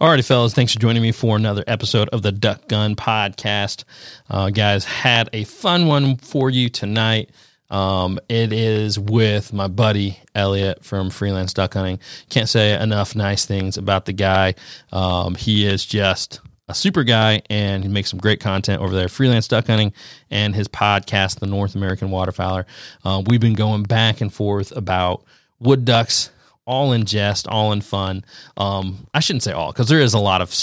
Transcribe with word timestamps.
Alrighty, 0.00 0.26
fellas, 0.26 0.54
thanks 0.54 0.72
for 0.72 0.78
joining 0.78 1.02
me 1.02 1.12
for 1.12 1.36
another 1.36 1.62
episode 1.66 2.08
of 2.08 2.22
the 2.22 2.32
Duck 2.32 2.68
Gun 2.68 2.96
Podcast. 2.96 3.84
Uh, 4.30 4.48
guys, 4.48 4.86
had 4.86 5.28
a 5.34 5.44
fun 5.44 5.88
one 5.88 6.16
for 6.16 6.48
you 6.48 6.70
tonight. 6.70 7.28
Um, 7.68 8.18
it 8.26 8.50
is 8.50 8.98
with 8.98 9.52
my 9.52 9.68
buddy 9.68 10.18
Elliott 10.34 10.82
from 10.86 11.10
Freelance 11.10 11.52
Duck 11.52 11.74
Hunting. 11.74 11.98
Can't 12.30 12.48
say 12.48 12.80
enough 12.80 13.14
nice 13.14 13.44
things 13.44 13.76
about 13.76 14.06
the 14.06 14.14
guy. 14.14 14.54
Um, 14.90 15.34
he 15.34 15.66
is 15.66 15.84
just 15.84 16.40
a 16.66 16.74
super 16.74 17.04
guy 17.04 17.42
and 17.50 17.84
he 17.84 17.90
makes 17.90 18.08
some 18.08 18.20
great 18.20 18.40
content 18.40 18.80
over 18.80 18.94
there 18.94 19.08
freelance 19.08 19.48
duck 19.48 19.66
hunting 19.66 19.92
and 20.30 20.54
his 20.54 20.68
podcast 20.68 21.40
the 21.40 21.46
north 21.46 21.74
american 21.74 22.10
waterfowler 22.10 22.64
uh, 23.04 23.20
we've 23.26 23.40
been 23.40 23.54
going 23.54 23.82
back 23.82 24.20
and 24.20 24.32
forth 24.32 24.70
about 24.76 25.24
wood 25.58 25.84
ducks 25.84 26.30
all 26.70 26.92
in 26.92 27.04
jest, 27.04 27.48
all 27.48 27.72
in 27.72 27.80
fun. 27.80 28.24
Um, 28.56 29.08
I 29.12 29.18
shouldn't 29.18 29.42
say 29.42 29.52
all 29.52 29.72
because 29.72 29.88
there 29.88 29.98
is 29.98 30.14
a 30.14 30.20
lot 30.20 30.40
of 30.40 30.54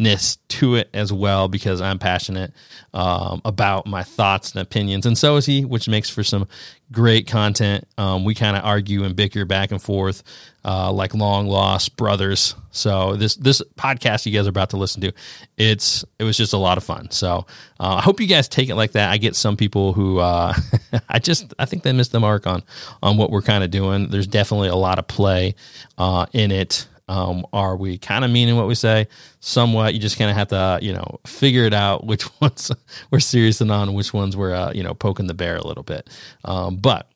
seriousness 0.00 0.36
to 0.48 0.74
it 0.74 0.90
as 0.92 1.12
well 1.12 1.48
because 1.48 1.80
I'm 1.80 1.98
passionate 1.98 2.52
um, 2.92 3.40
about 3.44 3.86
my 3.86 4.02
thoughts 4.02 4.52
and 4.52 4.60
opinions, 4.60 5.06
and 5.06 5.16
so 5.16 5.36
is 5.36 5.46
he, 5.46 5.64
which 5.64 5.88
makes 5.88 6.10
for 6.10 6.22
some 6.22 6.48
great 6.92 7.26
content. 7.26 7.86
Um, 7.98 8.24
we 8.24 8.34
kind 8.34 8.56
of 8.56 8.64
argue 8.64 9.04
and 9.04 9.14
bicker 9.14 9.44
back 9.44 9.70
and 9.70 9.80
forth 9.80 10.22
uh, 10.64 10.92
like 10.92 11.14
long 11.14 11.46
lost 11.46 11.96
brothers. 11.96 12.54
So 12.72 13.16
this 13.16 13.36
this 13.36 13.62
podcast 13.76 14.26
you 14.26 14.32
guys 14.32 14.46
are 14.46 14.50
about 14.50 14.70
to 14.70 14.76
listen 14.76 15.00
to, 15.02 15.12
it's 15.56 16.04
it 16.18 16.24
was 16.24 16.36
just 16.36 16.52
a 16.52 16.58
lot 16.58 16.78
of 16.78 16.84
fun. 16.84 17.10
So 17.10 17.46
uh, 17.78 17.96
I 17.96 18.00
hope 18.00 18.20
you 18.20 18.26
guys 18.26 18.48
take 18.48 18.68
it 18.68 18.74
like 18.74 18.92
that. 18.92 19.10
I 19.10 19.18
get 19.18 19.36
some 19.36 19.56
people 19.56 19.92
who 19.92 20.18
uh, 20.18 20.54
I 21.08 21.18
just 21.18 21.54
I 21.58 21.64
think 21.64 21.82
they 21.82 21.92
missed 21.92 22.12
the 22.12 22.20
mark 22.20 22.46
on 22.46 22.62
on 23.02 23.16
what 23.16 23.30
we're 23.30 23.42
kind 23.42 23.62
of 23.64 23.70
doing. 23.70 24.08
There's 24.08 24.26
definitely 24.26 24.68
a 24.68 24.76
lot 24.76 24.98
of 24.98 25.06
play 25.06 25.54
uh, 25.98 26.26
in 26.32 26.50
it. 26.50 26.86
Um, 27.10 27.44
are 27.52 27.76
we 27.76 27.98
kind 27.98 28.24
of 28.24 28.30
meaning 28.30 28.54
what 28.54 28.68
we 28.68 28.76
say? 28.76 29.08
Somewhat. 29.40 29.94
You 29.94 30.00
just 30.00 30.16
kind 30.16 30.30
of 30.30 30.36
have 30.36 30.48
to, 30.48 30.78
you 30.80 30.92
know, 30.92 31.18
figure 31.26 31.64
it 31.64 31.74
out 31.74 32.06
which 32.06 32.24
ones 32.40 32.70
we're 33.10 33.18
serious 33.18 33.60
and 33.60 33.72
on, 33.72 33.94
which 33.94 34.14
ones 34.14 34.36
we're, 34.36 34.54
uh, 34.54 34.72
you 34.72 34.84
know, 34.84 34.94
poking 34.94 35.26
the 35.26 35.34
bear 35.34 35.56
a 35.56 35.66
little 35.66 35.82
bit. 35.82 36.08
Um, 36.44 36.76
but 36.76 37.10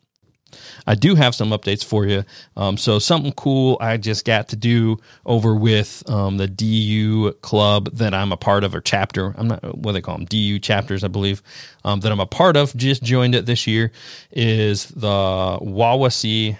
I 0.85 0.97
do 0.97 1.15
have 1.15 1.33
some 1.33 1.51
updates 1.51 1.85
for 1.85 2.07
you. 2.07 2.25
Um, 2.57 2.77
so 2.77 2.99
something 2.99 3.33
cool 3.33 3.77
I 3.81 3.97
just 3.97 4.25
got 4.25 4.49
to 4.49 4.57
do 4.57 4.99
over 5.27 5.55
with 5.55 6.03
um, 6.11 6.39
the 6.39 6.49
DU 6.49 7.33
club 7.43 7.91
that 7.93 8.15
I'm 8.15 8.33
a 8.33 8.37
part 8.37 8.65
of 8.65 8.75
or 8.75 8.81
chapter. 8.81 9.33
I'm 9.39 9.47
not 9.47 9.79
what 9.79 9.93
they 9.93 10.01
call 10.01 10.17
them 10.17 10.27
DU 10.27 10.59
chapters, 10.59 11.05
I 11.05 11.09
believe. 11.09 11.41
Um, 11.85 12.01
that 12.01 12.11
I'm 12.11 12.21
a 12.21 12.27
part 12.27 12.57
of. 12.57 12.75
Just 12.77 13.05
joined 13.05 13.37
it 13.37 13.47
this 13.47 13.69
year 13.69 13.93
is 14.33 14.87
the 14.87 15.07
Wawasee, 15.63 16.59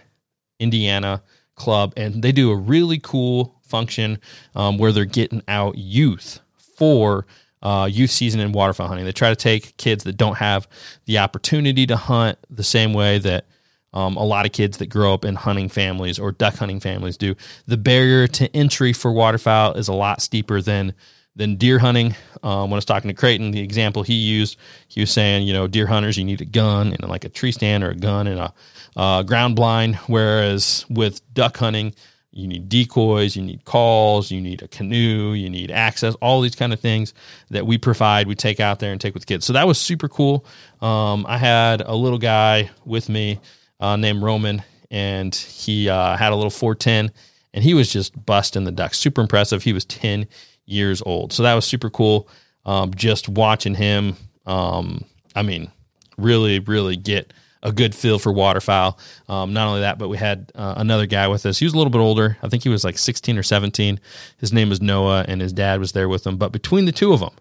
Indiana 0.61 1.21
club, 1.55 1.93
and 1.97 2.23
they 2.23 2.33
do 2.33 2.51
a 2.51 2.57
really 2.57 2.99
cool 3.03 3.55
function 3.63 4.19
um, 4.55 4.79
where 4.79 4.93
they're 4.93 5.05
getting 5.05 5.43
out 5.49 5.77
youth 5.77 6.41
for 6.77 7.27
uh, 7.63 7.89
youth 7.91 8.11
season 8.11 8.41
in 8.41 8.53
waterfowl 8.53 8.89
hunting. 8.89 9.07
They 9.07 9.13
try 9.13 9.31
to 9.31 9.37
take 9.37 9.77
kids 9.79 10.05
that 10.05 10.17
don't 10.17 10.37
have 10.37 10.69
the 11.07 11.19
opportunity 11.19 11.87
to 11.87 11.97
hunt 11.97 12.39
the 12.51 12.63
same 12.63 12.93
way 12.93 13.19
that 13.19 13.47
um, 13.95 14.17
a 14.17 14.25
lot 14.25 14.45
of 14.45 14.53
kids 14.53 14.79
that 14.79 14.87
grow 14.87 15.15
up 15.15 15.25
in 15.25 15.35
hunting 15.35 15.69
families 15.69 16.19
or 16.19 16.33
duck 16.33 16.57
hunting 16.57 16.81
families 16.81 17.17
do. 17.17 17.35
The 17.67 17.77
barrier 17.77 18.27
to 18.29 18.55
entry 18.55 18.93
for 18.93 19.13
waterfowl 19.13 19.75
is 19.75 19.89
a 19.89 19.95
lot 19.95 20.21
steeper 20.21 20.61
than 20.61 20.95
than 21.37 21.57
deer 21.57 21.81
hunting. 21.81 22.15
Um, 22.45 22.71
when 22.71 22.75
I 22.75 22.77
was 22.77 22.85
talking 22.85 23.09
to 23.09 23.15
Creighton, 23.15 23.51
the 23.51 23.61
example 23.61 24.05
he 24.05 24.15
used, 24.15 24.57
he 24.87 25.01
was 25.01 25.11
saying, 25.11 25.47
you 25.47 25.53
know, 25.53 25.67
deer 25.67 25.87
hunters, 25.87 26.17
you 26.17 26.25
need 26.25 26.41
a 26.41 26.45
gun 26.45 26.93
and 26.93 27.09
like 27.09 27.25
a 27.25 27.29
tree 27.29 27.51
stand 27.51 27.83
or 27.83 27.91
a 27.91 27.97
gun 27.97 28.29
and 28.29 28.39
a 28.39 28.55
uh, 28.97 29.23
ground 29.23 29.57
blind. 29.57 29.97
Whereas 30.07 30.85
with 30.89 31.21
duck 31.35 31.57
hunting, 31.57 31.95
you 32.35 32.49
need 32.49 32.69
decoys, 32.69 33.37
you 33.37 33.43
need 33.43 33.65
calls, 33.65 34.31
you 34.31 34.41
need 34.41 34.61
a 34.63 34.69
canoe, 34.69 35.35
you 35.35 35.49
need 35.49 35.71
access, 35.71 36.17
all 36.17 36.41
these 36.41 36.57
kind 36.57 36.73
of 36.73 36.81
things 36.81 37.15
that 37.51 37.65
we 37.65 37.79
provide. 37.79 38.27
We 38.27 38.35
take 38.35 38.59
out 38.59 38.81
there 38.81 38.91
and 38.91 39.01
take 39.01 39.15
with 39.15 39.27
kids. 39.27 39.47
So 39.47 39.53
that 39.53 39.69
was 39.69 39.79
super 39.79 40.09
cool. 40.09 40.45
Um, 40.81 41.25
I 41.29 41.39
had 41.39 41.81
a 41.81 41.95
little 41.95 42.19
guy 42.19 42.71
with 42.85 43.09
me 43.09 43.41
uh, 43.79 43.97
named 43.97 44.23
Roman, 44.23 44.65
and 44.91 45.33
he 45.33 45.89
uh, 45.89 46.17
had 46.17 46.33
a 46.33 46.37
little 46.37 46.51
410, 46.51 47.13
and 47.53 47.63
he 47.63 47.73
was 47.73 47.93
just 47.93 48.27
busting 48.27 48.65
the 48.65 48.73
ducks. 48.73 48.99
Super 48.99 49.21
impressive. 49.21 49.63
He 49.63 49.73
was 49.73 49.85
10 49.85 50.27
years 50.67 51.03
old. 51.07 51.33
So 51.33 51.45
that 51.45 51.55
was 51.55 51.65
super 51.65 51.91
cool. 51.91 52.29
Um, 52.67 52.95
just 52.95 53.29
watching 53.29 53.75
him, 53.75 54.17
um, 54.45 55.05
I 55.37 55.43
mean, 55.43 55.71
really, 56.17 56.59
really 56.59 56.97
get 56.97 57.33
a 57.65 57.73
good 57.73 57.95
feel 57.95 58.19
for 58.19 58.31
waterfowl. 58.31 58.99
Um, 59.29 59.55
not 59.55 59.67
only 59.67 59.81
that, 59.81 59.99
but 59.99 60.09
we 60.09 60.19
had 60.19 60.53
uh, 60.55 60.75
another 60.77 61.07
guy 61.07 61.27
with 61.29 61.47
us. 61.47 61.59
He 61.59 61.65
was 61.65 61.73
a 61.73 61.77
little 61.77 61.91
bit 61.91 61.99
older. 61.99 62.37
I 62.43 62.49
think 62.49 62.63
he 62.63 62.69
was 62.69 62.85
like 62.85 62.99
16 62.99 63.39
or 63.39 63.43
17. 63.43 63.99
His 64.39 64.53
name 64.53 64.69
was 64.69 64.83
Noah, 64.83 65.25
and 65.27 65.41
his 65.41 65.53
dad 65.53 65.81
was 65.81 65.93
there 65.93 66.09
with 66.09 66.27
him. 66.27 66.37
But 66.37 66.53
between 66.53 66.85
the 66.85 66.93
two 66.93 67.13
of 67.13 67.21
them, 67.21 67.35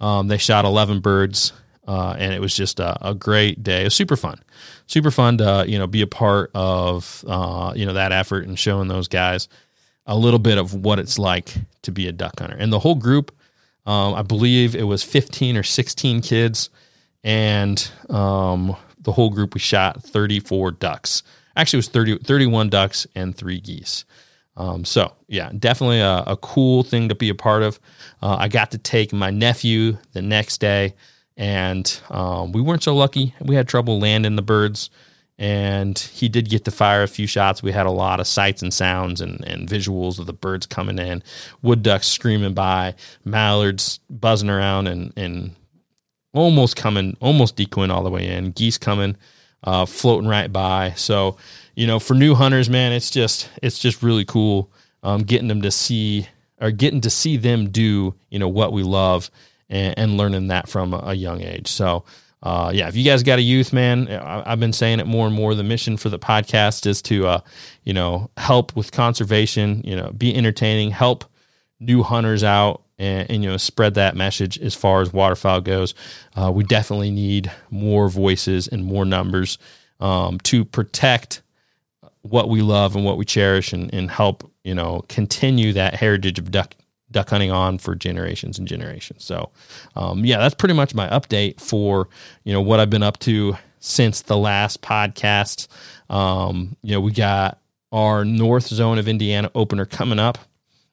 um, 0.00 0.28
they 0.28 0.38
shot 0.38 0.64
11 0.64 1.00
birds, 1.00 1.52
uh, 1.86 2.14
and 2.18 2.32
it 2.32 2.40
was 2.40 2.54
just 2.54 2.78
a, 2.78 3.08
a, 3.08 3.14
great 3.14 3.64
day. 3.64 3.80
It 3.80 3.84
was 3.84 3.94
super 3.94 4.16
fun, 4.16 4.38
super 4.86 5.10
fun 5.10 5.38
to 5.38 5.64
you 5.66 5.78
know 5.78 5.88
be 5.88 6.02
a 6.02 6.06
part 6.06 6.52
of 6.54 7.24
uh, 7.26 7.72
you 7.74 7.84
know 7.84 7.94
that 7.94 8.12
effort 8.12 8.46
and 8.46 8.56
showing 8.56 8.86
those 8.86 9.08
guys 9.08 9.48
a 10.06 10.16
little 10.16 10.38
bit 10.38 10.56
of 10.56 10.72
what 10.72 10.98
it's 10.98 11.18
like 11.18 11.54
to 11.82 11.90
be 11.90 12.06
a 12.06 12.12
duck 12.12 12.38
hunter. 12.38 12.56
And 12.56 12.72
the 12.72 12.78
whole 12.78 12.94
group, 12.94 13.34
um, 13.86 14.14
I 14.14 14.22
believe 14.22 14.76
it 14.76 14.84
was 14.84 15.02
15 15.02 15.56
or 15.56 15.62
16 15.64 16.20
kids, 16.20 16.70
and 17.24 17.90
um, 18.08 18.76
the 19.08 19.12
whole 19.12 19.30
group 19.30 19.54
we 19.54 19.60
shot 19.60 20.02
34 20.02 20.72
ducks. 20.72 21.22
Actually, 21.56 21.78
it 21.78 21.80
was 21.80 21.88
30, 21.88 22.18
31 22.18 22.68
ducks 22.68 23.06
and 23.14 23.34
three 23.34 23.58
geese. 23.58 24.04
Um, 24.54 24.84
so 24.84 25.14
yeah, 25.28 25.50
definitely 25.58 26.00
a, 26.00 26.24
a, 26.26 26.36
cool 26.36 26.82
thing 26.82 27.08
to 27.08 27.14
be 27.14 27.30
a 27.30 27.34
part 27.34 27.62
of. 27.62 27.80
Uh, 28.20 28.36
I 28.38 28.48
got 28.48 28.72
to 28.72 28.78
take 28.78 29.14
my 29.14 29.30
nephew 29.30 29.96
the 30.12 30.20
next 30.20 30.58
day, 30.58 30.94
and 31.38 32.00
um, 32.10 32.52
we 32.52 32.60
weren't 32.60 32.82
so 32.82 32.94
lucky. 32.94 33.34
We 33.40 33.54
had 33.54 33.66
trouble 33.66 33.98
landing 33.98 34.36
the 34.36 34.42
birds, 34.42 34.90
and 35.38 35.98
he 35.98 36.28
did 36.28 36.50
get 36.50 36.66
to 36.66 36.70
fire 36.70 37.02
a 37.02 37.08
few 37.08 37.26
shots. 37.26 37.62
We 37.62 37.72
had 37.72 37.86
a 37.86 37.90
lot 37.90 38.20
of 38.20 38.26
sights 38.26 38.60
and 38.60 38.74
sounds 38.74 39.22
and, 39.22 39.42
and 39.46 39.66
visuals 39.66 40.18
of 40.18 40.26
the 40.26 40.34
birds 40.34 40.66
coming 40.66 40.98
in, 40.98 41.22
wood 41.62 41.82
ducks 41.82 42.08
screaming 42.08 42.52
by, 42.52 42.94
mallards 43.24 44.00
buzzing 44.10 44.50
around, 44.50 44.86
and 44.86 45.14
and 45.16 45.54
almost 46.38 46.76
coming, 46.76 47.16
almost 47.20 47.56
decoying 47.56 47.90
all 47.90 48.02
the 48.02 48.10
way 48.10 48.26
in. 48.28 48.52
Geese 48.52 48.78
coming, 48.78 49.16
uh, 49.64 49.86
floating 49.86 50.28
right 50.28 50.52
by. 50.52 50.92
So, 50.96 51.36
you 51.74 51.86
know, 51.86 51.98
for 51.98 52.14
new 52.14 52.34
hunters, 52.34 52.70
man, 52.70 52.92
it's 52.92 53.10
just 53.10 53.50
it's 53.62 53.78
just 53.78 54.02
really 54.02 54.24
cool 54.24 54.70
um, 55.02 55.22
getting 55.22 55.48
them 55.48 55.62
to 55.62 55.70
see 55.70 56.28
or 56.60 56.70
getting 56.70 57.00
to 57.02 57.10
see 57.10 57.36
them 57.36 57.70
do 57.70 58.14
you 58.30 58.38
know 58.38 58.48
what 58.48 58.72
we 58.72 58.82
love 58.82 59.30
and, 59.68 59.98
and 59.98 60.16
learning 60.16 60.48
that 60.48 60.68
from 60.68 60.94
a 60.94 61.14
young 61.14 61.42
age. 61.42 61.68
So. 61.68 62.04
Uh, 62.40 62.70
yeah, 62.72 62.86
if 62.86 62.94
you 62.94 63.04
guys 63.04 63.24
got 63.24 63.40
a 63.40 63.42
youth, 63.42 63.72
man, 63.72 64.06
I, 64.06 64.50
have 64.50 64.60
been 64.60 64.72
saying 64.72 65.00
it 65.00 65.08
more 65.08 65.26
and 65.26 65.34
more. 65.34 65.56
The 65.56 65.64
mission 65.64 65.96
for 65.96 66.08
the 66.08 66.20
podcast 66.20 66.86
is 66.86 67.02
to, 67.02 67.26
uh, 67.26 67.40
you 67.82 67.92
know, 67.92 68.30
help 68.36 68.76
with 68.76 68.92
conservation, 68.92 69.82
you 69.84 69.96
know, 69.96 70.12
be 70.12 70.32
entertaining, 70.36 70.92
help 70.92 71.24
new 71.80 72.04
hunters 72.04 72.44
out, 72.44 72.84
and, 72.98 73.30
and, 73.30 73.44
you 73.44 73.50
know 73.50 73.56
spread 73.56 73.94
that 73.94 74.16
message 74.16 74.58
as 74.58 74.74
far 74.74 75.00
as 75.00 75.12
waterfowl 75.12 75.60
goes. 75.60 75.94
Uh, 76.34 76.50
we 76.50 76.64
definitely 76.64 77.10
need 77.10 77.50
more 77.70 78.08
voices 78.08 78.68
and 78.68 78.84
more 78.84 79.04
numbers 79.04 79.58
um, 80.00 80.38
to 80.40 80.64
protect 80.64 81.42
what 82.22 82.48
we 82.48 82.60
love 82.60 82.96
and 82.96 83.04
what 83.04 83.16
we 83.16 83.24
cherish, 83.24 83.72
and, 83.72 83.92
and 83.94 84.10
help 84.10 84.50
you 84.64 84.74
know 84.74 85.04
continue 85.08 85.72
that 85.72 85.94
heritage 85.94 86.38
of 86.38 86.50
duck 86.50 86.74
duck 87.10 87.30
hunting 87.30 87.50
on 87.50 87.78
for 87.78 87.94
generations 87.94 88.58
and 88.58 88.68
generations. 88.68 89.24
So, 89.24 89.50
um, 89.96 90.24
yeah, 90.24 90.38
that's 90.38 90.54
pretty 90.54 90.74
much 90.74 90.94
my 90.94 91.08
update 91.08 91.60
for 91.60 92.08
you 92.44 92.52
know 92.52 92.60
what 92.60 92.80
I've 92.80 92.90
been 92.90 93.02
up 93.02 93.18
to 93.20 93.56
since 93.80 94.22
the 94.22 94.36
last 94.36 94.82
podcast. 94.82 95.68
Um, 96.10 96.76
you 96.82 96.92
know, 96.92 97.00
we 97.00 97.12
got 97.12 97.60
our 97.92 98.24
North 98.24 98.66
Zone 98.66 98.98
of 98.98 99.08
Indiana 99.08 99.50
opener 99.54 99.84
coming 99.84 100.18
up. 100.18 100.38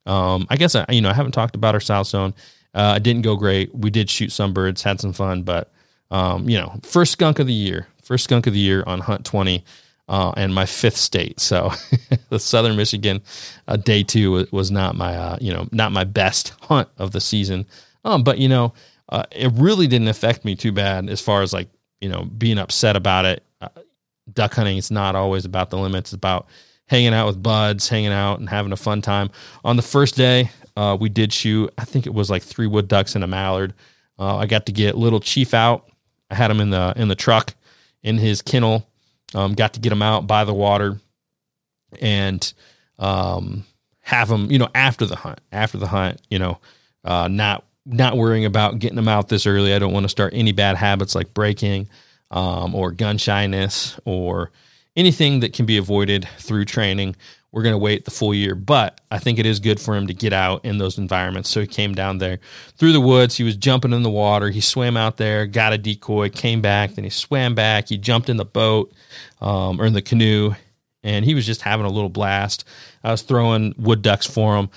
Um, 0.06 0.48
I 0.50 0.58
guess 0.58 0.76
I, 0.76 0.86
you 0.90 1.02
know 1.02 1.10
I 1.10 1.14
haven't 1.14 1.34
talked 1.34 1.56
about 1.56 1.74
our 1.74 1.82
South 1.82 2.08
Zone. 2.08 2.34
Uh, 2.74 2.96
it 2.98 3.04
didn't 3.04 3.22
go 3.22 3.36
great. 3.36 3.74
We 3.74 3.90
did 3.90 4.10
shoot 4.10 4.32
some 4.32 4.54
birds, 4.54 4.84
had 4.84 5.00
some 5.00 5.14
fun, 5.14 5.44
but 5.44 5.72
um, 6.12 6.50
you 6.50 6.58
know, 6.58 6.80
first 6.84 7.14
skunk 7.14 7.40
of 7.40 7.48
the 7.48 7.54
year, 7.54 7.88
first 8.04 8.26
skunk 8.26 8.48
of 8.48 8.54
the 8.54 8.60
year 8.60 8.84
on 8.86 9.00
Hunt 9.00 9.26
Twenty, 9.26 9.64
uh, 10.08 10.34
and 10.38 10.54
my 10.54 10.66
fifth 10.66 10.98
state. 10.98 11.40
So 11.40 11.72
the 12.30 12.40
Southern 12.40 12.76
Michigan 12.76 13.22
uh, 13.68 13.78
day 13.78 14.04
two 14.04 14.46
was, 14.52 14.72
not 14.72 14.96
my 14.96 15.16
uh, 15.16 15.38
you 15.42 15.54
know 15.54 15.68
not 15.72 15.92
my 15.92 16.04
best 16.04 16.54
hunt 16.62 16.90
of 16.98 17.12
the 17.12 17.22
season. 17.22 17.66
Um, 18.04 18.24
but 18.24 18.38
you 18.38 18.48
know, 18.48 18.74
uh, 19.10 19.24
it 19.32 19.52
really 19.54 19.88
didn't 19.88 20.10
affect 20.10 20.46
me 20.46 20.56
too 20.56 20.72
bad 20.72 21.10
as 21.10 21.22
far 21.22 21.42
as 21.42 21.54
like 21.54 21.70
you 22.02 22.10
know 22.10 22.26
being 22.38 22.58
upset 22.58 22.96
about 22.96 23.26
it. 23.26 23.44
Uh, 23.62 23.70
duck 24.32 24.54
hunting 24.54 24.78
is 24.78 24.92
not 24.92 25.16
always 25.16 25.46
about 25.46 25.70
the 25.70 25.78
limits; 25.78 26.12
it's 26.12 26.14
about 26.14 26.48
hanging 26.88 27.14
out 27.14 27.28
with 27.28 27.42
buds, 27.42 27.90
hanging 27.90 28.12
out 28.12 28.40
and 28.40 28.50
having 28.50 28.72
a 28.72 28.78
fun 28.78 29.02
time. 29.02 29.30
On 29.64 29.76
the 29.76 29.82
first 29.82 30.16
day, 30.16 30.50
uh, 30.78 30.98
we 31.00 31.10
did 31.10 31.34
shoot. 31.34 31.74
I 31.78 31.86
think 31.86 32.06
it 32.06 32.14
was 32.14 32.30
like 32.30 32.44
three 32.44 32.68
wood 32.68 32.88
ducks 32.88 33.16
and 33.16 33.24
a 33.24 33.28
mallard. 33.28 33.74
Uh, 34.20 34.38
I 34.38 34.46
got 34.46 34.66
to 34.68 34.72
get 34.72 34.98
little 34.98 35.20
Chief 35.20 35.54
out. 35.54 35.90
I 36.30 36.36
had 36.36 36.52
him 36.52 36.60
in 36.60 36.70
the 36.70 36.94
in 36.96 37.08
the 37.08 37.16
truck 37.16 37.54
in 38.04 38.18
his 38.18 38.42
kennel. 38.42 38.88
Um, 39.34 39.54
got 39.54 39.74
to 39.74 39.80
get 39.80 39.92
him 39.92 40.02
out 40.02 40.28
by 40.28 40.44
the 40.44 40.54
water, 40.54 41.00
and 42.00 42.54
um, 43.00 43.66
have 44.02 44.30
him, 44.30 44.52
you 44.52 44.60
know, 44.60 44.70
after 44.74 45.06
the 45.06 45.16
hunt, 45.16 45.40
after 45.52 45.78
the 45.78 45.88
hunt, 45.88 46.22
you 46.30 46.40
know, 46.40 46.60
uh, 47.04 47.28
not 47.28 47.66
not 47.86 48.18
worrying 48.18 48.46
about 48.46 48.80
getting 48.80 48.96
them 48.96 49.08
out 49.08 49.30
this 49.30 49.46
early. 49.46 49.74
I 49.74 49.80
don't 49.80 49.94
want 49.94 50.06
to 50.06 50.10
start 50.10 50.34
any 50.36 50.52
bad 50.52 50.76
habits 50.78 51.16
like 51.16 51.34
breaking 51.34 51.88
um, 52.32 52.74
or 52.74 52.92
gun 52.92 53.18
shyness 53.18 54.00
or 54.06 54.52
anything 54.96 55.42
that 55.42 55.54
can 55.54 55.66
be 55.66 55.78
avoided 55.78 56.28
through 56.38 56.66
training. 56.66 57.16
We're 57.52 57.64
going 57.64 57.74
to 57.74 57.80
wait 57.80 58.04
the 58.04 58.12
full 58.12 58.34
year, 58.34 58.54
but 58.54 59.00
I 59.12 59.18
think 59.18 59.40
it 59.40 59.46
is 59.46 59.62
good 59.62 59.80
for 59.80 59.96
him 59.96 60.08
to 60.08 60.14
get 60.14 60.34
out 60.34 60.66
in 60.66 60.78
those 60.78 60.98
environments. 60.98 61.50
So 61.50 61.62
he 61.62 61.68
came 61.68 61.96
down 61.96 62.18
there 62.18 62.40
through 62.78 62.92
the 62.92 63.00
woods. 63.00 63.38
He 63.38 63.46
was 63.46 63.56
jumping 63.56 63.94
in 63.94 64.04
the 64.04 64.10
water. 64.10 64.50
He 64.50 64.60
swam 64.60 64.98
out 64.98 65.16
there, 65.16 65.46
got 65.46 65.72
a 65.72 65.78
decoy, 65.78 66.30
came 66.30 66.62
back, 66.62 66.96
then 66.96 67.06
he 67.06 67.10
swam 67.10 67.56
back. 67.56 67.88
He 67.88 67.98
jumped 67.98 68.30
in 68.30 68.36
the 68.36 68.46
boat 68.46 68.94
um, 69.40 69.80
or 69.80 69.86
in 69.86 69.94
the 69.94 70.02
canoe, 70.02 70.54
and 71.02 71.24
he 71.24 71.34
was 71.34 71.46
just 71.46 71.62
having 71.62 71.86
a 71.86 71.90
little 71.90 72.10
blast. 72.10 72.66
I 73.06 73.12
was 73.12 73.22
throwing 73.22 73.74
wood 73.78 74.02
ducks 74.02 74.28
for 74.28 74.58
him 74.58 74.70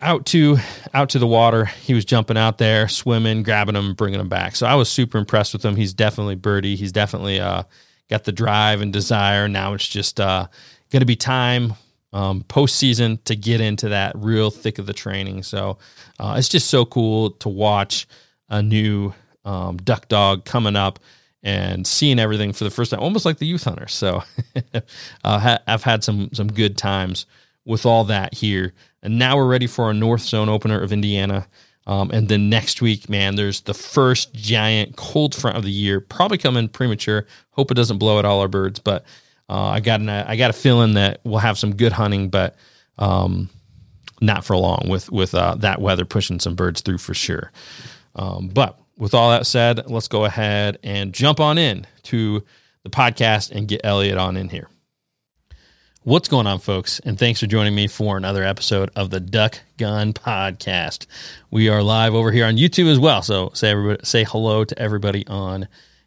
out 0.00 0.26
to 0.26 0.58
out 0.94 1.08
to 1.10 1.18
the 1.18 1.26
water. 1.26 1.64
He 1.64 1.94
was 1.94 2.04
jumping 2.04 2.36
out 2.36 2.58
there, 2.58 2.88
swimming, 2.88 3.42
grabbing 3.42 3.74
them, 3.74 3.94
bringing 3.94 4.18
them 4.18 4.28
back. 4.28 4.56
So 4.56 4.66
I 4.66 4.74
was 4.74 4.88
super 4.88 5.18
impressed 5.18 5.52
with 5.52 5.64
him. 5.64 5.76
He's 5.76 5.94
definitely 5.94 6.34
birdie. 6.36 6.76
He's 6.76 6.92
definitely 6.92 7.40
uh, 7.40 7.64
got 8.08 8.24
the 8.24 8.32
drive 8.32 8.80
and 8.80 8.92
desire. 8.92 9.48
Now 9.48 9.74
it's 9.74 9.88
just 9.88 10.20
uh, 10.20 10.46
going 10.90 11.00
to 11.00 11.06
be 11.06 11.16
time 11.16 11.74
um, 12.12 12.44
postseason 12.44 13.22
to 13.24 13.36
get 13.36 13.60
into 13.60 13.90
that 13.90 14.14
real 14.16 14.50
thick 14.50 14.78
of 14.78 14.86
the 14.86 14.92
training. 14.92 15.42
So 15.42 15.78
uh, 16.18 16.36
it's 16.38 16.48
just 16.48 16.68
so 16.68 16.84
cool 16.84 17.30
to 17.32 17.48
watch 17.48 18.06
a 18.48 18.62
new 18.62 19.12
um, 19.44 19.76
duck 19.78 20.08
dog 20.08 20.44
coming 20.44 20.76
up 20.76 20.98
and 21.42 21.86
seeing 21.86 22.18
everything 22.18 22.52
for 22.52 22.64
the 22.64 22.70
first 22.70 22.90
time, 22.90 23.00
almost 23.00 23.24
like 23.24 23.38
the 23.38 23.46
youth 23.46 23.64
hunter. 23.64 23.86
So 23.86 24.22
uh, 25.24 25.58
I've 25.66 25.82
had 25.82 26.02
some 26.02 26.30
some 26.32 26.48
good 26.48 26.76
times 26.76 27.26
with 27.64 27.84
all 27.84 28.04
that 28.04 28.34
here. 28.34 28.72
And 29.02 29.18
now 29.18 29.36
we're 29.36 29.46
ready 29.46 29.66
for 29.66 29.84
our 29.84 29.94
North 29.94 30.22
Zone 30.22 30.48
opener 30.48 30.80
of 30.80 30.92
Indiana. 30.92 31.46
Um, 31.86 32.10
and 32.10 32.28
then 32.28 32.48
next 32.48 32.82
week, 32.82 33.08
man, 33.08 33.36
there's 33.36 33.60
the 33.60 33.74
first 33.74 34.34
giant 34.34 34.96
cold 34.96 35.34
front 35.34 35.56
of 35.56 35.62
the 35.62 35.70
year, 35.70 36.00
probably 36.00 36.38
coming 36.38 36.68
premature. 36.68 37.26
Hope 37.52 37.70
it 37.70 37.74
doesn't 37.74 37.98
blow 37.98 38.18
at 38.18 38.24
all 38.24 38.40
our 38.40 38.48
birds, 38.48 38.80
but 38.80 39.04
uh, 39.48 39.66
I 39.68 39.80
got 39.80 40.00
an, 40.00 40.08
I 40.08 40.36
got 40.36 40.50
a 40.50 40.54
feeling 40.54 40.94
that 40.94 41.20
we'll 41.22 41.38
have 41.38 41.58
some 41.58 41.76
good 41.76 41.92
hunting, 41.92 42.28
but 42.28 42.56
um, 42.98 43.48
not 44.20 44.44
for 44.44 44.56
long 44.56 44.88
with 44.88 45.10
with 45.12 45.34
uh, 45.34 45.54
that 45.56 45.80
weather 45.80 46.04
pushing 46.04 46.40
some 46.40 46.54
birds 46.54 46.80
through 46.80 46.98
for 46.98 47.14
sure. 47.14 47.52
Um, 48.16 48.48
but 48.48 48.78
with 48.96 49.14
all 49.14 49.30
that 49.30 49.46
said, 49.46 49.88
let's 49.90 50.08
go 50.08 50.24
ahead 50.24 50.78
and 50.82 51.12
jump 51.12 51.38
on 51.38 51.58
in 51.58 51.86
to 52.04 52.42
the 52.82 52.90
podcast 52.90 53.50
and 53.50 53.68
get 53.68 53.82
Elliott 53.84 54.18
on 54.18 54.36
in 54.36 54.48
here. 54.48 54.68
What's 56.06 56.28
going 56.28 56.46
on, 56.46 56.60
folks? 56.60 57.00
And 57.00 57.18
thanks 57.18 57.40
for 57.40 57.48
joining 57.48 57.74
me 57.74 57.88
for 57.88 58.16
another 58.16 58.44
episode 58.44 58.92
of 58.94 59.10
the 59.10 59.18
Duck 59.18 59.58
Gun 59.76 60.12
Podcast. 60.12 61.06
We 61.50 61.68
are 61.68 61.82
live 61.82 62.14
over 62.14 62.30
here 62.30 62.46
on 62.46 62.54
YouTube 62.56 62.88
as 62.88 63.00
well. 63.00 63.22
So 63.22 63.50
say 63.54 63.70
everybody, 63.70 64.04
say 64.04 64.22
hello 64.22 64.62
to 64.62 64.78
everybody 64.78 65.26
on 65.26 65.66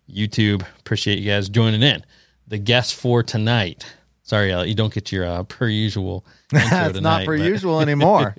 YouTube. 0.10 0.66
Appreciate 0.80 1.20
you 1.20 1.30
guys 1.30 1.50
joining 1.50 1.82
in. 1.84 2.06
The 2.48 2.58
guest 2.58 2.96
for 2.96 3.24
tonight. 3.24 3.94
Sorry, 4.24 4.54
Elliott, 4.54 4.70
you 4.70 4.76
don't 4.76 4.94
get 4.94 5.12
your 5.12 5.26
uh, 5.26 5.44
per 5.44 5.68
usual. 5.68 6.26
it's 6.54 6.70
tonight, 6.70 7.02
not 7.02 7.26
per 7.26 7.38
but- 7.38 7.46
usual 7.46 7.82
anymore. 7.82 8.38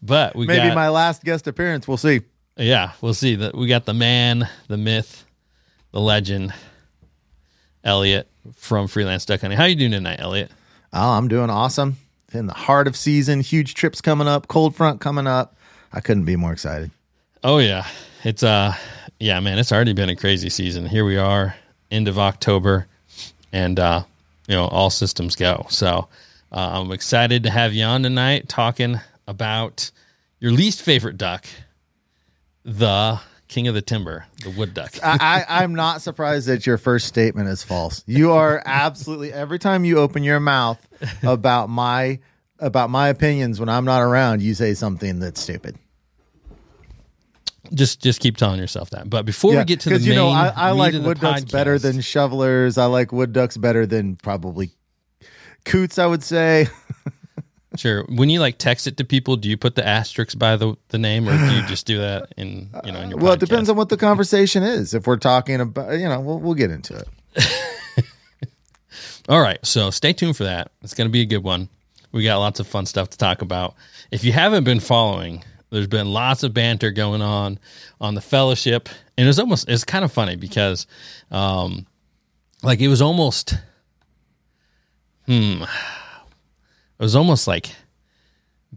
but 0.00 0.36
we 0.36 0.46
Maybe 0.46 0.68
got, 0.68 0.76
my 0.76 0.88
last 0.88 1.24
guest 1.24 1.48
appearance. 1.48 1.88
We'll 1.88 1.96
see. 1.96 2.20
yeah, 2.56 2.92
we'll 3.00 3.14
see. 3.14 3.34
that 3.34 3.56
We 3.56 3.66
got 3.66 3.86
the 3.86 3.94
man, 3.94 4.48
the 4.68 4.76
myth, 4.76 5.24
the 5.90 6.00
legend, 6.00 6.54
Elliott 7.82 8.30
from 8.54 8.86
Freelance 8.86 9.24
Duck 9.24 9.40
Hunting. 9.40 9.56
How 9.58 9.64
you 9.64 9.74
doing 9.74 9.90
tonight, 9.90 10.20
Elliott? 10.20 10.52
Oh, 10.92 11.10
I'm 11.10 11.28
doing 11.28 11.50
awesome. 11.50 11.96
In 12.32 12.46
the 12.46 12.54
heart 12.54 12.86
of 12.86 12.96
season, 12.96 13.40
huge 13.40 13.74
trips 13.74 14.00
coming 14.00 14.28
up, 14.28 14.48
cold 14.48 14.74
front 14.74 15.00
coming 15.00 15.26
up. 15.26 15.56
I 15.92 16.00
couldn't 16.00 16.24
be 16.24 16.36
more 16.36 16.52
excited. 16.52 16.90
Oh 17.42 17.58
yeah, 17.58 17.86
it's 18.22 18.42
uh, 18.42 18.74
yeah, 19.18 19.40
man, 19.40 19.58
it's 19.58 19.72
already 19.72 19.92
been 19.92 20.08
a 20.08 20.16
crazy 20.16 20.50
season. 20.50 20.86
Here 20.86 21.04
we 21.04 21.16
are, 21.16 21.54
end 21.90 22.06
of 22.06 22.18
October, 22.18 22.86
and 23.52 23.78
uh, 23.78 24.04
you 24.46 24.54
know, 24.54 24.66
all 24.66 24.90
systems 24.90 25.36
go. 25.36 25.66
So 25.70 26.08
uh, 26.52 26.80
I'm 26.80 26.92
excited 26.92 27.42
to 27.44 27.50
have 27.50 27.72
you 27.72 27.84
on 27.84 28.02
tonight, 28.02 28.48
talking 28.48 29.00
about 29.26 29.90
your 30.38 30.52
least 30.52 30.82
favorite 30.82 31.16
duck, 31.16 31.46
the 32.64 33.20
king 33.50 33.68
of 33.68 33.74
the 33.74 33.82
timber, 33.82 34.24
the 34.44 34.50
wood 34.50 34.72
duck. 34.72 34.94
I, 35.02 35.44
I, 35.46 35.62
I'm 35.62 35.74
not 35.74 36.00
surprised 36.02 36.46
that 36.46 36.66
your 36.66 36.78
first 36.78 37.06
statement 37.06 37.48
is 37.48 37.62
false. 37.62 38.02
You 38.06 38.32
are 38.32 38.62
absolutely 38.64 39.32
every 39.32 39.58
time 39.58 39.84
you 39.84 39.98
open 39.98 40.22
your 40.22 40.40
mouth 40.40 40.78
about 41.22 41.68
my 41.68 42.20
about 42.58 42.90
my 42.90 43.08
opinions 43.08 43.58
when 43.58 43.68
I'm 43.68 43.84
not 43.84 44.00
around, 44.02 44.40
you 44.40 44.54
say 44.54 44.74
something 44.74 45.18
that's 45.18 45.40
stupid. 45.40 45.76
just 47.74 48.00
just 48.00 48.20
keep 48.20 48.36
telling 48.36 48.60
yourself 48.60 48.90
that. 48.90 49.10
But 49.10 49.26
before 49.26 49.56
we 49.56 49.64
get 49.64 49.80
to 49.80 49.90
the 49.90 49.98
main, 49.98 50.04
you 50.08 50.14
know 50.14 50.28
I, 50.28 50.52
I 50.54 50.70
like 50.70 50.94
wood 50.94 51.20
ducks 51.20 51.44
better 51.44 51.78
than 51.78 52.00
shovelers. 52.00 52.78
I 52.78 52.86
like 52.86 53.12
wood 53.12 53.32
ducks 53.32 53.56
better 53.56 53.86
than 53.86 54.16
probably 54.16 54.70
coots. 55.64 55.98
I 55.98 56.06
would 56.06 56.22
say. 56.22 56.68
Sure. 57.76 58.04
When 58.08 58.28
you 58.30 58.40
like 58.40 58.58
text 58.58 58.86
it 58.88 58.96
to 58.96 59.04
people, 59.04 59.36
do 59.36 59.48
you 59.48 59.56
put 59.56 59.76
the 59.76 59.86
asterisks 59.86 60.34
by 60.34 60.56
the, 60.56 60.76
the 60.88 60.98
name, 60.98 61.28
or 61.28 61.36
do 61.36 61.54
you 61.54 61.62
just 61.66 61.86
do 61.86 61.98
that 61.98 62.32
in 62.36 62.70
you 62.84 62.90
know 62.90 63.00
in 63.00 63.10
your? 63.10 63.18
Well, 63.18 63.32
it 63.34 63.40
depends 63.40 63.68
on 63.70 63.76
what 63.76 63.88
the 63.90 63.96
conversation 63.96 64.64
is. 64.64 64.92
If 64.92 65.06
we're 65.06 65.16
talking 65.16 65.60
about, 65.60 65.92
you 65.92 66.08
know, 66.08 66.20
we'll 66.20 66.40
we'll 66.40 66.54
get 66.54 66.72
into 66.72 66.96
it. 66.96 67.06
All 69.28 69.40
right, 69.40 69.64
so 69.64 69.90
stay 69.90 70.12
tuned 70.12 70.36
for 70.36 70.44
that. 70.44 70.72
It's 70.82 70.94
going 70.94 71.06
to 71.06 71.12
be 71.12 71.20
a 71.20 71.26
good 71.26 71.44
one. 71.44 71.68
We 72.10 72.24
got 72.24 72.38
lots 72.38 72.58
of 72.58 72.66
fun 72.66 72.86
stuff 72.86 73.10
to 73.10 73.18
talk 73.18 73.42
about. 73.42 73.74
If 74.10 74.24
you 74.24 74.32
haven't 74.32 74.64
been 74.64 74.80
following, 74.80 75.44
there's 75.70 75.86
been 75.86 76.12
lots 76.12 76.42
of 76.42 76.52
banter 76.52 76.90
going 76.90 77.22
on 77.22 77.60
on 78.00 78.16
the 78.16 78.20
fellowship, 78.20 78.88
and 79.16 79.28
it's 79.28 79.38
almost 79.38 79.68
it's 79.68 79.84
kind 79.84 80.04
of 80.04 80.10
funny 80.10 80.34
because, 80.34 80.88
um, 81.30 81.86
like 82.64 82.80
it 82.80 82.88
was 82.88 83.00
almost, 83.00 83.54
hmm, 85.26 85.62
it 87.00 87.02
was 87.02 87.16
almost 87.16 87.48
like 87.48 87.74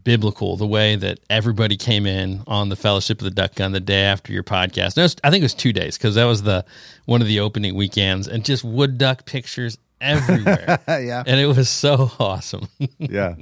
biblical 0.01 0.55
the 0.55 0.65
way 0.65 0.95
that 0.95 1.19
everybody 1.29 1.75
came 1.77 2.05
in 2.07 2.41
on 2.47 2.69
the 2.69 2.75
fellowship 2.75 3.19
of 3.19 3.25
the 3.25 3.31
duck 3.31 3.53
gun 3.53 3.73
the 3.73 3.79
day 3.81 4.03
after 4.03 4.31
your 4.31 4.43
podcast. 4.43 4.95
No, 4.95 5.03
was- 5.03 5.17
I 5.23 5.29
think 5.29 5.41
it 5.41 5.45
was 5.45 5.53
two 5.53 5.73
days 5.73 5.97
because 5.97 6.15
that 6.15 6.23
was 6.23 6.43
the 6.43 6.65
one 7.05 7.21
of 7.21 7.27
the 7.27 7.41
opening 7.41 7.75
weekends, 7.75 8.27
and 8.27 8.45
just 8.45 8.63
wood 8.63 8.97
duck 8.97 9.25
pictures 9.25 9.77
everywhere. 9.99 10.79
yeah, 10.87 11.23
and 11.27 11.37
it 11.37 11.47
was 11.47 11.69
so 11.69 12.11
awesome. 12.17 12.69
yeah. 12.97 13.35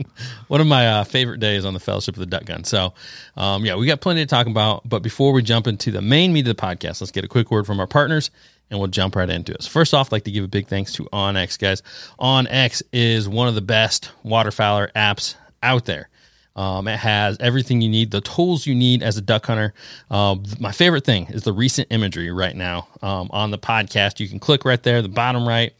One 0.47 0.61
of 0.61 0.67
my 0.67 0.87
uh, 0.87 1.03
favorite 1.03 1.39
days 1.39 1.63
on 1.63 1.75
the 1.75 1.79
Fellowship 1.79 2.15
of 2.15 2.19
the 2.19 2.25
Duck 2.25 2.45
Gun. 2.45 2.63
So, 2.63 2.93
um, 3.37 3.63
yeah, 3.63 3.75
we 3.75 3.85
got 3.85 4.01
plenty 4.01 4.21
to 4.21 4.27
talk 4.27 4.47
about. 4.47 4.89
But 4.89 5.03
before 5.03 5.31
we 5.31 5.43
jump 5.43 5.67
into 5.67 5.91
the 5.91 6.01
main 6.01 6.33
meat 6.33 6.47
of 6.47 6.57
the 6.57 6.61
podcast, 6.61 7.01
let's 7.01 7.11
get 7.11 7.23
a 7.23 7.27
quick 7.27 7.51
word 7.51 7.67
from 7.67 7.79
our 7.79 7.87
partners 7.87 8.31
and 8.71 8.79
we'll 8.79 8.87
jump 8.87 9.15
right 9.15 9.29
into 9.29 9.53
it. 9.53 9.61
So 9.61 9.69
first 9.69 9.93
off, 9.93 10.07
I'd 10.07 10.13
like 10.13 10.23
to 10.23 10.31
give 10.31 10.43
a 10.43 10.47
big 10.47 10.67
thanks 10.67 10.93
to 10.93 11.03
OnX, 11.13 11.59
guys. 11.59 11.83
OnX 12.19 12.81
is 12.91 13.29
one 13.29 13.47
of 13.47 13.53
the 13.53 13.61
best 13.61 14.11
waterfowler 14.25 14.91
apps 14.93 15.35
out 15.61 15.85
there. 15.85 16.09
Um, 16.55 16.87
it 16.87 16.97
has 16.97 17.37
everything 17.39 17.81
you 17.81 17.89
need, 17.89 18.11
the 18.11 18.21
tools 18.21 18.65
you 18.65 18.73
need 18.75 19.03
as 19.03 19.17
a 19.17 19.21
duck 19.21 19.45
hunter. 19.45 19.73
Um, 20.09 20.43
my 20.59 20.71
favorite 20.71 21.05
thing 21.05 21.27
is 21.27 21.43
the 21.43 21.53
recent 21.53 21.87
imagery 21.91 22.31
right 22.31 22.55
now 22.55 22.87
um, 23.01 23.29
on 23.31 23.51
the 23.51 23.59
podcast. 23.59 24.19
You 24.19 24.27
can 24.27 24.39
click 24.39 24.65
right 24.65 24.81
there, 24.81 25.01
the 25.01 25.09
bottom 25.09 25.47
right 25.47 25.73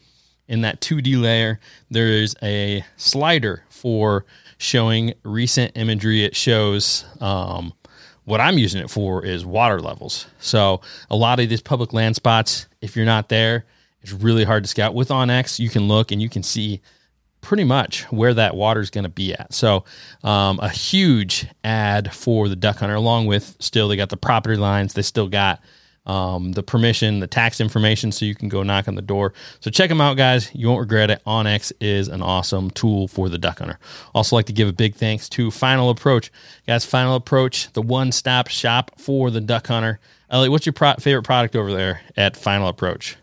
in 0.48 0.60
that 0.60 0.80
2D 0.80 1.20
layer, 1.20 1.60
there 1.90 2.08
is 2.08 2.36
a 2.42 2.84
slider 2.96 3.64
for 3.70 4.26
showing 4.58 5.14
recent 5.22 5.72
imagery. 5.76 6.24
It 6.24 6.36
shows 6.36 7.06
um, 7.20 7.72
what 8.32 8.40
I'm 8.40 8.56
using 8.56 8.80
it 8.80 8.88
for 8.88 9.22
is 9.22 9.44
water 9.44 9.78
levels. 9.78 10.26
So 10.38 10.80
a 11.10 11.16
lot 11.16 11.38
of 11.38 11.50
these 11.50 11.60
public 11.60 11.92
land 11.92 12.16
spots, 12.16 12.66
if 12.80 12.96
you're 12.96 13.04
not 13.04 13.28
there, 13.28 13.66
it's 14.00 14.10
really 14.10 14.42
hard 14.42 14.64
to 14.64 14.68
scout. 14.68 14.94
With 14.94 15.10
OnX, 15.10 15.58
you 15.58 15.68
can 15.68 15.86
look 15.86 16.10
and 16.10 16.22
you 16.22 16.30
can 16.30 16.42
see 16.42 16.80
pretty 17.42 17.64
much 17.64 18.04
where 18.04 18.32
that 18.32 18.56
water 18.56 18.80
is 18.80 18.88
going 18.88 19.04
to 19.04 19.10
be 19.10 19.34
at. 19.34 19.52
So, 19.52 19.84
um, 20.24 20.58
a 20.62 20.70
huge 20.70 21.46
ad 21.62 22.14
for 22.14 22.48
the 22.48 22.56
duck 22.56 22.78
hunter, 22.78 22.94
along 22.94 23.26
with 23.26 23.54
still 23.60 23.86
they 23.86 23.96
got 23.96 24.08
the 24.08 24.16
property 24.16 24.56
lines. 24.56 24.94
They 24.94 25.02
still 25.02 25.28
got 25.28 25.60
um, 26.06 26.52
the 26.52 26.62
permission, 26.62 27.20
the 27.20 27.26
tax 27.26 27.60
information, 27.60 28.12
so 28.12 28.24
you 28.24 28.34
can 28.34 28.48
go 28.48 28.62
knock 28.62 28.88
on 28.88 28.94
the 28.94 29.02
door. 29.02 29.32
So 29.60 29.70
check 29.70 29.88
them 29.88 30.00
out, 30.00 30.16
guys. 30.16 30.50
You 30.54 30.68
won't 30.68 30.80
regret 30.80 31.10
it. 31.10 31.22
OnX 31.26 31.72
is 31.80 32.08
an 32.08 32.22
awesome 32.22 32.70
tool 32.70 33.08
for 33.08 33.28
the 33.28 33.38
duck 33.38 33.58
hunter. 33.58 33.78
Also, 34.14 34.36
like 34.36 34.46
to 34.46 34.52
give 34.52 34.68
a 34.68 34.72
big 34.72 34.94
thanks 34.94 35.28
to 35.30 35.50
Final 35.50 35.90
Approach, 35.90 36.32
guys. 36.66 36.84
Final 36.84 37.14
Approach, 37.14 37.72
the 37.72 37.82
one-stop 37.82 38.48
shop 38.48 38.90
for 38.98 39.30
the 39.30 39.40
duck 39.40 39.66
hunter. 39.66 40.00
Elliott, 40.30 40.50
what's 40.50 40.66
your 40.66 40.72
pro- 40.72 40.94
favorite 40.94 41.24
product 41.24 41.54
over 41.54 41.72
there 41.72 42.00
at 42.16 42.36
Final 42.36 42.68
Approach? 42.68 43.16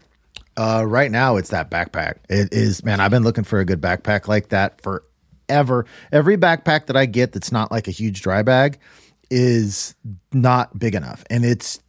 Uh, 0.55 0.83
right 0.86 1.09
now, 1.09 1.38
it's 1.38 1.50
that 1.50 1.71
backpack. 1.71 2.15
It 2.29 2.53
is, 2.53 2.83
man. 2.83 3.00
I've 3.00 3.12
been 3.12 3.24
looking 3.24 3.45
for 3.45 3.59
a 3.59 3.65
good 3.65 3.81
backpack 3.81 4.27
like 4.27 4.50
that 4.50 4.81
forever. 4.81 5.86
Every 6.12 6.38
backpack 6.38 6.88
that 6.88 6.98
I 6.98 7.05
get 7.05 7.31
that's 7.31 7.51
not 7.51 7.71
like 7.71 7.88
a 7.88 7.91
huge 7.91 8.21
dry 8.21 8.41
bag 8.41 8.77
is 9.31 9.95
not 10.33 10.77
big 10.77 10.95
enough, 10.95 11.24
and 11.29 11.45
it's 11.45 11.79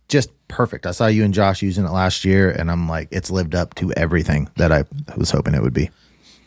perfect. 0.50 0.84
I 0.84 0.90
saw 0.90 1.06
you 1.06 1.24
and 1.24 1.32
Josh 1.32 1.62
using 1.62 1.84
it 1.84 1.90
last 1.90 2.24
year, 2.24 2.50
and 2.50 2.70
I'm 2.70 2.88
like, 2.88 3.08
it's 3.10 3.30
lived 3.30 3.54
up 3.54 3.74
to 3.76 3.92
everything 3.92 4.50
that 4.56 4.72
I 4.72 4.84
was 5.16 5.30
hoping 5.30 5.54
it 5.54 5.62
would 5.62 5.72
be. 5.72 5.90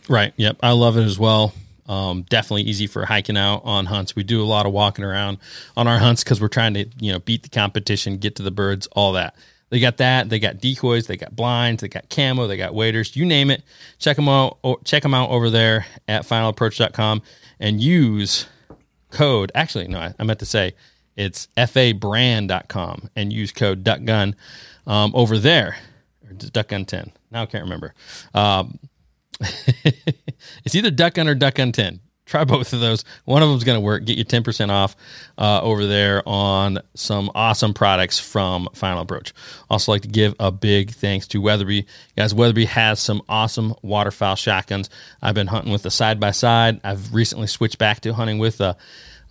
Right. 0.07 0.33
Yep. 0.35 0.57
I 0.61 0.71
love 0.71 0.97
it 0.97 1.03
as 1.03 1.17
well. 1.17 1.53
Um, 1.87 2.23
definitely 2.23 2.63
easy 2.63 2.87
for 2.87 3.05
hiking 3.05 3.37
out 3.37 3.61
on 3.65 3.85
hunts. 3.85 4.15
We 4.15 4.23
do 4.23 4.41
a 4.41 4.45
lot 4.45 4.65
of 4.65 4.71
walking 4.71 5.03
around 5.03 5.37
on 5.75 5.87
our 5.87 5.97
hunts 5.97 6.23
because 6.23 6.39
we're 6.39 6.47
trying 6.47 6.75
to 6.75 6.85
you 6.99 7.11
know 7.11 7.19
beat 7.19 7.43
the 7.43 7.49
competition, 7.49 8.17
get 8.17 8.35
to 8.37 8.43
the 8.43 8.51
birds, 8.51 8.87
all 8.93 9.13
that. 9.13 9.35
They 9.69 9.79
got 9.79 9.97
that. 9.97 10.29
They 10.29 10.39
got 10.39 10.59
decoys. 10.59 11.07
They 11.07 11.17
got 11.17 11.35
blinds. 11.35 11.81
They 11.81 11.87
got 11.87 12.09
camo. 12.09 12.47
They 12.47 12.57
got 12.57 12.75
waders. 12.75 13.15
You 13.15 13.25
name 13.25 13.49
it. 13.49 13.63
Check 13.97 14.17
them 14.17 14.29
out. 14.29 14.59
Check 14.85 15.01
them 15.01 15.13
out 15.13 15.31
over 15.31 15.49
there 15.49 15.85
at 16.07 16.23
finalapproach.com 16.23 17.21
and 17.59 17.81
use 17.81 18.45
code. 19.09 19.51
Actually, 19.55 19.87
no, 19.87 19.99
I, 19.99 20.13
I 20.19 20.23
meant 20.23 20.39
to 20.39 20.45
say 20.45 20.75
it's 21.15 21.47
fabrand.com 21.57 23.09
and 23.15 23.33
use 23.33 23.51
code 23.51 23.83
duckgun 23.83 24.35
um, 24.87 25.11
over 25.15 25.37
there. 25.37 25.77
Or 26.25 26.33
duckgun 26.33 26.87
10. 26.87 27.11
Now 27.31 27.43
I 27.43 27.45
can't 27.45 27.63
remember. 27.63 27.93
Um, 28.33 28.79
it's 29.39 30.75
either 30.75 30.91
duckgun 30.91 31.27
or 31.27 31.35
duckgun 31.35 31.73
10 31.73 31.99
try 32.25 32.43
both 32.43 32.73
of 32.73 32.79
those. 32.79 33.03
One 33.25 33.43
of 33.43 33.49
them's 33.49 33.63
going 33.63 33.77
to 33.77 33.81
work. 33.81 34.05
Get 34.05 34.17
you 34.17 34.25
10% 34.25 34.69
off 34.69 34.95
uh, 35.37 35.61
over 35.61 35.85
there 35.85 36.27
on 36.27 36.79
some 36.95 37.29
awesome 37.35 37.73
products 37.73 38.19
from 38.19 38.69
Final 38.73 39.01
Approach. 39.01 39.33
Also, 39.69 39.91
like 39.91 40.03
to 40.03 40.07
give 40.07 40.35
a 40.39 40.51
big 40.51 40.91
thanks 40.91 41.27
to 41.27 41.41
Weatherby. 41.41 41.85
Guys, 42.17 42.33
Weatherby 42.33 42.65
has 42.65 42.99
some 42.99 43.21
awesome 43.27 43.75
waterfowl 43.81 44.35
shotguns. 44.35 44.89
I've 45.21 45.35
been 45.35 45.47
hunting 45.47 45.71
with 45.71 45.83
the 45.83 45.91
side 45.91 46.19
by 46.19 46.31
side. 46.31 46.79
I've 46.83 47.13
recently 47.13 47.47
switched 47.47 47.77
back 47.77 48.01
to 48.01 48.13
hunting 48.13 48.39
with 48.39 48.61
a 48.61 48.77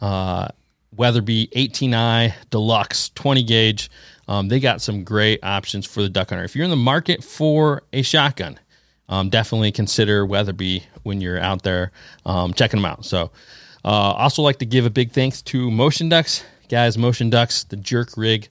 uh, 0.00 0.48
Weatherby 0.96 1.48
18i 1.48 2.34
Deluxe 2.50 3.10
20 3.10 3.42
gauge. 3.42 3.90
Um, 4.28 4.48
they 4.48 4.60
got 4.60 4.80
some 4.80 5.04
great 5.04 5.40
options 5.42 5.86
for 5.86 6.02
the 6.02 6.08
duck 6.08 6.30
hunter. 6.30 6.44
If 6.44 6.54
you're 6.54 6.64
in 6.64 6.70
the 6.70 6.76
market 6.76 7.24
for 7.24 7.82
a 7.92 8.02
shotgun, 8.02 8.58
um, 9.08 9.28
definitely 9.28 9.72
consider 9.72 10.24
Weatherby 10.24 10.84
when 11.02 11.20
you're 11.20 11.40
out 11.40 11.62
there 11.62 11.92
um, 12.24 12.52
checking 12.54 12.78
them 12.78 12.86
out. 12.86 13.04
So, 13.04 13.30
uh, 13.84 13.88
also 13.88 14.42
like 14.42 14.58
to 14.58 14.66
give 14.66 14.86
a 14.86 14.90
big 14.90 15.10
thanks 15.10 15.42
to 15.42 15.70
Motion 15.70 16.08
Ducks, 16.08 16.44
guys. 16.68 16.96
Motion 16.96 17.30
Ducks, 17.30 17.64
the 17.64 17.76
jerk 17.76 18.16
rig 18.16 18.48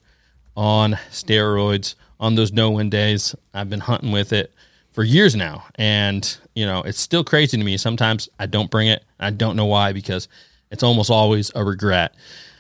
on 0.58 0.94
steroids 1.10 1.96
on 2.20 2.36
those 2.36 2.52
no 2.52 2.72
win 2.72 2.90
days. 2.90 3.34
I've 3.54 3.70
been 3.70 3.80
hunting 3.80 4.12
with 4.12 4.34
it 4.34 4.54
for 4.92 5.04
years 5.04 5.36
now, 5.36 5.66
and 5.76 6.38
you 6.54 6.66
know 6.66 6.82
it's 6.82 7.00
still 7.00 7.24
crazy 7.24 7.58
to 7.58 7.64
me. 7.64 7.78
Sometimes 7.78 8.30
I 8.40 8.46
don't 8.46 8.70
bring 8.70 8.88
it. 8.88 9.04
I 9.20 9.30
don't 9.32 9.56
know 9.56 9.66
why 9.66 9.94
because 9.94 10.28
it's 10.72 10.84
almost 10.84 11.10
always 11.12 11.52
a 11.56 11.64
regret. 11.64 12.16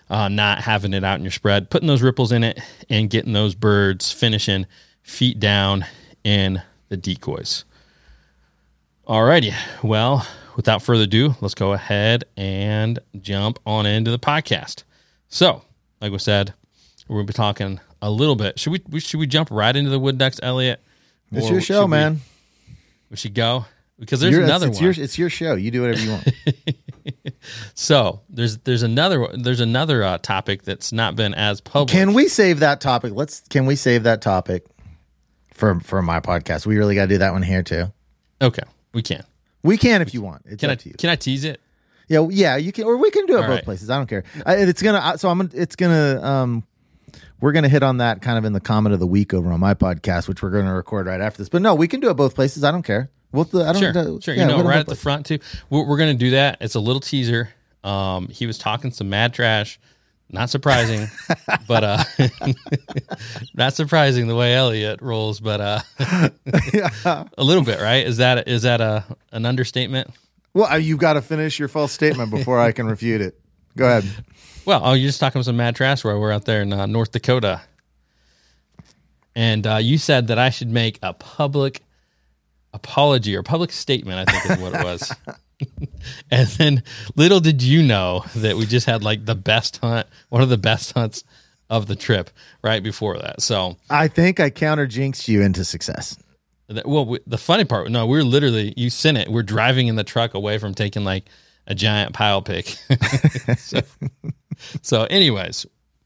Uh, 0.09 0.27
not 0.27 0.59
having 0.59 0.93
it 0.93 1.05
out 1.05 1.17
in 1.17 1.23
your 1.23 1.31
spread, 1.31 1.69
putting 1.69 1.87
those 1.87 2.01
ripples 2.01 2.33
in 2.33 2.43
it, 2.43 2.59
and 2.89 3.09
getting 3.09 3.31
those 3.31 3.55
birds 3.55 4.11
finishing 4.11 4.65
feet 5.03 5.39
down 5.39 5.85
in 6.25 6.61
the 6.89 6.97
decoys. 6.97 7.63
Alrighty. 9.07 9.53
Well, 9.81 10.27
without 10.57 10.81
further 10.81 11.03
ado, 11.03 11.35
let's 11.39 11.55
go 11.55 11.71
ahead 11.71 12.25
and 12.35 12.99
jump 13.21 13.57
on 13.65 13.85
into 13.85 14.11
the 14.11 14.19
podcast. 14.19 14.83
So, 15.29 15.63
like 16.01 16.11
we 16.11 16.19
said, 16.19 16.53
we're 17.07 17.17
gonna 17.17 17.27
be 17.27 17.33
talking 17.33 17.79
a 18.01 18.11
little 18.11 18.35
bit. 18.35 18.59
Should 18.59 18.73
we, 18.89 18.99
should 18.99 19.19
we 19.19 19.27
jump 19.27 19.49
right 19.49 19.75
into 19.75 19.89
the 19.89 19.99
wood 19.99 20.17
ducks, 20.17 20.39
Elliott? 20.43 20.81
It's 21.31 21.49
your 21.49 21.61
show, 21.61 21.85
we, 21.85 21.91
man. 21.91 22.19
We 23.09 23.15
should 23.15 23.33
go 23.33 23.65
because 23.97 24.19
there's 24.19 24.33
You're- 24.33 24.43
another 24.43 24.67
it's, 24.67 24.77
one. 24.77 24.83
Your, 24.83 25.03
it's 25.03 25.17
your 25.17 25.29
show. 25.29 25.55
You 25.55 25.71
do 25.71 25.81
whatever 25.81 26.01
you 26.01 26.11
want. 26.11 26.27
so 27.81 28.21
there's 28.29 28.59
there's 28.59 28.83
another 28.83 29.27
there's 29.33 29.59
another 29.59 30.03
uh, 30.03 30.19
topic 30.19 30.61
that's 30.61 30.91
not 30.91 31.15
been 31.15 31.33
as 31.33 31.61
public. 31.61 31.89
can 31.89 32.13
we 32.13 32.27
save 32.27 32.59
that 32.59 32.79
topic? 32.79 33.11
Let's. 33.15 33.39
Can 33.49 33.65
we 33.65 33.75
save 33.75 34.03
that 34.03 34.21
topic 34.21 34.65
for 35.51 35.79
for 35.79 36.03
my 36.03 36.19
podcast? 36.19 36.67
We 36.67 36.77
really 36.77 36.93
got 36.93 37.05
to 37.05 37.07
do 37.07 37.17
that 37.17 37.31
one 37.33 37.41
here 37.41 37.63
too. 37.63 37.91
okay, 38.39 38.61
we 38.93 39.01
can. 39.01 39.23
We 39.63 39.77
can 39.77 40.03
if 40.03 40.13
you 40.13 40.21
want. 40.21 40.43
It's 40.45 40.59
Can 40.61 40.69
I 40.69 40.75
can 40.75 41.09
I 41.09 41.15
tease 41.15 41.43
it? 41.43 41.59
Yeah, 42.07 42.27
yeah, 42.29 42.55
you 42.57 42.71
can, 42.71 42.83
or 42.83 42.97
we 42.97 43.09
can 43.09 43.25
do 43.25 43.33
it 43.33 43.37
All 43.37 43.41
both 43.43 43.49
right. 43.49 43.63
places. 43.63 43.89
I 43.89 43.97
don't 43.97 44.07
care. 44.07 44.25
I, 44.45 44.57
it's 44.57 44.83
gonna. 44.83 45.17
So 45.17 45.29
I'm. 45.29 45.39
gonna- 45.39 45.49
It's 45.53 45.75
gonna. 45.75 46.21
Um, 46.21 46.63
we're 47.39 47.51
gonna 47.51 47.69
hit 47.69 47.81
on 47.81 47.97
that 47.97 48.21
kind 48.21 48.37
of 48.37 48.45
in 48.45 48.53
the 48.53 48.59
comment 48.59 48.93
of 48.93 48.99
the 48.99 49.07
week 49.07 49.33
over 49.33 49.51
on 49.51 49.59
my 49.59 49.73
podcast, 49.73 50.27
which 50.27 50.43
we're 50.43 50.51
gonna 50.51 50.75
record 50.75 51.07
right 51.07 51.19
after 51.19 51.39
this. 51.39 51.49
But 51.49 51.63
no, 51.63 51.73
we 51.73 51.87
can 51.87 51.99
do 51.99 52.11
it 52.11 52.13
both 52.13 52.35
places. 52.35 52.63
I 52.63 52.71
don't 52.71 52.83
care. 52.83 53.09
We'll. 53.31 53.47
I 53.59 53.73
don't. 53.73 53.81
Sure, 53.81 54.21
sure. 54.21 54.33
yeah, 54.35 54.41
you 54.41 54.47
know, 54.47 54.63
right 54.63 54.77
at 54.79 54.87
the 54.87 54.95
front 54.95 55.25
too. 55.25 55.39
We're, 55.71 55.87
we're 55.87 55.97
going 55.97 56.15
to 56.15 56.19
do 56.25 56.31
that. 56.31 56.57
It's 56.61 56.75
a 56.75 56.79
little 56.79 56.99
teaser. 56.99 57.49
Um, 57.83 58.27
he 58.29 58.45
was 58.45 58.57
talking 58.57 58.91
some 58.91 59.09
mad 59.09 59.33
trash. 59.33 59.79
Not 60.33 60.49
surprising, 60.49 61.09
but 61.67 61.83
uh, 61.83 62.03
not 63.53 63.73
surprising 63.73 64.27
the 64.27 64.35
way 64.35 64.55
Elliott 64.55 65.01
rolls, 65.01 65.41
but 65.41 65.59
uh, 65.59 65.79
a 67.37 67.43
little 67.43 67.65
bit, 67.65 67.81
right? 67.81 68.07
Is 68.07 68.17
that 68.17 68.47
is 68.47 68.61
that 68.61 68.79
a 68.79 69.03
an 69.33 69.45
understatement? 69.45 70.09
Well, 70.53 70.71
uh, 70.71 70.77
you've 70.77 70.99
got 70.99 71.13
to 71.13 71.21
finish 71.21 71.59
your 71.59 71.67
false 71.67 71.91
statement 71.91 72.31
before 72.31 72.59
I 72.59 72.71
can 72.71 72.87
refute 72.87 73.19
it. 73.19 73.39
Go 73.75 73.85
ahead. 73.85 74.05
Well, 74.65 74.81
oh, 74.83 74.93
you're 74.93 75.09
just 75.09 75.19
talking 75.19 75.43
some 75.43 75.57
mad 75.57 75.75
trash 75.75 76.03
where 76.03 76.17
we're 76.17 76.31
out 76.31 76.45
there 76.45 76.61
in 76.61 76.71
uh, 76.71 76.85
North 76.85 77.11
Dakota, 77.11 77.61
and 79.35 79.67
uh, 79.67 79.77
you 79.77 79.97
said 79.97 80.27
that 80.27 80.39
I 80.39 80.49
should 80.49 80.71
make 80.71 80.97
a 81.03 81.13
public 81.13 81.83
apology 82.73 83.35
or 83.35 83.43
public 83.43 83.73
statement. 83.73 84.29
I 84.29 84.31
think 84.31 84.51
is 84.51 84.63
what 84.63 84.79
it 84.79 84.83
was. 84.85 85.13
and 86.31 86.47
then 86.49 86.83
little 87.15 87.39
did 87.39 87.61
you 87.61 87.81
know 87.83 88.23
that 88.35 88.57
we 88.57 88.65
just 88.65 88.85
had 88.85 89.03
like 89.03 89.25
the 89.25 89.35
best 89.35 89.77
hunt, 89.77 90.07
one 90.29 90.41
of 90.41 90.49
the 90.49 90.57
best 90.57 90.93
hunts 90.93 91.23
of 91.69 91.87
the 91.87 91.95
trip 91.95 92.29
right 92.61 92.83
before 92.83 93.17
that. 93.17 93.41
So, 93.41 93.77
I 93.89 94.07
think 94.07 94.39
I 94.39 94.49
counter 94.49 94.85
jinxed 94.87 95.27
you 95.27 95.41
into 95.41 95.63
success. 95.63 96.17
that- 96.67 96.85
well, 96.87 97.05
we, 97.05 97.19
the 97.25 97.37
funny 97.37 97.63
part, 97.65 97.89
no, 97.91 98.05
we're 98.05 98.23
literally 98.23 98.73
you 98.75 98.89
sent 98.89 99.17
it. 99.17 99.29
We're 99.29 99.43
driving 99.43 99.87
in 99.87 99.95
the 99.95 100.03
truck 100.03 100.33
away 100.33 100.57
from 100.57 100.73
taking 100.73 101.03
like 101.03 101.25
a 101.67 101.75
giant 101.75 102.13
pile 102.13 102.41
pick. 102.41 102.65
so, 103.57 103.81
so, 104.81 105.03
anyways, 105.05 105.65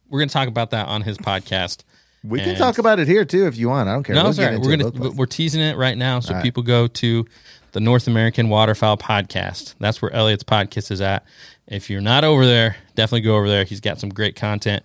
we're 0.09 0.19
gonna 0.19 0.29
talk 0.29 0.47
about 0.47 0.71
that 0.71 0.87
on 0.87 1.01
his 1.01 1.17
podcast. 1.17 1.83
We 2.23 2.39
can 2.39 2.55
talk 2.55 2.79
about 2.79 2.99
it 2.99 3.07
here 3.07 3.23
too 3.23 3.45
if 3.45 3.55
you 3.55 3.69
want. 3.69 3.87
I 3.87 3.93
don't 3.93 4.03
care. 4.03 4.15
No, 4.15 4.23
We'll 4.23 4.29
it's 4.31 4.39
get 4.39 4.45
all 4.45 4.59
right. 4.59 4.65
into 4.65 4.85
We're 4.85 4.91
gonna 5.03 5.15
we're 5.15 5.25
teasing 5.27 5.61
it 5.61 5.77
right 5.77 5.95
now, 5.97 6.19
so 6.19 6.41
people 6.41 6.63
go 6.63 6.87
to 6.87 7.25
the 7.75 7.81
North 7.81 8.07
American 8.07 8.47
Waterfowl 8.47 8.95
Podcast. 8.95 9.75
That's 9.81 10.01
where 10.01 10.09
Elliott's 10.13 10.45
podcast 10.45 10.91
is 10.91 11.01
at. 11.01 11.25
If 11.67 11.89
you're 11.89 11.99
not 11.99 12.23
over 12.23 12.45
there, 12.45 12.77
definitely 12.95 13.19
go 13.19 13.35
over 13.35 13.49
there. 13.49 13.65
He's 13.65 13.81
got 13.81 13.99
some 13.99 14.07
great 14.07 14.37
content. 14.37 14.81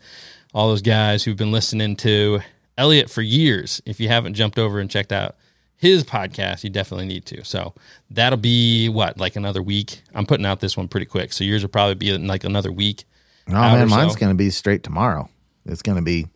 All 0.52 0.66
those 0.68 0.82
guys 0.82 1.22
who've 1.22 1.36
been 1.36 1.52
listening 1.52 1.94
to 1.98 2.40
Elliott 2.76 3.08
for 3.08 3.22
years. 3.22 3.80
If 3.86 4.00
you 4.00 4.08
haven't 4.08 4.34
jumped 4.34 4.58
over 4.58 4.80
and 4.80 4.90
checked 4.90 5.12
out 5.12 5.36
his 5.76 6.02
podcast, 6.02 6.64
you 6.64 6.70
definitely 6.70 7.06
need 7.06 7.26
to. 7.26 7.44
So 7.44 7.74
that'll 8.10 8.40
be 8.40 8.88
what 8.88 9.18
like 9.18 9.36
another 9.36 9.62
week. 9.62 10.02
I'm 10.12 10.26
putting 10.26 10.44
out 10.44 10.58
this 10.58 10.76
one 10.76 10.88
pretty 10.88 11.06
quick, 11.06 11.32
so 11.32 11.44
yours 11.44 11.62
will 11.62 11.70
probably 11.70 11.94
be 11.94 12.10
in 12.12 12.26
like 12.26 12.42
another 12.42 12.72
week. 12.72 13.04
No 13.46 13.60
man, 13.60 13.88
mine's 13.88 14.14
so. 14.14 14.18
going 14.18 14.30
to 14.30 14.36
be 14.36 14.50
straight 14.50 14.82
tomorrow. 14.82 15.28
It's 15.64 15.82
going 15.82 15.96
to 15.96 16.02
be. 16.02 16.26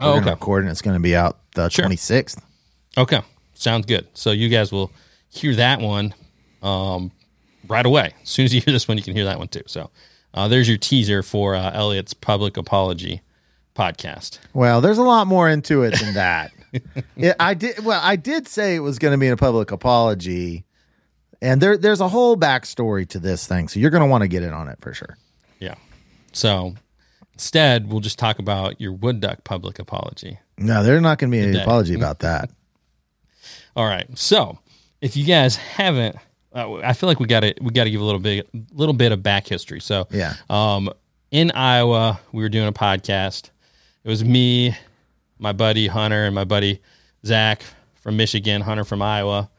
Oh, 0.00 0.18
okay. 0.18 0.30
record 0.30 0.64
and 0.64 0.70
it's 0.72 0.82
going 0.82 0.96
to 0.96 1.00
be 1.00 1.14
out 1.14 1.38
the 1.54 1.68
Sure. 1.68 1.84
26th. 1.86 2.40
Okay, 2.98 3.22
sounds 3.54 3.86
good. 3.86 4.08
So 4.14 4.32
you 4.32 4.48
guys 4.48 4.72
will 4.72 4.90
hear 5.28 5.54
that 5.54 5.80
one 5.80 6.14
um, 6.62 7.12
right 7.68 7.86
away. 7.86 8.12
As 8.22 8.28
soon 8.28 8.44
as 8.44 8.54
you 8.54 8.60
hear 8.60 8.72
this 8.72 8.88
one, 8.88 8.96
you 8.96 9.02
can 9.02 9.14
hear 9.14 9.24
that 9.24 9.38
one 9.38 9.48
too. 9.48 9.62
So 9.66 9.90
uh, 10.34 10.48
there's 10.48 10.68
your 10.68 10.78
teaser 10.78 11.22
for 11.22 11.54
uh, 11.54 11.70
Elliott's 11.72 12.14
public 12.14 12.56
apology 12.56 13.22
podcast. 13.74 14.38
Well, 14.54 14.80
there's 14.80 14.98
a 14.98 15.02
lot 15.02 15.26
more 15.26 15.48
into 15.48 15.82
it 15.82 15.98
than 16.00 16.14
that. 16.14 16.52
yeah, 17.16 17.34
I 17.38 17.54
did. 17.54 17.84
Well, 17.84 18.00
I 18.02 18.16
did 18.16 18.48
say 18.48 18.74
it 18.74 18.80
was 18.80 18.98
going 18.98 19.12
to 19.12 19.18
be 19.18 19.28
a 19.28 19.36
public 19.36 19.70
apology, 19.70 20.64
and 21.40 21.60
there 21.60 21.76
there's 21.76 22.00
a 22.00 22.08
whole 22.08 22.36
backstory 22.36 23.08
to 23.08 23.18
this 23.18 23.46
thing, 23.46 23.68
so 23.68 23.80
you're 23.80 23.90
going 23.90 24.02
to 24.02 24.08
want 24.08 24.22
to 24.22 24.28
get 24.28 24.42
in 24.42 24.52
on 24.52 24.68
it 24.68 24.78
for 24.80 24.92
sure. 24.92 25.16
Yeah. 25.58 25.76
So 26.32 26.74
instead, 27.32 27.90
we'll 27.90 28.00
just 28.00 28.18
talk 28.18 28.38
about 28.38 28.80
your 28.80 28.92
wood 28.92 29.20
duck 29.20 29.44
public 29.44 29.78
apology. 29.78 30.38
No, 30.58 30.82
there's 30.82 31.02
not 31.02 31.18
going 31.18 31.30
to 31.30 31.36
be 31.36 31.42
any 31.42 31.52
Today. 31.52 31.62
apology 31.62 31.94
about 31.94 32.20
that. 32.20 32.50
All 33.76 33.84
right. 33.84 34.06
So 34.18 34.58
if 35.00 35.16
you 35.16 35.24
guys 35.24 35.56
haven't, 35.56 36.16
uh, 36.54 36.74
I 36.76 36.92
feel 36.92 37.08
like 37.08 37.20
we 37.20 37.26
got 37.26 37.40
to 37.40 37.54
we 37.60 37.70
got 37.70 37.84
to 37.84 37.90
give 37.90 38.00
a 38.00 38.04
little 38.04 38.20
bit 38.20 38.48
little 38.72 38.94
bit 38.94 39.12
of 39.12 39.22
back 39.22 39.46
history. 39.46 39.80
So 39.80 40.06
Yeah. 40.10 40.34
um, 40.48 40.90
in 41.30 41.50
Iowa, 41.52 42.20
we 42.32 42.42
were 42.42 42.48
doing 42.48 42.68
a 42.68 42.72
podcast. 42.72 43.50
It 44.04 44.08
was 44.08 44.24
me, 44.24 44.76
my 45.38 45.52
buddy 45.52 45.86
Hunter, 45.88 46.24
and 46.26 46.34
my 46.34 46.44
buddy 46.44 46.80
Zach 47.24 47.62
from 47.96 48.16
Michigan, 48.16 48.62
Hunter 48.62 48.84
from 48.84 49.02
Iowa, 49.02 49.50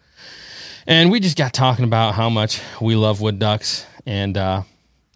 and 0.87 1.11
we 1.11 1.19
just 1.19 1.37
got 1.37 1.53
talking 1.53 1.83
about 1.85 2.15
how 2.15 2.29
much 2.29 2.61
we 2.81 2.95
love 2.95 3.19
wood 3.21 3.39
ducks 3.39 3.85
and 4.05 4.37
uh, 4.37 4.63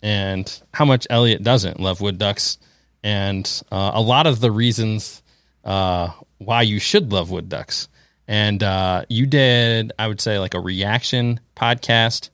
and 0.04 0.62
how 0.74 0.84
much 0.86 1.08
Elliott 1.10 1.42
doesn't 1.44 1.80
love 1.80 2.02
wood 2.02 2.18
ducks, 2.18 2.58
and 3.04 3.64
uh, 3.72 3.92
a 3.94 4.02
lot 4.02 4.28
of 4.28 4.42
the 4.42 4.52
reasons 4.52 5.22
uh, 5.64 6.10
why 6.40 6.62
you 6.64 6.80
should 6.80 7.12
love 7.12 7.32
wood 7.32 7.48
ducks. 7.50 7.88
And 8.32 8.64
uh, 8.64 9.04
you 9.10 9.26
did, 9.26 9.92
I 10.00 10.08
would 10.08 10.22
say, 10.22 10.40
like 10.40 10.54
a 10.54 10.60
reaction 10.62 11.42
podcast 11.54 12.30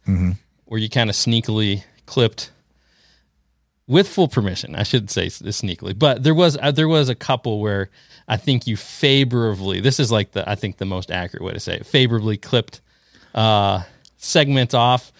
where 0.65 0.79
you 0.79 0.91
kind 0.91 1.09
of 1.09 1.15
sneakily 1.15 1.85
clipped 2.05 2.51
with 3.87 4.07
full 4.07 4.27
permission. 4.27 4.75
I 4.75 4.83
shouldn't 4.83 5.09
say 5.09 5.25
sneakily, 5.25 5.97
but 5.97 6.21
there 6.21 6.35
was 6.35 6.55
uh, 6.61 6.69
there 6.69 6.87
was 6.87 7.09
a 7.09 7.15
couple 7.15 7.59
where 7.61 7.89
I 8.27 8.37
think 8.37 8.67
you 8.67 8.77
favorably. 8.77 9.79
This 9.79 9.99
is 9.99 10.11
like 10.11 10.33
the 10.33 10.47
I 10.47 10.53
think 10.53 10.77
the 10.77 10.85
most 10.85 11.09
accurate 11.09 11.43
way 11.43 11.53
to 11.53 11.59
say 11.59 11.77
it. 11.77 11.85
Favorably 11.87 12.37
clipped 12.37 12.79
uh, 13.33 13.81
segments 14.17 14.75
off 14.75 15.11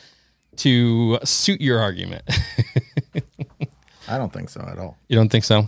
to 0.58 1.18
suit 1.24 1.60
your 1.60 1.80
argument. 1.80 2.22
I 4.08 4.20
don't 4.20 4.32
think 4.32 4.50
so 4.50 4.62
at 4.62 4.78
all. 4.78 4.96
you 5.08 5.16
don't 5.16 5.30
think 5.30 5.44
so? 5.44 5.68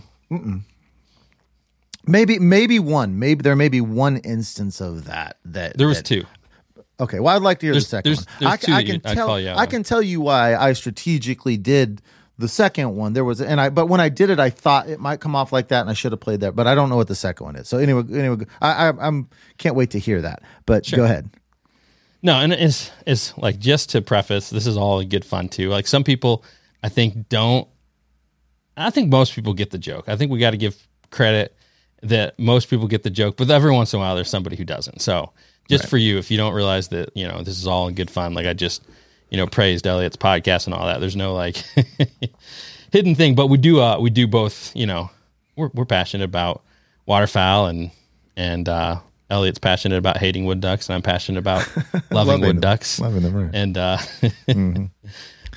Maybe 2.06 2.38
maybe 2.38 2.78
one. 2.78 3.18
Maybe 3.18 3.42
there 3.42 3.56
may 3.56 3.68
be 3.68 3.80
one 3.80 4.16
instance 4.18 4.80
of 4.80 5.04
that 5.04 5.36
that 5.44 5.76
There 5.76 5.86
was 5.88 5.98
that- 5.98 6.06
two. 6.06 6.24
Okay, 6.98 7.18
well, 7.18 7.34
I'd 7.34 7.42
like 7.42 7.60
to 7.60 7.66
hear 7.66 7.72
There's- 7.72 7.84
the 7.84 7.88
second 7.90 8.10
there's- 8.10 8.26
one. 8.26 8.36
there's 8.40 8.52
I, 8.52 8.56
two 8.56 8.72
I 8.72 8.82
can 8.84 9.00
tell. 9.00 9.26
call 9.26 9.40
you 9.40 9.48
out 9.48 9.56
I 9.58 9.62
on. 9.62 9.66
can 9.68 9.82
tell 9.82 10.02
you 10.02 10.20
why 10.20 10.54
I 10.54 10.74
strategically 10.74 11.56
did 11.56 12.02
the 12.38 12.46
second 12.48 12.94
one. 12.96 13.14
There 13.14 13.24
was, 13.24 13.40
and 13.40 13.58
I, 13.60 13.70
but 13.70 13.86
when 13.86 14.00
I 14.00 14.10
did 14.10 14.28
it, 14.28 14.38
I 14.38 14.50
thought 14.50 14.86
it 14.88 15.00
might 15.00 15.18
come 15.20 15.34
off 15.34 15.50
like 15.52 15.68
that, 15.68 15.80
and 15.80 15.88
I 15.90 15.94
should 15.94 16.12
have 16.12 16.20
played 16.20 16.40
that. 16.40 16.54
But 16.54 16.66
I 16.66 16.74
don't 16.74 16.90
know 16.90 16.96
what 16.96 17.08
the 17.08 17.14
second 17.14 17.44
one 17.44 17.56
is. 17.56 17.68
So 17.68 17.78
anyway, 17.78 18.02
anyway, 18.12 18.44
I, 18.60 18.88
I 18.88 19.06
I'm 19.06 19.28
can't 19.56 19.74
wait 19.76 19.90
to 19.92 19.98
hear 19.98 20.20
that. 20.22 20.42
But 20.66 20.90
go 20.90 21.04
ahead. 21.04 21.30
No, 22.22 22.34
and 22.34 22.52
it's 22.52 22.90
it's 23.06 23.36
like 23.38 23.58
just 23.58 23.88
to 23.90 24.02
preface, 24.02 24.50
this 24.50 24.66
is 24.66 24.76
all 24.76 25.02
good 25.02 25.24
fun 25.24 25.48
too. 25.48 25.70
Like 25.70 25.86
some 25.86 26.04
people, 26.04 26.44
I 26.82 26.90
think 26.90 27.30
don't. 27.30 27.66
I 28.76 28.90
think 28.90 29.10
most 29.10 29.34
people 29.34 29.54
get 29.54 29.70
the 29.70 29.78
joke. 29.78 30.06
I 30.08 30.16
think 30.16 30.30
we 30.30 30.38
got 30.38 30.50
to 30.50 30.56
give 30.58 30.76
credit 31.10 31.54
that 32.02 32.38
most 32.38 32.68
people 32.70 32.86
get 32.86 33.02
the 33.02 33.10
joke, 33.10 33.36
but 33.36 33.50
every 33.50 33.72
once 33.72 33.92
in 33.92 33.98
a 33.98 34.00
while 34.02 34.14
there's 34.14 34.30
somebody 34.30 34.56
who 34.56 34.64
doesn't. 34.64 35.00
So 35.02 35.30
just 35.68 35.86
for 35.88 35.96
you, 35.98 36.18
if 36.18 36.30
you 36.30 36.36
don't 36.36 36.52
realize 36.54 36.88
that 36.88 37.10
you 37.16 37.26
know 37.28 37.42
this 37.42 37.58
is 37.58 37.66
all 37.66 37.88
in 37.88 37.94
good 37.94 38.10
fun, 38.10 38.34
like 38.34 38.46
I 38.46 38.52
just 38.54 38.82
you 39.30 39.36
know 39.36 39.46
praised 39.46 39.86
Elliott's 39.86 40.16
podcast 40.16 40.66
and 40.66 40.74
all 40.74 40.86
that. 40.86 41.00
There's 41.00 41.16
no 41.16 41.34
like 41.34 41.56
hidden 42.92 43.14
thing, 43.14 43.34
but 43.34 43.46
we 43.48 43.58
do 43.58 43.80
uh 43.80 43.98
we 44.00 44.10
do 44.10 44.26
both. 44.26 44.74
You 44.74 44.86
know, 44.86 45.10
we're 45.56 45.70
we're 45.74 45.84
passionate 45.84 46.24
about 46.24 46.62
waterfowl 47.06 47.66
and 47.66 47.90
and 48.36 48.68
uh 48.68 49.00
Elliott's 49.30 49.58
passionate 49.60 49.96
about 49.98 50.16
hating 50.16 50.44
wood 50.44 50.60
ducks, 50.60 50.88
and 50.88 50.96
I'm 50.96 51.02
passionate 51.02 51.38
about 51.38 51.68
loving, 52.10 52.40
wood 52.40 52.56
them. 52.56 52.60
ducks. 52.60 52.98
Loving 52.98 53.22
them, 53.22 53.34
right. 53.34 53.50
And 53.54 53.78
uh, 53.78 53.98
and 54.48 54.90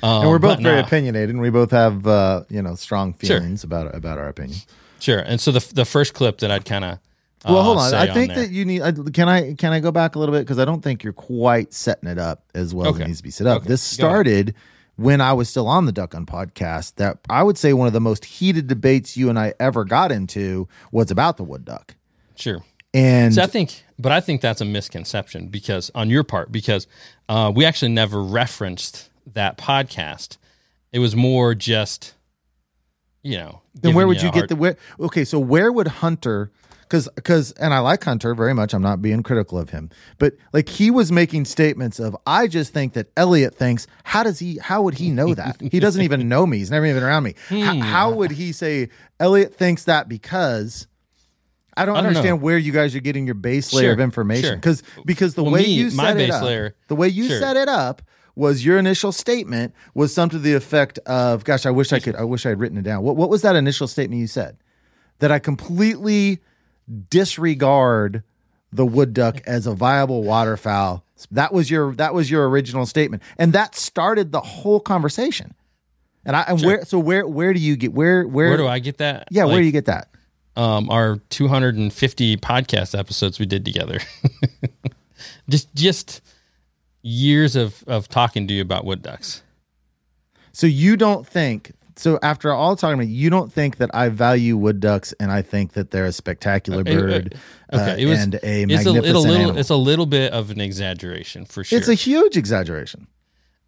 we're 0.02 0.38
both 0.38 0.60
very 0.60 0.80
no. 0.80 0.86
opinionated, 0.86 1.30
and 1.30 1.40
we 1.40 1.50
both 1.50 1.72
have 1.72 2.06
uh, 2.06 2.44
you 2.48 2.62
know 2.62 2.76
strong 2.76 3.14
Sure. 3.20 3.40
feelings 3.40 3.64
about 3.64 3.92
about 3.94 4.18
our 4.18 4.28
opinion. 4.28 4.58
Sure. 5.04 5.18
And 5.20 5.40
so 5.40 5.50
the 5.52 5.60
the 5.74 5.84
first 5.84 6.14
clip 6.14 6.38
that 6.38 6.50
I'd 6.50 6.64
kind 6.64 6.84
of 6.84 6.98
Well, 7.44 7.62
hold 7.62 7.78
on. 7.78 7.92
I 7.94 8.12
think 8.12 8.32
there- 8.34 8.44
that 8.46 8.52
you 8.52 8.64
need. 8.64 8.82
I, 8.82 8.92
can 8.92 9.28
I 9.28 9.54
can 9.54 9.72
I 9.72 9.80
go 9.80 9.92
back 9.92 10.16
a 10.16 10.18
little 10.18 10.34
bit 10.34 10.40
because 10.40 10.58
I 10.58 10.64
don't 10.64 10.82
think 10.82 11.04
you're 11.04 11.12
quite 11.12 11.72
setting 11.72 12.08
it 12.08 12.18
up 12.18 12.44
as 12.54 12.74
well 12.74 12.88
as 12.94 13.00
it 13.00 13.06
needs 13.06 13.18
to 13.18 13.22
be 13.24 13.30
set 13.30 13.46
up. 13.46 13.58
Okay. 13.62 13.68
This 13.68 13.82
started 13.82 14.54
when 14.96 15.20
I 15.20 15.32
was 15.32 15.48
still 15.48 15.66
on 15.66 15.86
the 15.86 15.92
Duck 15.92 16.10
Gun 16.10 16.24
podcast. 16.26 16.94
That 16.96 17.18
I 17.28 17.42
would 17.42 17.58
say 17.58 17.72
one 17.72 17.86
of 17.86 17.92
the 17.92 18.00
most 18.00 18.24
heated 18.24 18.66
debates 18.66 19.16
you 19.16 19.28
and 19.28 19.38
I 19.38 19.52
ever 19.60 19.84
got 19.84 20.10
into 20.12 20.68
was 20.92 21.10
about 21.10 21.36
the 21.36 21.44
wood 21.44 21.64
duck. 21.64 21.94
sure. 22.36 22.62
And 22.96 23.34
So 23.34 23.42
I 23.42 23.46
think, 23.48 23.82
but 23.98 24.12
I 24.12 24.20
think 24.20 24.40
that's 24.40 24.60
a 24.60 24.64
misconception 24.64 25.48
because 25.48 25.90
on 25.96 26.10
your 26.10 26.22
part, 26.22 26.52
because 26.52 26.86
uh, 27.28 27.50
we 27.52 27.64
actually 27.64 27.90
never 27.90 28.22
referenced 28.22 29.10
that 29.32 29.58
podcast. 29.58 30.36
It 30.92 31.00
was 31.00 31.16
more 31.16 31.56
just, 31.56 32.14
you 33.24 33.36
know. 33.38 33.60
then 33.74 33.94
where 33.94 34.06
would 34.06 34.22
you 34.22 34.28
a 34.28 34.32
get 34.32 34.48
the 34.48 34.54
where? 34.56 34.76
Okay, 35.00 35.24
so 35.24 35.40
where 35.40 35.72
would 35.72 35.88
Hunter? 35.88 36.52
Because 36.82 37.08
because 37.16 37.50
and 37.52 37.72
I 37.74 37.78
like 37.80 38.04
Hunter 38.04 38.34
very 38.34 38.52
much. 38.54 38.74
I'm 38.74 38.82
not 38.82 39.00
being 39.02 39.22
critical 39.24 39.58
of 39.58 39.70
him, 39.70 39.88
but 40.18 40.34
like 40.52 40.68
he 40.68 40.90
was 40.90 41.10
making 41.10 41.46
statements 41.46 41.98
of 41.98 42.14
I 42.26 42.46
just 42.46 42.72
think 42.74 42.92
that 42.92 43.08
Elliott 43.16 43.54
thinks. 43.54 43.86
How 44.04 44.22
does 44.22 44.38
he? 44.38 44.58
How 44.58 44.82
would 44.82 44.94
he 44.94 45.10
know 45.10 45.34
that? 45.34 45.60
he 45.60 45.80
doesn't 45.80 46.02
even 46.02 46.28
know 46.34 46.46
me. 46.46 46.58
He's 46.58 46.70
never 46.70 46.84
even 46.86 47.02
around 47.02 47.22
me. 47.24 47.34
Hmm. 47.48 47.60
How, 47.60 47.80
how 47.80 48.10
would 48.12 48.30
he 48.32 48.52
say 48.52 48.90
Elliott 49.18 49.54
thinks 49.56 49.84
that 49.84 50.08
because? 50.08 50.86
I 51.76 51.86
don't, 51.86 51.96
I 51.96 52.00
don't 52.02 52.08
understand 52.08 52.38
know. 52.38 52.44
where 52.44 52.56
you 52.58 52.70
guys 52.70 52.94
are 52.94 53.00
getting 53.00 53.24
your 53.26 53.34
base 53.34 53.72
layer 53.72 53.90
of 53.90 53.96
Sure, 53.96 54.04
information 54.04 54.44
sure. 54.50 54.56
because 54.56 54.82
because 55.04 55.34
the 55.34 55.42
Well, 55.42 55.54
way 55.54 55.62
me, 55.62 55.72
you 55.72 55.90
my 55.90 56.04
set 56.08 56.16
it 56.16 56.18
base 56.18 56.32
up, 56.34 56.44
layer- 56.44 56.74
the 56.86 56.94
way 56.94 57.08
you 57.08 57.26
sure. 57.26 57.40
set 57.40 57.56
it 57.56 57.68
up 57.68 58.00
was 58.36 58.64
your 58.64 58.78
initial 58.78 59.12
statement 59.12 59.74
was 59.94 60.12
something 60.12 60.38
to 60.38 60.42
the 60.42 60.54
effect 60.54 60.98
of, 61.00 61.44
"Gosh, 61.44 61.66
I 61.66 61.70
wish 61.70 61.92
I 61.92 62.00
could. 62.00 62.16
I 62.16 62.24
wish 62.24 62.44
I 62.46 62.50
had 62.50 62.58
written 62.60 62.78
it 62.78 62.82
down." 62.82 63.02
What 63.02 63.16
what 63.16 63.30
was 63.30 63.42
that 63.42 63.56
initial 63.56 63.86
statement 63.86 64.20
you 64.20 64.26
said? 64.26 64.56
That 65.20 65.30
I 65.30 65.38
completely 65.38 66.40
disregard 67.10 68.22
the 68.72 68.84
wood 68.84 69.14
duck 69.14 69.40
as 69.46 69.66
a 69.66 69.74
viable 69.74 70.22
waterfowl. 70.24 71.04
That 71.30 71.52
was 71.52 71.70
your 71.70 71.94
that 71.94 72.12
was 72.12 72.30
your 72.30 72.48
original 72.48 72.86
statement, 72.86 73.22
and 73.38 73.52
that 73.52 73.74
started 73.74 74.32
the 74.32 74.40
whole 74.40 74.80
conversation. 74.80 75.54
And 76.26 76.34
I 76.36 76.42
and 76.42 76.60
where 76.62 76.84
so 76.84 76.98
where 76.98 77.26
where 77.26 77.52
do 77.54 77.60
you 77.60 77.76
get 77.76 77.92
where 77.92 78.26
where, 78.26 78.48
Where 78.48 78.56
do 78.56 78.66
I 78.66 78.78
get 78.78 78.98
that? 78.98 79.28
yeah 79.30 79.44
where 79.44 79.58
do 79.60 79.64
you 79.64 79.72
get 79.72 79.86
that? 79.86 80.08
um, 80.56 80.88
our 80.88 81.16
250 81.30 82.36
podcast 82.36 82.96
episodes 82.98 83.38
we 83.40 83.46
did 83.46 83.64
together. 83.64 83.98
just 85.48 85.74
just 85.74 86.20
years 87.06 87.54
of 87.54 87.84
of 87.86 88.08
talking 88.08 88.48
to 88.48 88.54
you 88.54 88.62
about 88.62 88.84
wood 88.84 89.02
ducks. 89.02 89.42
So 90.52 90.66
you 90.66 90.96
don't 90.96 91.26
think 91.26 91.72
so 91.96 92.18
after 92.22 92.52
all 92.52 92.74
talking 92.76 92.94
about 92.94 93.08
you 93.08 93.28
don't 93.30 93.52
think 93.52 93.76
that 93.76 93.90
I 93.94 94.08
value 94.08 94.56
wood 94.56 94.80
ducks 94.80 95.12
and 95.20 95.30
I 95.30 95.42
think 95.42 95.74
that 95.74 95.90
they're 95.92 96.06
a 96.06 96.12
spectacular 96.12 96.82
bird 96.82 97.34
uh, 97.72 97.76
Okay, 97.76 98.02
it 98.02 98.06
was 98.06 98.20
and 98.20 98.34
a 98.34 98.36
it's 98.38 98.44
a, 98.46 98.66
magnificent 98.66 98.96
a 98.98 99.02
little 99.02 99.26
animal. 99.26 99.58
it's 99.58 99.70
a 99.70 99.76
little 99.76 100.06
bit 100.06 100.32
of 100.32 100.50
an 100.50 100.60
exaggeration 100.60 101.44
for 101.44 101.62
sure. 101.62 101.78
It's 101.78 101.88
a 101.88 101.94
huge 101.94 102.36
exaggeration. 102.36 103.06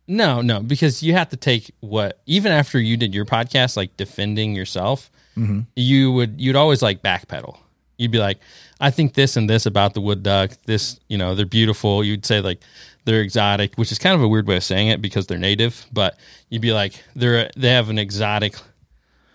no, 0.09 0.41
no, 0.41 0.61
because 0.61 1.03
you 1.03 1.13
have 1.13 1.29
to 1.29 1.37
take 1.37 1.71
what 1.81 2.21
even 2.27 2.53
after 2.53 2.79
you 2.81 2.97
did 2.97 3.15
your 3.15 3.25
podcast, 3.27 3.77
like 3.77 3.97
defending 3.97 4.55
yourself, 4.55 5.11
Mm-hmm. 5.37 5.61
you 5.77 6.13
would 6.13 6.41
you'd 6.41 6.57
always 6.57 6.81
like 6.81 7.03
backpedal. 7.03 7.59
You'd 7.99 8.11
be 8.11 8.19
like, 8.19 8.39
I 8.81 8.91
think 8.91 9.13
this 9.13 9.37
and 9.37 9.51
this 9.51 9.67
about 9.67 9.93
the 9.93 10.01
wood 10.01 10.23
duck. 10.23 10.53
This, 10.65 10.99
you 11.09 11.19
know, 11.19 11.35
they're 11.35 11.45
beautiful. 11.45 12.03
You'd 12.03 12.25
say 12.25 12.41
like 12.41 12.61
they're 13.07 13.23
exotic, 13.23 13.75
which 13.77 13.91
is 13.91 13.99
kind 13.99 14.15
of 14.15 14.21
a 14.23 14.29
weird 14.29 14.47
way 14.47 14.57
of 14.57 14.65
saying 14.65 14.89
it 14.89 15.01
because 15.01 15.27
they're 15.27 15.39
native. 15.39 15.87
But 15.93 16.19
you'd 16.51 16.61
be 16.61 16.73
like 16.75 17.03
they're 17.15 17.51
they 17.57 17.71
have 17.71 17.89
an 17.89 17.99
exotic. 17.99 18.57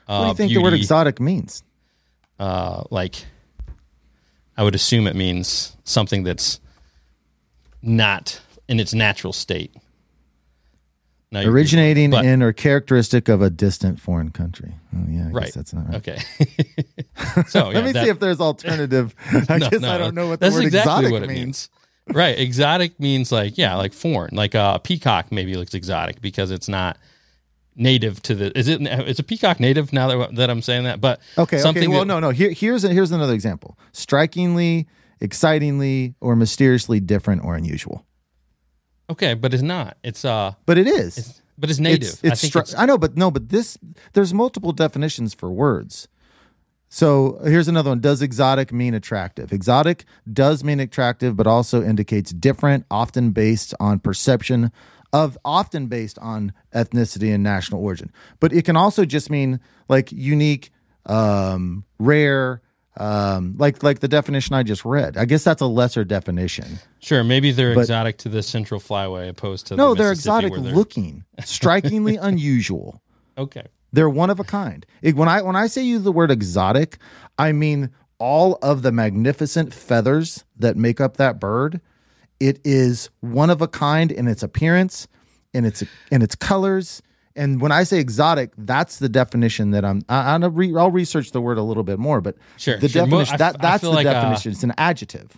Uh, 0.07 0.19
What 0.19 0.23
do 0.23 0.27
you 0.29 0.33
think 0.35 0.53
the 0.53 0.61
word 0.61 0.73
exotic 0.73 1.19
means? 1.19 1.63
uh, 2.39 2.83
like 2.91 3.25
I 4.57 4.63
would 4.63 4.75
assume 4.75 5.07
it 5.07 5.15
means 5.15 5.75
something 5.83 6.23
that's 6.23 6.59
not 7.81 8.41
in 8.67 8.79
its 8.79 8.93
natural 8.93 9.33
state. 9.33 9.73
Now 11.31 11.43
Originating 11.43 12.09
but- 12.11 12.25
in 12.25 12.43
or 12.43 12.51
characteristic 12.51 13.29
of 13.29 13.41
a 13.41 13.49
distant 13.49 13.99
foreign 14.01 14.31
country. 14.31 14.73
Oh 14.93 15.05
yeah, 15.09 15.27
I 15.27 15.31
right. 15.31 15.45
guess 15.45 15.53
that's 15.53 15.73
not 15.73 15.87
right. 15.87 15.95
Okay. 15.95 16.17
so 17.47 17.69
yeah, 17.69 17.75
Let 17.75 17.85
me 17.85 17.91
that- 17.93 18.03
see 18.03 18.09
if 18.09 18.19
there's 18.19 18.41
alternative. 18.41 19.15
I 19.49 19.57
no, 19.59 19.69
guess 19.69 19.79
no, 19.81 19.91
I 19.93 19.97
don't 19.97 20.13
know 20.13 20.27
what 20.27 20.41
the 20.41 20.49
word 20.51 20.65
exactly 20.65 21.05
exotic 21.05 21.11
what 21.11 21.21
means. 21.29 21.29
means. 21.39 21.69
Right, 22.07 22.37
exotic 22.37 22.99
means 22.99 23.31
like 23.31 23.57
yeah, 23.57 23.75
like 23.75 23.93
foreign. 23.93 24.35
Like 24.35 24.55
uh, 24.55 24.73
a 24.75 24.79
peacock 24.79 25.31
maybe 25.31 25.55
looks 25.55 25.73
exotic 25.73 26.21
because 26.21 26.51
it's 26.51 26.67
not 26.67 26.97
native 27.75 28.21
to 28.23 28.35
the. 28.35 28.57
Is 28.57 28.67
it? 28.67 28.81
Is 28.81 29.19
a 29.19 29.23
peacock 29.23 29.59
native 29.59 29.93
now 29.93 30.07
that 30.07 30.35
that 30.35 30.49
I'm 30.49 30.61
saying 30.61 30.83
that? 30.85 30.99
But 30.99 31.21
Okay, 31.37 31.59
something 31.59 31.83
okay. 31.83 31.87
Well, 31.87 31.99
that- 32.01 32.05
no, 32.07 32.19
no. 32.19 32.29
Here, 32.31 32.51
here's 32.51 32.83
here's 32.83 33.11
another 33.11 33.33
example. 33.33 33.77
Strikingly, 33.91 34.87
excitingly, 35.21 36.15
or 36.19 36.35
mysteriously 36.35 36.99
different 36.99 37.43
or 37.45 37.55
unusual. 37.55 38.05
Okay, 39.09 39.33
but 39.33 39.53
it's 39.53 39.63
not. 39.63 39.97
It's 40.03 40.25
uh, 40.25 40.53
But 40.65 40.77
it 40.77 40.87
is. 40.87 41.41
but 41.57 41.69
it's 41.69 41.79
native. 41.79 42.03
It's, 42.09 42.23
it's, 42.23 42.31
I 42.31 42.35
think 42.35 42.53
stri- 42.53 42.61
it's 42.61 42.75
I 42.77 42.85
know, 42.85 42.97
but 42.97 43.15
no, 43.15 43.29
but 43.29 43.49
this 43.49 43.77
there's 44.13 44.33
multiple 44.33 44.71
definitions 44.71 45.33
for 45.33 45.51
words. 45.51 46.07
So 46.93 47.39
here's 47.45 47.69
another 47.69 47.89
one. 47.91 48.01
Does 48.01 48.21
exotic 48.21 48.73
mean 48.73 48.93
attractive? 48.93 49.53
Exotic 49.53 50.03
does 50.31 50.61
mean 50.61 50.81
attractive, 50.81 51.37
but 51.37 51.47
also 51.47 51.81
indicates 51.81 52.31
different, 52.33 52.85
often 52.91 53.31
based 53.31 53.73
on 53.79 53.99
perception 53.99 54.73
of, 55.13 55.37
often 55.45 55.87
based 55.87 56.19
on 56.19 56.51
ethnicity 56.75 57.33
and 57.33 57.43
national 57.43 57.81
origin. 57.81 58.11
But 58.41 58.51
it 58.51 58.65
can 58.65 58.75
also 58.75 59.05
just 59.05 59.29
mean 59.29 59.61
like 59.87 60.11
unique, 60.11 60.71
um, 61.05 61.85
rare, 61.97 62.61
um, 62.97 63.55
like 63.57 63.83
like 63.83 63.99
the 64.01 64.09
definition 64.09 64.53
I 64.53 64.63
just 64.63 64.83
read. 64.83 65.15
I 65.15 65.23
guess 65.23 65.45
that's 65.45 65.61
a 65.61 65.67
lesser 65.67 66.03
definition. 66.03 66.77
Sure, 66.99 67.23
maybe 67.23 67.51
they're 67.53 67.73
But- 67.73 67.81
exotic 67.81 68.17
to 68.19 68.29
the 68.29 68.43
Central 68.43 68.81
Flyway 68.81 69.29
opposed 69.29 69.67
to 69.67 69.75
the 69.75 69.77
No, 69.77 69.93
the 69.93 70.03
they're 70.03 70.11
exotic 70.11 70.51
they're- 70.51 70.61
looking, 70.61 71.23
strikingly 71.45 72.17
unusual. 72.21 73.01
Okay, 73.37 73.65
They're 73.93 74.09
one 74.09 74.29
of 74.29 74.39
a 74.39 74.43
kind. 74.43 74.85
It- 75.01 75.15
when 75.15 75.27
I 75.29 75.41
when 75.41 75.55
I 75.55 75.67
say 75.67 75.83
use 75.83 76.03
the 76.03 76.11
word 76.11 76.31
exotic, 76.31 76.97
I 77.37 77.51
mean 77.51 77.89
all 78.19 78.57
of 78.61 78.81
the 78.83 78.91
magnificent 78.91 79.73
feathers 79.73 80.43
that 80.57 80.77
make 80.77 81.01
up 81.01 81.17
that 81.17 81.39
bird. 81.39 81.81
It 82.39 82.59
is 82.63 83.09
one 83.19 83.49
of 83.49 83.61
a 83.61 83.67
kind 83.67 84.11
in 84.11 84.27
its 84.27 84.41
appearance, 84.43 85.07
in 85.53 85.65
its 85.65 85.83
in 86.11 86.21
its 86.21 86.35
colors. 86.35 87.01
And 87.35 87.61
when 87.61 87.71
I 87.71 87.83
say 87.83 87.99
exotic, 87.99 88.51
that's 88.57 88.99
the 88.99 89.07
definition 89.07 89.71
that 89.71 89.85
I'm. 89.85 90.01
I, 90.09 90.33
I'm 90.33 90.43
a 90.43 90.49
re, 90.49 90.75
I'll 90.75 90.91
research 90.91 91.31
the 91.31 91.39
word 91.41 91.57
a 91.57 91.61
little 91.63 91.83
bit 91.83 91.97
more, 91.97 92.19
but 92.19 92.35
Sure, 92.57 92.77
the 92.77 92.89
sure. 92.89 93.03
Definition 93.05 93.35
I 93.35 93.37
that 93.37 93.55
I 93.59 93.61
that's 93.61 93.81
the 93.83 93.89
like, 93.89 94.05
uh, 94.05 94.13
definition. 94.13 94.51
it's 94.51 94.63
an 94.63 94.73
adjective. 94.77 95.37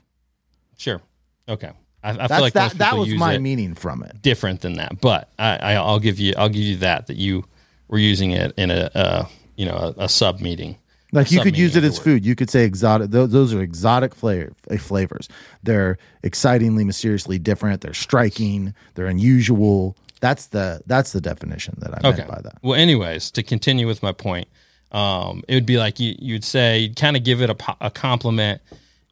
sure, 0.77 1.01
okay. 1.47 1.71
I, 2.03 2.09
I 2.11 2.27
feel 2.27 2.41
like 2.41 2.53
that. 2.53 2.73
That 2.79 2.97
was 2.97 3.09
my 3.13 3.37
meaning 3.37 3.75
from 3.75 4.03
it. 4.03 4.21
different 4.21 4.61
than 4.61 4.73
that, 4.73 4.99
but 4.99 5.29
I, 5.39 5.55
I, 5.57 5.73
I'll 5.75 5.99
give 5.99 6.19
you 6.19 6.33
I'll 6.37 6.49
give 6.49 6.63
you 6.63 6.77
that 6.77 7.07
that 7.07 7.17
you 7.17 7.45
were 7.93 7.99
using 7.99 8.31
it 8.31 8.51
in 8.57 8.71
a 8.71 8.89
uh, 8.95 9.25
you 9.55 9.65
know 9.65 9.93
a, 9.97 10.05
a 10.05 10.09
sub 10.09 10.41
meeting. 10.41 10.75
Like 11.11 11.31
you 11.31 11.41
could 11.41 11.55
use 11.55 11.75
it 11.75 11.83
as 11.83 11.99
of 11.99 12.03
the 12.03 12.09
word. 12.09 12.15
food. 12.15 12.25
You 12.25 12.35
could 12.35 12.49
say 12.49 12.65
exotic. 12.65 13.11
Those, 13.11 13.29
those 13.29 13.53
are 13.53 13.61
exotic 13.61 14.15
flavor, 14.15 14.51
uh, 14.71 14.77
flavors. 14.77 15.29
They're 15.61 15.99
excitingly, 16.23 16.83
mysteriously 16.83 17.37
different. 17.37 17.81
They're 17.81 17.93
striking. 17.93 18.73
They're 18.95 19.05
unusual. 19.05 19.95
That's 20.21 20.47
the 20.47 20.81
that's 20.87 21.11
the 21.11 21.21
definition 21.21 21.75
that 21.81 21.93
I 21.93 22.09
Okay. 22.09 22.17
meant 22.17 22.29
by 22.29 22.41
that. 22.41 22.57
Well, 22.63 22.73
anyways, 22.73 23.29
to 23.31 23.43
continue 23.43 23.85
with 23.85 24.01
my 24.01 24.11
point, 24.11 24.47
um, 24.91 25.43
it 25.47 25.53
would 25.53 25.67
be 25.67 25.77
like 25.77 25.99
you, 25.99 26.15
you'd 26.17 26.43
say, 26.43 26.79
you'd 26.79 26.95
kind 26.95 27.15
of 27.15 27.23
give 27.23 27.43
it 27.43 27.51
a, 27.51 27.57
a 27.79 27.91
compliment, 27.91 28.61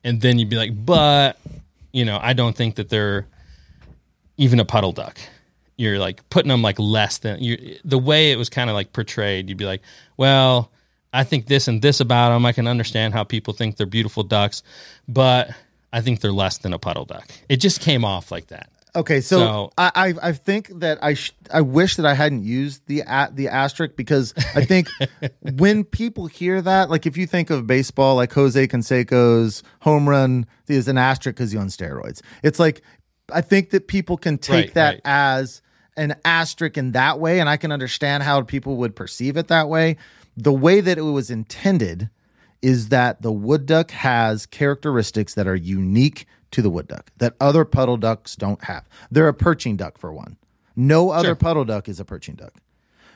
and 0.04 0.22
then 0.22 0.40
you'd 0.40 0.50
be 0.50 0.56
like, 0.56 0.72
but, 0.84 1.38
you 1.94 2.04
know, 2.04 2.18
I 2.20 2.34
don't 2.34 2.56
think 2.56 2.76
that 2.78 2.90
they're 2.90 3.28
even 4.38 4.60
a 4.60 4.66
puddle 4.66 4.92
duck. 4.92 5.20
You're 5.82 6.00
like 6.00 6.28
putting 6.30 6.50
them 6.50 6.62
like 6.62 6.78
less 6.80 7.18
than 7.18 7.42
you. 7.42 7.78
The 7.84 7.98
way 7.98 8.32
it 8.32 8.38
was 8.38 8.50
kind 8.50 8.70
of 8.70 8.76
like 8.76 8.94
portrayed, 8.94 9.50
you'd 9.50 9.58
be 9.58 9.66
like, 9.66 9.82
well, 10.16 10.72
I 11.12 11.24
think 11.24 11.48
this 11.48 11.68
and 11.68 11.82
this 11.82 12.00
about 12.00 12.30
them. 12.30 12.46
I 12.46 12.52
can 12.54 12.68
understand 12.68 13.14
how 13.14 13.24
people 13.24 13.54
think 13.54 13.78
they're 13.78 13.88
beautiful 13.88 14.24
ducks, 14.24 14.62
but 15.08 15.50
I 15.92 16.02
think 16.02 16.22
they're 16.22 16.32
less 16.32 16.60
than 16.60 16.72
a 16.74 16.80
puddle 16.80 17.06
duck. 17.06 17.28
It 17.50 17.58
just 17.58 17.82
came 17.82 18.06
off 18.06 18.32
like 18.32 18.48
that. 18.48 18.70
Okay, 18.94 19.22
so, 19.22 19.38
So- 19.40 19.72
I, 19.78 19.92
I 19.96 20.14
I 20.30 20.32
think 20.34 20.68
that 20.82 21.02
I 21.02 21.14
sh- 21.16 21.32
I 21.54 21.62
wish 21.62 21.96
that 21.96 22.06
I 22.06 22.14
hadn't 22.14 22.44
used 22.44 22.86
the 22.88 23.04
a- 23.08 23.32
the 23.34 23.48
asterisk 23.48 23.96
because 23.96 24.34
I 24.54 24.66
think 24.66 24.90
when 25.40 25.84
people 25.86 26.28
hear 26.28 26.62
that, 26.62 26.90
like 26.90 27.06
if 27.06 27.16
you 27.18 27.26
think 27.26 27.50
of 27.50 27.66
baseball, 27.66 28.16
like 28.18 28.34
Jose 28.34 28.68
Canseco's 28.68 29.64
home 29.80 30.08
run 30.10 30.46
is 30.68 30.88
an 30.88 30.98
asterisk 30.98 31.38
because 31.38 31.52
he's 31.52 31.60
on 31.62 31.68
steroids. 31.68 32.22
It's 32.44 32.60
like 32.60 32.82
I 33.32 33.40
think 33.42 33.70
that 33.70 33.88
people 33.88 34.18
can 34.18 34.38
take 34.38 34.66
Right, 34.68 34.74
that 34.74 34.92
right. 34.96 35.02
as 35.06 35.62
an 35.98 36.16
asterisk 36.24 36.78
in 36.78 36.92
that 36.94 37.20
way, 37.20 37.40
and 37.40 37.50
I 37.50 37.58
can 37.58 37.72
understand 37.72 38.24
how 38.24 38.42
people 38.44 38.78
would 38.78 38.96
perceive 38.96 39.38
it 39.38 39.48
that 39.50 39.68
way. 39.70 39.98
The 40.38 40.54
way 40.54 40.80
that 40.82 40.98
it 40.98 41.02
was 41.02 41.30
intended 41.30 42.10
is 42.62 42.90
that 42.90 43.22
the 43.22 43.32
wood 43.32 43.66
duck 43.66 43.92
has 43.92 44.46
characteristics 44.46 45.34
that 45.34 45.48
are 45.48 45.56
unique 45.56 46.26
to 46.52 46.62
the 46.62 46.70
wood 46.70 46.88
duck 46.88 47.12
that 47.18 47.34
other 47.40 47.66
puddle 47.66 47.98
ducks 47.98 48.36
don't 48.36 48.64
have. 48.66 48.88
They're 49.10 49.28
a 49.28 49.34
perching 49.34 49.78
duck 49.78 49.98
for 49.98 50.14
one. 50.14 50.38
No 50.76 51.10
other 51.12 51.30
Sure. 51.30 51.36
puddle 51.36 51.66
duck 51.66 51.90
is 51.90 52.00
a 52.00 52.06
perching 52.06 52.36
duck. 52.36 52.54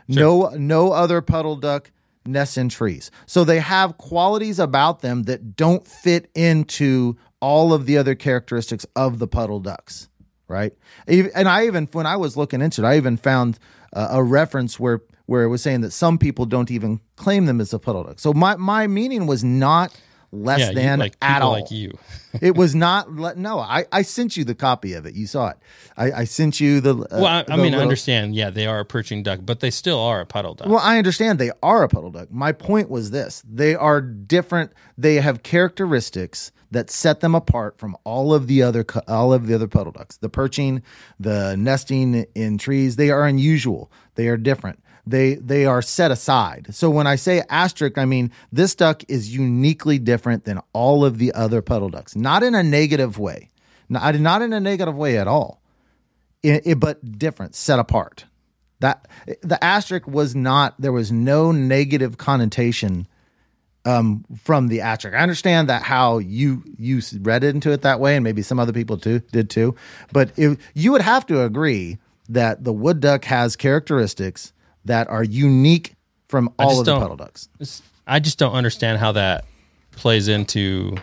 No 0.08 0.50
no 0.58 0.92
other 0.92 1.22
puddle 1.22 1.56
duck 1.56 1.92
nests 2.26 2.58
in 2.58 2.70
trees. 2.70 3.12
So 3.26 3.44
they 3.44 3.60
have 3.60 3.98
qualities 3.98 4.60
about 4.60 5.02
them 5.02 5.24
that 5.24 5.56
don't 5.56 5.88
fit 5.88 6.30
into 6.36 7.18
all 7.40 7.74
of 7.74 7.86
the 7.86 7.98
other 7.98 8.16
characteristics 8.16 8.86
of 8.96 9.20
the 9.20 9.28
puddle 9.28 9.60
ducks, 9.60 10.10
right? 10.48 10.74
And 11.08 11.48
I 11.48 11.66
even 11.68 11.88
when 11.92 12.06
I 12.06 12.16
was 12.18 12.36
looking 12.38 12.62
into 12.62 12.84
it, 12.84 12.88
I 12.88 12.98
even 12.98 13.18
found 13.18 13.60
uh, 13.94 14.10
a 14.12 14.24
reference 14.24 14.80
where 14.80 15.02
where 15.26 15.44
it 15.44 15.48
was 15.50 15.62
saying 15.62 15.82
that 15.82 15.92
some 15.92 16.18
people 16.18 16.46
don't 16.46 16.70
even 16.70 17.00
claim 17.16 17.46
them 17.48 17.60
as 17.60 17.74
a 17.74 17.80
puddle 17.80 18.04
duck. 18.04 18.20
So 18.20 18.34
my 18.34 18.56
my 18.58 18.88
meaning 18.88 19.26
was 19.28 19.44
not 19.44 19.96
less 20.32 20.60
Yeah, 20.60 20.70
you, 20.70 20.76
than 20.76 21.00
like 21.00 21.16
at 21.22 21.42
all 21.42 21.52
like 21.54 21.72
you. 21.72 21.98
it 22.42 22.56
was 22.58 22.76
not 22.76 23.10
le- 23.10 23.36
no 23.36 23.58
I, 23.60 23.86
I 23.94 24.02
sent 24.02 24.36
you 24.36 24.44
the 24.44 24.56
copy 24.56 24.92
of 24.94 25.06
it 25.06 25.14
you 25.16 25.28
saw 25.28 25.50
it 25.52 25.58
i, 25.96 26.12
I 26.12 26.24
sent 26.26 26.60
you 26.60 26.82
the 26.82 26.94
uh, 26.94 27.06
Well, 27.22 27.26
I, 27.28 27.40
I 27.48 27.56
the 27.56 27.64
mean, 27.64 27.74
I 27.74 27.78
understand. 27.78 28.36
Yeah, 28.36 28.50
they 28.50 28.66
are 28.68 28.80
a 28.80 28.86
perching 28.86 29.24
duck, 29.24 29.40
but 29.44 29.62
they 29.62 29.70
still 29.72 29.98
are 30.00 30.20
a 30.20 30.26
puddle 30.26 30.54
duck. 30.54 30.68
well 30.68 30.80
i 30.80 30.98
understand 30.98 31.40
they 31.40 31.52
are 31.64 31.84
a 31.84 31.88
puddle 31.88 32.12
duck 32.12 32.30
my 32.32 32.52
point 32.52 32.90
was 32.90 33.12
this 33.12 33.44
they 33.50 33.76
are 33.76 34.02
different 34.02 34.74
they 34.98 35.16
have 35.16 35.42
characteristics 35.44 36.52
that 36.76 36.90
set 36.92 37.22
them 37.22 37.34
apart 37.36 37.78
from 37.80 37.96
all 38.04 38.34
of 38.34 38.48
the 38.48 38.62
other 38.62 38.86
all 39.08 39.34
of 39.34 39.48
the 39.48 39.56
other 39.56 39.68
puddle 39.68 39.92
ducks. 39.92 40.18
The 40.18 40.30
perching 40.30 40.84
the 41.20 41.56
nesting 41.58 42.26
in 42.36 42.58
trees 42.58 42.96
they 42.96 43.10
are 43.10 43.26
unusual. 43.26 43.92
They 44.16 44.28
are 44.28 44.38
different. 44.38 44.80
They 45.08 45.36
they 45.36 45.66
are 45.66 45.82
set 45.82 46.12
aside. 46.12 46.68
So 46.72 46.90
when 46.90 47.08
i 47.08 47.16
say 47.16 47.44
asterisk 47.50 47.98
i 47.98 48.06
mean 48.06 48.32
this 48.52 48.76
duck 48.76 49.04
is 49.08 49.36
uniquely 49.36 50.00
different 50.00 50.46
than 50.46 50.60
all 50.74 51.06
of 51.06 51.18
the 51.18 51.34
other 51.34 51.62
puddle 51.62 51.90
ducks. 51.90 52.16
Not 52.16 52.44
in 52.44 52.56
a 52.56 52.64
negative 52.64 53.18
way. 53.18 53.50
Not, 53.88 54.16
not 54.20 54.42
in 54.42 54.52
a 54.52 54.60
negative 54.60 54.96
way 54.98 55.18
at 55.18 55.28
all. 55.28 55.62
It, 56.44 56.64
it- 56.66 56.80
but 56.80 57.18
different, 57.20 57.56
set 57.56 57.80
apart. 57.80 58.26
That 58.82 59.08
the 59.42 59.64
asterisk 59.64 60.08
was 60.08 60.36
not. 60.36 60.76
There 60.80 60.92
was 60.92 61.12
no 61.12 61.52
negative 61.52 62.18
connotation 62.18 63.08
um, 63.86 64.26
from 64.44 64.68
the 64.68 64.82
asterisk. 64.82 65.16
I 65.16 65.22
understand 65.22 65.70
that 65.70 65.84
how 65.84 66.18
you 66.18 66.64
you 66.78 67.02
read 67.22 67.44
into 67.44 67.72
it 67.72 67.82
that 67.84 68.00
way, 68.00 68.16
and 68.16 68.24
maybe 68.24 68.42
some 68.42 68.60
other 68.60 68.74
people 68.74 68.98
too 68.98 69.20
did 69.32 69.50
too. 69.50 69.76
But 70.12 70.32
if, 70.38 70.58
you 70.74 70.92
would 70.92 71.02
have 71.02 71.26
to 71.28 71.44
agree 71.44 71.98
that 72.30 72.64
the 72.64 72.74
wood 72.74 73.00
duck 73.00 73.26
has 73.26 73.56
characteristics 73.56 74.52
that 74.86 75.08
are 75.10 75.24
unique 75.24 75.94
from 76.28 76.52
all 76.60 76.80
of 76.80 76.86
the 76.86 77.00
puddle 77.00 77.18
ducks. 77.18 77.48
I 78.08 78.20
just 78.20 78.38
don't 78.40 78.54
understand 78.54 79.00
how 79.00 79.12
that 79.14 79.46
plays 79.92 80.28
into 80.28 80.98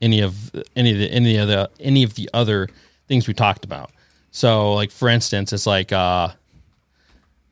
any 0.00 0.20
of 0.20 0.52
any 0.76 0.92
of 0.92 0.98
the 0.98 1.10
any 1.10 1.36
of 1.38 1.48
the 1.48 1.70
any 1.80 2.02
of 2.02 2.14
the 2.14 2.28
other 2.34 2.68
things 3.08 3.26
we 3.26 3.34
talked 3.34 3.64
about. 3.64 3.90
So, 4.30 4.74
like 4.74 4.90
for 4.90 5.08
instance, 5.08 5.52
it's 5.54 5.66
like 5.66 5.92
uh, 5.92 6.28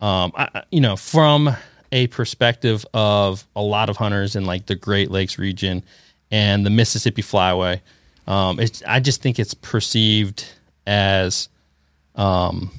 um, 0.01 0.33
I- 0.37 0.63
you 0.71 0.81
know, 0.81 0.97
from 0.97 1.57
a 1.93 2.07
perspective 2.09 2.85
of 2.95 3.47
a 3.55 3.63
lot 3.63 3.89
of 3.89 3.97
hunters 3.97 4.37
in 4.37 4.45
like 4.45 4.67
the 4.67 4.75
Great 4.75 5.11
Lakes 5.11 5.39
region 5.39 5.83
and 6.31 6.67
the 6.67 6.71
Mississippi 6.71 7.23
Flyway, 7.23 7.81
um, 8.27 8.59
it's 8.61 8.83
I 8.87 9.01
just 9.01 9.23
think 9.23 9.39
it's 9.39 9.55
perceived 9.55 10.45
as 10.87 11.49
um, 12.15 12.71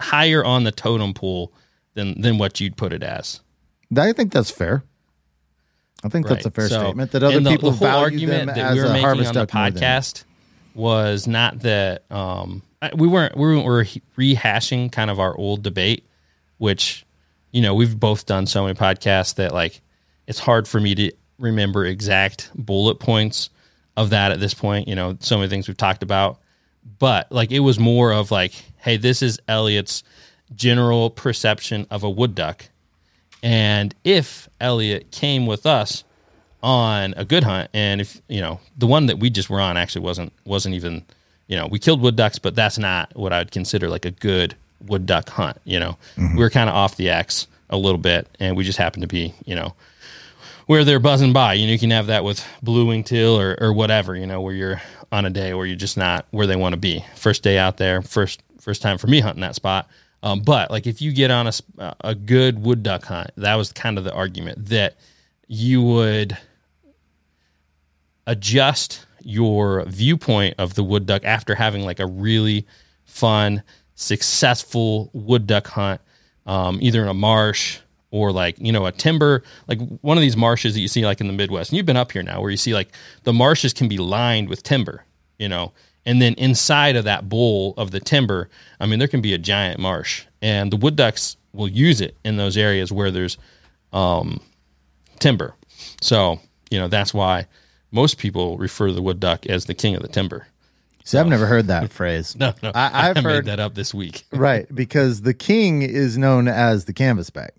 higher 0.00 0.44
on 0.44 0.64
the 0.64 0.72
totem 0.72 1.14
pole 1.14 1.52
than 1.94 2.20
than 2.20 2.38
what 2.38 2.60
you'd 2.60 2.76
put 2.76 2.92
it 2.92 3.02
as. 3.02 3.40
I 3.96 4.12
think 4.12 4.32
that's 4.32 4.50
fair. 4.50 4.82
I 6.04 6.08
think 6.08 6.28
that's 6.28 6.46
a 6.46 6.50
fair 6.50 6.68
So- 6.68 6.80
statement 6.80 7.10
that 7.12 7.22
other 7.22 7.40
the, 7.40 7.50
people 7.50 7.70
the 7.70 7.76
whole 7.78 7.88
value 7.88 8.04
argument 8.04 8.46
them 8.46 8.56
that 8.56 8.70
as 8.72 8.76
we 8.76 8.80
were 8.82 8.86
a 8.86 8.92
making 8.92 9.04
harvest 9.04 9.28
on 9.28 9.34
the 9.34 9.40
duck 9.46 9.54
more 9.54 9.70
than- 9.70 9.82
podcast 9.82 10.24
was 10.74 11.26
not 11.26 11.60
that 11.60 12.04
um, 12.12 12.62
we 12.94 13.08
weren't 13.08 13.36
we 13.36 13.56
weren't 13.60 13.88
rehashing 14.16 14.92
kind 14.92 15.10
of 15.10 15.18
our 15.18 15.36
old 15.36 15.62
debate, 15.62 16.04
which 16.58 17.04
you 17.52 17.62
know 17.62 17.74
we've 17.74 17.98
both 17.98 18.26
done 18.26 18.46
so 18.46 18.64
many 18.64 18.74
podcasts 18.74 19.34
that 19.36 19.52
like 19.52 19.80
it's 20.26 20.38
hard 20.38 20.68
for 20.68 20.80
me 20.80 20.94
to 20.94 21.12
remember 21.38 21.84
exact 21.84 22.50
bullet 22.54 22.96
points 22.96 23.50
of 23.96 24.10
that 24.10 24.30
at 24.30 24.40
this 24.40 24.54
point. 24.54 24.88
You 24.88 24.94
know, 24.94 25.16
so 25.20 25.36
many 25.38 25.48
things 25.48 25.68
we've 25.68 25.76
talked 25.76 26.02
about, 26.02 26.38
but 26.98 27.30
like 27.32 27.50
it 27.50 27.60
was 27.60 27.78
more 27.78 28.12
of 28.12 28.30
like, 28.30 28.52
hey, 28.78 28.96
this 28.96 29.22
is 29.22 29.40
Elliott's 29.48 30.02
general 30.54 31.10
perception 31.10 31.86
of 31.90 32.02
a 32.02 32.10
wood 32.10 32.34
duck. 32.34 32.66
And 33.42 33.94
if 34.04 34.48
Elliott 34.60 35.10
came 35.10 35.46
with 35.46 35.66
us 35.66 36.04
on 36.62 37.14
a 37.16 37.24
good 37.24 37.44
hunt, 37.44 37.70
and 37.72 38.00
if 38.00 38.20
you 38.28 38.40
know 38.40 38.60
the 38.76 38.86
one 38.86 39.06
that 39.06 39.18
we 39.18 39.30
just 39.30 39.50
were 39.50 39.60
on 39.60 39.76
actually 39.76 40.02
wasn't 40.02 40.32
wasn't 40.44 40.74
even 40.74 41.04
you 41.46 41.56
know 41.56 41.66
we 41.66 41.78
killed 41.78 42.00
wood 42.00 42.16
ducks, 42.16 42.38
but 42.38 42.54
that's 42.54 42.78
not 42.78 43.14
what 43.16 43.32
I'd 43.32 43.50
consider 43.50 43.88
like 43.88 44.04
a 44.04 44.10
good 44.10 44.54
wood 44.80 45.06
duck 45.06 45.28
hunt. 45.28 45.58
You 45.64 45.80
know, 45.80 45.98
we 46.16 46.42
were 46.42 46.50
kind 46.50 46.68
of 46.68 46.76
off 46.76 46.96
the 46.96 47.10
X 47.10 47.46
a 47.70 47.76
little 47.76 47.98
bit, 47.98 48.28
and 48.40 48.56
we 48.56 48.64
just 48.64 48.78
happened 48.78 49.02
to 49.02 49.08
be 49.08 49.34
you 49.44 49.54
know 49.54 49.74
where 50.66 50.84
they're 50.84 51.00
buzzing 51.00 51.32
by. 51.32 51.54
You 51.54 51.66
know, 51.66 51.72
you 51.72 51.78
can 51.78 51.90
have 51.90 52.08
that 52.08 52.24
with 52.24 52.46
blue 52.62 52.86
wing 52.86 53.02
teal 53.02 53.40
or, 53.40 53.56
or 53.58 53.72
whatever, 53.72 54.14
you 54.14 54.26
know, 54.26 54.42
where 54.42 54.54
you're 54.54 54.82
on 55.10 55.24
a 55.24 55.30
day 55.30 55.54
where 55.54 55.64
you're 55.64 55.76
just 55.76 55.96
not 55.96 56.26
where 56.30 56.46
they 56.46 56.56
want 56.56 56.74
to 56.74 56.76
be. 56.78 57.04
First 57.16 57.42
day 57.42 57.58
out 57.58 57.78
there, 57.78 58.02
first 58.02 58.42
first 58.60 58.82
time 58.82 58.98
for 58.98 59.06
me 59.06 59.20
hunting 59.20 59.40
that 59.40 59.54
spot. 59.54 59.88
Um, 60.22 60.40
but 60.40 60.70
like 60.70 60.86
if 60.86 61.00
you 61.00 61.12
get 61.12 61.30
on 61.30 61.46
a 61.46 61.94
a 62.00 62.14
good 62.14 62.62
wood 62.62 62.82
duck 62.82 63.04
hunt, 63.04 63.30
that 63.36 63.54
was 63.54 63.72
kind 63.72 63.98
of 63.98 64.04
the 64.04 64.12
argument 64.12 64.66
that 64.66 64.96
you 65.46 65.82
would 65.82 66.36
adjust 68.26 69.06
your 69.22 69.84
viewpoint 69.86 70.54
of 70.58 70.74
the 70.74 70.84
wood 70.84 71.06
duck 71.06 71.24
after 71.24 71.54
having 71.54 71.82
like 71.84 72.00
a 72.00 72.06
really 72.06 72.66
fun, 73.06 73.62
successful 73.98 75.10
wood 75.12 75.46
duck 75.46 75.66
hunt, 75.66 76.00
um, 76.46 76.78
either 76.80 77.02
in 77.02 77.08
a 77.08 77.14
marsh 77.14 77.80
or 78.10 78.32
like 78.32 78.56
you 78.58 78.72
know 78.72 78.86
a 78.86 78.92
timber, 78.92 79.42
like 79.66 79.80
one 80.00 80.16
of 80.16 80.22
these 80.22 80.36
marshes 80.36 80.74
that 80.74 80.80
you 80.80 80.88
see 80.88 81.04
like 81.04 81.20
in 81.20 81.26
the 81.26 81.32
Midwest. 81.32 81.70
And 81.70 81.76
you've 81.76 81.86
been 81.86 81.96
up 81.96 82.12
here 82.12 82.22
now, 82.22 82.40
where 82.40 82.50
you 82.50 82.56
see 82.56 82.74
like 82.74 82.92
the 83.24 83.32
marshes 83.32 83.72
can 83.72 83.88
be 83.88 83.98
lined 83.98 84.48
with 84.48 84.62
timber, 84.62 85.04
you 85.38 85.48
know, 85.48 85.72
and 86.06 86.22
then 86.22 86.34
inside 86.34 86.96
of 86.96 87.04
that 87.04 87.28
bowl 87.28 87.74
of 87.76 87.90
the 87.90 88.00
timber, 88.00 88.48
I 88.80 88.86
mean, 88.86 89.00
there 89.00 89.08
can 89.08 89.20
be 89.20 89.34
a 89.34 89.38
giant 89.38 89.80
marsh, 89.80 90.24
and 90.40 90.72
the 90.72 90.76
wood 90.76 90.96
ducks 90.96 91.36
will 91.52 91.68
use 91.68 92.00
it 92.00 92.16
in 92.24 92.36
those 92.36 92.56
areas 92.56 92.92
where 92.92 93.10
there's 93.10 93.36
um, 93.92 94.40
timber. 95.18 95.54
So, 96.00 96.40
you 96.70 96.78
know, 96.78 96.86
that's 96.86 97.12
why 97.12 97.46
most 97.90 98.18
people 98.18 98.56
refer 98.58 98.86
to 98.86 98.92
the 98.92 99.02
wood 99.02 99.18
duck 99.18 99.46
as 99.46 99.64
the 99.64 99.74
king 99.74 99.96
of 99.96 100.02
the 100.02 100.08
timber. 100.08 100.46
See, 101.08 101.16
I've 101.16 101.26
never 101.26 101.46
heard 101.46 101.68
that 101.68 101.90
phrase. 102.00 102.36
No, 102.36 102.52
no, 102.62 102.70
I, 102.74 103.08
I've 103.08 103.16
I 103.16 103.20
heard 103.22 103.46
made 103.46 103.50
that 103.52 103.60
up 103.60 103.74
this 103.74 103.94
week. 103.94 104.24
right 104.32 104.66
because 104.74 105.22
the 105.22 105.32
king 105.32 105.80
is 105.82 106.18
known 106.18 106.48
as 106.48 106.84
the 106.84 106.92
canvasback. 106.92 107.50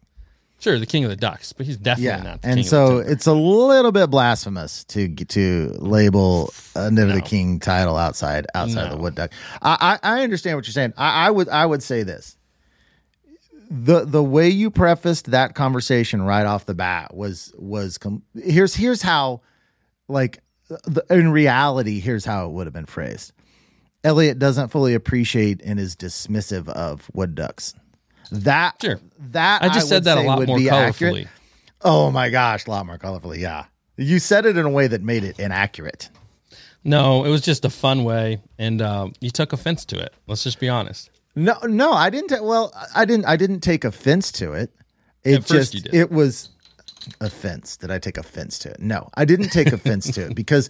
Sure, 0.60 0.78
the 0.78 0.86
king 0.86 1.04
of 1.06 1.10
the 1.10 1.16
ducks, 1.16 1.52
but 1.54 1.66
he's 1.66 1.78
definitely 1.78 2.06
Yeah, 2.08 2.22
not. 2.32 2.42
The 2.42 2.48
and 2.50 2.58
king 2.58 2.66
so 2.66 2.98
of 3.00 3.06
the 3.06 3.12
it's 3.14 3.26
a 3.28 3.34
little 3.34 3.92
bit 3.92 4.10
blasphemous 4.12 4.84
to 4.86 5.08
to 5.16 5.74
label 5.80 6.54
under 6.76 7.06
the 7.08 7.22
king 7.22 7.60
title 7.60 7.96
outside 7.96 8.46
outside 8.54 8.90
No. 8.90 8.96
the 8.96 8.98
wood 8.98 9.16
duck. 9.16 9.32
I, 9.62 9.98
I 10.04 10.18
I 10.18 10.24
understand 10.24 10.58
what 10.58 10.68
you're 10.68 10.74
saying. 10.74 10.94
I, 10.98 11.28
I 11.28 11.32
would 11.32 11.50
I 11.50 11.66
would 11.66 11.82
say 11.82 12.04
this. 12.04 12.38
The 13.72 14.04
the 14.06 14.24
way 14.24 14.50
you 14.50 14.70
prefaced 14.70 15.32
that 15.32 15.56
conversation 15.56 16.22
right 16.24 16.46
off 16.46 16.66
the 16.66 16.74
bat 16.76 17.16
was 17.16 17.54
was 17.58 17.98
com- 17.98 18.24
here's 18.36 18.76
here's 18.76 19.02
how 19.02 19.42
like 20.08 20.40
the, 20.68 21.04
in 21.10 21.32
reality 21.32 22.00
here's 22.00 22.26
how 22.26 22.46
it 22.48 22.52
would 22.52 22.68
have 22.68 22.74
been 22.74 22.86
phrased. 22.86 23.32
Elliott 24.04 24.40
doesn't 24.40 24.70
fully 24.70 24.94
appreciate 24.94 25.62
and 25.64 25.80
is 25.80 25.96
dismissive 25.96 26.68
of 26.70 27.10
wood 27.14 27.36
ducks. 27.36 27.74
That 28.32 28.76
Sure. 28.82 29.00
that 29.32 29.62
I 29.64 29.68
just 29.68 29.86
would 29.86 29.90
said 29.90 30.04
that 30.06 30.18
a 30.18 30.22
lot 30.22 30.46
more 30.48 30.58
be 30.58 30.66
colorfully. 30.66 30.72
accurate. 30.88 31.28
Oh 31.82 32.12
my 32.12 32.30
gosh, 32.30 32.68
a 32.68 32.70
lot 32.70 32.86
more 32.86 32.98
colorfully. 32.98 33.40
Yeah, 33.40 33.66
you 33.98 34.20
said 34.20 34.46
it 34.46 34.56
in 34.58 34.66
a 34.66 34.70
way 34.70 34.88
that 34.88 35.02
made 35.02 35.24
it 35.24 35.40
inaccurate. 35.40 36.10
No, 36.84 37.26
it 37.26 37.30
was 37.30 37.42
just 37.42 37.66
a 37.66 37.70
fun 37.70 38.04
way, 38.04 38.42
and 38.58 38.82
um, 38.82 39.14
you 39.20 39.30
took 39.32 39.52
offense 39.52 39.84
to 39.86 40.00
it. 40.00 40.14
Let's 40.28 40.44
just 40.44 40.60
be 40.60 40.70
honest. 40.70 41.10
No, 41.36 41.56
no, 41.64 41.92
I 41.92 42.10
didn't. 42.10 42.30
ta- 42.30 42.44
well, 42.44 42.72
I 42.96 43.06
didn't. 43.06 43.26
I 43.26 43.36
didn't 43.36 43.62
take 43.62 43.84
offense 43.84 44.32
to 44.34 44.54
it. 44.54 44.72
It 45.24 45.36
At 45.36 45.42
first 45.42 45.50
just 45.50 45.74
you 45.74 45.82
did. 45.82 45.94
it 45.94 46.12
was 46.12 46.50
offense. 47.22 47.78
Did 47.78 47.92
I 47.92 48.00
take 48.00 48.18
offense 48.18 48.60
to 48.60 48.70
it? 48.72 48.80
No, 48.80 49.10
I 49.16 49.26
didn't 49.26 49.50
take 49.50 49.72
offense 49.72 50.12
to 50.12 50.28
it 50.28 50.36
because 50.36 50.70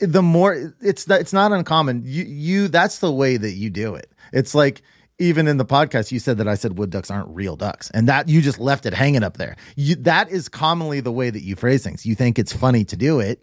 the 0.00 0.22
more 0.22 0.74
it's 0.80 1.06
not, 1.08 1.20
it's 1.20 1.32
not 1.32 1.52
uncommon. 1.52 2.02
You 2.04 2.24
you 2.24 2.68
that's 2.68 2.98
the 2.98 3.12
way 3.12 3.36
that 3.36 3.52
you 3.52 3.70
do 3.70 3.94
it. 3.94 4.10
It's 4.32 4.54
like 4.54 4.82
even 5.18 5.48
in 5.48 5.56
the 5.56 5.64
podcast 5.64 6.12
you 6.12 6.18
said 6.18 6.38
that 6.38 6.48
I 6.48 6.54
said 6.54 6.78
wood 6.78 6.90
ducks 6.90 7.10
aren't 7.10 7.28
real 7.28 7.56
ducks 7.56 7.90
and 7.92 8.08
that 8.08 8.28
you 8.28 8.42
just 8.42 8.58
left 8.58 8.86
it 8.86 8.94
hanging 8.94 9.22
up 9.22 9.36
there. 9.36 9.56
You 9.76 9.96
that 9.96 10.30
is 10.30 10.48
commonly 10.48 11.00
the 11.00 11.12
way 11.12 11.30
that 11.30 11.42
you 11.42 11.56
phrase 11.56 11.82
things. 11.82 12.04
You 12.04 12.14
think 12.14 12.38
it's 12.38 12.52
funny 12.52 12.84
to 12.84 12.96
do 12.96 13.20
it 13.20 13.42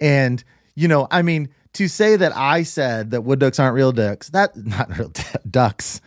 and 0.00 0.42
you 0.74 0.88
know, 0.88 1.06
I 1.10 1.22
mean, 1.22 1.50
to 1.74 1.88
say 1.88 2.16
that 2.16 2.36
I 2.36 2.62
said 2.62 3.12
that 3.12 3.22
wood 3.22 3.38
ducks 3.38 3.58
aren't 3.58 3.74
real 3.74 3.92
ducks, 3.92 4.30
that 4.30 4.56
not 4.64 4.96
real 4.98 5.08
d- 5.08 5.22
ducks. 5.48 6.00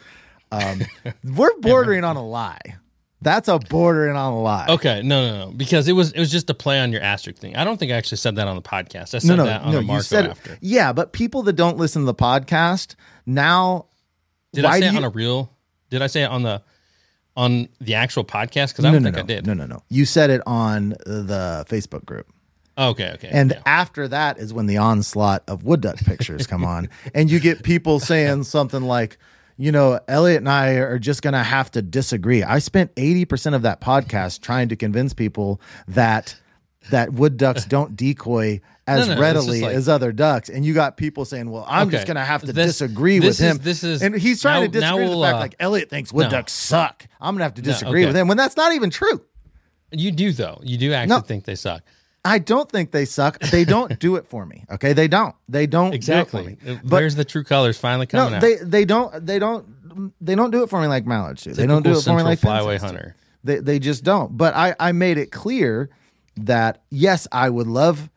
Um, 0.52 0.82
we're 1.24 1.58
bordering 1.60 2.04
on 2.04 2.16
a 2.16 2.26
lie. 2.26 2.78
That's 3.22 3.48
a 3.48 3.58
bordering 3.58 4.16
on 4.16 4.34
a 4.34 4.40
lie. 4.42 4.68
Okay, 4.70 5.02
no, 5.04 5.30
no, 5.32 5.46
no, 5.48 5.52
because 5.52 5.88
it 5.88 5.94
was 5.94 6.12
it 6.12 6.20
was 6.20 6.32
just 6.32 6.50
a 6.50 6.54
play 6.54 6.80
on 6.80 6.92
your 6.92 7.02
asterisk 7.02 7.40
thing. 7.40 7.56
I 7.56 7.64
don't 7.64 7.78
think 7.78 7.92
I 7.92 7.96
actually 7.96 8.18
said 8.20 8.36
that 8.36 8.48
on 8.48 8.56
the 8.56 8.62
podcast. 8.62 9.16
I 9.16 9.20
said 9.20 9.24
No, 9.30 9.36
no, 9.38 9.46
that 9.46 9.62
on 9.62 9.72
no. 9.72 9.78
the 9.78 9.82
You 9.82 9.88
Marco 9.88 10.02
said 10.04 10.28
after. 10.28 10.58
yeah, 10.62 10.94
but 10.94 11.14
people 11.14 11.42
that 11.44 11.54
don't 11.54 11.78
listen 11.78 12.04
to 12.04 12.06
the 12.06 12.14
podcast 12.16 12.96
now. 13.26 13.88
Did 14.54 14.66
I 14.66 14.80
say 14.80 14.88
it 14.88 14.92
you- 14.92 14.98
on 14.98 15.04
a 15.04 15.10
real? 15.10 15.52
Did 15.90 16.02
I 16.02 16.08
say 16.08 16.24
it 16.24 16.28
on 16.30 16.44
the 16.44 16.62
on 17.36 17.70
the 17.82 17.96
actual 17.96 18.24
podcast? 18.24 18.70
Because 18.70 18.86
I 18.86 18.92
don't 18.92 19.02
no, 19.02 19.08
think 19.08 19.16
no, 19.16 19.24
I 19.24 19.26
did. 19.26 19.48
no, 19.48 19.54
no, 19.54 19.66
no. 19.66 19.84
You 19.90 20.06
said 20.06 20.30
it 20.30 20.42
on 20.46 20.90
the 20.90 21.66
Facebook 21.70 22.06
group. 22.06 22.28
Oh, 22.78 22.90
okay, 22.90 23.12
okay. 23.16 23.30
And 23.32 23.52
yeah. 23.52 23.62
after 23.66 24.08
that 24.10 24.38
is 24.38 24.54
when 24.54 24.68
the 24.68 24.78
onslaught 24.78 25.44
of 25.48 25.64
wood 25.64 25.82
duck 25.82 25.98
pictures 25.98 26.46
come 26.46 26.64
on. 26.64 26.90
And 27.16 27.32
you 27.32 27.40
get 27.40 27.64
people 27.64 28.00
saying 28.00 28.44
something 28.44 28.84
like, 28.84 29.18
you 29.58 29.72
know, 29.72 30.00
Elliott 30.08 30.38
and 30.40 30.50
I 30.50 30.74
are 30.76 31.00
just 31.00 31.22
going 31.22 31.34
to 31.34 31.44
have 31.44 31.72
to 31.72 31.82
disagree. 31.82 32.44
I 32.44 32.60
spent 32.60 32.94
80% 32.96 33.56
of 33.56 33.64
that 33.64 33.82
podcast 33.82 34.42
trying 34.42 34.70
to 34.70 34.76
convince 34.76 35.14
people 35.14 35.60
that 35.88 36.36
that 36.92 37.12
wood 37.14 37.38
ducks 37.38 37.66
don't 37.76 37.96
decoy 37.96 38.62
as 38.86 39.08
No, 39.08 39.16
no, 39.16 39.22
readily 39.22 39.62
like- 39.62 39.76
as 39.76 39.90
other 39.90 40.12
ducks. 40.14 40.48
And 40.48 40.64
you 40.66 40.74
got 40.74 40.96
people 40.96 41.26
saying, 41.26 41.50
well, 41.50 41.66
I'm 41.68 41.90
just 41.90 42.08
going 42.08 42.16
to 42.16 42.24
have 42.24 42.42
to 42.42 42.54
This- 42.54 42.68
disagree 42.68 43.20
this 43.20 43.40
with 43.40 43.46
him. 43.50 43.58
is- 43.58 43.64
this 43.64 43.84
is- 43.84 44.02
and 44.02 44.16
he's 44.16 44.42
trying 44.42 44.62
now- 44.62 44.68
to 44.68 44.80
disagree 44.80 45.00
with 45.02 45.10
we'll, 45.10 45.22
the 45.22 45.28
fact 45.28 45.36
uh, 45.36 45.40
like 45.40 45.56
Elliott 45.60 45.90
thinks 45.90 46.14
wood 46.14 46.24
no. 46.26 46.30
ducks 46.30 46.54
suck. 46.54 47.06
I'm 47.20 47.34
going 47.34 47.40
to 47.40 47.44
have 47.46 47.56
to 47.56 47.62
disagree 47.62 48.02
okay. 48.04 48.08
with 48.08 48.16
him 48.16 48.28
when 48.30 48.38
that's 48.38 48.56
not 48.56 48.74
even 48.74 48.90
true. 48.90 49.22
you 49.92 50.12
do 50.12 50.32
though. 50.32 50.60
You 50.64 50.78
do 50.78 50.94
actually 50.94 51.22
think 51.22 51.44
they 51.46 51.56
suck. 51.56 51.84
I 52.28 52.40
don't 52.40 52.70
think 52.70 52.92
they 52.92 53.06
suck. 53.06 53.40
They 53.40 53.64
don't 53.64 53.98
do 54.00 54.18
it 54.18 54.28
for 54.28 54.46
me. 54.46 54.66
Okay, 54.70 54.94
they 54.94 55.08
don't. 55.08 55.34
They 55.48 55.66
don't 55.66 55.94
Exactly. 55.94 56.44
Do 56.44 56.50
it 56.50 56.80
for 56.80 56.84
me. 56.84 56.90
There's 56.90 57.16
the 57.16 57.26
true 57.26 57.44
colors 57.44 57.78
finally 57.78 58.06
coming 58.06 58.32
no, 58.32 58.36
out. 58.38 58.42
they 58.42 58.56
they 58.58 58.86
don't 58.86 59.26
they 59.26 59.40
don't 59.40 59.66
they 60.20 60.36
don't 60.36 60.52
do 60.52 60.64
it 60.64 60.70
for 60.70 60.82
me 60.82 60.88
like 60.88 61.06
Mallard 61.06 61.38
do. 61.38 61.54
They 61.54 61.66
don't 61.66 61.84
do 61.84 61.98
it 61.98 62.02
for 62.04 62.16
me 62.16 62.24
like 62.24 62.40
flyway 62.40 62.76
pintails 62.76 62.80
do. 62.80 62.86
hunter. 62.86 63.16
They 63.44 63.60
they 63.60 63.80
just 63.80 64.04
don't. 64.04 64.38
But 64.38 64.54
I 64.56 64.76
I 64.80 64.92
made 64.92 65.18
it 65.18 65.32
clear 65.32 65.90
that 66.38 66.84
yes, 66.90 67.28
I 67.32 67.50
would 67.50 67.68
love 67.68 68.10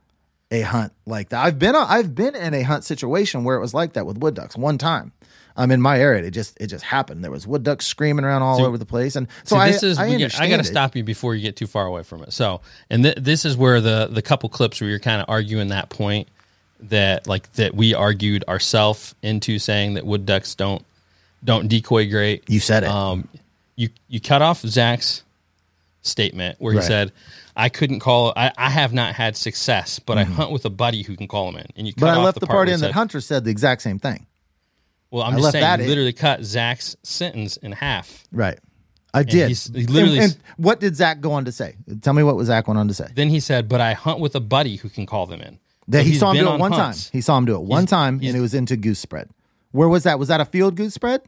a 0.51 0.63
hunt 0.63 0.93
like 1.07 1.29
that. 1.29 1.45
I've 1.45 1.59
been 1.59 1.77
I've 1.77 2.15
been 2.15 2.35
in 2.35 2.53
a 2.55 2.63
hunt 2.63 2.85
situation 2.85 3.45
where 3.45 3.57
it 3.57 3.61
was 3.61 3.75
like 3.75 3.93
that 3.93 4.07
with 4.07 4.19
wood 4.19 4.35
ducks 4.35 4.57
one 4.57 4.79
time. 4.79 5.13
I'm 5.61 5.71
in 5.71 5.81
my 5.81 5.99
area. 6.01 6.25
It 6.25 6.31
just 6.31 6.57
it 6.61 6.69
just 6.69 6.85
happened. 6.85 7.23
There 7.23 7.31
was 7.31 7.47
wood 7.47 7.63
ducks 7.63 7.87
screaming 7.87 8.25
around 8.25 8.43
all 8.43 8.65
over 8.65 8.79
the 8.79 8.87
place, 8.87 9.15
and 9.17 9.29
so 9.45 9.57
I 9.57 9.71
this 9.71 9.83
is 9.83 9.99
I, 9.99 10.07
I 10.07 10.49
got 10.49 10.57
to 10.57 10.65
stop 10.65 10.97
you 10.97 11.05
before 11.05 11.35
you 11.35 11.43
get 11.43 11.57
too 11.57 11.67
far 11.67 11.87
away 11.87 12.03
from 12.03 12.23
it. 12.23 12.33
So, 12.33 12.61
and 12.89 13.05
th- 13.05 13.17
this 13.19 13.45
is 13.45 13.57
where 13.57 13.81
the 13.81 14.09
the 14.11 14.23
couple 14.23 14.49
clips 14.49 14.81
where 14.81 14.89
you're 14.91 14.99
kind 14.99 15.21
of 15.21 15.29
arguing 15.29 15.69
that 15.69 15.89
point 15.91 16.29
that 16.85 17.27
like 17.27 17.53
that 17.53 17.75
we 17.75 17.93
argued 17.95 18.43
ourselves 18.49 19.15
into 19.23 19.59
saying 19.59 19.95
that 19.95 20.07
wood 20.07 20.25
ducks 20.27 20.55
don't 20.55 20.85
don't 21.45 21.69
decoy 21.69 22.09
great. 22.09 22.49
You 22.49 22.59
said 22.61 22.85
it. 22.85 22.89
Um, 22.91 23.29
you 23.77 23.91
you 24.09 24.21
cut 24.21 24.43
off 24.43 24.61
Zach's 24.63 25.23
statement 26.03 26.57
where 26.59 26.73
he 26.73 26.79
Right. 26.79 26.87
said, 26.87 27.13
"I 27.57 27.69
couldn't 27.69 28.01
call. 28.01 28.33
I, 28.35 28.53
I 28.57 28.71
have 28.71 28.93
not 28.93 29.15
had 29.15 29.37
success, 29.37 29.99
but 29.99 30.17
I 30.19 30.25
hunt 30.25 30.51
with 30.51 30.65
a 30.65 30.71
buddy 30.71 31.03
who 31.03 31.17
can 31.17 31.29
call 31.29 31.49
him 31.51 31.57
in." 31.57 31.67
And 31.77 31.87
you 31.87 31.93
cut 31.93 31.99
Mm-hmm. 31.99 32.07
but 32.07 32.11
I 32.11 32.17
off 32.17 32.25
left 32.25 32.41
the 32.41 32.47
part 32.47 32.57
where 32.59 32.67
he 32.67 32.73
in 32.73 32.81
that 32.81 32.93
Hunter 32.93 33.21
said 33.21 33.45
the 33.45 33.51
exact 33.51 33.83
same 33.83 33.99
thing. 33.99 34.27
Well, 35.11 35.23
I'm 35.25 35.35
I 35.35 35.39
just 35.39 35.53
saying, 35.53 35.63
that 35.63 35.79
you 35.79 35.85
in. 35.85 35.89
literally 35.91 36.13
cut 36.13 36.43
Zach's 36.45 36.97
sentence 37.03 37.57
in 37.57 37.73
half. 37.73 38.25
Right. 38.33 38.59
I 39.13 39.25
did. 39.25 39.51
he 39.51 39.87
literally 39.87 40.19
And, 40.21 40.33
and 40.33 40.37
what 40.57 40.79
did 40.79 40.95
Zach 40.95 41.21
go 41.21 41.33
on 41.33 41.45
to 41.47 41.53
say? 41.53 41.75
Tell 42.01 42.13
me 42.13 42.23
what 42.23 42.43
Zach 42.45 42.69
went 42.69 42.79
on 42.79 42.87
to 42.89 42.95
say. 42.95 43.09
Then 43.13 43.29
he 43.29 43.41
said, 43.41 43.69
"But 43.69 43.81
I 43.81 43.93
hunt 43.93 44.21
with 44.21 44.37
a 44.37 44.41
buddy 44.41 44.77
who 44.77 44.89
can 44.89 45.05
call 45.05 45.27
them 45.27 45.41
in." 45.41 45.59
That 45.89 46.03
So 46.03 46.05
he 46.05 46.15
saw 46.15 46.31
him 46.31 46.37
do 46.37 46.43
it 46.43 46.49
on 46.53 46.61
one 46.61 46.71
hunts. 46.71 47.07
time. 47.07 47.11
He 47.13 47.21
saw 47.21 47.37
him 47.37 47.45
do 47.45 47.57
it 47.57 47.63
one 47.63 47.81
He's- 47.83 47.91
time, 47.91 48.21
he's- 48.21 48.31
and 48.33 48.39
it 48.39 48.41
was 48.41 48.55
into 48.55 48.77
goose 48.77 49.01
spread. 49.01 49.29
Where 49.73 49.89
was 49.89 50.05
that? 50.05 50.21
Was 50.21 50.29
that 50.29 50.41
a 50.41 50.45
field 50.45 50.77
goose 50.77 50.95
spread? 50.95 51.23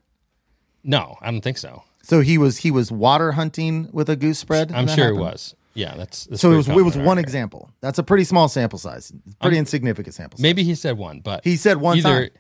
No, 0.85 1.17
I 1.21 1.31
don't 1.31 1.41
think 1.41 1.59
so. 1.59 1.83
So 2.03 2.21
he 2.21 2.39
was 2.39 2.59
he 2.59 2.71
was 2.71 2.91
water 2.93 3.33
hunting 3.33 3.89
with 3.93 4.09
a 4.09 4.15
goose 4.17 4.39
spread. 4.39 4.71
I'm 4.73 4.87
sure 4.87 4.97
happened? 5.07 5.19
it 5.19 5.21
was. 5.23 5.55
Yeah, 5.75 5.95
that's, 5.97 6.27
that's 6.27 6.41
So 6.43 6.53
it 6.53 6.57
was 6.57 6.69
it 6.69 6.75
was 6.75 6.97
one 6.99 7.17
here. 7.17 7.23
example. 7.25 7.71
That's 7.81 7.99
a 7.99 8.03
pretty 8.03 8.25
small 8.25 8.49
sample 8.49 8.79
size. 8.79 9.13
Pretty 9.41 9.57
insignificant 9.59 10.15
sample 10.15 10.37
size. 10.37 10.43
Maybe 10.43 10.65
he 10.65 10.75
said 10.75 10.99
one, 10.99 11.21
but 11.21 11.43
He 11.45 11.57
said 11.57 11.79
one 11.79 11.97
either, 11.97 12.29
time. 12.29 12.31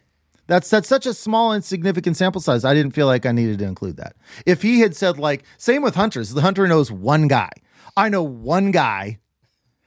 That's 0.52 0.68
that's 0.68 0.86
such 0.86 1.06
a 1.06 1.14
small 1.14 1.54
insignificant 1.54 2.14
sample 2.14 2.42
size. 2.42 2.62
I 2.62 2.74
didn't 2.74 2.92
feel 2.92 3.06
like 3.06 3.24
I 3.24 3.32
needed 3.32 3.60
to 3.60 3.64
include 3.64 3.96
that. 3.96 4.16
If 4.44 4.60
he 4.60 4.80
had 4.80 4.94
said 4.94 5.18
like 5.18 5.44
same 5.56 5.80
with 5.80 5.94
hunters, 5.94 6.34
the 6.34 6.42
hunter 6.42 6.68
knows 6.68 6.92
one 6.92 7.26
guy. 7.26 7.48
I 7.96 8.10
know 8.10 8.22
one 8.22 8.70
guy. 8.70 9.18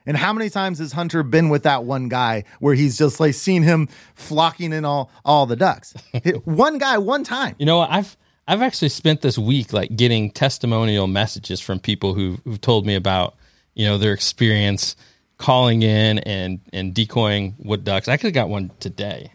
And 0.08 0.18
how 0.18 0.34
many 0.34 0.50
times 0.50 0.80
has 0.80 0.92
Hunter 0.92 1.22
been 1.22 1.50
with 1.50 1.64
that 1.64 1.84
one 1.84 2.10
guy 2.10 2.46
where 2.60 2.74
he's 2.74 2.98
just 2.98 3.20
like 3.20 3.36
seen 3.36 3.62
him 3.62 3.90
flocking 4.16 4.74
in 4.74 4.86
all 4.86 5.12
all 5.24 5.46
the 5.46 5.56
ducks? 5.56 5.94
One 6.46 6.80
guy 6.80 6.98
one 6.98 7.24
time. 7.24 7.56
You 7.60 7.68
know 7.68 7.78
what? 7.78 7.92
I've 7.92 8.18
I've 8.48 8.64
actually 8.64 8.90
spent 8.90 9.22
this 9.22 9.38
week 9.38 9.72
like 9.72 9.96
getting 9.96 10.32
testimonial 10.32 11.06
messages 11.06 11.60
from 11.60 11.80
people 11.80 12.16
who 12.16 12.40
who've 12.44 12.62
told 12.62 12.88
me 12.88 12.96
about 12.96 13.36
you 13.76 13.86
know 13.86 14.00
their 14.00 14.14
experience 14.14 14.96
calling 15.38 15.84
in 15.84 16.20
and 16.20 16.60
and 16.74 16.96
decoying 16.96 17.56
wood 17.60 17.84
ducks. 17.84 18.08
I 18.08 18.14
actually 18.14 18.32
got 18.32 18.50
one 18.50 18.72
today. 18.80 19.32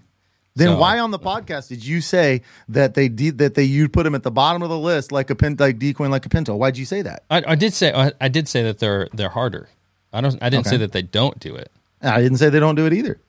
Then 0.57 0.69
So- 0.69 0.79
why 0.79 0.99
on 0.99 1.11
the 1.11 1.19
podcast 1.19 1.69
did 1.69 1.85
you 1.85 2.01
say 2.01 2.43
that 2.69 2.95
they 2.95 3.09
de- 3.09 3.31
that 3.31 3.55
they 3.55 3.63
you 3.65 3.89
put 3.89 4.05
him 4.05 4.15
at 4.15 4.23
the 4.25 4.31
bottom 4.33 4.63
of 4.63 4.69
the 4.69 4.79
list 4.79 5.13
like 5.13 5.31
a 5.31 5.35
pin 5.35 5.57
like 5.59 5.79
decoying 5.79 6.11
like 6.11 6.27
a 6.27 6.29
pinto? 6.29 6.57
Why'd 6.57 6.77
you 6.77 6.85
say 6.85 7.03
that? 7.03 7.23
I, 7.31 7.43
I 7.49 7.55
did 7.55 7.73
say 7.73 7.93
I, 7.93 8.13
I 8.21 8.29
did 8.29 8.49
say 8.49 8.63
that 8.65 8.79
they're 8.79 9.09
they're 9.13 9.29
harder. 9.31 9.69
I 10.13 10.21
don't. 10.21 10.37
I 10.43 10.49
didn't 10.51 10.67
Okay. 10.67 10.71
say 10.71 10.77
that 10.79 10.93
they 10.93 11.03
don't 11.03 11.39
do 11.39 11.55
it. 11.55 11.71
I 12.03 12.21
didn't 12.21 12.39
say 12.39 12.49
they 12.49 12.59
don't 12.61 12.75
do 12.75 12.87
it 12.87 12.93
either. 12.93 13.21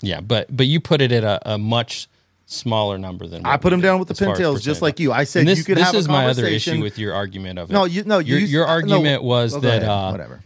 Yeah, 0.00 0.20
but 0.20 0.54
but 0.54 0.66
you 0.66 0.80
put 0.80 1.00
it 1.00 1.12
at 1.12 1.24
a, 1.24 1.52
a 1.54 1.58
much 1.58 2.08
smaller 2.46 2.98
number 2.98 3.26
than 3.26 3.44
I 3.46 3.56
put 3.56 3.70
them 3.70 3.80
did 3.80 3.86
down 3.88 3.98
with 3.98 4.08
the 4.08 4.14
pintails 4.14 4.62
just 4.62 4.82
like 4.82 5.00
you. 5.00 5.12
I 5.12 5.24
said 5.24 5.40
And 5.40 5.48
this, 5.48 5.58
you 5.58 5.64
could 5.64 5.78
this 5.78 5.84
have 5.84 5.94
a 5.94 5.98
is 5.98 6.08
my 6.08 6.26
other 6.26 6.46
issue 6.46 6.80
with 6.80 6.98
your 6.98 7.14
argument 7.14 7.58
of 7.58 7.70
it. 7.70 7.72
No, 7.72 7.84
you 7.84 8.04
no 8.04 8.18
your, 8.18 8.38
you, 8.38 8.46
your 8.46 8.66
no, 8.66 8.70
argument 8.72 9.22
was 9.22 9.52
well, 9.52 9.60
that 9.62 9.82
ahead, 9.82 9.88
uh, 9.88 10.10
whatever. 10.10 10.42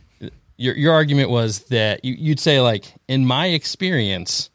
Your 0.56 0.76
your 0.76 0.92
argument 0.92 1.30
was 1.30 1.60
that 1.64 2.04
you, 2.04 2.14
you'd 2.18 2.40
say 2.40 2.60
like 2.60 2.94
in 3.08 3.24
my 3.26 3.46
experience, 3.46 4.49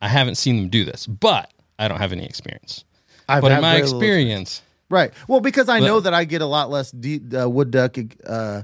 I 0.00 0.08
haven't 0.08 0.36
seen 0.36 0.56
them 0.56 0.68
do 0.68 0.84
this, 0.84 1.06
but 1.06 1.52
I 1.78 1.88
don't 1.88 1.98
have 1.98 2.12
any 2.12 2.24
experience. 2.24 2.84
I've 3.28 3.42
but 3.42 3.52
in 3.52 3.60
my 3.60 3.76
experience, 3.76 4.62
Right. 4.90 5.12
Well, 5.26 5.40
because 5.40 5.68
I 5.68 5.80
But- 5.80 5.86
know 5.86 6.00
that 6.00 6.14
I 6.14 6.24
get 6.24 6.40
a 6.40 6.46
lot 6.46 6.70
less 6.70 6.90
de- 6.90 7.20
uh, 7.36 7.46
wood 7.46 7.70
duck 7.70 7.96
uh, 8.26 8.62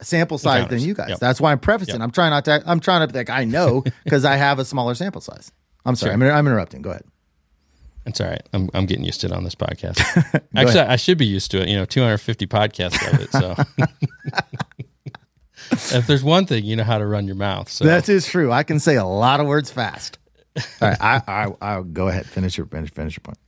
sample 0.00 0.38
size 0.38 0.68
than 0.68 0.80
you 0.80 0.94
guys. 0.94 1.10
Yep. 1.10 1.18
That's 1.18 1.40
why 1.40 1.52
I'm 1.52 1.58
prefacing. 1.58 1.96
Yep. 1.96 2.02
I'm 2.02 2.10
trying 2.10 2.30
not 2.30 2.44
to. 2.46 2.62
I'm 2.64 2.80
trying 2.80 3.06
to 3.06 3.12
be 3.12 3.18
like 3.18 3.30
I 3.30 3.44
know 3.44 3.84
because 4.04 4.24
I 4.24 4.36
have 4.36 4.58
a 4.58 4.64
smaller 4.64 4.94
sample 4.94 5.20
size. 5.20 5.52
I'm 5.84 5.94
sorry. 5.94 6.14
I'm, 6.14 6.22
I'm 6.22 6.46
interrupting. 6.46 6.82
Go 6.82 6.90
ahead. 6.90 7.04
it's 8.06 8.20
all 8.20 8.28
right. 8.28 8.42
I'm 8.54 8.70
I'm 8.72 8.86
getting 8.86 9.04
used 9.04 9.20
to 9.22 9.26
it 9.26 9.32
on 9.32 9.44
this 9.44 9.54
podcast. 9.54 9.98
Actually, 10.56 10.80
I 10.80 10.96
should 10.96 11.18
be 11.18 11.26
used 11.26 11.50
to 11.50 11.60
it. 11.60 11.68
You 11.68 11.76
know, 11.76 11.84
250 11.84 12.46
podcasts 12.46 13.12
of 13.12 13.20
it. 13.20 13.30
So 13.32 13.54
if 15.98 16.06
there's 16.06 16.24
one 16.24 16.46
thing, 16.46 16.64
you 16.64 16.76
know 16.76 16.84
how 16.84 16.96
to 16.98 17.06
run 17.06 17.26
your 17.26 17.36
mouth. 17.36 17.68
So 17.68 17.84
That 17.84 18.08
is 18.08 18.26
true. 18.26 18.50
I 18.52 18.62
can 18.62 18.80
say 18.80 18.96
a 18.96 19.04
lot 19.04 19.40
of 19.40 19.46
words 19.46 19.70
fast. 19.70 20.18
All 20.56 20.62
right. 20.88 20.96
I, 21.00 21.22
I 21.28 21.52
I'll 21.60 21.84
go 21.84 22.08
ahead. 22.08 22.26
Finish 22.26 22.56
your 22.56 22.66
finish 22.66 22.90
finish 22.90 23.16
your 23.16 23.22
point 23.22 23.38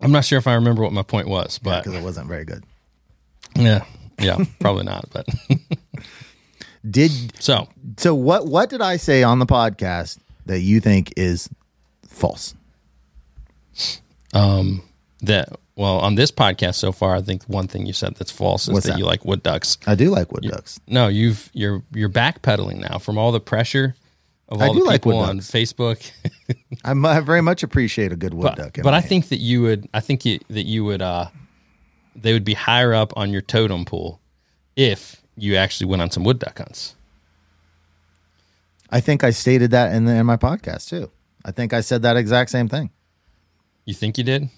I'm 0.00 0.12
not 0.12 0.24
sure 0.24 0.38
if 0.38 0.46
I 0.46 0.54
remember 0.54 0.82
what 0.82 0.92
my 0.92 1.02
point 1.02 1.28
was, 1.28 1.58
but 1.58 1.84
because 1.84 1.98
it 1.98 2.02
wasn't 2.02 2.26
very 2.28 2.44
good. 2.44 2.64
yeah, 3.56 3.84
yeah, 4.18 4.38
probably 4.60 4.84
not. 4.84 5.06
But 5.12 5.28
Did 6.90 7.10
so 7.42 7.68
so? 7.98 8.14
What 8.14 8.46
what 8.46 8.70
did 8.70 8.80
I 8.80 8.96
say 8.96 9.22
on 9.22 9.38
the 9.38 9.46
podcast 9.46 10.18
that 10.46 10.60
you 10.60 10.80
think 10.80 11.12
is 11.16 11.48
false? 12.08 12.54
um 14.32 14.82
that 15.22 15.48
well 15.76 15.98
on 15.98 16.14
this 16.14 16.30
podcast 16.30 16.76
so 16.76 16.92
far, 16.92 17.16
I 17.16 17.20
think 17.22 17.42
one 17.44 17.66
thing 17.68 17.84
you 17.86 17.92
said 17.92 18.14
that's 18.16 18.30
false 18.30 18.68
is 18.68 18.72
What's 18.74 18.86
that, 18.86 18.92
that? 18.92 18.98
you 18.98 19.04
like 19.04 19.24
wood 19.24 19.42
ducks. 19.42 19.76
I 19.86 19.94
do 19.94 20.08
like 20.10 20.32
wood 20.32 20.44
ducks. 20.44 20.80
No, 20.86 21.08
you've 21.08 21.50
you're 21.52 21.82
you're 21.92 22.08
backpedaling 22.08 22.78
now 22.78 22.98
from 22.98 23.18
all 23.18 23.32
the 23.32 23.40
pressure 23.40 23.94
of 24.50 24.60
I 24.60 24.68
do 24.68 24.80
the 24.80 24.84
like 24.84 25.02
people 25.02 25.18
wood 25.18 25.28
on 25.28 25.36
ducks. 25.36 25.50
Facebook. 25.50 26.10
I'm, 26.84 27.02
very 27.24 27.40
much 27.40 27.62
appreciate 27.62 28.12
a 28.12 28.16
good 28.16 28.34
wood 28.34 28.42
but 28.42 28.56
duck. 28.56 28.78
but 28.82 28.94
I 28.94 29.00
think 29.00 29.28
that 29.28 29.38
you 29.38 29.62
would. 29.62 29.88
I 29.94 30.00
think 30.00 30.24
you, 30.24 30.40
that 30.48 30.64
you 30.66 30.84
would. 30.84 31.02
uh 31.02 31.28
They 32.16 32.32
would 32.32 32.44
be 32.44 32.54
higher 32.54 32.92
up 32.92 33.12
on 33.16 33.30
your 33.30 33.42
totem 33.42 33.84
pole 33.84 34.20
if 34.76 35.22
you 35.36 35.56
actually 35.56 35.86
went 35.86 36.02
on 36.02 36.10
some 36.10 36.24
wood 36.24 36.38
duck 36.38 36.58
hunts. 36.58 36.94
I 38.90 39.00
think 39.00 39.22
I 39.22 39.30
stated 39.30 39.70
that 39.70 39.94
in, 39.94 40.04
the, 40.04 40.14
in 40.14 40.26
my 40.26 40.36
podcast 40.36 40.88
too. 40.88 41.10
I 41.44 41.52
think 41.52 41.72
I 41.72 41.80
said 41.80 42.02
that 42.02 42.16
exact 42.16 42.50
same 42.50 42.68
thing. 42.68 42.90
You 43.84 43.94
think 43.94 44.18
you 44.18 44.24
did? 44.24 44.48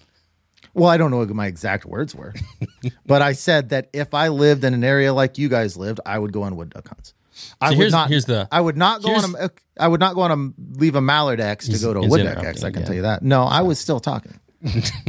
Well, 0.74 0.88
I 0.88 0.96
don't 0.96 1.10
know 1.10 1.18
what 1.18 1.28
my 1.30 1.46
exact 1.46 1.84
words 1.84 2.14
were, 2.14 2.34
but 3.06 3.20
I 3.20 3.32
said 3.32 3.68
that 3.68 3.90
if 3.92 4.14
I 4.14 4.28
lived 4.28 4.64
in 4.64 4.72
an 4.72 4.82
area 4.82 5.12
like 5.12 5.36
you 5.36 5.48
guys 5.50 5.76
lived, 5.76 6.00
I 6.06 6.18
would 6.18 6.32
go 6.32 6.42
on 6.42 6.56
wood 6.56 6.70
duck 6.70 6.88
hunts. 6.88 7.12
I 7.60 7.74
would 7.74 7.90
not. 7.90 8.08
here's 8.08 8.24
the- 8.26 8.48
I 8.50 8.60
would 8.60 8.76
not 8.76 9.02
go 9.02 9.14
on 9.14 9.34
a. 9.38 9.50
I 9.78 9.88
would 9.88 10.00
not 10.00 10.14
go 10.14 10.20
on 10.22 10.30
a 10.30 10.78
leave 10.78 10.94
a 10.96 11.00
mallard 11.00 11.40
X 11.40 11.68
to 11.68 11.78
go 11.78 11.94
to 11.94 12.00
a 12.00 12.02
he's 12.02 12.10
wood 12.10 12.24
duck 12.24 12.44
X. 12.44 12.62
I 12.62 12.68
can 12.70 12.76
again. 12.76 12.86
tell 12.86 12.94
you 12.96 13.02
that. 13.02 13.22
No, 13.22 13.44
I 13.44 13.62
was 13.62 13.78
still 13.78 14.00
talking. 14.00 14.38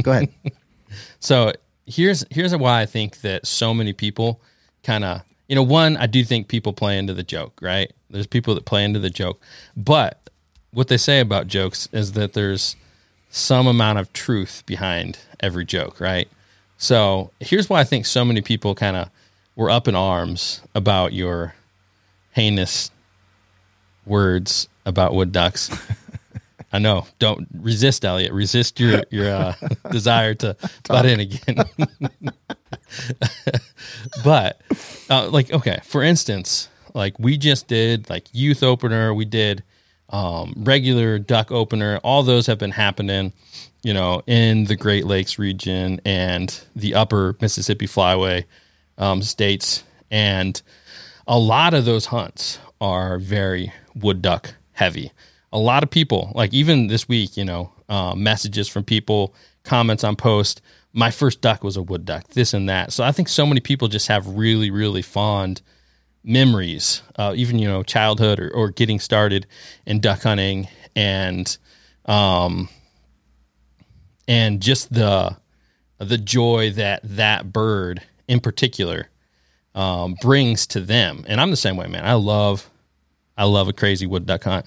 go 0.02 0.12
ahead. 0.12 0.28
So 1.18 1.52
here's 1.86 2.24
here's 2.30 2.54
why 2.56 2.80
I 2.82 2.86
think 2.86 3.20
that 3.22 3.46
so 3.46 3.74
many 3.74 3.92
people 3.92 4.40
kind 4.84 5.04
of 5.04 5.22
you 5.48 5.56
know 5.56 5.62
one 5.62 5.96
I 5.96 6.06
do 6.06 6.22
think 6.24 6.48
people 6.48 6.72
play 6.72 6.98
into 6.98 7.14
the 7.14 7.22
joke 7.24 7.58
right. 7.60 7.92
There's 8.10 8.26
people 8.28 8.54
that 8.54 8.64
play 8.64 8.84
into 8.84 9.00
the 9.00 9.10
joke, 9.10 9.40
but 9.76 10.30
what 10.70 10.88
they 10.88 10.96
say 10.96 11.20
about 11.20 11.46
jokes 11.48 11.88
is 11.92 12.12
that 12.12 12.32
there's 12.34 12.76
some 13.30 13.66
amount 13.66 13.98
of 13.98 14.12
truth 14.12 14.62
behind 14.66 15.18
every 15.40 15.64
joke, 15.64 16.00
right? 16.00 16.28
So 16.78 17.30
here's 17.40 17.68
why 17.68 17.80
I 17.80 17.84
think 17.84 18.06
so 18.06 18.24
many 18.24 18.40
people 18.40 18.74
kind 18.76 18.96
of 18.96 19.10
were 19.56 19.70
up 19.70 19.88
in 19.88 19.94
arms 19.96 20.60
about 20.74 21.12
your 21.12 21.54
heinous 22.34 22.90
words 24.04 24.68
about 24.84 25.14
wood 25.14 25.32
ducks. 25.32 25.70
I 26.72 26.78
know. 26.80 27.06
Don't 27.20 27.46
resist, 27.54 28.04
Elliott. 28.04 28.32
Resist 28.32 28.80
your 28.80 29.04
your 29.10 29.32
uh, 29.32 29.54
desire 29.90 30.34
to 30.34 30.56
butt 30.88 31.06
in 31.06 31.20
again. 31.20 31.64
but 34.24 34.60
uh, 35.08 35.28
like, 35.28 35.52
okay, 35.52 35.78
for 35.84 36.02
instance, 36.02 36.68
like 36.92 37.16
we 37.20 37.38
just 37.38 37.68
did 37.68 38.10
like 38.10 38.26
youth 38.32 38.64
opener, 38.64 39.14
we 39.14 39.24
did 39.24 39.62
um, 40.10 40.52
regular 40.56 41.20
duck 41.20 41.52
opener. 41.52 41.98
All 42.02 42.24
those 42.24 42.48
have 42.48 42.58
been 42.58 42.72
happening, 42.72 43.32
you 43.84 43.94
know, 43.94 44.22
in 44.26 44.64
the 44.64 44.74
Great 44.74 45.06
Lakes 45.06 45.38
region 45.38 46.00
and 46.04 46.60
the 46.74 46.96
Upper 46.96 47.36
Mississippi 47.40 47.86
Flyway 47.86 48.46
um, 48.98 49.22
states, 49.22 49.84
and 50.10 50.60
a 51.26 51.38
lot 51.38 51.74
of 51.74 51.84
those 51.84 52.06
hunts 52.06 52.58
are 52.80 53.18
very 53.18 53.72
wood 53.94 54.22
duck 54.22 54.54
heavy. 54.72 55.12
A 55.52 55.58
lot 55.58 55.82
of 55.82 55.90
people, 55.90 56.32
like 56.34 56.52
even 56.52 56.88
this 56.88 57.08
week, 57.08 57.36
you 57.36 57.44
know, 57.44 57.72
uh, 57.88 58.14
messages 58.14 58.68
from 58.68 58.84
people, 58.84 59.34
comments 59.62 60.04
on 60.04 60.16
post. 60.16 60.60
My 60.92 61.10
first 61.10 61.40
duck 61.40 61.64
was 61.64 61.76
a 61.76 61.82
wood 61.82 62.04
duck, 62.04 62.28
this 62.28 62.54
and 62.54 62.68
that. 62.68 62.92
So 62.92 63.04
I 63.04 63.12
think 63.12 63.28
so 63.28 63.46
many 63.46 63.60
people 63.60 63.88
just 63.88 64.08
have 64.08 64.26
really, 64.26 64.70
really 64.70 65.02
fond 65.02 65.62
memories, 66.24 67.02
uh, 67.16 67.32
even 67.36 67.58
you 67.58 67.68
know, 67.68 67.82
childhood 67.82 68.40
or, 68.40 68.50
or 68.50 68.70
getting 68.70 68.98
started 68.98 69.46
in 69.86 70.00
duck 70.00 70.22
hunting, 70.22 70.68
and 70.96 71.56
um, 72.06 72.68
and 74.26 74.60
just 74.60 74.92
the 74.92 75.36
the 75.98 76.18
joy 76.18 76.70
that 76.72 77.00
that 77.04 77.52
bird 77.52 78.02
in 78.26 78.40
particular 78.40 79.08
um, 79.74 80.16
brings 80.20 80.66
to 80.68 80.80
them. 80.80 81.24
And 81.26 81.40
I'm 81.40 81.50
the 81.50 81.56
same 81.56 81.76
way, 81.76 81.86
man. 81.86 82.04
I 82.04 82.14
love, 82.14 82.68
I 83.36 83.44
love 83.44 83.68
a 83.68 83.72
crazy 83.72 84.06
wood 84.06 84.26
duck 84.26 84.44
hunt. 84.44 84.66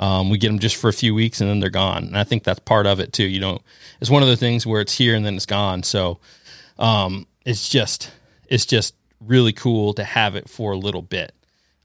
Um, 0.00 0.30
we 0.30 0.38
get 0.38 0.48
them 0.48 0.58
just 0.58 0.76
for 0.76 0.88
a 0.88 0.92
few 0.92 1.14
weeks 1.14 1.40
and 1.40 1.50
then 1.50 1.60
they're 1.60 1.70
gone. 1.70 2.04
And 2.04 2.18
I 2.18 2.24
think 2.24 2.44
that's 2.44 2.60
part 2.60 2.86
of 2.86 3.00
it 3.00 3.12
too. 3.12 3.24
You 3.24 3.40
know, 3.40 3.58
it's 4.00 4.10
one 4.10 4.22
of 4.22 4.28
the 4.28 4.36
things 4.36 4.66
where 4.66 4.80
it's 4.80 4.96
here 4.96 5.14
and 5.14 5.26
then 5.26 5.34
it's 5.34 5.46
gone. 5.46 5.82
So 5.82 6.18
um, 6.78 7.26
it's 7.44 7.68
just, 7.68 8.12
it's 8.48 8.66
just 8.66 8.94
really 9.20 9.52
cool 9.52 9.94
to 9.94 10.04
have 10.04 10.36
it 10.36 10.48
for 10.48 10.72
a 10.72 10.76
little 10.76 11.02
bit. 11.02 11.32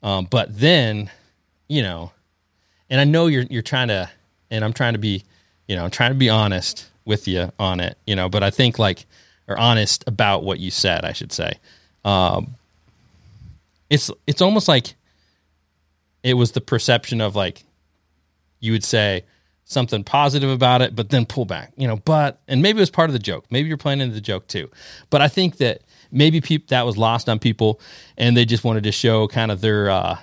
Um, 0.03 0.27
but 0.29 0.59
then, 0.59 1.09
you 1.67 1.81
know, 1.81 2.11
and 2.89 2.99
I 3.01 3.05
know 3.05 3.27
you're 3.27 3.45
you're 3.49 3.61
trying 3.63 3.87
to, 3.87 4.09
and 4.51 4.63
I'm 4.63 4.73
trying 4.73 4.93
to 4.93 4.99
be, 4.99 5.23
you 5.67 5.75
know, 5.75 5.85
I'm 5.85 5.89
trying 5.89 6.11
to 6.11 6.17
be 6.17 6.29
honest 6.29 6.89
with 7.05 7.27
you 7.27 7.51
on 7.57 7.79
it, 7.79 7.97
you 8.05 8.15
know. 8.15 8.29
But 8.29 8.43
I 8.43 8.51
think 8.51 8.77
like, 8.77 9.05
or 9.47 9.57
honest 9.57 10.03
about 10.05 10.43
what 10.43 10.59
you 10.59 10.69
said, 10.69 11.05
I 11.05 11.13
should 11.13 11.31
say. 11.31 11.53
Um, 12.05 12.55
it's 13.89 14.09
it's 14.27 14.41
almost 14.41 14.67
like 14.67 14.95
it 16.23 16.35
was 16.35 16.51
the 16.51 16.61
perception 16.61 17.21
of 17.21 17.35
like 17.35 17.63
you 18.59 18.71
would 18.71 18.83
say 18.83 19.25
something 19.65 20.03
positive 20.03 20.49
about 20.49 20.81
it, 20.81 20.95
but 20.95 21.09
then 21.09 21.25
pull 21.25 21.45
back, 21.45 21.73
you 21.75 21.87
know. 21.87 21.97
But 21.97 22.39
and 22.47 22.61
maybe 22.61 22.77
it 22.77 22.81
was 22.81 22.89
part 22.89 23.09
of 23.09 23.13
the 23.13 23.19
joke. 23.19 23.45
Maybe 23.49 23.67
you're 23.67 23.77
playing 23.77 24.01
into 24.01 24.13
the 24.15 24.21
joke 24.21 24.47
too. 24.47 24.69
But 25.09 25.21
I 25.21 25.27
think 25.27 25.57
that 25.57 25.81
maybe 26.11 26.39
that 26.67 26.85
was 26.85 26.97
lost 26.97 27.29
on 27.29 27.39
people, 27.39 27.79
and 28.17 28.35
they 28.37 28.45
just 28.45 28.63
wanted 28.63 28.83
to 28.83 28.91
show 28.91 29.27
kind 29.27 29.51
of 29.51 29.61
their, 29.61 29.89
uh, 29.89 30.17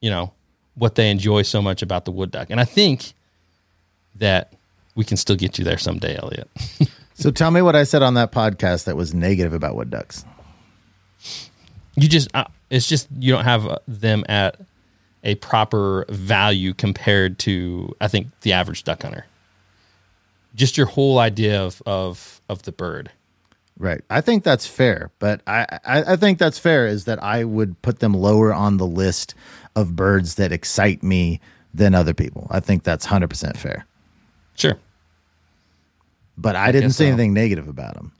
you 0.00 0.10
know, 0.10 0.32
what 0.74 0.96
they 0.96 1.10
enjoy 1.10 1.42
so 1.42 1.62
much 1.62 1.82
about 1.82 2.04
the 2.04 2.12
wood 2.12 2.30
duck. 2.30 2.48
And 2.50 2.60
I 2.60 2.64
think 2.64 3.14
that 4.16 4.52
we 4.94 5.04
can 5.04 5.16
still 5.16 5.36
get 5.36 5.58
you 5.58 5.64
there 5.64 5.78
someday, 5.78 6.16
Elliott. 6.16 6.48
So 7.16 7.30
tell 7.30 7.52
me 7.52 7.62
what 7.62 7.76
I 7.76 7.84
said 7.84 8.02
on 8.02 8.14
that 8.14 8.32
podcast 8.32 8.84
that 8.84 8.96
was 8.96 9.14
negative 9.14 9.52
about 9.52 9.76
wood 9.76 9.88
ducks. 9.88 10.24
You 11.96 12.08
just 12.08 12.28
uh, 12.34 12.44
it's 12.70 12.88
just 12.88 13.08
you 13.18 13.32
don't 13.32 13.44
have 13.44 13.66
uh, 13.66 13.78
them 13.86 14.24
at 14.28 14.60
a 15.22 15.34
proper 15.36 16.04
value 16.08 16.74
compared 16.74 17.38
to 17.40 17.94
I 18.00 18.08
think 18.08 18.28
the 18.42 18.52
average 18.52 18.84
duck 18.84 19.02
hunter. 19.02 19.26
Just 20.54 20.76
your 20.76 20.86
whole 20.86 21.18
idea 21.18 21.62
of 21.62 21.82
of 21.86 22.40
of 22.48 22.62
the 22.62 22.72
bird. 22.72 23.10
Right. 23.76 24.02
I 24.08 24.20
think 24.20 24.44
that's 24.44 24.66
fair, 24.66 25.10
but 25.18 25.40
I, 25.48 25.66
I, 25.84 26.12
I 26.12 26.16
think 26.16 26.38
that's 26.38 26.60
fair 26.60 26.86
is 26.86 27.06
that 27.06 27.20
I 27.20 27.42
would 27.42 27.80
put 27.82 27.98
them 27.98 28.14
lower 28.14 28.54
on 28.54 28.76
the 28.76 28.86
list 28.86 29.34
of 29.74 29.96
birds 29.96 30.36
that 30.36 30.52
excite 30.52 31.02
me 31.02 31.40
than 31.72 31.92
other 31.92 32.14
people. 32.14 32.46
I 32.50 32.60
think 32.60 32.84
that's 32.84 33.06
100% 33.06 33.56
fair. 33.56 33.84
Sure. 34.54 34.78
But 36.38 36.54
I, 36.54 36.70
didn't 36.70 36.90
guess 36.90 36.96
say 36.96 37.06
so. 37.06 37.08
anything 37.08 37.34
negative 37.34 37.66
about 37.66 37.94
them. 37.94 38.12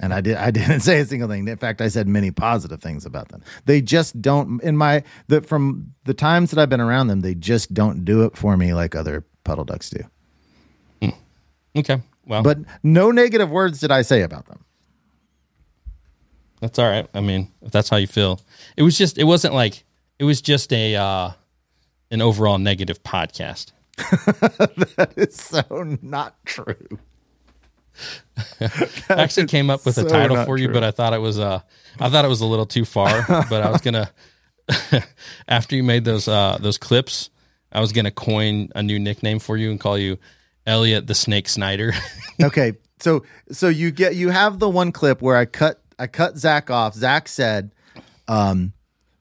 And 0.00 0.12
I 0.14 0.20
did 0.20 0.36
I 0.36 0.50
didn't 0.50 0.80
say 0.88 1.00
a 1.00 1.04
single 1.06 1.28
thing. 1.28 1.46
In 1.48 1.56
fact, 1.56 1.80
I 1.80 1.88
said 1.88 2.08
many 2.08 2.30
positive 2.30 2.80
things 2.80 3.04
about 3.06 3.28
them. 3.28 3.42
They 3.64 3.80
just 3.80 4.20
don't 4.20 4.62
in 4.62 4.76
my 4.76 5.02
the 5.28 5.42
from 5.42 5.92
the 6.04 6.14
times 6.14 6.50
that 6.50 6.60
I've 6.60 6.68
been 6.68 6.80
around 6.80 7.08
them, 7.08 7.20
they 7.20 7.34
just 7.34 7.74
don't 7.74 8.04
do 8.04 8.24
it 8.24 8.36
for 8.36 8.56
me 8.56 8.74
like 8.74 8.94
other 8.94 9.24
puddle 9.44 9.64
ducks 9.64 9.90
do. 9.90 10.00
Okay. 11.76 12.00
Well, 12.26 12.42
But 12.42 12.58
no 12.82 13.10
negative 13.10 13.50
words 13.50 13.78
did 13.80 13.90
I 13.92 14.02
say 14.02 14.22
about 14.22 14.46
them. 14.46 14.64
that's 16.60 16.78
all 16.78 16.88
right. 16.88 17.06
I 17.14 17.20
mean, 17.20 17.52
if 17.62 17.70
that's 17.70 17.88
how 17.88 17.98
you 17.98 18.06
feel, 18.08 18.40
it 18.76 18.82
was 18.82 18.98
just 18.98 19.16
it 19.18 19.24
wasn't 19.24 19.54
like 19.54 19.84
it 20.18 20.24
was 20.24 20.40
just 20.40 20.72
a 20.72 20.96
uh, 20.96 21.30
an 22.10 22.20
overall 22.20 22.58
negative 22.58 23.02
podcast. 23.02 23.72
that 23.96 25.12
is 25.16 25.36
so 25.36 25.62
not 26.02 26.34
true. 26.44 26.98
I 28.60 29.22
actually 29.22 29.46
came 29.46 29.70
up 29.70 29.84
with 29.84 29.98
a 29.98 30.04
title 30.04 30.44
for 30.44 30.58
you, 30.58 30.66
true. 30.66 30.74
but 30.74 30.84
I 30.84 30.90
thought 30.90 31.12
it 31.12 31.20
was 31.20 31.38
uh 31.38 31.60
I 31.98 32.08
thought 32.10 32.24
it 32.24 32.28
was 32.28 32.40
a 32.40 32.46
little 32.46 32.66
too 32.66 32.84
far. 32.84 33.24
but 33.28 33.62
I 33.62 33.70
was 33.70 33.80
gonna 33.80 34.10
after 35.48 35.76
you 35.76 35.82
made 35.82 36.04
those 36.04 36.28
uh 36.28 36.58
those 36.60 36.78
clips, 36.78 37.30
I 37.72 37.80
was 37.80 37.92
gonna 37.92 38.10
coin 38.10 38.70
a 38.74 38.82
new 38.82 38.98
nickname 38.98 39.38
for 39.38 39.56
you 39.56 39.70
and 39.70 39.80
call 39.80 39.98
you 39.98 40.18
Elliott 40.66 41.06
the 41.06 41.14
Snake 41.14 41.48
Snider. 41.48 41.92
okay 42.42 42.74
so 43.00 43.24
so 43.50 43.68
you 43.68 43.90
get 43.90 44.14
you 44.14 44.30
have 44.30 44.58
the 44.58 44.68
one 44.68 44.92
clip 44.92 45.22
where 45.22 45.36
i 45.36 45.44
cut 45.44 45.82
i 45.98 46.06
cut 46.06 46.36
zach 46.36 46.70
off 46.70 46.94
zach 46.94 47.28
said 47.28 47.72
um 48.26 48.72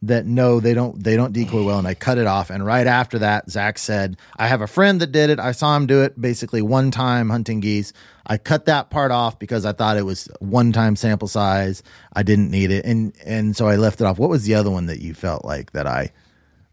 that 0.04 0.26
no 0.26 0.60
they 0.60 0.74
don't 0.74 1.04
they 1.04 1.16
don't 1.16 1.34
decoy 1.34 1.64
well. 1.64 1.80
And 1.80 1.88
i 1.88 1.94
cut 1.94 2.18
it 2.18 2.28
off. 2.28 2.50
And 2.50 2.66
right 2.66 2.86
after 2.86 3.20
that 3.20 3.50
zach 3.50 3.80
said 3.80 4.18
i 4.38 4.48
have 4.48 4.62
a 4.62 4.68
friend 4.68 5.02
that 5.02 5.12
did 5.12 5.30
it. 5.30 5.39
I 5.39 5.52
saw 5.52 5.76
him 5.76 5.88
do 5.88 6.04
it 6.04 6.20
basically 6.20 6.62
one 6.62 6.91
time 6.91 7.30
hunting 7.30 7.60
geese. 7.60 7.93
I 8.26 8.38
cut 8.38 8.66
that 8.66 8.89
part 8.89 9.12
off 9.12 9.39
because 9.39 9.66
i 9.66 9.72
thought 9.72 9.98
it 9.98 10.06
was 10.06 10.30
one 10.39 10.72
time 10.72 10.95
sample 10.95 11.28
size. 11.28 11.82
I 12.14 12.24
didn't 12.24 12.52
need 12.52 12.72
it. 12.72 12.86
And 12.86 13.14
and 13.26 13.56
so 13.56 13.68
i 13.68 13.76
left 13.76 14.00
it 14.02 14.06
off. 14.06 14.20
What 14.20 14.30
was 14.30 14.45
the 14.45 14.56
other 14.56 14.70
one 14.70 14.86
that 14.86 15.00
you 15.00 15.14
felt 15.14 15.43
like 15.43 15.72
that 15.72 15.88
i 15.88 16.12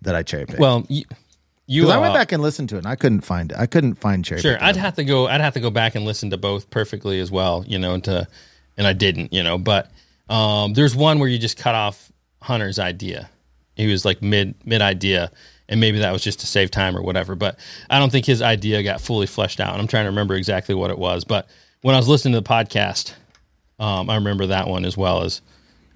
that 0.03 0.15
i 0.15 0.23
cherry 0.23 0.47
picked? 0.47 0.59
Well, 0.59 0.85
you, 0.89 1.05
you 1.67 1.83
because 1.83 1.95
i 1.95 1.99
went 1.99 2.13
uh, 2.13 2.19
back 2.19 2.33
and 2.33 2.43
listened 2.43 2.69
to 2.71 2.75
it 2.77 2.79
and 2.79 2.89
i 2.89 2.97
couldn't 2.97 3.23
find 3.23 3.53
it. 3.53 3.59
I 3.59 3.67
couldn't 3.67 3.95
find 3.95 4.23
cherry 4.23 4.43
Sure, 4.43 4.63
I'd 4.63 4.77
have 4.77 4.97
to 4.97 5.05
go. 5.05 5.29
I'd 5.29 5.41
have 5.41 5.55
to 5.55 5.61
go 5.61 5.71
back 5.71 5.95
and 5.95 6.05
listen 6.05 6.29
to 6.31 6.37
both 6.37 6.69
perfectly 6.69 7.21
as 7.21 7.31
well, 7.31 7.65
you 7.67 7.79
know. 7.79 7.99
To 8.01 8.29
and 8.77 8.87
I 8.87 8.93
didn't, 8.93 9.33
you 9.33 9.43
know. 9.43 9.59
But 9.59 9.91
um, 10.29 10.75
there's 10.75 10.95
one 10.95 11.19
where 11.19 11.29
you 11.29 11.39
just 11.39 11.57
cut 11.57 11.75
off 11.75 12.11
Hunter's 12.45 12.79
idea. 12.79 13.29
He 13.77 13.87
was 13.87 14.05
like 14.05 14.23
mid 14.23 14.55
mid 14.65 14.81
idea, 14.83 15.31
and 15.69 15.81
maybe 15.81 15.99
that 15.99 16.13
was 16.13 16.23
just 16.23 16.41
to 16.41 16.47
save 16.47 16.71
time 16.71 16.97
or 16.97 17.03
whatever. 17.03 17.35
But 17.35 17.59
I 17.91 17.99
don't 17.99 18.11
think 18.11 18.27
his 18.27 18.41
idea 18.43 18.83
got 18.83 19.01
fully 19.01 19.27
fleshed 19.27 19.61
out. 19.61 19.73
And 19.73 19.81
I'm 19.81 19.89
trying 19.89 20.05
to 20.05 20.11
remember 20.11 20.35
exactly 20.35 20.75
what 20.75 20.91
it 20.91 20.99
was. 20.99 21.25
But 21.25 21.49
when 21.83 21.95
I 21.95 21.99
was 21.99 22.07
listening 22.09 22.35
to 22.35 22.41
the 22.41 22.49
podcast, 22.49 23.15
um, 23.81 24.09
I 24.09 24.15
remember 24.17 24.47
that 24.47 24.69
one 24.69 24.85
as 24.85 24.97
well 24.97 25.23
as 25.23 25.41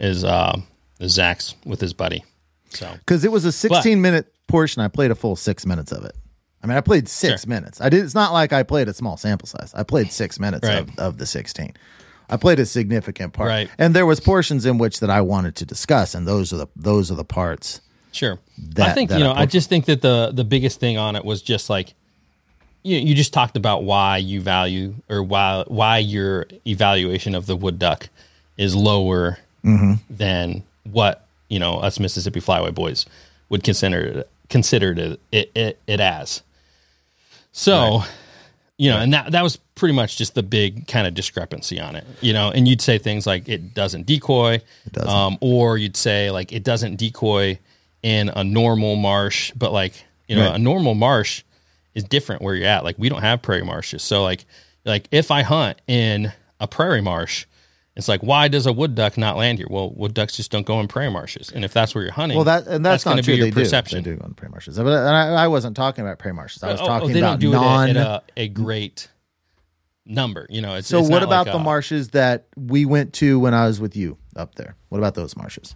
as 0.00 0.24
um, 0.24 0.66
as 1.00 1.12
Zach's 1.12 1.54
with 1.64 1.80
his 1.80 1.92
buddy. 1.92 2.24
So 2.70 2.90
because 2.98 3.24
it 3.24 3.30
was 3.32 3.44
a 3.44 3.52
16 3.52 4.00
minute 4.00 4.32
portion, 4.48 4.82
I 4.82 4.88
played 4.88 5.10
a 5.10 5.14
full 5.14 5.36
six 5.36 5.64
minutes 5.64 5.92
of 5.92 6.04
it. 6.04 6.16
I 6.62 6.66
mean, 6.66 6.76
I 6.76 6.80
played 6.80 7.08
six 7.08 7.42
Sure. 7.44 7.48
minutes. 7.48 7.80
I 7.80 7.88
did. 7.88 8.02
It's 8.04 8.16
not 8.16 8.32
like 8.32 8.52
I 8.52 8.64
played 8.64 8.88
a 8.88 8.94
small 8.94 9.16
sample 9.16 9.46
size. 9.46 9.72
I 9.74 9.84
played 9.84 10.10
six 10.10 10.40
minutes 10.40 10.66
Right. 10.66 10.78
of, 10.80 10.98
of 10.98 11.18
the 11.18 11.26
sixteen. 11.26 11.74
I 12.30 12.36
played 12.36 12.58
a 12.60 12.66
significant 12.66 13.32
part, 13.32 13.48
Right. 13.48 13.70
and 13.78 13.94
there 13.94 14.04
was 14.06 14.20
portions 14.20 14.66
in 14.66 14.76
which 14.78 15.00
that 15.00 15.10
I 15.10 15.20
wanted 15.22 15.56
to 15.56 15.64
discuss, 15.64 16.14
and 16.14 16.26
those 16.28 16.52
are 16.52 16.58
the 16.58 16.66
those 16.76 17.10
are 17.10 17.14
the 17.14 17.24
parts. 17.24 17.80
Sure. 18.12 18.38
I 18.78 18.92
think 18.92 19.10
that 19.10 19.18
you 19.18 19.24
know. 19.24 19.32
I 19.32 19.42
I 19.42 19.46
just 19.46 19.68
think 19.68 19.84
that 19.86 20.02
the 20.02 20.30
the 20.32 20.44
biggest 20.44 20.80
thing 20.80 20.96
on 20.98 21.16
it 21.16 21.24
was 21.24 21.40
just 21.42 21.68
like 21.70 21.94
you 22.82 22.98
you 22.98 23.14
just 23.14 23.32
talked 23.32 23.56
about 23.56 23.84
why 23.84 24.16
you 24.18 24.40
value 24.40 24.94
or 25.08 25.22
why 25.22 25.64
why 25.68 25.98
your 25.98 26.46
evaluation 26.66 27.34
of 27.34 27.46
the 27.46 27.56
wood 27.56 27.78
duck 27.78 28.08
is 28.56 28.74
lower 28.74 29.38
Mm-hmm. 29.64 29.94
than 30.08 30.62
what 30.84 31.26
you 31.48 31.58
know 31.58 31.78
us 31.78 31.98
Mississippi 31.98 32.40
Flyway 32.40 32.72
boys 32.74 33.04
would 33.48 33.64
consider 33.64 34.00
it 34.00 34.30
consider 34.48 34.92
it 34.92 35.20
it, 35.32 35.50
it, 35.54 35.78
it 35.86 36.00
as. 36.00 36.42
So. 37.52 38.02
You 38.78 38.90
know, 38.90 38.98
and 38.98 39.12
that 39.12 39.32
that 39.32 39.42
was 39.42 39.56
pretty 39.74 39.92
much 39.94 40.16
just 40.16 40.34
the 40.36 40.42
big 40.42 40.86
kind 40.86 41.06
of 41.06 41.12
discrepancy 41.14 41.80
on 41.80 41.96
it. 41.96 42.04
You 42.20 42.32
know, 42.32 42.50
and 42.52 42.66
you'd 42.68 42.80
say 42.80 42.96
things 42.98 43.26
like 43.26 43.48
it 43.48 43.74
doesn't 43.74 44.06
decoy, 44.06 44.62
doesn't. 44.92 45.10
Um, 45.10 45.36
or 45.40 45.76
you'd 45.76 45.96
say 45.96 46.30
like 46.30 46.52
it 46.52 46.62
doesn't 46.62 46.96
decoy 46.96 47.58
in 48.04 48.28
a 48.28 48.44
normal 48.44 48.94
marsh, 48.94 49.50
but 49.56 49.72
like 49.72 50.04
you 50.28 50.36
know, 50.36 50.46
Right. 50.46 50.54
a 50.54 50.58
normal 50.58 50.94
marsh 50.94 51.42
is 51.96 52.04
different 52.04 52.40
where 52.42 52.54
you're 52.54 52.68
at. 52.68 52.84
Like 52.84 52.96
we 52.98 53.08
don't 53.08 53.22
have 53.22 53.42
prairie 53.42 53.64
marshes, 53.64 54.02
so 54.04 54.22
like 54.22 54.44
like 54.84 55.08
if 55.10 55.30
I 55.32 55.42
hunt 55.42 55.80
in 55.88 56.32
a 56.60 56.68
prairie 56.68 57.02
marsh, 57.02 57.46
it's 57.98 58.08
like 58.08 58.22
why 58.22 58.48
does 58.48 58.64
a 58.66 58.72
wood 58.72 58.94
duck 58.94 59.18
not 59.18 59.36
land 59.36 59.58
here? 59.58 59.66
Well, 59.68 59.90
wood 59.90 60.14
ducks 60.14 60.36
just 60.36 60.50
don't 60.50 60.64
go 60.64 60.80
in 60.80 60.88
prairie 60.88 61.10
marshes, 61.10 61.50
and 61.52 61.64
if 61.64 61.74
that's 61.74 61.94
where 61.94 62.02
you're 62.04 62.12
hunting, 62.14 62.36
Well, 62.38 62.46
that 62.46 62.66
and 62.66 62.82
that's, 62.86 63.04
gonna 63.04 63.16
not 63.16 63.24
true. 63.24 63.34
be 63.34 63.38
your 63.38 63.46
they 63.50 63.62
perception. 63.62 64.02
do. 64.02 64.10
They 64.10 64.16
do 64.16 64.20
go 64.20 64.24
on 64.26 64.34
prairie 64.34 64.50
marshes, 64.52 64.76
but 64.78 64.86
and 64.86 65.08
I, 65.16 65.44
I 65.44 65.48
wasn't 65.48 65.76
talking 65.76 66.04
about 66.04 66.18
prairie 66.18 66.34
marshes. 66.34 66.62
I 66.62 66.72
was 66.72 66.80
Oh, 66.80 66.84
oh, 66.84 66.86
talking 66.86 67.12
they 67.12 67.18
about 67.18 67.42
non. 67.42 67.90
it 67.90 67.96
at, 67.96 68.06
at 68.06 68.22
a, 68.36 68.42
a 68.42 68.48
great 68.48 69.08
number. 70.06 70.46
You 70.48 70.62
know, 70.62 70.74
it's 70.76 70.88
so 70.88 71.00
it's 71.00 71.10
what 71.10 71.22
about 71.22 71.46
like 71.46 71.52
the 71.54 71.58
a- 71.58 71.62
marshes 71.62 72.08
that 72.10 72.46
we 72.56 72.86
went 72.86 73.12
to 73.14 73.38
when 73.40 73.52
I 73.52 73.66
was 73.66 73.80
with 73.80 73.94
you 73.96 74.16
up 74.36 74.54
there? 74.54 74.74
What 74.88 74.98
about 74.98 75.14
those 75.14 75.36
marshes? 75.36 75.74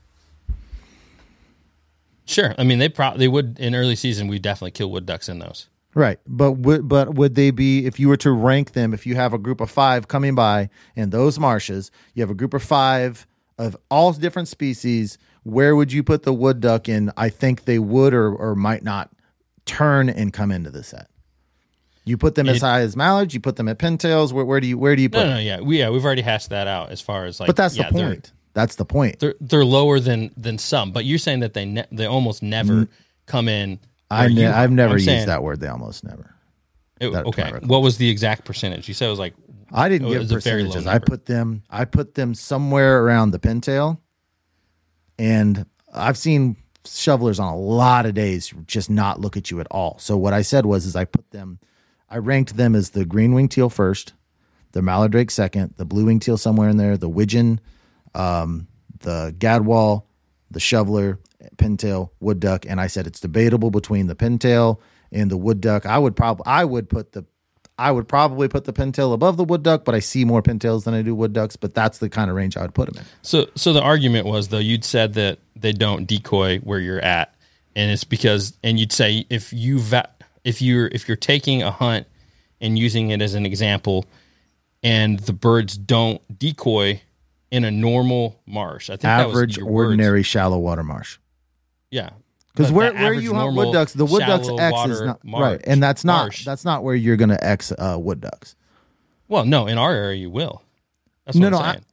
Sure, 2.25 2.55
I 2.57 2.63
mean 2.65 2.79
they 2.79 2.89
probably 2.89 3.19
they 3.19 3.29
would 3.29 3.59
in 3.59 3.75
early 3.75 3.97
season. 3.97 4.29
We 4.29 4.39
definitely 4.39 4.71
kill 4.71 4.91
wood 4.91 5.07
ducks 5.07 5.29
in 5.29 5.41
those. 5.41 5.67
Right, 5.95 6.19
but 6.27 6.53
would 6.53 6.89
but 6.89 7.15
would 7.15 7.35
they 7.35 7.51
be 7.51 7.85
if 7.85 8.01
you 8.01 8.09
were 8.09 8.17
to 8.19 8.33
rank 8.33 8.73
them? 8.73 8.95
If 8.95 9.07
you 9.07 9.15
have 9.15 9.35
a 9.35 9.39
group 9.39 9.61
of 9.61 9.71
five 9.71 10.09
coming 10.09 10.35
by 10.35 10.71
in 10.97 11.11
those 11.11 11.39
marshes, 11.39 11.91
you 12.15 12.23
have 12.23 12.31
a 12.31 12.35
group 12.35 12.55
of 12.55 12.63
five 12.63 13.27
of 13.59 13.77
all 13.91 14.13
different 14.13 14.49
species. 14.49 15.19
Where 15.43 15.77
would 15.77 15.93
you 15.93 16.03
put 16.03 16.23
the 16.23 16.33
wood 16.33 16.61
duck 16.61 16.89
in? 16.89 17.13
I 17.17 17.29
think 17.29 17.65
they 17.65 17.79
would 17.79 18.15
or 18.15 18.35
or 18.35 18.55
might 18.55 18.83
not 18.83 19.11
turn 19.67 20.09
and 20.09 20.33
come 20.33 20.51
into 20.51 20.71
the 20.71 20.83
set. 20.83 21.09
You 22.05 22.17
put 22.17 22.35
them 22.35 22.49
as 22.49 22.61
high 22.61 22.81
as 22.81 22.97
mallards. 22.97 23.33
You 23.33 23.41
put 23.41 23.57
them 23.57 23.69
at 23.69 23.79
pintails. 23.79 24.33
Where, 24.33 24.45
where 24.45 24.61
do 24.61 24.67
you 24.67 24.79
where 24.79 24.97
do 24.97 25.03
you 25.03 25.11
put? 25.11 25.19
No, 25.19 25.25
them? 25.25 25.35
no, 25.35 25.41
yeah, 25.41 25.61
we 25.61 25.79
yeah 25.79 25.91
we've 25.91 26.05
already 26.05 26.23
hashed 26.23 26.51
that 26.51 26.67
out 26.67 26.91
as 26.91 27.01
far 27.01 27.27
as 27.27 27.39
like. 27.39 27.47
But 27.49 27.57
that's 27.57 27.77
yeah, 27.77 27.91
the 27.91 27.93
point. 27.93 28.33
That's 28.55 28.77
the 28.77 28.85
point. 28.85 29.21
They're 29.21 29.35
they're 29.41 29.65
lower 29.65 30.01
than 30.01 30.31
than 30.37 30.59
some, 30.59 30.91
but 30.91 31.05
you're 31.05 31.19
saying 31.19 31.41
that 31.41 31.55
they 31.55 31.65
ne- 31.65 31.87
they 31.93 32.07
almost 32.07 32.43
never 32.43 32.89
come 33.27 33.49
in. 33.49 33.79
I 34.13 34.29
ne-. 34.29 34.47
I've 34.47 34.71
never 34.71 34.93
I'm 34.93 34.99
used 34.99 35.07
saying- 35.07 35.27
that 35.27 35.43
word. 35.43 35.61
They 35.61 35.69
almost 35.69 36.05
never. 36.05 36.35
it- 37.01 37.11
that 37.13 37.27
okay, 37.27 37.53
what 37.63 37.83
was 37.83 37.97
the 37.97 38.09
exact 38.09 38.45
percentage? 38.45 38.89
You 38.89 38.95
said 38.95 39.07
it 39.07 39.11
was 39.11 39.19
like 39.19 39.35
I 39.73 39.89
didn't 39.89 40.09
give 40.09 40.17
it 40.17 40.21
was 40.21 40.33
a 40.33 40.39
very 40.39 40.63
low 40.63 40.69
percentages. 40.69 40.87
I 40.87 40.99
put 40.99 41.27
them. 41.27 41.63
I 41.71 41.85
put 41.85 42.15
them 42.15 42.35
somewhere 42.35 43.03
around 43.05 43.31
the 43.31 43.39
pintail, 43.39 43.99
and 45.19 45.67
I've 45.93 46.19
seen 46.19 46.57
shovelers 46.85 47.39
on 47.39 47.53
a 47.53 47.57
lot 47.57 48.07
of 48.07 48.15
days 48.15 48.53
just 48.67 48.91
not 48.91 49.21
look 49.21 49.37
at 49.37 49.51
you 49.51 49.61
at 49.61 49.69
all. 49.71 49.99
So 49.99 50.17
what 50.17 50.33
I 50.33 50.43
said 50.43 50.67
was, 50.67 50.85
is 50.85 50.97
I 50.97 51.05
put 51.05 51.31
them. 51.31 51.59
I 52.11 52.19
ranked 52.19 52.57
them 52.57 52.75
as 52.75 52.91
the 52.91 53.05
green 53.05 53.33
wing 53.33 53.49
teal 53.49 53.71
first, 53.71 54.13
the 54.73 54.83
mallard 54.83 55.13
drake 55.13 55.31
second, 55.31 55.75
the 55.77 55.85
blue 55.85 56.07
wing 56.07 56.21
teal 56.21 56.37
somewhere 56.37 56.69
in 56.69 56.77
there, 56.77 56.97
the 56.97 57.09
widgeon, 57.09 57.61
um, 58.15 58.69
the 59.01 59.35
gadwall, 59.39 60.05
the 60.51 60.61
shoveler, 60.61 61.19
pintail, 61.57 62.11
wood 62.21 62.41
duck, 62.41 62.65
and 62.69 62.81
I 62.81 62.87
said 62.87 63.07
it's 63.07 63.21
debatable 63.21 63.71
between 63.71 64.07
the 64.07 64.15
pintail 64.15 64.79
and 65.11 65.31
the 65.31 65.37
wood 65.37 65.61
duck. 65.61 65.87
I 65.87 65.99
would 65.99 66.17
probably 66.17 66.45
I 66.47 66.65
would 66.65 66.89
put 66.89 67.13
the 67.13 67.25
I 67.79 67.91
would 67.91 68.07
probably 68.07 68.49
put 68.49 68.65
the 68.65 68.73
pintail 68.73 69.13
above 69.15 69.37
the 69.37 69.45
wood 69.45 69.63
duck, 69.63 69.85
but 69.85 69.95
I 69.95 69.99
see 69.99 70.25
more 70.25 70.43
pintails 70.43 70.85
than 70.85 70.95
I 70.95 71.03
do 71.03 71.15
wood 71.15 71.33
ducks. 71.33 71.57
But 71.57 71.75
that's 71.75 71.99
the 71.99 72.09
kind 72.09 72.31
of 72.31 72.37
range 72.37 72.57
I 72.57 72.63
would 72.63 72.75
put 72.75 72.93
them 72.93 73.03
in. 73.03 73.09
So, 73.23 73.47
so 73.55 73.73
the 73.73 73.83
argument 73.83 74.27
was 74.27 74.49
though 74.49 74.59
you'd 74.59 74.85
said 74.85 75.15
that 75.15 75.39
they 75.57 75.73
don't 75.73 76.07
decoy 76.07 76.59
where 76.59 76.79
you're 76.79 77.01
at, 77.01 77.35
and 77.75 77.91
it's 77.91 78.05
because, 78.05 78.57
and 78.63 78.79
you'd 78.79 78.93
say 78.93 79.25
if 79.31 79.53
you 79.53 79.81
va- 79.81 80.11
if 80.45 80.61
you're 80.61 80.87
if 80.89 81.09
you're 81.09 81.17
taking 81.17 81.63
a 81.63 81.71
hunt 81.71 82.07
and 82.61 82.79
using 82.79 83.11
it 83.11 83.23
as 83.23 83.35
an 83.35 83.47
example, 83.47 84.05
and 84.83 85.19
the 85.21 85.33
birds 85.33 85.77
don't 85.77 86.21
decoy 86.39 87.01
in 87.51 87.65
a 87.65 87.71
normal 87.71 88.41
marsh, 88.47 88.91
I 88.91 88.95
think 88.95 89.03
that 89.03 89.27
was 89.29 89.37
Average, 89.37 89.57
your 89.57 89.67
words. 89.67 89.87
ordinary, 89.87 90.23
shallow 90.23 90.59
water 90.59 90.85
marsh. 90.85 91.19
Yeah. 91.93 92.11
Because 92.55 92.71
where, 92.73 92.93
where 92.93 93.15
you 93.15 93.33
hunt 93.35 93.55
wood 93.57 93.73
ducks, 93.73 93.93
the 93.95 94.05
wood 94.05 94.21
ducks 94.27 94.47
X 94.59 94.91
is 94.91 95.01
not 95.01 95.25
marsh- 95.25 95.41
right, 95.43 95.61
and 95.65 95.81
that's 95.83 96.05
not 96.05 96.25
marsh. 96.25 96.45
that's 96.45 96.65
not 96.67 96.83
where 96.85 96.95
you're 96.95 97.17
going 97.17 97.31
to 97.31 97.43
X 97.43 97.73
uh, 97.79 97.97
wood 97.99 98.21
ducks. 98.21 98.57
Well, 99.29 99.45
no, 99.47 99.67
in 99.69 99.79
our 99.79 99.93
area 99.95 100.17
you 100.19 100.29
will. 100.31 100.63
That's 101.25 101.39
No, 101.39 101.47
what 101.47 101.51
no, 101.53 101.59
I- 101.61 101.73
saying. 101.73 101.85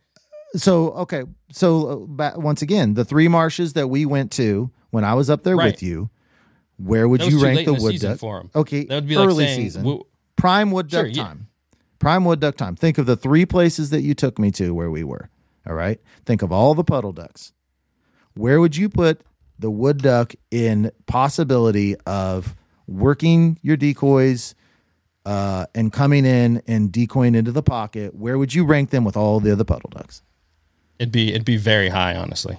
So 0.57 0.89
okay, 0.93 1.23
so 1.51 2.07
uh, 2.19 2.33
once 2.35 2.61
again, 2.63 2.95
the 2.95 3.05
three 3.05 3.27
marshes 3.27 3.73
that 3.73 3.87
we 3.87 4.05
went 4.05 4.31
to 4.33 4.69
when 4.89 5.03
I 5.05 5.13
was 5.13 5.29
up 5.29 5.43
there 5.43 5.55
Right. 5.55 5.71
with 5.73 5.83
you, 5.83 6.09
where 6.77 7.07
would 7.07 7.23
you 7.23 7.41
rank 7.41 7.65
the 7.65 7.73
wood 7.75 7.91
season 7.93 8.11
duck? 8.11 8.19
for 8.19 8.39
'em. 8.39 8.49
Okay, 8.55 8.83
That 8.85 8.95
would 8.95 9.07
be 9.07 9.15
like 9.15 9.27
early 9.27 9.45
saying, 9.45 9.59
season, 9.61 10.01
prime 10.35 10.71
wood 10.71 10.89
Sure, 10.91 11.03
duck 11.05 11.15
yeah. 11.15 11.23
time, 11.23 11.47
prime 11.99 12.25
wood 12.25 12.39
duck 12.39 12.57
time. 12.57 12.75
Think 12.75 12.97
of 12.97 13.05
the 13.05 13.15
three 13.15 13.45
places 13.45 13.91
that 13.91 14.01
you 14.01 14.13
took 14.15 14.39
me 14.39 14.49
to 14.51 14.73
where 14.73 14.89
we 14.91 15.03
were. 15.05 15.29
All 15.67 15.75
right, 15.75 16.01
think 16.25 16.41
of 16.41 16.51
all 16.51 16.73
the 16.73 16.83
puddle 16.83 17.11
ducks. 17.13 17.53
Where 18.33 18.59
would 18.59 18.75
you 18.75 18.89
put 18.89 19.21
the 19.59 19.69
wood 19.69 20.01
duck 20.01 20.33
in 20.49 20.91
possibility 21.05 21.95
of 22.05 22.55
working 22.87 23.59
your 23.61 23.77
decoys? 23.77 24.55
Uh, 25.25 25.65
and 25.75 25.93
coming 25.93 26.25
in 26.25 26.63
and 26.65 26.91
decoying 26.91 27.35
into 27.35 27.51
the 27.51 27.61
pocket, 27.61 28.15
where 28.15 28.37
would 28.37 28.51
you 28.51 28.65
rank 28.65 28.89
them 28.89 29.03
with 29.03 29.15
all 29.15 29.39
the 29.39 29.51
other 29.51 29.65
puddle 29.65 29.89
ducks? 29.91 30.23
It'd 30.97 31.11
be 31.11 31.29
it'd 31.29 31.45
be 31.45 31.57
very 31.57 31.89
high, 31.89 32.15
honestly. 32.15 32.57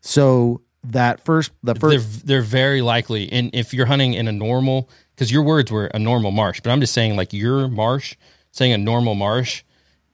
So 0.00 0.62
that 0.84 1.20
first, 1.24 1.52
the 1.62 1.74
they're 1.74 1.90
first, 1.90 2.26
they're 2.26 2.42
very 2.42 2.80
likely 2.82 3.30
and 3.30 3.50
if 3.54 3.74
you're 3.74 3.86
hunting 3.86 4.14
in 4.14 4.28
a 4.28 4.32
normal 4.32 4.88
because 5.14 5.30
your 5.30 5.42
words 5.42 5.70
were 5.70 5.86
a 5.86 5.98
normal 5.98 6.30
marsh 6.30 6.60
but 6.62 6.70
i'm 6.70 6.80
just 6.80 6.94
saying 6.94 7.16
like 7.16 7.32
your 7.32 7.68
marsh 7.68 8.16
saying 8.50 8.72
a 8.72 8.78
normal 8.78 9.14
marsh 9.14 9.62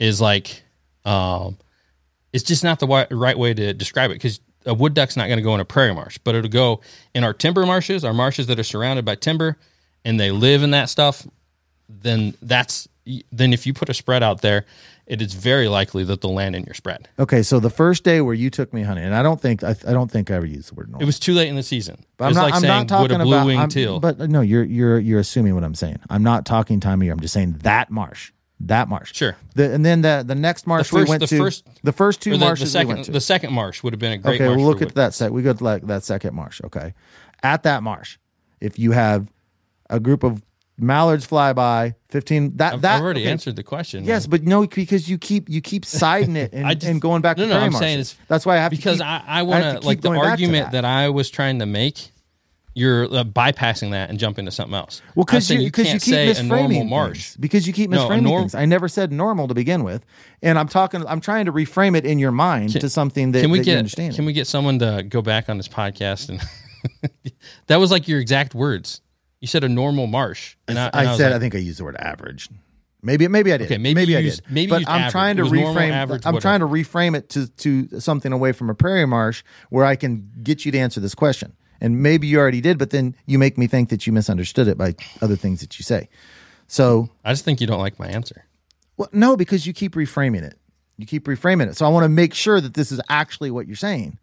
is 0.01 0.20
like 0.20 0.64
um 1.05 1.57
it's 2.32 2.42
just 2.42 2.64
not 2.64 2.80
the 2.80 3.07
right 3.11 3.38
way 3.38 3.55
to 3.55 3.72
describe 3.72 4.11
it 4.11 4.14
because 4.14 4.40
a 4.66 4.74
wood 4.74 4.92
duck's 4.94 5.16
not 5.16 5.26
going 5.28 5.38
to 5.38 5.42
go 5.42 5.54
in 5.54 5.60
a 5.60 5.64
prairie 5.64 5.94
marsh 5.94 6.18
but 6.24 6.34
it'll 6.34 6.50
go 6.50 6.80
in 7.14 7.24
our 7.24 7.32
timber 7.32 7.64
marshes 7.64 8.04
our 8.04 8.12
marshes 8.14 8.46
that 8.48 8.58
are 8.58 8.64
surrounded 8.64 9.04
by 9.04 9.14
timber 9.14 9.56
and 10.04 10.20
they 10.20 10.30
live 10.30 10.62
in 10.62 10.72
that 10.72 10.88
stuff 10.90 11.26
then 11.88 12.34
that's 12.42 12.88
then 13.30 13.52
if 13.52 13.66
you 13.66 13.72
put 13.72 13.88
a 13.88 13.94
spread 13.94 14.22
out 14.22 14.42
there 14.42 14.64
it 15.06 15.22
is 15.22 15.34
very 15.34 15.68
likely 15.68 16.02
that 16.02 16.20
they'll 16.20 16.34
land 16.34 16.56
in 16.56 16.64
your 16.64 16.74
spread 16.74 17.08
okay. 17.16 17.44
So 17.44 17.60
the 17.60 17.70
first 17.70 18.02
day 18.02 18.20
where 18.20 18.34
you 18.34 18.50
took 18.50 18.72
me 18.74 18.82
hunting, 18.82 19.04
and 19.04 19.14
I 19.14 19.22
don't 19.22 19.40
think 19.40 19.62
I, 19.62 19.76
I 19.86 19.92
don't 19.92 20.10
think 20.10 20.32
I 20.32 20.34
ever 20.34 20.46
used 20.46 20.72
the 20.72 20.74
word 20.74 20.88
normal. 20.88 21.02
it 21.02 21.06
was 21.06 21.20
too 21.20 21.32
late 21.32 21.48
in 21.48 21.54
the 21.54 21.62
season 21.62 22.04
But 22.16 22.24
i 22.24 22.28
it's 22.30 22.36
like 22.38 22.54
saying 22.56 22.78
would 22.80 22.88
talking 22.88 23.20
a 23.20 23.24
blue 23.24 23.36
about. 23.36 23.46
wing 23.46 23.58
I'm- 23.60 23.68
teal 23.68 24.00
But 24.00 24.18
no, 24.18 24.40
you're 24.40 24.64
you're 24.64 24.98
you're 24.98 25.20
assuming 25.20 25.54
what 25.54 25.62
I'm 25.62 25.76
saying. 25.76 26.00
I'm 26.10 26.24
not 26.24 26.44
talking 26.44 26.80
time 26.80 27.00
of 27.00 27.04
year. 27.04 27.12
I'm 27.12 27.20
just 27.20 27.34
saying 27.34 27.58
that 27.62 27.88
marsh, 27.88 28.32
that 28.61 28.88
marsh. 28.88 29.14
Sure. 29.14 29.36
The, 29.54 29.72
and 29.72 29.84
then 29.84 30.00
the 30.02 30.24
the 30.26 30.34
next 30.34 30.66
marsh 30.66 30.88
first- 30.88 31.04
we 31.07 31.11
went 31.11 31.20
the 31.20 31.26
to. 31.26 31.38
first- 31.38 31.66
the 31.82 31.92
first 31.92 32.22
two 32.22 32.36
the, 32.36 32.54
the 32.54 32.66
second, 32.66 32.88
we 32.88 32.94
went 32.94 33.04
to. 33.07 33.12
the 33.12 33.20
second 33.20 33.52
marsh 33.52 33.82
would 33.82 33.92
have 33.92 34.00
been 34.00 34.12
a 34.12 34.18
great 34.18 34.40
okay, 34.40 34.48
we'll 34.48 34.64
look 34.64 34.80
at 34.82 34.88
wood. 34.88 34.94
that 34.94 35.14
set. 35.14 35.32
We 35.32 35.42
go 35.42 35.52
to 35.52 35.62
like 35.64 35.86
that 35.86 36.04
second 36.04 36.34
marsh. 36.34 36.61
Okay, 36.64 36.94
at 37.42 37.62
that 37.64 37.82
marsh, 37.82 38.18
if 38.61 38.78
you 38.78 38.92
have 38.92 39.30
a 39.90 40.00
group 40.00 40.22
of 40.24 40.42
mallards 40.78 41.24
fly 41.26 41.52
by, 41.52 41.94
fifteen. 42.09 42.57
That 42.57 42.74
I've, 42.74 42.80
that 42.82 42.96
I've 42.96 43.02
already 43.02 43.22
okay. 43.22 43.30
answered 43.30 43.57
the 43.57 43.62
question. 43.62 44.04
Yes, 44.04 44.26
but 44.26 44.42
no, 44.44 44.66
because 44.66 45.09
you 45.09 45.18
keep 45.18 45.48
you 45.50 45.61
keep 45.61 45.84
siding 45.84 46.36
it 46.36 46.50
and, 46.54 46.68
just- 46.80 46.90
and 46.90 47.00
going 47.00 47.20
back 47.22 47.36
no, 47.36 47.44
to 47.44 47.48
no, 47.50 47.54
prairie 47.57 47.66
I'm 47.66 47.72
saying 47.72 47.98
marshes. 47.98 48.12
it's 48.12 48.28
That's 48.28 48.46
why 48.46 48.57
I 48.57 48.61
have 48.61 48.70
because 48.70 48.98
to 48.98 49.04
keep, 49.04 49.07
I, 49.07 49.22
I 49.26 49.42
want 49.42 49.64
to 49.82 49.86
like 49.86 50.00
the 50.00 50.09
going 50.09 50.18
back 50.20 50.24
to 50.24 50.30
argument 50.30 50.72
that. 50.72 50.82
that. 50.82 50.84
I 50.86 51.11
was 51.11 51.28
trying 51.30 51.59
to 51.59 51.66
make. 51.66 52.11
You're 52.78 53.04
uh, 53.04 53.24
bypassing 53.24 53.92
that 53.92 54.10
and 54.10 54.18
jumping 54.18 54.44
to 54.44 54.50
something 54.50 54.74
else. 54.74 55.00
Well, 55.14 55.24
because 55.24 55.50
you, 55.50 55.60
you 55.60 55.72
can't 55.72 55.98
keep 56.00 56.14
normal 56.44 56.68
misframing 56.82 56.88
marsh. 56.90 57.34
Because 57.36 57.66
you 57.66 57.72
keep 57.72 57.88
No, 57.88 58.06
misframing 58.06 58.24
norm- 58.24 58.42
things. 58.42 58.54
I 58.54 58.66
never 58.66 58.86
said 58.86 59.12
normal 59.12 59.48
to 59.48 59.54
begin 59.54 59.82
with, 59.82 60.04
and 60.42 60.58
I'm 60.58 60.68
talking. 60.68 61.02
I'm 61.06 61.22
trying 61.22 61.46
to 61.46 61.52
reframe 61.52 61.96
it 61.96 62.04
in 62.04 62.18
your 62.18 62.32
mind 62.32 62.72
to 62.78 62.90
something 62.90 63.32
that, 63.32 63.40
Can 63.40 63.50
we 63.50 63.60
that 63.60 63.66
you 63.66 63.72
get 63.72 63.78
understand. 63.78 64.14
Can 64.14 64.26
we 64.26 64.34
get 64.34 64.46
someone 64.46 64.78
to 64.80 65.02
go 65.08 65.22
back 65.22 65.48
on 65.48 65.56
this 65.56 65.68
podcast 65.68 66.28
and 66.28 66.42
that 67.66 67.76
was 67.76 67.90
like 67.90 68.08
your 68.08 68.20
exact 68.20 68.54
words. 68.54 69.00
You 69.40 69.48
said 69.48 69.64
a 69.64 69.68
normal 69.70 70.06
marsh, 70.06 70.56
and 70.68 70.78
I, 70.78 70.86
and 70.88 70.94
I, 70.94 71.04
was 71.10 71.16
said 71.18 71.26
like, 71.32 71.36
I 71.36 71.38
think 71.38 71.54
I 71.54 71.58
used 71.58 71.78
the 71.78 71.84
word 71.84 71.96
average. 71.96 72.50
Maybe 73.02 73.26
maybe 73.28 73.52
I 73.52 73.56
did. 73.56 73.66
Okay, 73.66 73.78
maybe 73.78 74.04
you 74.12 74.16
I 74.18 74.20
used- 74.20 74.42
did. 74.44 74.52
maybe 74.52 74.62
you 74.64 74.68
but 74.84 74.88
I'm 74.90 75.00
average. 75.00 75.12
trying 75.12 75.36
to 75.36 75.42
was 75.44 75.52
normal, 75.52 75.74
reframe. 75.74 75.92
average, 75.92 76.22
I'm 76.26 76.38
trying 76.40 76.60
to 76.60 76.66
reframe 76.66 77.16
it 77.16 77.28
to 77.30 77.46
to 77.48 78.00
something 78.00 78.32
away 78.32 78.52
from 78.52 78.68
a 78.68 78.74
prairie 78.74 79.06
marsh 79.06 79.44
where 79.70 79.84
I 79.86 79.96
can 79.96 80.30
get 80.42 80.64
you 80.66 80.72
to 80.72 80.78
answer 80.78 81.00
this 81.00 81.14
question. 81.14 81.54
And 81.80 82.02
maybe 82.02 82.26
you 82.26 82.38
already 82.38 82.60
did, 82.60 82.78
but 82.78 82.90
then 82.90 83.14
you 83.26 83.38
make 83.38 83.58
me 83.58 83.66
think 83.66 83.88
that 83.90 84.06
you 84.06 84.12
misunderstood 84.12 84.68
it 84.68 84.78
by 84.78 84.94
other 85.20 85.36
things 85.36 85.60
that 85.60 85.78
you 85.78 85.82
say. 85.82 86.08
So, 86.68 87.10
I 87.24 87.32
just 87.32 87.44
think 87.44 87.60
you 87.60 87.66
don't 87.66 87.78
like 87.80 87.98
my 87.98 88.08
answer. 88.08 88.44
well, 88.96 89.08
no, 89.12 89.36
because 89.36 89.66
you 89.66 89.72
keep 89.72 89.94
reframing 89.94 90.42
it. 90.42 90.58
You 90.98 91.06
keep 91.06 91.26
reframing 91.26 91.68
it. 91.68 91.76
So 91.76 91.84
I 91.84 91.90
want 91.90 92.04
to 92.04 92.08
make 92.08 92.32
sure 92.34 92.60
that 92.60 92.74
this 92.74 92.90
is 92.90 93.00
actually 93.10 93.50
what 93.50 93.66
you're 93.66 93.76
saying. 93.76 94.18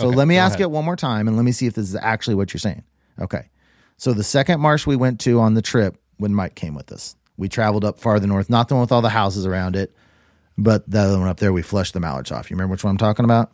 So 0.00 0.08
Okay, 0.08 0.16
let 0.16 0.26
me 0.28 0.36
ask 0.36 0.54
ahead. 0.54 0.62
it 0.62 0.70
one 0.72 0.84
more 0.84 0.96
time 0.96 1.28
and 1.28 1.36
let 1.36 1.44
me 1.44 1.52
see 1.52 1.66
if 1.66 1.74
this 1.74 1.88
is 1.88 1.96
actually 2.00 2.34
what 2.34 2.52
you're 2.52 2.58
saying. 2.58 2.82
Okay. 3.20 3.48
So 3.96 4.12
the 4.12 4.24
second 4.24 4.60
marsh 4.60 4.86
we 4.86 4.96
went 4.96 5.20
to 5.20 5.38
on 5.40 5.54
the 5.54 5.62
trip 5.62 5.96
when 6.18 6.34
Mike 6.34 6.56
came 6.56 6.74
with 6.74 6.90
us, 6.92 7.14
we 7.36 7.48
traveled 7.48 7.84
up 7.84 8.00
farther 8.00 8.26
north, 8.26 8.50
not 8.50 8.68
the 8.68 8.74
one 8.74 8.80
with 8.82 8.90
all 8.92 9.02
the 9.02 9.08
houses 9.08 9.46
around 9.46 9.76
it, 9.76 9.94
but 10.56 10.88
the 10.90 10.98
other 10.98 11.18
one 11.20 11.28
up 11.28 11.38
there, 11.38 11.52
we 11.52 11.62
flushed 11.62 11.94
the 11.94 12.00
mallards 12.00 12.32
off. 12.32 12.50
You 12.50 12.56
remember 12.56 12.72
which 12.72 12.82
one 12.84 12.90
I'm 12.90 12.98
talking 12.98 13.24
about? 13.24 13.52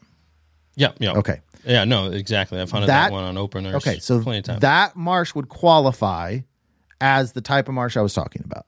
Yeah, 0.74 0.92
yeah. 0.98 1.12
Okay. 1.12 1.40
Yeah, 1.66 1.84
no, 1.84 2.10
exactly. 2.10 2.60
I've 2.60 2.70
hunted 2.70 2.88
that, 2.88 3.04
That- 3.06 3.12
one 3.12 3.24
on 3.24 3.36
openers. 3.38 3.74
Okay. 3.76 3.98
So 3.98 4.20
plenty 4.22 4.38
of 4.38 4.44
times. 4.44 4.60
that 4.60 4.96
marsh 4.96 5.34
would 5.34 5.48
qualify 5.48 6.40
as 7.00 7.32
the 7.32 7.40
type 7.40 7.68
of 7.68 7.74
marsh 7.74 7.96
I 7.96 8.00
was 8.02 8.14
talking 8.14 8.42
about. 8.44 8.66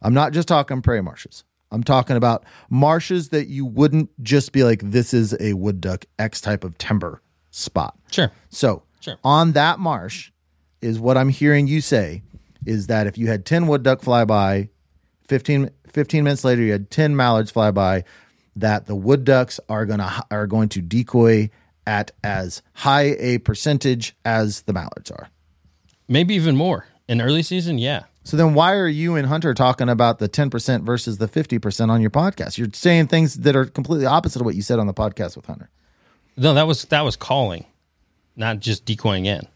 I'm 0.00 0.14
not 0.14 0.32
just 0.32 0.48
talking 0.48 0.82
prairie 0.82 1.02
marshes. 1.02 1.44
I'm 1.70 1.82
talking 1.84 2.16
about 2.16 2.44
marshes 2.68 3.30
that 3.30 3.46
you 3.48 3.64
wouldn't 3.64 4.10
just 4.22 4.52
be 4.52 4.62
like, 4.64 4.80
this 4.82 5.14
is 5.14 5.34
a 5.40 5.54
wood 5.54 5.80
duck 5.80 6.04
X 6.18 6.40
type 6.40 6.64
of 6.64 6.76
timber 6.78 7.22
spot. 7.50 7.96
sure. 8.10 8.30
So 8.50 8.82
Sure. 9.00 9.16
on 9.24 9.52
that 9.52 9.78
marsh 9.78 10.30
is 10.80 10.98
what 11.00 11.16
I'm 11.16 11.28
hearing 11.28 11.66
you 11.66 11.80
say 11.80 12.22
is 12.66 12.86
that 12.88 13.06
if 13.06 13.16
you 13.18 13.26
had 13.28 13.44
10 13.46 13.66
wood 13.66 13.82
duck 13.82 14.02
fly 14.02 14.24
by, 14.24 14.68
15, 15.28 15.70
15 15.88 16.24
minutes 16.24 16.44
later 16.44 16.62
you 16.62 16.72
had 16.72 16.90
10 16.90 17.16
mallards 17.16 17.50
fly 17.50 17.70
by, 17.70 18.04
that 18.56 18.86
the 18.86 18.94
wood 18.94 19.24
ducks 19.24 19.58
are 19.68 19.86
gonna 19.86 20.22
are 20.30 20.46
going 20.46 20.68
to 20.70 20.82
decoy 20.82 21.48
at 21.86 22.10
as 22.22 22.62
high 22.74 23.16
a 23.18 23.38
percentage 23.38 24.14
as 24.24 24.62
the 24.62 24.72
mallards 24.72 25.10
are. 25.10 25.28
Maybe 26.08 26.34
even 26.34 26.56
more. 26.56 26.86
In 27.08 27.20
early 27.20 27.42
season, 27.42 27.78
yeah. 27.78 28.04
So 28.24 28.36
then 28.36 28.54
why 28.54 28.74
are 28.74 28.86
you 28.88 29.16
and 29.16 29.26
Hunter 29.26 29.52
talking 29.54 29.88
about 29.88 30.18
the 30.20 30.28
10% 30.28 30.82
versus 30.84 31.18
the 31.18 31.26
50% 31.26 31.90
on 31.90 32.00
your 32.00 32.10
podcast? 32.10 32.56
You're 32.56 32.68
saying 32.72 33.08
things 33.08 33.34
that 33.34 33.56
are 33.56 33.64
completely 33.64 34.06
opposite 34.06 34.40
of 34.40 34.46
what 34.46 34.54
you 34.54 34.62
said 34.62 34.78
on 34.78 34.86
the 34.86 34.94
podcast 34.94 35.34
with 35.36 35.46
Hunter. 35.46 35.70
No, 36.36 36.54
that 36.54 36.66
was 36.66 36.84
that 36.86 37.02
was 37.02 37.16
calling, 37.16 37.66
not 38.36 38.60
just 38.60 38.84
decoying 38.86 39.26
in. 39.26 39.46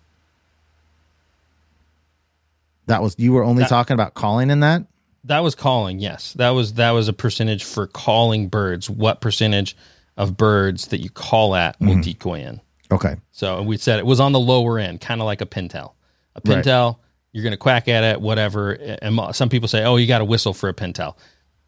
That 2.87 3.03
was 3.03 3.15
you 3.19 3.33
were 3.33 3.45
only 3.45 3.63
That- 3.63 3.69
talking 3.69 3.95
about 3.95 4.15
calling 4.15 4.51
in 4.51 4.61
that? 4.61 4.85
That 5.25 5.41
was 5.41 5.57
calling, 5.57 5.99
yes. 5.99 6.35
That 6.35 6.51
was 6.51 6.75
that 6.75 6.91
was 6.93 7.09
a 7.09 7.13
percentage 7.13 7.65
for 7.65 7.87
calling 7.89 8.49
birds. 8.49 8.89
What 8.89 9.21
percentage 9.21 9.77
of 10.17 10.37
birds 10.37 10.89
that 10.89 11.01
you 11.01 11.11
call 11.11 11.55
at 11.55 11.79
will 11.81 12.01
decoy 12.01 12.41
in? 12.41 12.61
Okay. 12.91 13.17
So 13.33 13.63
we 13.63 13.77
said 13.77 13.99
it 13.99 14.07
was 14.07 14.21
on 14.21 14.33
the 14.33 14.41
lower 14.41 14.79
end, 14.79 15.01
kind 15.01 15.21
of 15.21 15.25
like 15.27 15.41
a 15.41 15.47
pintail. 15.47 15.93
A 16.37 16.41
Right. 16.45 16.65
pintail, 16.65 16.99
you're 17.33 17.43
going 17.43 17.53
to 17.53 17.57
quack 17.59 17.89
at 17.89 18.05
it, 18.05 18.21
whatever. 18.21 18.73
And 18.73 19.19
some 19.35 19.49
people 19.49 19.69
say, 19.69 19.85
"Oh, 19.85 19.97
you 19.97 20.07
got 20.07 20.19
to 20.19 20.25
whistle 20.25 20.53
for 20.55 20.69
a 20.69 20.75
pintail." 20.75 21.17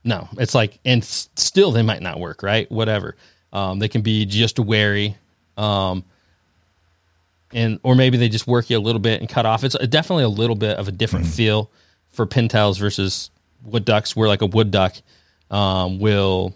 No, 0.05 0.29
it's 0.39 0.55
like, 0.55 0.79
and 0.85 1.03
still 1.05 1.73
they 1.73 1.83
might 1.83 2.01
not 2.03 2.21
work, 2.21 2.43
right? 2.43 2.71
Whatever. 2.71 3.17
Um, 3.53 3.79
they 3.79 3.89
can 3.89 4.03
be 4.03 4.25
just 4.27 4.59
wary, 4.59 5.17
um, 5.57 6.05
and 7.53 7.81
or 7.83 7.95
maybe 7.95 8.17
they 8.19 8.29
just 8.29 8.47
work 8.47 8.69
you 8.71 8.79
a 8.79 8.81
little 8.81 9.01
bit 9.01 9.21
and 9.21 9.29
cut 9.29 9.47
off. 9.47 9.65
It's 9.65 9.77
definitely 9.89 10.25
a 10.25 10.29
little 10.29 10.57
bit 10.57 10.77
of 10.77 10.87
a 10.89 10.93
different 10.93 11.27
feel 11.27 11.71
for 12.11 12.27
pintails 12.27 12.79
versus 12.79 13.31
wood 13.65 13.85
ducks. 13.85 14.15
Where 14.15 14.29
like 14.29 14.43
a 14.43 14.47
wood 14.47 14.71
duck 14.71 14.97
um, 15.51 15.99
will 15.99 16.55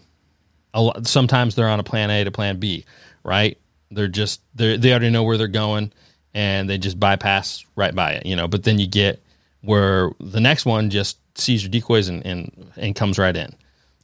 lot, 0.81 1.07
sometimes 1.07 1.55
they're 1.55 1.69
on 1.69 1.79
a 1.79 1.83
plan 1.83 2.09
A 2.09 2.23
to 2.23 2.31
plan 2.31 2.59
B, 2.59 2.85
right? 3.23 3.57
They're 3.91 4.07
just 4.07 4.41
they 4.55 4.77
they 4.77 4.91
already 4.91 5.09
know 5.09 5.23
where 5.23 5.37
they're 5.37 5.47
going 5.47 5.91
and 6.33 6.69
they 6.69 6.77
just 6.77 6.99
bypass 6.99 7.65
right 7.75 7.93
by 7.93 8.13
it, 8.13 8.25
you 8.25 8.35
know. 8.35 8.47
But 8.47 8.63
then 8.63 8.79
you 8.79 8.87
get 8.87 9.21
where 9.61 10.11
the 10.19 10.39
next 10.39 10.65
one 10.65 10.89
just 10.89 11.17
sees 11.37 11.63
your 11.63 11.69
decoys 11.69 12.09
and 12.09 12.25
and, 12.25 12.71
and 12.75 12.95
comes 12.95 13.19
right 13.19 13.35
in. 13.35 13.53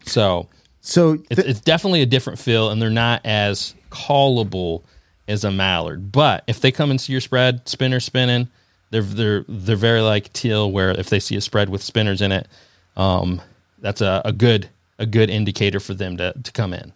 So 0.05 0.47
So 0.81 1.17
it's, 1.29 1.39
it's 1.39 1.59
definitely 1.61 2.01
a 2.01 2.05
different 2.05 2.39
feel, 2.39 2.69
and 2.69 2.81
they're 2.81 2.89
not 2.89 3.25
as 3.25 3.75
callable 3.91 4.83
as 5.27 5.43
a 5.43 5.51
mallard. 5.51 6.11
But 6.11 6.43
if 6.47 6.61
they 6.61 6.71
come 6.71 6.91
and 6.91 6.99
see 6.99 7.11
your 7.11 7.21
spread, 7.21 7.67
spinner 7.67 7.99
spinning, 7.99 8.47
they're 8.91 9.01
they're 9.01 9.45
they're 9.47 9.75
very 9.75 10.01
like 10.01 10.31
teal. 10.33 10.71
Where 10.71 10.91
if 10.91 11.09
they 11.09 11.19
see 11.19 11.35
a 11.35 11.41
spread 11.41 11.69
with 11.69 11.83
spinners 11.83 12.21
in 12.21 12.31
it, 12.31 12.47
um, 12.95 13.41
that's 13.79 14.01
a, 14.01 14.21
a 14.25 14.31
good 14.31 14.69
a 14.99 15.05
good 15.07 15.29
indicator 15.31 15.79
for 15.79 15.95
them 15.95 16.17
to 16.17 16.33
to 16.43 16.51
come 16.51 16.73
in. 16.73 16.93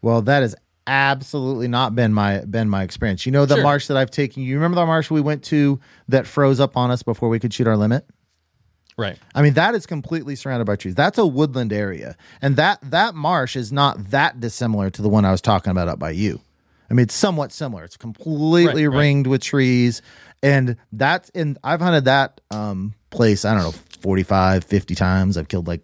Well, 0.00 0.22
that 0.22 0.40
has 0.40 0.54
absolutely 0.86 1.68
not 1.68 1.94
been 1.94 2.12
my 2.14 2.38
been 2.46 2.68
my 2.68 2.82
experience. 2.82 3.26
You 3.26 3.32
know 3.32 3.44
the 3.46 3.56
Sure. 3.56 3.62
marsh 3.62 3.86
that 3.88 3.96
I've 3.96 4.10
taken. 4.10 4.42
You 4.42 4.54
remember 4.54 4.76
the 4.76 4.86
marsh 4.86 5.10
we 5.10 5.20
went 5.20 5.44
to 5.44 5.78
that 6.08 6.26
froze 6.26 6.58
up 6.60 6.76
on 6.76 6.90
us 6.90 7.02
before 7.02 7.28
we 7.28 7.38
could 7.38 7.52
shoot 7.52 7.66
our 7.66 7.76
limit? 7.76 8.06
Right. 8.96 9.16
I 9.34 9.40
mean, 9.42 9.54
that 9.54 9.74
is 9.74 9.86
completely 9.86 10.36
surrounded 10.36 10.64
by 10.66 10.76
trees. 10.76 10.94
That's 10.94 11.16
a 11.16 11.24
woodland 11.26 11.72
area, 11.72 12.16
and 12.42 12.56
that 12.56 12.78
that 12.82 13.14
marsh 13.14 13.56
is 13.56 13.72
not 13.72 14.10
that 14.10 14.40
dissimilar 14.40 14.90
to 14.90 15.02
the 15.02 15.08
one 15.08 15.24
I 15.24 15.30
was 15.30 15.40
talking 15.40 15.70
about 15.70 15.88
up 15.88 15.98
by 15.98 16.10
you. 16.10 16.40
I 16.90 16.94
mean, 16.94 17.04
it's 17.04 17.14
somewhat 17.14 17.52
similar. 17.52 17.84
It's 17.84 17.96
completely 17.96 18.86
Right, 18.88 18.92
right. 18.94 18.98
ringed 18.98 19.26
with 19.28 19.42
trees, 19.42 20.02
and 20.42 20.76
that's 20.92 21.30
and 21.34 21.56
I've 21.62 21.80
hunted 21.80 22.06
that 22.06 22.40
um, 22.50 22.94
place. 23.10 23.44
I 23.44 23.54
don't 23.54 23.62
know, 23.62 23.74
45, 24.00 24.64
50 24.64 24.94
times. 24.96 25.38
I've 25.38 25.48
killed 25.48 25.68
like 25.68 25.82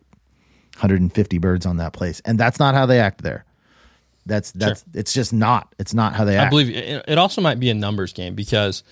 150 0.76 1.38
birds 1.38 1.66
on 1.66 1.78
that 1.78 1.92
place, 1.92 2.20
and 2.24 2.38
that's 2.38 2.58
not 2.58 2.74
how 2.74 2.86
they 2.86 3.00
act 3.00 3.22
there. 3.22 3.44
That's 4.26 4.50
that's 4.52 4.84
it's 4.92 5.12
just 5.12 5.32
not. 5.32 5.72
It's 5.78 5.94
not 5.94 6.14
how 6.14 6.24
they 6.24 6.36
I 6.36 6.42
act. 6.42 6.46
I 6.46 6.50
believe 6.50 6.70
it, 6.76 7.16
also 7.18 7.40
might 7.40 7.60
be 7.60 7.70
a 7.70 7.74
numbers 7.74 8.12
game 8.12 8.34
because 8.34 8.82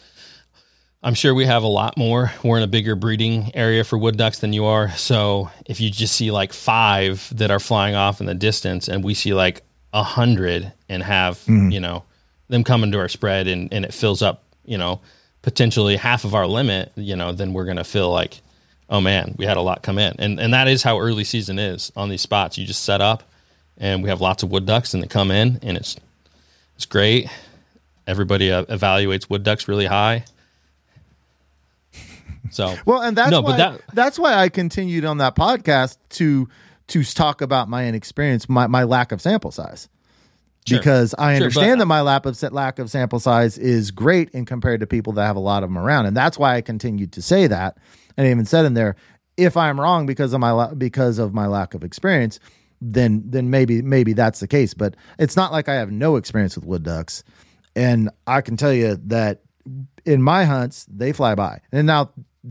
I'm 1.02 1.14
sure 1.14 1.34
we 1.34 1.44
have 1.44 1.64
a 1.64 1.68
lot 1.68 1.98
more. 1.98 2.32
We're 2.42 2.58
in 2.58 2.62
a 2.62 2.68
bigger 2.68 2.94
breeding 2.94 3.50
area 3.54 3.84
for 3.84 3.98
wood 3.98 4.16
ducks 4.16 4.38
than 4.38 4.52
you 4.52 4.64
are. 4.64 4.90
So 4.92 5.50
if 5.66 5.80
you 5.80 5.90
just 5.90 6.14
see 6.16 6.30
like 6.30 6.52
five 6.52 7.30
that 7.36 7.50
are 7.50 7.60
flying 7.60 7.94
off 7.94 8.20
in 8.20 8.26
the 8.26 8.34
distance 8.34 8.88
and 8.88 9.02
we 9.04 9.12
see 9.14 9.34
like 9.34 9.62
a 9.92 10.02
hundred 10.02 10.72
and 10.88 11.02
have, 11.02 11.38
Mm-hmm. 11.40 11.70
you 11.72 11.80
know, 11.80 12.04
them 12.48 12.64
coming 12.64 12.92
to 12.92 12.98
our 12.98 13.08
spread 13.08 13.48
and, 13.48 13.72
and 13.72 13.84
it 13.84 13.92
fills 13.92 14.22
up, 14.22 14.44
you 14.64 14.78
know, 14.78 15.00
potentially 15.42 15.96
half 15.96 16.24
of 16.24 16.34
our 16.34 16.46
limit, 16.46 16.92
you 16.94 17.16
know, 17.16 17.32
then 17.32 17.52
we're 17.52 17.64
going 17.64 17.76
to 17.76 17.84
feel 17.84 18.10
like, 18.10 18.40
oh 18.90 19.00
man, 19.00 19.34
we 19.38 19.44
had 19.46 19.56
a 19.56 19.60
lot 19.62 19.82
come 19.82 19.98
in. 19.98 20.14
And, 20.18 20.38
and 20.38 20.52
that 20.54 20.68
is 20.68 20.82
how 20.82 20.98
early 21.00 21.24
season 21.24 21.58
is 21.58 21.90
on 21.96 22.08
these 22.08 22.20
spots. 22.20 22.58
You 22.58 22.66
just 22.66 22.84
set 22.84 23.00
up 23.00 23.22
and 23.78 24.02
we 24.02 24.08
have 24.08 24.20
lots 24.20 24.42
of 24.42 24.50
wood 24.50 24.66
ducks 24.66 24.94
and 24.94 25.02
they 25.02 25.06
come 25.08 25.30
in 25.30 25.58
and 25.62 25.76
it's, 25.76 25.96
it's 26.76 26.86
great. 26.86 27.28
Everybody 28.06 28.52
uh, 28.52 28.64
evaluates 28.66 29.28
wood 29.30 29.42
ducks 29.42 29.66
really 29.68 29.86
high. 29.86 30.24
So 32.50 32.74
Well, 32.86 33.02
and 33.02 33.16
that's 33.16 33.30
No, 33.30 33.40
why 33.40 33.50
but 33.52 33.56
that- 33.56 33.80
that's 33.94 34.18
why 34.18 34.34
I 34.34 34.48
continued 34.48 35.04
on 35.04 35.18
that 35.18 35.34
podcast 35.34 35.96
to 36.10 36.48
to 36.88 37.02
talk 37.02 37.40
about 37.40 37.66
my 37.70 37.86
inexperience, 37.88 38.46
my, 38.46 38.66
my 38.66 38.84
lack 38.84 39.10
of 39.10 39.22
sample 39.22 39.50
size. 39.50 39.88
Sure. 40.66 40.78
Because 40.78 41.14
I 41.16 41.36
Sure, 41.36 41.44
understand 41.44 41.72
but- 41.72 41.78
that 41.78 41.86
my 41.86 42.02
lack 42.02 42.26
of 42.26 42.36
set 42.36 42.52
lack 42.52 42.78
of 42.78 42.90
sample 42.90 43.18
size 43.20 43.56
is 43.56 43.90
great 43.90 44.28
in 44.30 44.44
compared 44.44 44.80
to 44.80 44.86
people 44.86 45.14
that 45.14 45.24
have 45.26 45.36
a 45.36 45.40
lot 45.40 45.62
of 45.62 45.70
them 45.70 45.78
around, 45.78 46.04
and 46.06 46.14
that's 46.16 46.38
why 46.38 46.56
I 46.56 46.60
continued 46.60 47.12
to 47.12 47.22
say 47.22 47.46
that. 47.46 47.78
And 48.16 48.26
I 48.26 48.30
even 48.30 48.44
said 48.44 48.64
in 48.64 48.74
there, 48.74 48.96
if 49.36 49.56
I'm 49.56 49.80
wrong 49.80 50.06
because 50.06 50.32
of 50.32 50.40
my 50.40 50.52
la- 50.52 50.74
because 50.74 51.18
of 51.18 51.34
my 51.34 51.46
lack 51.46 51.74
of 51.74 51.82
experience, 51.84 52.38
then 52.80 53.22
then 53.26 53.50
maybe 53.50 53.82
maybe 53.82 54.12
that's 54.12 54.40
the 54.40 54.48
case. 54.48 54.74
But 54.74 54.94
it's 55.18 55.36
not 55.36 55.52
like 55.52 55.68
I 55.68 55.74
have 55.74 55.90
no 55.90 56.16
experience 56.16 56.56
with 56.56 56.64
wood 56.64 56.82
ducks, 56.82 57.24
and 57.74 58.10
I 58.26 58.40
can 58.40 58.56
tell 58.56 58.72
you 58.72 58.98
that 59.06 59.42
in 60.04 60.22
my 60.22 60.44
hunts 60.44 60.86
they 60.88 61.12
fly 61.12 61.34
by. 61.34 61.60
And 61.72 61.86
now 61.86 62.10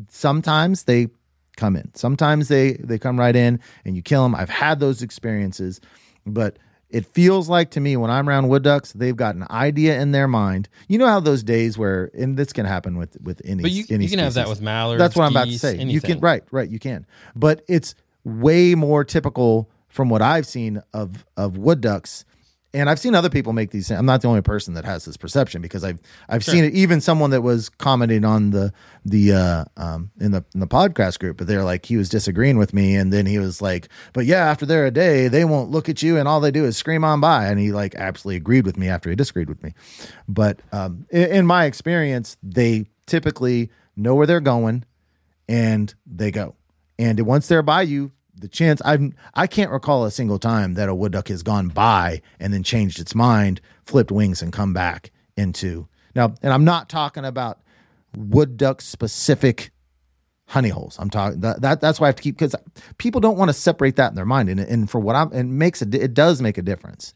sometimes 0.10 0.84
they 0.84 1.08
come 1.56 1.76
in. 1.76 1.94
Sometimes 1.96 2.48
they 2.48 2.74
they 2.74 2.98
come 2.98 3.20
right 3.20 3.36
in 3.36 3.60
and 3.86 3.96
you 3.96 4.02
kill 4.02 4.24
them. 4.24 4.36
I've 4.36 4.50
had 4.50 4.80
those 4.80 5.02
experiences, 5.02 5.80
but 6.26 6.58
it 6.94 7.08
feels 7.08 7.50
like 7.50 7.72
to 7.72 7.80
me 7.80 7.98
when 7.98 8.12
I'm 8.12 8.30
around 8.30 8.50
wood 8.50 8.62
ducks, 8.62 8.94
they've 8.94 9.16
got 9.16 9.34
an 9.34 9.48
idea 9.50 10.00
in 10.00 10.12
their 10.12 10.28
mind. 10.28 10.70
You 10.88 11.00
know 11.00 11.08
how 11.08 11.20
those 11.20 11.42
days 11.42 11.76
where 11.76 12.12
and 12.14 12.38
this 12.38 12.54
can 12.54 12.68
happen 12.68 12.98
with 12.98 13.18
with 13.20 13.42
any. 13.44 13.64
But 13.64 13.72
you, 13.72 13.84
any 13.90 14.06
you 14.06 14.10
can 14.12 14.20
have 14.20 14.36
that 14.36 14.48
with 14.48 14.62
mallards. 14.62 15.00
That's 15.00 15.16
what 15.16 15.24
I'm 15.24 15.32
about 15.32 15.46
to 15.46 15.50
geese, 15.50 15.62
say. 15.62 15.74
You 15.74 15.82
anything. 15.82 16.12
can 16.12 16.20
right, 16.20 16.44
right. 16.52 16.70
You 16.70 16.78
can, 16.78 17.08
but 17.36 17.66
it's 17.68 17.96
way 18.24 18.76
more 18.76 19.04
typical 19.04 19.70
from 19.90 20.10
what 20.10 20.22
I've 20.22 20.46
seen 20.46 20.84
of 20.94 21.26
of 21.36 21.58
wood 21.58 21.82
ducks. 21.82 22.26
And 22.76 22.90
I've 22.90 23.00
seen 23.00 23.14
other 23.14 23.30
people 23.30 23.54
make 23.54 23.70
these. 23.70 23.92
I'm 23.92 24.08
not 24.08 24.22
the 24.22 24.28
only 24.28 24.42
person 24.42 24.74
that 24.74 24.84
has 24.84 25.06
this 25.06 25.16
perception 25.16 25.62
because 25.62 25.84
I've 25.84 26.00
I've 26.28 26.44
seen 26.44 26.64
it. 26.64 26.74
Even 26.74 27.02
someone 27.02 27.30
that 27.30 27.42
was 27.42 27.70
commenting 27.70 28.26
on 28.26 28.50
the 28.50 28.74
the 29.06 29.34
uh, 29.34 29.66
um, 29.78 30.10
in 30.20 30.32
the 30.32 30.44
in 30.56 30.60
the 30.60 30.68
podcast 30.68 31.20
group, 31.20 31.38
but 31.38 31.46
they're 31.46 31.64
like 31.64 31.86
he 31.86 31.98
was 31.98 32.10
disagreeing 32.10 32.58
with 32.58 32.74
me, 32.74 32.96
and 32.96 33.14
then 33.14 33.28
he 33.28 33.38
was 33.38 33.62
like, 33.62 33.90
"But 34.12 34.26
yeah, 34.26 34.50
after 34.50 34.66
they're 34.66 34.88
a 34.88 34.92
day, 34.92 35.28
they 35.28 35.46
won't 35.46 35.70
look 35.70 35.88
at 35.88 36.02
you, 36.02 36.18
and 36.18 36.28
all 36.28 36.40
they 36.40 36.50
do 36.50 36.66
is 36.66 36.76
scream 36.76 37.04
on 37.04 37.22
by." 37.22 37.46
And 37.46 37.60
he 37.60 37.72
like 37.72 37.94
absolutely 37.94 38.38
agreed 38.38 38.66
with 38.66 38.78
me 38.78 38.90
after 38.90 39.10
he 39.12 39.16
disagreed 39.16 39.50
with 39.50 39.62
me. 39.62 39.76
But 40.28 40.60
um, 40.72 41.06
in, 41.12 41.30
in 41.30 41.46
my 41.46 41.66
experience, 41.66 42.38
they 42.42 42.88
typically 43.06 43.70
know 43.96 44.16
where 44.16 44.26
they're 44.26 44.40
going, 44.40 44.84
and 45.48 45.94
they 46.08 46.32
go. 46.32 46.56
And 46.98 47.20
once 47.22 47.48
they're 47.48 47.62
by 47.62 47.84
you, 47.84 48.12
the 48.36 48.48
chance 48.48 48.82
I've 48.84 49.14
I 49.34 49.48
can't 49.48 49.72
recall 49.72 50.06
a 50.06 50.12
single 50.12 50.40
time 50.40 50.74
that 50.76 50.90
a 50.90 50.96
wood 50.96 51.12
duck 51.12 51.28
has 51.28 51.44
gone 51.44 51.70
by 51.70 52.22
and 52.40 52.54
then 52.54 52.64
changed 52.64 53.00
its 53.00 53.16
mind, 53.16 53.62
flipped 53.84 54.12
wings, 54.12 54.42
and 54.42 54.52
come 54.52 54.74
back 54.74 55.12
into. 55.38 55.88
Now, 56.16 56.36
and 56.42 56.54
I'm 56.54 56.66
not 56.66 56.90
talking 56.90 57.26
about 57.26 57.60
wood 58.16 58.58
duck 58.58 58.82
specific 58.82 59.72
honey 60.48 60.70
holes. 60.70 60.98
I'm 61.00 61.10
talking 61.10 61.42
that, 61.42 61.62
that 61.62 61.82
that's 61.82 62.00
why 62.00 62.06
I 62.06 62.10
have 62.10 62.16
to 62.18 62.24
keep 62.24 62.36
because 62.36 62.56
people 62.98 63.22
don't 63.22 63.38
want 63.38 63.50
to 63.50 63.54
separate 63.54 63.96
that 63.98 64.10
in 64.10 64.16
their 64.16 64.26
mind, 64.26 64.50
and 64.50 64.60
and 64.60 64.90
for 64.90 65.00
what 65.00 65.16
I'm, 65.16 65.32
it 65.34 65.44
makes 65.44 65.82
a 65.82 65.88
it 65.92 66.14
does 66.14 66.42
make 66.42 66.58
a 66.58 66.62
difference. 66.62 67.14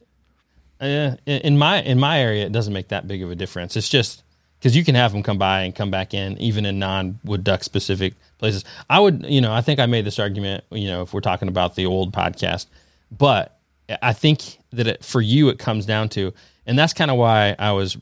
Uh, 0.80 1.16
in 1.26 1.58
my 1.58 1.82
in 1.82 2.00
my 2.00 2.20
area, 2.20 2.46
it 2.46 2.52
doesn't 2.52 2.74
make 2.74 2.90
that 2.90 3.08
big 3.08 3.24
of 3.24 3.32
a 3.32 3.36
difference. 3.36 3.76
It's 3.76 3.90
just 3.90 4.24
because 4.60 4.76
you 4.76 4.84
can 4.84 4.96
have 4.96 5.12
them 5.12 5.24
come 5.24 5.38
by 5.38 5.62
and 5.62 5.76
come 5.76 5.92
back 5.92 6.14
in, 6.14 6.38
even 6.40 6.66
in 6.66 6.80
non 6.80 7.20
wood 7.24 7.44
duck 7.44 7.64
specific 7.64 8.14
places. 8.38 8.64
I 8.90 9.00
would, 9.00 9.26
you 9.28 9.42
know, 9.42 9.54
I 9.54 9.62
think 9.62 9.80
I 9.80 9.86
made 9.86 10.06
this 10.06 10.20
argument, 10.20 10.64
you 10.72 10.88
know, 10.88 11.02
if 11.02 11.14
we're 11.14 11.22
talking 11.22 11.48
about 11.48 11.76
the 11.76 11.86
old 11.86 12.14
podcast, 12.14 12.68
but 13.12 13.60
I 14.02 14.14
think 14.14 14.60
that 14.72 14.88
it, 14.88 15.06
for 15.06 15.22
you, 15.22 15.50
it 15.50 15.60
comes 15.60 15.86
down 15.86 16.10
to, 16.10 16.34
and 16.66 16.78
that's 16.78 16.94
kind 16.94 17.10
of 17.10 17.18
why 17.18 17.56
I 17.58 17.72
was 17.72 17.98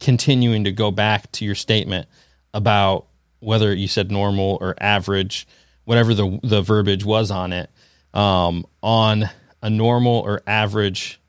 continuing 0.00 0.64
to 0.64 0.72
go 0.72 0.90
back 0.90 1.30
to 1.32 1.44
your 1.44 1.54
statement 1.54 2.08
about 2.54 3.06
whether 3.40 3.74
you 3.74 3.88
said 3.88 4.10
normal 4.10 4.58
or 4.60 4.74
average, 4.80 5.46
whatever 5.84 6.14
the 6.14 6.38
the 6.42 6.62
verbiage 6.62 7.04
was 7.04 7.30
on 7.30 7.52
it, 7.52 7.70
um, 8.14 8.64
on 8.82 9.28
a 9.62 9.70
normal 9.70 10.20
or 10.20 10.42
average 10.46 11.20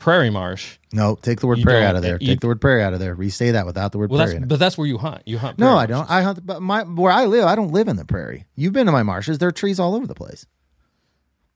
prairie 0.00 0.30
marsh. 0.30 0.78
No, 0.92 1.14
take 1.14 1.38
the 1.40 1.46
word 1.46 1.62
prairie 1.62 1.84
out 1.84 1.94
of 1.94 2.02
there. 2.02 2.18
you- 2.20 2.26
take 2.26 2.40
the 2.40 2.48
word 2.48 2.60
prairie 2.60 2.82
out 2.82 2.92
of 2.92 2.98
there. 2.98 3.14
Re-say 3.14 3.52
that 3.52 3.64
without 3.66 3.92
the 3.92 3.98
word 3.98 4.10
Well, 4.10 4.18
prairie. 4.24 4.40
that's 4.40 4.48
but 4.48 4.58
that's 4.58 4.76
where 4.76 4.86
you 4.88 4.98
hunt. 4.98 5.22
You 5.26 5.38
hunt. 5.38 5.58
no, 5.58 5.76
I 5.76 5.86
don't. 5.86 5.98
marshes. 5.98 6.10
I 6.12 6.22
hunt, 6.22 6.46
but 6.46 6.60
my 6.62 6.82
where 6.82 7.12
I 7.12 7.26
live, 7.26 7.44
I 7.44 7.54
don't 7.54 7.70
live 7.70 7.86
in 7.86 7.94
the 7.96 8.04
prairie. 8.04 8.46
You've 8.56 8.72
been 8.72 8.86
to 8.86 8.92
my 8.92 9.02
marshes. 9.04 9.38
There 9.38 9.48
are 9.48 9.52
trees 9.52 9.78
all 9.78 9.94
over 9.94 10.06
the 10.06 10.14
place. 10.14 10.46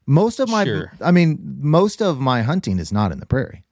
Most 0.07 0.39
of 0.39 0.49
my, 0.51 0.65
Sure. 0.65 0.93
I 1.01 1.11
mean, 1.11 1.39
most 1.61 2.03
of 2.03 2.21
my 2.21 2.43
hunting 2.43 2.79
is 2.79 2.93
not 2.93 3.11
in 3.11 3.19
the 3.21 3.27
prairie. 3.27 3.65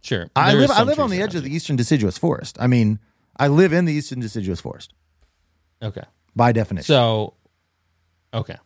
Sure, 0.00 0.28
I 0.36 0.52
live. 0.54 0.70
I 0.70 0.82
live 0.82 0.98
on 0.98 1.10
the 1.10 1.20
edge 1.22 1.34
of 1.34 1.42
the 1.44 1.54
eastern 1.54 1.76
deciduous 1.76 2.18
forest. 2.18 2.56
I 2.60 2.66
mean, 2.66 2.98
I 3.36 3.48
live 3.48 3.72
in 3.72 3.84
the 3.84 3.92
eastern 3.92 4.20
deciduous 4.20 4.60
forest 4.60 4.92
Okay. 5.82 6.02
by 6.34 6.52
definition. 6.52 6.86
So, 6.86 7.34
okay. 8.34 8.56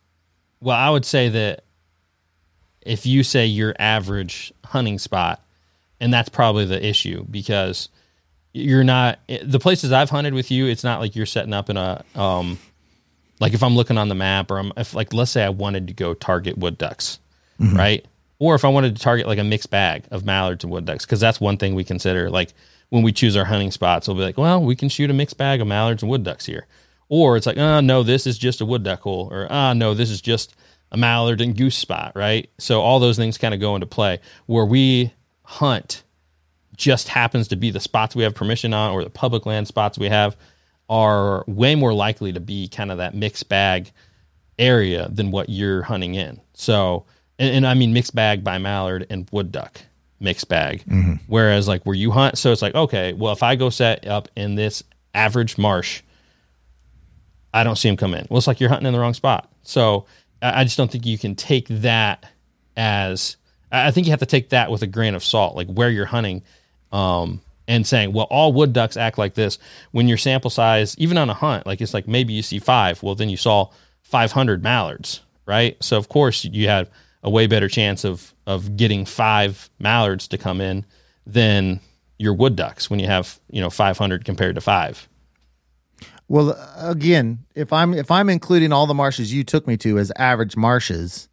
Well, 0.61 0.75
I 0.77 0.89
would 0.89 1.05
say 1.05 1.29
that 1.29 1.63
if 2.85 3.05
you 3.05 3.23
say 3.23 3.45
your 3.45 3.75
average 3.79 4.53
hunting 4.65 4.99
spot, 4.99 5.43
and 5.99 6.13
that's 6.13 6.29
probably 6.29 6.65
the 6.65 6.85
issue 6.85 7.25
because 7.29 7.89
you're 8.53 8.83
not 8.83 9.19
the 9.43 9.59
places 9.59 9.91
I've 9.91 10.09
hunted 10.09 10.33
with 10.33 10.51
you. 10.51 10.67
It's 10.67 10.83
not 10.83 10.99
like 10.99 11.15
you're 11.15 11.25
setting 11.25 11.53
up 11.53 11.69
in 11.69 11.77
a 11.77 12.03
um, 12.15 12.59
like 13.39 13.53
if 13.53 13.63
I'm 13.63 13.75
looking 13.75 13.97
on 13.97 14.09
the 14.09 14.15
map 14.15 14.51
or 14.51 14.59
I'm 14.59 14.71
if 14.77 14.93
like 14.93 15.13
let's 15.13 15.31
say 15.31 15.43
I 15.43 15.49
wanted 15.49 15.87
to 15.87 15.93
go 15.93 16.13
target 16.13 16.57
wood 16.57 16.77
ducks, 16.77 17.19
right? 17.75 18.05
Or 18.39 18.55
if 18.55 18.65
I 18.65 18.69
wanted 18.69 18.95
to 18.95 19.01
target 19.01 19.27
like 19.27 19.39
a 19.39 19.43
mixed 19.43 19.69
bag 19.69 20.03
of 20.11 20.25
mallards 20.25 20.63
and 20.63 20.71
wood 20.71 20.85
ducks, 20.85 21.05
because 21.05 21.19
that's 21.19 21.39
one 21.39 21.57
thing 21.57 21.75
we 21.75 21.83
consider. 21.83 22.29
Like 22.29 22.53
when 22.89 23.03
we 23.03 23.11
choose 23.11 23.37
our 23.37 23.45
hunting 23.45 23.71
spots, 23.71 24.07
we'll 24.07 24.17
be 24.17 24.23
like, 24.23 24.37
well, 24.37 24.61
we 24.61 24.75
can 24.75 24.89
shoot 24.89 25.09
a 25.09 25.13
mixed 25.13 25.37
bag 25.37 25.61
of 25.61 25.67
mallards 25.67 26.03
and 26.03 26.09
wood 26.09 26.23
ducks 26.23 26.45
here. 26.45 26.67
Or 27.09 27.37
it's 27.37 27.45
like, 27.45 27.57
oh 27.57 27.79
no, 27.79 28.03
this 28.03 28.27
is 28.27 28.37
just 28.37 28.59
a 28.59 28.65
wood 28.65 28.83
duck 28.83 29.01
hole, 29.01 29.29
or 29.31 29.47
ah 29.49 29.73
no, 29.73 29.93
this 29.93 30.09
is 30.09 30.19
just 30.21 30.55
a 30.93 30.97
mallard 30.97 31.41
and 31.41 31.57
goose 31.57 31.75
spot, 31.75 32.13
right? 32.15 32.49
So 32.59 32.81
all 32.81 32.99
those 32.99 33.17
things 33.17 33.37
kind 33.37 33.53
of 33.53 33.59
go 33.59 33.75
into 33.75 33.87
play. 33.87 34.19
Where 34.45 34.65
we 34.65 35.11
hunt 35.41 36.03
just 36.77 37.07
happens 37.07 37.49
to 37.49 37.55
be 37.55 37.71
the 37.71 37.79
spots 37.79 38.15
we 38.15 38.23
have 38.23 38.35
permission 38.35 38.73
on 38.73 38.91
or 38.91 39.03
the 39.03 39.09
public 39.09 39.45
land 39.45 39.67
spots 39.67 39.97
we 39.97 40.07
have 40.07 40.37
are 40.89 41.43
way 41.47 41.75
more 41.75 41.93
likely 41.93 42.31
to 42.33 42.39
be 42.39 42.67
kind 42.67 42.91
of 42.91 42.99
that 42.99 43.15
mixed 43.15 43.49
bag 43.49 43.91
area 44.59 45.09
than 45.09 45.31
what 45.31 45.49
you're 45.49 45.81
hunting 45.81 46.15
in. 46.15 46.39
So, 46.53 47.05
and, 47.39 47.55
and 47.55 47.67
I 47.67 47.73
mean 47.73 47.93
mixed 47.93 48.13
bag 48.13 48.43
by 48.43 48.57
mallard 48.59 49.07
and 49.09 49.27
wood 49.31 49.51
duck 49.51 49.81
mixed 50.19 50.47
bag. 50.47 50.83
Mm-hmm. 50.85 51.15
Whereas 51.27 51.67
like 51.67 51.83
where 51.83 51.95
you 51.95 52.11
hunt, 52.11 52.37
so 52.37 52.51
it's 52.51 52.61
like, 52.61 52.75
okay, 52.75 53.13
well, 53.13 53.33
if 53.33 53.43
I 53.43 53.55
go 53.55 53.69
set 53.69 54.07
up 54.07 54.29
in 54.35 54.55
this 54.55 54.83
average 55.13 55.57
marsh, 55.57 56.01
I 57.53 57.63
don't 57.63 57.75
see 57.75 57.89
them 57.89 57.97
come 57.97 58.13
in. 58.13 58.25
Well, 58.29 58.37
it's 58.37 58.47
like 58.47 58.59
you're 58.59 58.69
hunting 58.69 58.87
in 58.87 58.93
the 58.93 58.99
wrong 58.99 59.13
spot. 59.13 59.51
So 59.63 60.05
I 60.43 60.63
just 60.63 60.77
don't 60.77 60.91
think 60.91 61.05
you 61.05 61.17
can 61.17 61.35
take 61.35 61.67
that 61.69 62.25
as 62.75 63.37
I 63.71 63.87
I 63.87 63.91
think 63.91 64.07
you 64.07 64.11
have 64.11 64.19
to 64.19 64.25
take 64.25 64.49
that 64.49 64.69
with 64.69 64.81
a 64.81 64.87
grain 64.87 65.15
of 65.15 65.23
salt, 65.23 65.55
like 65.55 65.67
where 65.67 65.89
you're 65.89 66.05
hunting, 66.05 66.43
um, 66.91 67.41
and 67.67 67.87
saying, 67.87 68.13
well, 68.13 68.27
all 68.29 68.53
wood 68.53 68.73
ducks 68.73 68.97
act 68.97 69.17
like 69.17 69.33
this. 69.35 69.57
When 69.91 70.07
your 70.07 70.17
sample 70.17 70.49
size, 70.49 70.97
even 70.97 71.17
on 71.17 71.29
a 71.29 71.33
hunt, 71.33 71.65
like 71.65 71.81
it's 71.81 71.93
like 71.93 72.07
maybe 72.07 72.33
you 72.33 72.41
see 72.41 72.59
five, 72.59 73.01
well, 73.01 73.15
then 73.15 73.29
you 73.29 73.37
saw 73.37 73.69
500 74.03 74.61
mallards, 74.61 75.21
right? 75.45 75.81
So 75.81 75.97
of 75.97 76.09
course 76.09 76.45
you 76.45 76.67
have 76.67 76.89
a 77.23 77.29
way 77.29 77.47
better 77.47 77.69
chance 77.69 78.03
of 78.03 78.33
of 78.45 78.75
getting 78.75 79.05
five 79.05 79.69
mallards 79.79 80.27
to 80.27 80.37
come 80.37 80.59
in 80.59 80.85
than 81.25 81.79
your 82.19 82.33
wood 82.33 82.55
ducks 82.55 82.89
when 82.89 82.99
you 82.99 83.07
have 83.07 83.39
you 83.49 83.61
know 83.61 83.69
500 83.69 84.25
compared 84.25 84.55
to 84.55 84.61
five. 84.61 85.07
Well, 86.33 86.57
again, 86.77 87.45
if 87.53 87.71
I'm 87.71 87.93
if 87.93 88.09
I'm 88.09 88.27
including 88.27 88.73
all 88.73 88.87
the 88.87 88.95
marshes 88.95 89.31
you 89.31 89.43
took 89.43 89.67
me 89.67 89.77
to 89.77 89.99
as 89.99 90.11
average 90.15 90.57
marshes, 90.57 91.29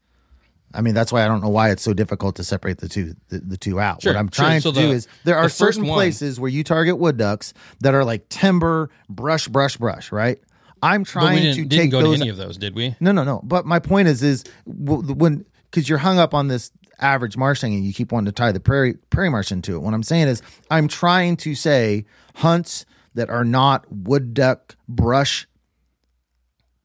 I 0.74 0.82
mean 0.82 0.92
that's 0.92 1.10
why 1.10 1.24
I 1.24 1.26
don't 1.26 1.40
know 1.40 1.48
why 1.48 1.70
it's 1.70 1.82
so 1.82 1.94
difficult 1.94 2.36
to 2.36 2.44
separate 2.44 2.80
the 2.80 2.88
two 2.90 3.14
the, 3.28 3.38
the 3.38 3.56
two 3.56 3.80
out. 3.80 4.02
Sure, 4.02 4.12
what 4.12 4.18
I'm 4.18 4.26
sure. 4.26 4.44
trying 4.44 4.60
So 4.60 4.72
to 4.72 4.78
do 4.78 4.90
is 4.90 5.08
there 5.24 5.38
are 5.38 5.44
first 5.44 5.58
certain 5.58 5.86
places 5.86 6.38
where 6.38 6.50
you 6.50 6.62
target 6.62 6.98
wood 6.98 7.16
ducks 7.16 7.54
that 7.80 7.94
are 7.94 8.04
like 8.04 8.28
timber, 8.28 8.90
brush, 9.08 9.48
brush, 9.48 9.78
brush, 9.78 10.12
right? 10.12 10.38
I'm 10.82 11.04
trying 11.04 11.36
we 11.36 11.40
didn't, 11.40 11.56
to 11.56 11.62
didn't 11.62 11.82
take 11.84 11.90
go 11.92 12.02
those. 12.02 12.18
to 12.18 12.20
any 12.20 12.30
of 12.30 12.36
those, 12.36 12.58
did 12.58 12.74
we? 12.74 12.94
No, 13.00 13.10
no, 13.12 13.24
no. 13.24 13.40
But 13.42 13.64
my 13.64 13.78
point 13.78 14.06
is, 14.08 14.22
is 14.22 14.44
when 14.66 15.46
because 15.70 15.88
you're 15.88 15.96
hung 15.96 16.18
up 16.18 16.34
on 16.34 16.48
this 16.48 16.72
average 16.98 17.38
marsh 17.38 17.62
thing, 17.62 17.72
and 17.72 17.86
you 17.86 17.94
keep 17.94 18.12
wanting 18.12 18.26
to 18.26 18.32
tie 18.32 18.52
the 18.52 18.60
prairie 18.60 18.98
prairie 19.08 19.30
marsh 19.30 19.50
into 19.50 19.76
it. 19.76 19.78
What 19.78 19.94
I'm 19.94 20.02
saying 20.02 20.28
is, 20.28 20.42
I'm 20.70 20.88
trying 20.88 21.38
to 21.38 21.54
say 21.54 22.04
hunts 22.34 22.84
that 23.20 23.28
are 23.28 23.44
not 23.44 23.84
wood 23.92 24.32
duck 24.32 24.76
brush 24.88 25.46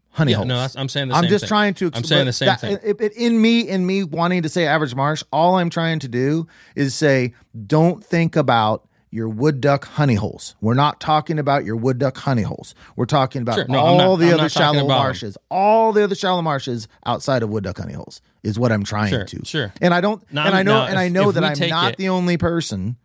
honey 0.10 0.32
Yeah, 0.32 0.38
holes. 0.38 0.48
no, 0.50 0.68
I'm 0.82 0.90
saying 0.90 1.08
the 1.08 1.16
I'm 1.16 1.24
same 1.24 1.30
just 1.30 1.44
thing. 1.44 1.48
trying 1.48 1.74
to. 1.76 1.92
I'm 1.94 2.04
saying 2.04 2.26
the 2.26 2.34
same 2.34 2.48
that- 2.48 2.60
thing. 2.62 2.78
it- 2.84 3.00
it- 3.00 3.14
in 3.14 3.42
me, 3.42 3.62
in 3.62 3.86
me 3.86 4.04
wanting 4.04 4.44
to 4.44 4.50
say 4.50 4.68
average 4.68 4.94
marsh, 4.96 5.24
all 5.32 5.56
I'm 5.58 5.70
trying 5.70 6.00
to 6.00 6.08
do 6.10 6.46
is 6.76 6.94
say, 6.94 7.34
don't 7.68 8.04
think 8.04 8.36
about 8.36 8.86
your 9.12 9.30
wood 9.30 9.62
duck 9.62 9.86
honey 9.86 10.16
holes. 10.16 10.56
We're 10.60 10.74
not 10.74 11.00
talking 11.00 11.40
about 11.40 11.64
your 11.64 11.78
wood 11.78 12.00
duck 12.00 12.18
honey 12.18 12.42
holes. 12.42 12.76
We're 12.98 13.06
talking 13.06 13.42
about 13.42 13.56
Sure. 13.56 13.66
No, 13.70 13.80
all 13.80 13.98
not- 13.98 14.16
the 14.20 14.28
I'm 14.34 14.40
other 14.40 14.50
shallow 14.50 14.86
marshes, 14.88 15.38
all 15.50 15.94
the 15.94 16.04
other 16.04 16.16
shallow 16.16 16.42
marshes 16.42 16.90
outside 17.06 17.42
of 17.42 17.50
wood 17.50 17.64
duck 17.64 17.78
honey 17.78 17.94
holes 17.94 18.20
is 18.44 18.60
what 18.60 18.74
I'm 18.74 18.84
trying 18.84 19.12
Sure, 19.12 19.24
to. 19.24 19.46
sure. 19.46 19.74
And 19.82 19.94
I 19.94 20.02
don't, 20.02 20.22
Now, 20.34 20.46
and 20.48 20.56
I 20.56 20.64
know, 20.64 20.80
now, 20.80 20.88
and 20.88 21.00
I 21.00 21.08
know 21.08 21.32
that 21.32 21.44
I'm 21.46 21.70
not 21.70 21.92
it- 21.94 21.98
the 21.98 22.10
only 22.10 22.36
person 22.38 22.98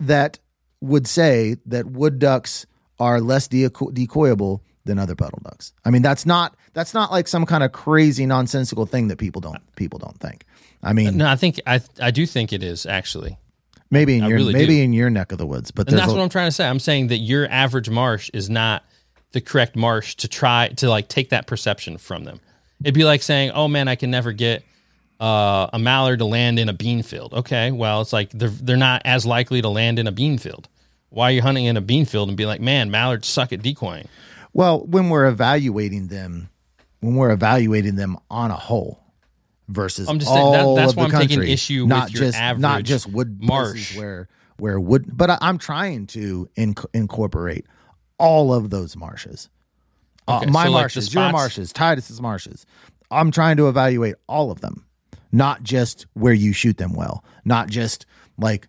that 0.00 0.38
would 0.86 1.06
say 1.06 1.56
that 1.66 1.86
wood 1.86 2.18
ducks 2.18 2.66
are 2.98 3.20
less 3.20 3.48
deco- 3.48 3.92
decoyable 3.92 4.60
than 4.84 4.98
other 4.98 5.14
puddle 5.14 5.40
ducks. 5.42 5.72
I 5.84 5.90
mean, 5.90 6.02
that's 6.02 6.24
not 6.26 6.56
that's 6.72 6.94
not 6.94 7.10
like 7.10 7.28
some 7.28 7.44
kind 7.46 7.62
of 7.64 7.72
crazy 7.72 8.24
nonsensical 8.26 8.86
thing 8.86 9.08
that 9.08 9.18
people 9.18 9.40
don't 9.40 9.60
people 9.76 9.98
don't 9.98 10.18
think. 10.20 10.44
I 10.82 10.92
mean, 10.92 11.16
No, 11.16 11.26
I 11.28 11.36
think 11.36 11.60
I 11.66 11.80
I 12.00 12.10
do 12.10 12.24
think 12.26 12.52
it 12.52 12.62
is 12.62 12.86
actually, 12.86 13.36
maybe 13.90 14.16
in 14.16 14.24
your 14.24 14.36
really 14.36 14.52
maybe 14.52 14.76
do. 14.76 14.82
in 14.82 14.92
your 14.92 15.10
neck 15.10 15.32
of 15.32 15.38
the 15.38 15.46
woods, 15.46 15.70
but 15.70 15.88
and 15.88 15.98
that's 15.98 16.10
a- 16.10 16.14
what 16.14 16.22
I'm 16.22 16.28
trying 16.28 16.48
to 16.48 16.52
say. 16.52 16.66
I'm 16.68 16.78
saying 16.78 17.08
that 17.08 17.18
your 17.18 17.48
average 17.50 17.90
marsh 17.90 18.30
is 18.32 18.48
not 18.48 18.84
the 19.32 19.40
correct 19.40 19.74
marsh 19.76 20.14
to 20.16 20.28
try 20.28 20.68
to 20.76 20.88
like 20.88 21.08
take 21.08 21.30
that 21.30 21.46
perception 21.46 21.98
from 21.98 22.24
them. 22.24 22.40
It'd 22.82 22.94
be 22.94 23.04
like 23.04 23.22
saying, 23.22 23.50
"Oh 23.50 23.66
man, 23.68 23.88
I 23.88 23.96
can 23.96 24.10
never 24.10 24.32
get 24.32 24.62
uh, 25.18 25.68
a 25.72 25.78
mallard 25.78 26.18
to 26.20 26.26
land 26.26 26.58
in 26.58 26.68
a 26.68 26.72
bean 26.72 27.02
field." 27.02 27.32
Okay, 27.34 27.72
well, 27.72 28.02
it's 28.02 28.12
like 28.12 28.30
they're 28.30 28.50
they're 28.50 28.76
not 28.76 29.02
as 29.04 29.26
likely 29.26 29.62
to 29.62 29.68
land 29.68 29.98
in 29.98 30.06
a 30.06 30.12
bean 30.12 30.38
field. 30.38 30.68
Why 31.16 31.30
you're 31.30 31.36
you 31.36 31.42
hunting 31.42 31.64
in 31.64 31.78
a 31.78 31.80
bean 31.80 32.04
field 32.04 32.28
and 32.28 32.36
be 32.36 32.44
like, 32.44 32.60
"Man, 32.60 32.90
mallards 32.90 33.26
suck 33.26 33.50
at 33.50 33.62
decoying"? 33.62 34.06
well, 34.52 34.84
when 34.86 35.08
we're 35.08 35.26
evaluating 35.26 36.08
them, 36.08 36.50
when 37.00 37.14
we're 37.14 37.30
evaluating 37.30 37.96
them 37.96 38.18
on 38.30 38.50
a 38.50 38.56
whole 38.56 39.02
versus 39.68 40.08
I'm 40.10 40.18
just 40.18 40.30
saying 40.30 40.52
that- 40.52 40.60
all 40.64 40.76
that's 40.76 40.92
of 40.92 40.98
why 40.98 41.08
the 41.08 41.14
I'm 41.14 41.20
taking 41.22 41.36
country, 41.38 41.52
issue 41.52 41.84
with 41.84 41.88
not 41.88 42.12
your 42.12 42.24
just 42.24 42.58
not 42.58 42.82
just 42.84 43.06
wood 43.06 43.42
marsh. 43.42 43.96
where 43.96 44.28
where 44.58 44.78
wood, 44.78 45.06
but 45.10 45.30
I, 45.30 45.38
I'm 45.40 45.56
trying 45.56 46.06
to 46.08 46.50
inc- 46.54 46.84
incorporate 46.92 47.64
all 48.18 48.52
of 48.52 48.68
those 48.68 48.94
marshes. 48.94 49.48
Uh, 50.28 50.44
my 50.48 50.64
so, 50.64 50.70
like, 50.70 50.82
marshes, 50.82 51.14
your 51.14 51.32
marshes, 51.32 51.72
Titus's 51.72 52.20
marshes. 52.20 52.66
I'm 53.10 53.30
trying 53.30 53.56
to 53.56 53.68
evaluate 53.68 54.16
all 54.28 54.50
of 54.50 54.60
them, 54.60 54.84
not 55.32 55.62
just 55.62 56.06
where 56.12 56.34
you 56.34 56.52
shoot 56.52 56.76
them 56.76 56.92
well, 56.92 57.24
not 57.44 57.68
just 57.70 58.04
like 58.38 58.68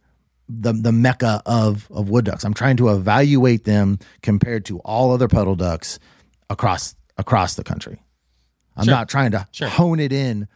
the 0.49 0.73
the 0.73 0.91
mecca 0.91 1.41
of 1.45 1.87
of 1.91 2.09
wood 2.09 2.25
ducks. 2.25 2.43
I'm 2.43 2.53
trying 2.53 2.77
to 2.77 2.89
evaluate 2.89 3.65
them 3.65 3.99
compared 4.21 4.65
to 4.65 4.79
all 4.79 5.11
other 5.11 5.27
puddle 5.27 5.55
ducks 5.55 5.99
across 6.49 6.95
across 7.17 7.55
the 7.55 7.63
country. 7.63 8.01
I'm 8.75 8.85
Sure. 8.85 8.93
not 8.93 9.09
trying 9.09 9.31
to 9.31 9.47
Sure. 9.51 9.67
hone 9.67 9.99
it 9.99 10.13
in, 10.13 10.47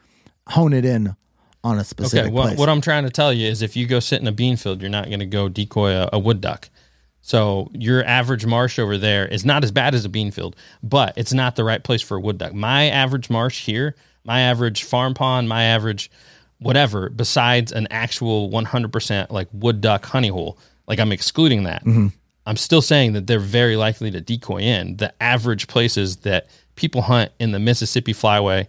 hone 0.48 0.74
it 0.74 0.86
in 0.86 1.16
on 1.64 1.80
a 1.80 1.84
specific 1.84 2.26
Okay, 2.26 2.32
well, 2.34 2.48
place. 2.48 2.58
what 2.58 2.70
I'm 2.70 2.82
trying 2.82 3.04
to 3.04 3.10
tell 3.10 3.34
you 3.34 3.48
is 3.48 3.62
if 3.62 3.76
you 3.76 3.86
go 3.88 4.00
sit 4.00 4.22
in 4.22 4.28
a 4.28 4.32
bean 4.32 4.56
field, 4.58 4.80
you're 4.82 4.90
not 4.92 5.08
going 5.08 5.20
to 5.20 5.26
go 5.26 5.50
decoy 5.50 5.92
a, 5.92 6.10
a 6.14 6.20
wood 6.20 6.40
duck. 6.42 6.70
So 7.24 7.70
your 7.74 8.04
average 8.06 8.46
marsh 8.48 8.80
over 8.80 8.98
there 8.98 9.28
is 9.28 9.46
not 9.46 9.64
as 9.64 9.72
bad 9.72 9.94
as 9.94 10.06
a 10.06 10.10
bean 10.10 10.32
field, 10.32 10.56
but 10.82 11.14
it's 11.18 11.34
not 11.34 11.56
the 11.56 11.64
right 11.64 11.84
place 11.84 12.02
for 12.02 12.18
a 12.18 12.20
wood 12.20 12.38
duck. 12.40 12.54
My 12.54 12.86
average 12.86 13.30
marsh 13.30 13.66
here, 13.66 13.96
my 14.24 14.42
average 14.42 14.84
farm 14.84 15.14
pond, 15.14 15.48
my 15.50 15.64
average 15.64 16.10
whatever, 16.62 17.10
besides 17.10 17.72
an 17.72 17.88
actual 17.90 18.50
100% 18.50 19.32
like 19.32 19.48
wood 19.52 19.82
duck 19.82 20.06
honey 20.06 20.28
hole, 20.28 20.58
like 20.88 21.00
I'm 21.00 21.12
excluding 21.12 21.64
that. 21.64 21.84
I'm 22.46 22.58
still 22.58 22.82
saying 22.82 23.14
that 23.14 23.28
they're 23.28 23.40
very 23.40 23.76
likely 23.76 24.12
to 24.12 24.22
decoy 24.22 24.60
in 24.62 24.98
the 24.98 25.14
average 25.22 25.68
places 25.68 26.18
that 26.18 26.48
people 26.76 27.02
hunt 27.02 27.32
in 27.40 27.52
the 27.52 27.60
Mississippi 27.60 28.14
Flyway, 28.14 28.68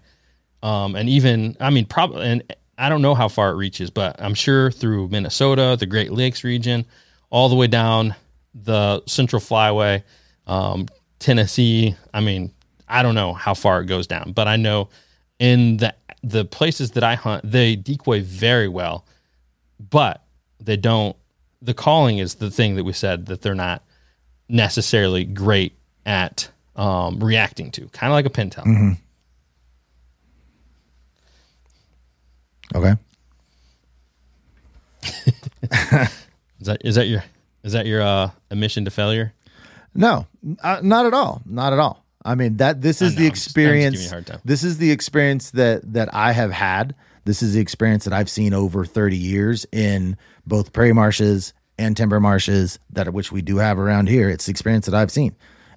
um, 0.62 0.94
and 0.96 1.08
even 1.08 1.56
I 1.60 1.70
mean 1.70 1.86
probably 1.86 2.26
and 2.26 2.54
I 2.78 2.88
don't 2.88 3.02
know 3.02 3.14
how 3.14 3.28
far 3.28 3.50
it 3.50 3.54
reaches, 3.54 3.90
but 3.90 4.20
I'm 4.20 4.34
sure 4.34 4.70
through 4.70 5.08
Minnesota, 5.08 5.76
the 5.78 5.86
Great 5.86 6.12
Lakes 6.12 6.44
region, 6.44 6.84
all 7.30 7.48
the 7.48 7.54
way 7.54 7.66
down 7.66 8.14
the 8.54 9.02
Central 9.06 9.40
Flyway, 9.40 10.02
um, 10.46 10.86
Tennessee. 11.18 11.96
I 12.12 12.20
mean, 12.20 12.52
I 12.88 13.02
don't 13.02 13.14
know 13.14 13.32
how 13.32 13.54
far 13.54 13.80
it 13.80 13.86
goes 13.86 14.06
down, 14.06 14.32
but 14.32 14.48
I 14.48 14.56
know 14.56 14.88
in 15.38 15.78
the 15.78 15.94
the 16.22 16.44
places 16.44 16.92
that 16.92 17.02
I 17.04 17.14
hunt, 17.14 17.50
they 17.50 17.76
decoy 17.76 18.22
very 18.22 18.68
well, 18.68 19.04
but 19.78 20.22
they 20.60 20.76
don't. 20.76 21.16
The 21.60 21.74
calling 21.74 22.18
is 22.18 22.36
the 22.36 22.50
thing 22.50 22.76
that 22.76 22.84
we 22.84 22.92
said 22.92 23.26
that 23.26 23.42
they're 23.42 23.54
not 23.54 23.82
necessarily 24.48 25.24
great 25.24 25.74
at 26.04 26.50
um, 26.76 27.22
reacting 27.22 27.70
to, 27.72 27.86
kind 27.88 28.12
of 28.12 28.14
like 28.14 28.26
a 28.26 28.30
pintail. 28.30 28.96
Okay. 32.74 32.94
Is 36.62 36.66
that 36.66 36.80
is 36.84 36.94
that 36.94 37.08
your 37.08 37.24
is 37.64 37.72
that 37.72 37.86
your 37.86 38.00
uh, 38.02 38.30
admission 38.50 38.84
to 38.84 38.90
failure? 38.92 39.32
No, 39.96 40.26
uh, 40.62 40.78
not 40.80 41.06
at 41.06 41.12
all. 41.12 41.42
Not 41.44 41.72
at 41.72 41.80
all. 41.80 42.01
I 42.24 42.34
mean 42.34 42.56
that 42.58 42.82
this 42.82 43.02
is 43.02 43.14
know, 43.14 43.22
the 43.22 43.30
just- 43.30 43.44
just 43.44 43.46
experience. 43.48 44.02
you 44.02 44.06
a 44.08 44.10
hard 44.10 44.26
time. 44.26 44.40
This 44.44 44.62
is 44.62 44.78
the 44.78 44.90
experience 44.90 45.50
that 45.52 45.92
that 45.92 46.14
I 46.14 46.32
have 46.32 46.52
had. 46.52 46.94
This 47.24 47.42
is 47.42 47.54
the 47.54 47.60
experience 47.60 48.04
that 48.04 48.12
I've 48.12 48.28
seen 48.30 48.52
over 48.52 48.84
30 48.84 49.16
years 49.16 49.64
in 49.70 50.16
both 50.44 50.72
prairie 50.72 50.92
marshes 50.92 51.54
and 51.78 51.96
timber 51.96 52.18
marshes 52.20 52.78
that 52.90 53.12
which 53.12 53.30
we 53.30 53.42
do 53.42 53.58
have 53.58 53.78
around 53.78 54.08
here. 54.08 54.28
It's 54.28 54.46
the 54.46 54.50
experience 54.50 54.86
that 54.86 54.94
I've 54.94 55.10
seen, 55.10 55.34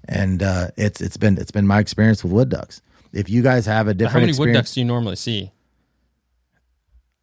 and 0.08 0.42
uh, 0.42 0.68
it's 0.78 1.02
it's 1.02 1.18
been 1.18 1.38
it's 1.38 1.52
been 1.52 1.68
my 1.68 1.80
experience 1.80 2.24
with 2.24 2.34
wood 2.34 2.50
ducks. 2.50 2.82
If 3.14 3.30
you 3.30 3.42
guys 3.42 3.66
have 3.66 3.88
a 3.88 3.94
different 3.94 4.14
How 4.14 4.20
many 4.20 4.38
wood 4.38 4.54
ducks 4.54 4.74
do 4.74 4.82
you 4.82 4.86
normally 4.86 5.16
see? 5.16 5.52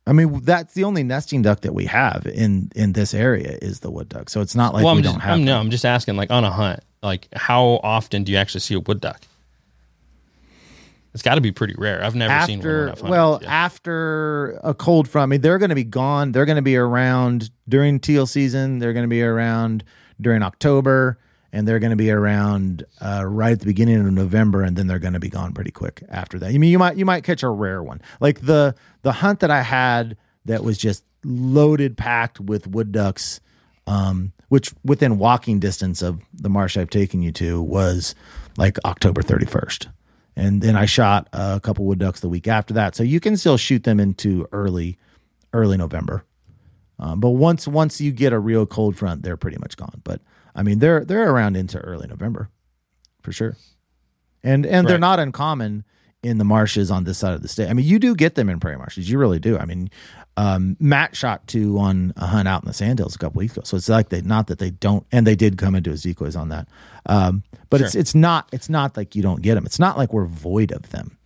I 0.06 0.12
mean 0.12 0.40
that's 0.42 0.74
the 0.74 0.84
only 0.84 1.04
nesting 1.04 1.42
duck 1.42 1.60
that 1.60 1.74
we 1.74 1.86
have 1.86 2.26
in 2.26 2.70
in 2.74 2.92
this 2.92 3.14
area 3.14 3.58
is 3.62 3.80
the 3.80 3.90
wood 3.90 4.08
duck. 4.08 4.30
So 4.30 4.40
it's 4.40 4.54
not 4.54 4.74
like 4.74 4.84
well, 4.84 4.94
we 4.94 4.98
I'm 4.98 5.04
don't 5.04 5.20
have. 5.20 5.34
I'm, 5.34 5.44
no. 5.44 5.58
I'm 5.58 5.70
just 5.70 5.84
asking, 5.84 6.16
like 6.16 6.30
on 6.30 6.44
a 6.44 6.50
hunt, 6.50 6.80
like 7.02 7.28
how 7.34 7.80
often 7.82 8.24
do 8.24 8.32
you 8.32 8.38
actually 8.38 8.60
see 8.60 8.74
a 8.74 8.80
wood 8.80 9.00
duck? 9.00 9.22
It's 11.14 11.22
got 11.22 11.34
to 11.34 11.42
be 11.42 11.52
pretty 11.52 11.74
rare. 11.76 12.02
I've 12.02 12.14
never 12.14 12.46
seen 12.46 12.60
one. 12.60 12.88
I've 12.88 13.02
well 13.02 13.38
yeah. 13.42 13.52
after 13.52 14.58
a 14.64 14.72
cold 14.72 15.08
front. 15.08 15.24
I 15.24 15.30
mean, 15.30 15.40
they're 15.42 15.58
going 15.58 15.68
to 15.68 15.74
be 15.74 15.84
gone. 15.84 16.32
They're 16.32 16.46
going 16.46 16.56
to 16.56 16.62
be 16.62 16.76
around 16.76 17.50
during 17.68 18.00
teal 18.00 18.26
season. 18.26 18.78
They're 18.78 18.94
going 18.94 19.04
to 19.04 19.10
be 19.10 19.22
around 19.22 19.84
during 20.20 20.42
October, 20.42 21.18
and 21.52 21.68
they're 21.68 21.80
going 21.80 21.90
to 21.90 21.96
be 21.96 22.10
around 22.10 22.84
uh, 23.00 23.24
right 23.26 23.52
at 23.52 23.60
the 23.60 23.66
beginning 23.66 24.00
of 24.00 24.10
November, 24.10 24.62
and 24.62 24.74
then 24.74 24.86
they're 24.86 24.98
going 24.98 25.12
to 25.12 25.20
be 25.20 25.28
gone 25.28 25.52
pretty 25.52 25.70
quick 25.70 26.02
after 26.08 26.38
that. 26.38 26.46
I 26.46 26.56
mean, 26.56 26.70
you 26.70 26.78
might 26.78 26.96
you 26.96 27.04
might 27.04 27.24
catch 27.24 27.42
a 27.42 27.48
rare 27.50 27.82
one 27.82 28.00
like 28.20 28.40
the 28.40 28.74
the 29.02 29.12
hunt 29.12 29.40
that 29.40 29.50
I 29.50 29.60
had 29.60 30.16
that 30.46 30.64
was 30.64 30.78
just 30.78 31.04
loaded, 31.24 31.98
packed 31.98 32.40
with 32.40 32.66
wood 32.66 32.90
ducks. 32.90 33.40
Um, 33.86 34.32
which 34.52 34.74
within 34.84 35.16
walking 35.16 35.58
distance 35.58 36.02
of 36.02 36.20
the 36.34 36.50
marsh 36.50 36.76
I've 36.76 36.90
taken 36.90 37.22
you 37.22 37.32
to 37.32 37.62
was 37.62 38.14
like 38.58 38.76
October 38.84 39.22
31st 39.22 39.88
and 40.36 40.60
then 40.60 40.76
I 40.76 40.84
shot 40.84 41.26
a 41.32 41.58
couple 41.58 41.86
wood 41.86 41.98
ducks 41.98 42.20
the 42.20 42.28
week 42.28 42.46
after 42.46 42.74
that. 42.74 42.94
So 42.94 43.02
you 43.02 43.18
can 43.18 43.38
still 43.38 43.56
shoot 43.56 43.84
them 43.84 43.98
into 43.98 44.46
early, 44.52 44.98
early 45.54 45.78
November. 45.78 46.26
Um, 46.98 47.18
but 47.18 47.30
once 47.30 47.66
once 47.66 47.98
you 47.98 48.12
get 48.12 48.34
a 48.34 48.38
real 48.38 48.66
cold 48.66 48.94
front, 48.94 49.22
they're 49.22 49.38
pretty 49.38 49.56
much 49.58 49.78
gone. 49.78 50.02
But 50.04 50.20
I 50.54 50.62
mean, 50.62 50.80
they're 50.80 51.02
they're 51.02 51.30
around 51.30 51.56
into 51.56 51.78
early 51.78 52.06
November, 52.06 52.50
for 53.22 53.32
sure. 53.32 53.56
And 54.44 54.66
and 54.66 54.86
they're 54.86 54.98
not 54.98 55.18
uncommon 55.18 55.84
in 56.22 56.38
the 56.38 56.44
marshes 56.44 56.90
on 56.90 57.04
this 57.04 57.18
side 57.18 57.34
of 57.34 57.42
the 57.42 57.48
state. 57.48 57.68
I 57.68 57.72
mean, 57.72 57.86
you 57.86 57.98
do 57.98 58.14
get 58.14 58.34
them 58.36 58.48
in 58.48 58.60
prairie 58.60 58.78
marshes. 58.78 59.10
You 59.10 59.18
really 59.18 59.38
do. 59.40 59.58
I 59.58 59.64
mean, 59.64 59.90
um, 60.36 60.76
Matt 60.80 61.16
shot 61.16 61.46
two 61.46 61.78
on 61.78 62.12
a 62.16 62.26
hunt 62.26 62.46
out 62.48 62.62
in 62.62 62.68
the 62.68 62.72
Sandhills 62.72 63.14
a 63.14 63.18
couple 63.18 63.40
weeks 63.40 63.52
ago. 63.56 63.62
So 63.64 63.76
it's 63.76 63.88
like 63.88 64.08
they 64.08 64.22
not 64.22 64.46
that 64.46 64.58
they 64.58 64.70
don't, 64.70 65.04
and 65.12 65.26
they 65.26 65.34
did 65.34 65.58
come 65.58 65.74
into 65.74 65.90
his 65.90 66.02
decoys 66.02 66.36
on 66.36 66.48
that. 66.50 66.68
Um, 67.06 67.42
but 67.70 67.80
it's 67.80 67.92
Sure. 67.92 68.00
it's 68.00 68.14
not 68.14 68.48
it's 68.52 68.68
not 68.68 68.96
like 68.96 69.14
you 69.16 69.22
don't 69.22 69.42
get 69.42 69.56
them. 69.56 69.66
It's 69.66 69.78
not 69.78 69.98
like 69.98 70.12
we're 70.12 70.26
void 70.26 70.72
of 70.72 70.90
them. 70.90 71.18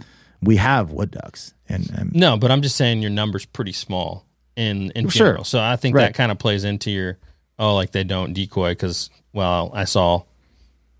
We 0.42 0.56
have 0.56 0.90
wood 0.92 1.10
ducks, 1.12 1.54
and, 1.68 1.88
and 1.90 2.14
No, 2.14 2.36
but 2.36 2.50
I'm 2.50 2.62
just 2.62 2.76
saying 2.76 3.00
your 3.02 3.10
number's 3.10 3.44
pretty 3.46 3.72
small 3.72 4.26
in 4.56 4.90
in 4.92 5.08
Sure. 5.08 5.44
So 5.44 5.60
I 5.60 5.76
think 5.76 5.94
Right. 5.94 6.06
that 6.06 6.14
kind 6.14 6.32
of 6.32 6.38
plays 6.38 6.64
into 6.64 6.90
your 6.90 7.18
oh, 7.58 7.74
like 7.74 7.92
they 7.92 8.04
don't 8.04 8.32
decoy 8.32 8.70
because 8.72 9.10
well, 9.32 9.70
I 9.74 9.84
saw 9.84 10.22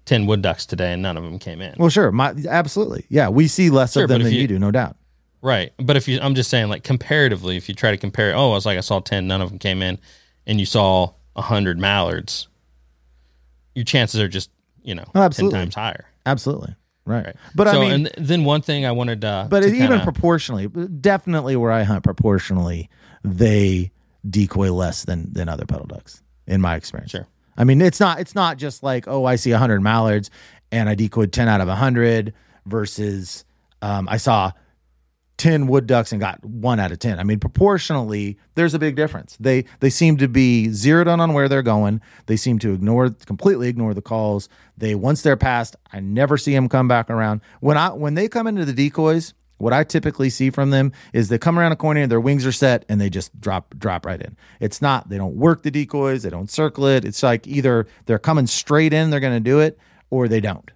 ten 0.07 0.25
wood 0.27 0.41
ducks 0.41 0.65
today 0.65 0.93
and 0.95 1.03
none 1.03 1.17
of 1.19 1.23
them 1.25 1.39
came 1.39 1.61
in. 1.61 1.75
well, 1.79 1.91
sure, 1.91 2.11
my 2.11 2.35
absolutely, 2.49 3.05
yeah, 3.11 3.29
we 3.29 3.47
see 3.49 3.69
less 3.71 3.93
Sure, 3.93 4.05
of 4.05 4.09
them 4.09 4.23
than 4.23 4.33
you, 4.33 4.41
you- 4.43 4.49
do, 4.49 4.59
no 4.59 4.71
doubt. 4.71 4.97
Right. 5.43 5.73
But 5.77 5.97
if 5.97 6.09
you, 6.09 6.19
I'm 6.21 6.35
just 6.35 6.49
saying, 6.51 6.69
like 6.71 6.83
comparatively, 6.83 7.57
if 7.57 7.69
you 7.69 7.75
try 7.75 7.91
to 7.93 7.97
compare, 7.99 8.35
oh, 8.35 8.51
I 8.51 8.55
was 8.55 8.67
like, 8.67 8.79
I 8.79 8.81
saw 8.81 8.99
10, 9.01 9.29
none 9.29 9.41
of 9.43 9.51
them 9.51 9.59
came 9.61 9.81
in, 9.83 9.99
and 10.47 10.59
you 10.59 10.67
saw 10.67 11.13
100 11.35 11.79
mallards, 11.79 12.49
your 13.75 13.85
chances 13.85 14.19
are 14.21 14.27
just, 14.29 14.51
you 14.83 14.95
know, 14.95 15.05
Oh, 15.15 15.29
10 15.29 15.51
times 15.51 15.75
higher. 15.75 16.07
Absolutely, 16.25 16.75
right. 17.05 17.27
Right. 17.27 17.37
But 17.55 17.69
so, 17.69 17.83
I 17.83 17.85
mean, 17.97 18.07
and 18.17 18.27
then 18.27 18.45
one 18.45 18.63
thing 18.63 18.87
I 18.87 18.93
wanted 18.93 19.25
uh, 19.25 19.47
but 19.49 19.61
to 19.61 19.67
even 19.69 19.89
kinda- 19.89 20.03
proportionally, 20.05 20.67
definitely 20.69 21.55
where 21.55 21.71
I 21.71 21.83
hunt 21.85 22.03
proportionally, 22.03 22.89
they 23.23 23.93
decoy 24.29 24.73
less 24.73 25.05
than 25.05 25.33
than 25.33 25.49
other 25.49 25.67
puddle 25.67 25.87
ducks 25.87 26.23
in 26.49 26.61
my 26.61 26.75
experience. 26.75 27.13
Sure. 27.13 27.27
I 27.57 27.65
mean, 27.65 27.81
it's 27.81 28.01
not 28.01 28.21
it's 28.21 28.35
not 28.35 28.59
just 28.59 28.83
like 28.83 29.07
oh, 29.09 29.25
I 29.25 29.37
see 29.37 29.51
hundred 29.51 29.81
mallards 29.81 30.31
and 30.71 30.89
I 30.89 30.95
decoyed 30.95 31.33
ten 31.33 31.49
out 31.49 31.61
of 31.61 31.69
hundred 31.69 32.35
versus 32.67 33.45
um, 33.83 34.09
I 34.09 34.17
saw 34.17 34.53
10 35.39 35.67
wood 35.67 35.87
ducks 35.87 36.13
and 36.13 36.21
got 36.21 36.43
one 36.45 36.81
out 36.81 36.93
of 36.93 36.99
10. 36.99 37.19
I 37.19 37.23
mean, 37.23 37.39
proportionally, 37.39 38.39
there's 38.55 38.73
a 38.75 38.79
big 38.79 38.97
difference. 38.97 39.37
They 39.39 39.65
they 39.81 39.91
seem 39.91 40.17
to 40.19 40.29
be 40.29 40.71
zeroed 40.71 41.09
in 41.09 41.21
on 41.21 41.35
where 41.35 41.49
they're 41.49 41.63
going. 41.63 42.01
They 42.27 42.37
seem 42.37 42.59
to 42.61 42.73
ignore 42.73 43.11
completely 43.11 43.69
ignore 43.69 43.93
the 43.93 44.03
calls. 44.03 44.49
They 44.79 44.95
once 44.95 45.23
they're 45.23 45.37
past, 45.37 45.77
I 45.93 46.01
never 46.01 46.39
see 46.39 46.55
them 46.55 46.69
come 46.69 46.89
back 46.89 47.11
around. 47.11 47.43
When 47.61 47.77
I 47.77 47.91
when 47.91 48.15
they 48.15 48.29
come 48.29 48.47
into 48.47 48.65
the 48.65 48.73
decoys, 48.73 49.35
what 49.59 49.73
I 49.73 49.85
typically 49.85 50.31
see 50.31 50.51
from 50.51 50.71
them 50.71 50.93
is 51.13 51.29
they 51.29 51.39
come 51.39 51.59
around 51.59 51.73
a 51.73 51.77
corner 51.77 52.01
and 52.01 52.11
their 52.11 52.21
wings 52.21 52.45
are 52.45 52.53
set 52.53 52.85
and 52.89 53.01
they 53.01 53.09
just 53.09 53.39
drop 53.41 53.75
drop 53.79 54.05
right 54.05 54.21
in. 54.21 54.37
It's 54.61 54.83
not 54.83 55.09
they 55.09 55.17
don't 55.17 55.37
work 55.37 55.63
the 55.63 55.71
decoys, 55.71 56.23
they 56.23 56.31
don't 56.31 56.51
circle 56.51 56.87
it. 56.87 57.05
It's 57.05 57.23
like 57.23 57.47
either 57.47 57.87
they're 58.07 58.19
coming 58.19 58.47
straight 58.47 58.93
in, 58.93 59.11
they're 59.11 59.21
going 59.21 59.33
to 59.33 59.41
do 59.41 59.61
it, 59.61 59.79
or 60.11 60.29
they 60.29 60.41
don't. 60.41 60.71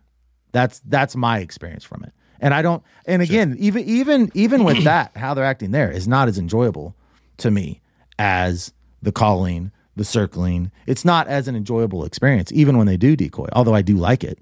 That's 0.52 0.80
that's 0.86 1.14
my 1.14 1.38
experience 1.38 1.84
from 1.84 2.04
it. 2.04 2.12
And 2.40 2.54
I 2.54 2.62
don't 2.62 2.82
and 3.04 3.20
again, 3.20 3.56
even 3.58 3.84
even 3.84 4.30
even 4.34 4.64
with 4.64 4.84
that, 4.84 5.16
how 5.16 5.34
they're 5.34 5.44
acting 5.44 5.72
there 5.72 5.90
is 5.90 6.08
not 6.08 6.28
as 6.28 6.38
enjoyable 6.38 6.96
to 7.38 7.50
me 7.50 7.82
as 8.18 8.72
the 9.02 9.12
calling, 9.12 9.72
the 9.96 10.04
circling. 10.04 10.70
It's 10.86 11.04
not 11.04 11.26
as 11.28 11.48
an 11.48 11.56
enjoyable 11.56 12.04
experience, 12.04 12.50
even 12.52 12.78
when 12.78 12.86
they 12.86 12.96
do 12.96 13.14
decoy. 13.14 13.48
Although 13.52 13.74
I 13.74 13.82
do 13.82 13.96
like 13.96 14.24
it. 14.24 14.38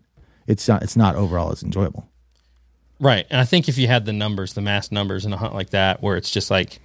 It's 0.47 0.67
not 0.69 0.83
it's 0.83 0.97
not 0.97 1.17
overall 1.17 1.51
as 1.51 1.63
enjoyable. 1.63 2.09
Right. 3.01 3.27
And 3.31 3.41
I 3.41 3.45
think 3.45 3.69
if 3.69 3.79
you 3.79 3.87
had 3.87 4.05
the 4.07 4.13
numbers, 4.13 4.55
the 4.55 4.61
mass 4.61 4.91
numbers 4.91 5.25
in 5.25 5.33
a 5.33 5.37
hunt 5.37 5.55
like 5.55 5.71
that, 5.71 6.03
where 6.03 6.17
it's 6.17 6.31
just 6.31 6.51
like 6.51 6.81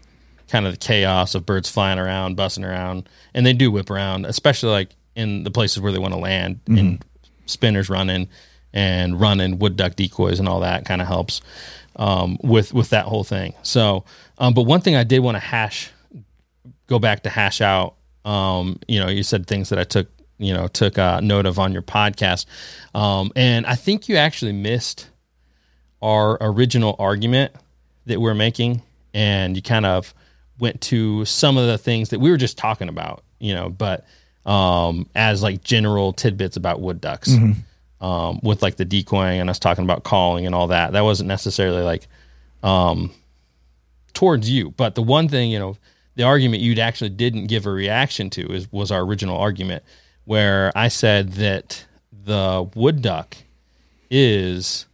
kind 0.48 0.66
of 0.66 0.74
the 0.74 0.78
chaos 0.78 1.34
of 1.36 1.46
birds 1.46 1.70
flying 1.70 1.98
around, 1.98 2.38
bussing 2.38 2.68
around, 2.68 3.10
and 3.34 3.46
they 3.46 3.54
do 3.54 3.72
whip 3.72 3.90
around, 3.90 4.26
especially 4.26 4.70
like 4.70 4.96
in 5.16 5.44
the 5.44 5.52
places 5.52 5.80
where 5.80 5.92
they 5.92 6.00
want 6.00 6.14
to 6.14 6.20
land 6.20 6.60
and 6.68 7.04
spinners 7.46 7.90
running 7.90 8.28
and 8.74 9.20
running 9.20 9.60
wood 9.60 9.76
duck 9.76 9.96
decoys 9.96 10.40
and 10.40 10.48
all 10.48 10.62
that 10.62 10.86
kind 10.86 11.02
of 11.02 11.08
helps 11.08 11.42
um, 11.96 12.38
with 12.42 12.74
with 12.74 12.90
that 12.90 13.06
whole 13.06 13.24
thing. 13.24 13.54
So, 13.64 14.04
um, 14.38 14.54
but 14.54 14.64
one 14.64 14.82
thing 14.82 14.96
I 14.96 15.04
did 15.04 15.20
want 15.20 15.36
to 15.36 15.40
hash, 15.40 15.92
go 16.88 17.00
back 17.00 17.24
to 17.24 17.30
hash 17.30 17.62
out. 17.62 17.96
Um, 18.26 18.80
you 18.88 19.00
know, 19.00 19.10
you 19.10 19.24
said 19.24 19.48
things 19.48 19.70
that 19.70 19.80
I 19.80 19.84
took, 19.84 20.08
you 20.38 20.54
know, 20.54 20.68
took 20.68 20.98
uh, 20.98 21.20
note 21.20 21.46
of 21.46 21.60
on 21.60 21.74
your 21.74 21.82
podcast, 21.82 22.46
um, 22.96 23.32
and 23.36 23.66
I 23.66 23.76
think 23.76 24.08
you 24.08 24.16
actually 24.16 24.54
missed 24.54 25.10
our 26.04 26.38
original 26.42 26.96
argument 27.00 27.52
that 28.06 28.22
we're 28.22 28.36
making 28.36 28.84
and 29.16 29.56
you 29.56 29.62
kind 29.62 29.86
of 29.86 30.14
went 30.60 30.80
to 30.82 31.26
some 31.26 31.58
of 31.58 31.66
the 31.66 31.78
things 31.80 32.10
that 32.10 32.20
we 32.20 32.30
were 32.30 32.38
just 32.38 32.58
talking 32.58 32.90
about 32.90 33.24
you 33.40 33.56
know 33.56 33.70
but 33.70 34.06
um 34.46 35.10
as 35.16 35.42
like 35.42 35.64
general 35.64 36.14
tidbits 36.14 36.58
about 36.58 36.80
wood 36.82 37.02
ducks 37.02 37.32
um 38.02 38.40
with 38.44 38.62
like 38.62 38.76
the 38.76 38.86
decoying 38.86 39.40
and 39.40 39.50
us 39.50 39.58
talking 39.58 39.84
about 39.84 40.04
calling 40.04 40.46
and 40.46 40.54
all 40.54 40.68
that 40.68 40.92
that 40.92 41.02
wasn't 41.02 41.28
necessarily 41.28 41.82
like 41.82 42.08
um 42.62 43.12
towards 44.14 44.50
you. 44.50 44.72
But 44.72 44.96
the 44.96 45.02
one 45.04 45.28
thing 45.28 45.52
you 45.52 45.60
know 45.60 45.78
the 46.16 46.24
argument 46.24 46.62
you 46.62 46.80
actually 46.80 47.10
didn't 47.10 47.48
give 47.48 47.66
a 47.66 47.72
reaction 47.72 48.30
to 48.32 48.52
is 48.54 48.72
was 48.72 48.92
our 48.92 49.02
original 49.02 49.38
argument 49.38 49.84
where 50.26 50.72
i 50.76 50.88
said 50.88 51.34
that 51.34 51.86
the 52.12 52.70
wood 52.76 53.02
duck 53.02 53.36
is 54.10 54.86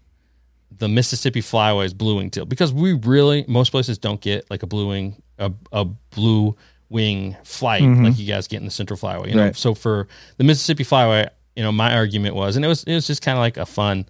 the 0.80 0.88
Mississippi 0.88 1.42
flyway's 1.42 1.94
blue 1.94 2.18
wing 2.18 2.30
teal 2.30 2.46
because 2.46 2.74
we 2.74 2.94
really 2.94 3.46
most 3.48 3.70
places 3.72 3.98
don't 3.98 4.20
get 4.22 4.50
like 4.50 4.64
a 4.64 4.68
blue 4.68 4.88
wing 4.90 5.22
a, 5.38 5.52
a 5.72 5.86
blue 5.86 6.56
wing 6.90 7.38
flight 7.44 7.84
like 7.84 8.18
you 8.18 8.26
guys 8.26 8.48
get 8.48 8.58
in 8.58 8.66
the 8.66 8.72
Central 8.72 8.98
Flyway. 8.98 9.28
You 9.28 9.36
know, 9.36 9.44
Right. 9.46 9.56
so 9.56 9.76
for 9.76 10.08
the 10.38 10.44
Mississippi 10.44 10.84
Flyway, 10.84 11.30
you 11.56 11.62
know, 11.64 11.72
my 11.72 11.94
argument 11.96 12.36
was, 12.36 12.56
and 12.56 12.66
it 12.66 12.68
was 12.68 12.84
it 12.86 12.94
was 12.96 13.06
just 13.06 13.22
kind 13.22 13.38
of 13.38 13.42
like 13.42 13.58
a 13.58 13.66
fun, 13.66 14.06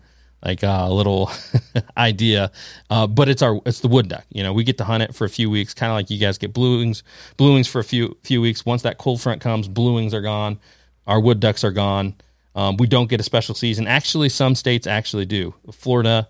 like 0.46 0.64
a 0.64 0.70
uh, 0.70 0.90
little 0.90 1.30
idea, 1.98 2.52
uh, 2.90 3.06
but 3.08 3.28
it's 3.30 3.42
our 3.42 3.60
it's 3.66 3.80
the 3.82 3.88
wood 3.88 4.08
duck. 4.08 4.24
You 4.30 4.44
know, 4.44 4.54
we 4.54 4.64
get 4.64 4.78
to 4.78 4.84
hunt 4.86 5.04
it 5.04 5.14
for 5.16 5.26
a 5.26 5.30
few 5.30 5.50
weeks, 5.50 5.74
kind 5.74 5.92
of 5.92 5.96
like 5.96 6.10
you 6.10 6.18
guys 6.20 6.38
get 6.38 6.54
blue 6.54 6.80
wings, 6.80 7.04
blue 7.38 7.54
wings 7.54 7.68
for 7.68 7.80
a 7.80 7.84
few 7.84 8.18
few 8.24 8.40
weeks. 8.42 8.66
Once 8.66 8.82
that 8.84 8.98
cold 8.98 9.20
front 9.22 9.42
comes, 9.42 9.68
blue 9.68 9.96
wings 9.96 10.14
are 10.14 10.22
gone, 10.22 10.60
our 11.08 11.20
wood 11.20 11.40
ducks 11.40 11.64
are 11.64 11.72
gone. 11.72 12.16
Um, 12.56 12.78
we 12.78 12.88
don't 12.88 13.10
get 13.10 13.20
a 13.20 13.24
special 13.24 13.56
season. 13.56 13.88
Actually, 13.88 14.30
some 14.30 14.56
states 14.56 14.88
actually 14.88 15.26
do. 15.26 15.54
Florida, 15.72 16.28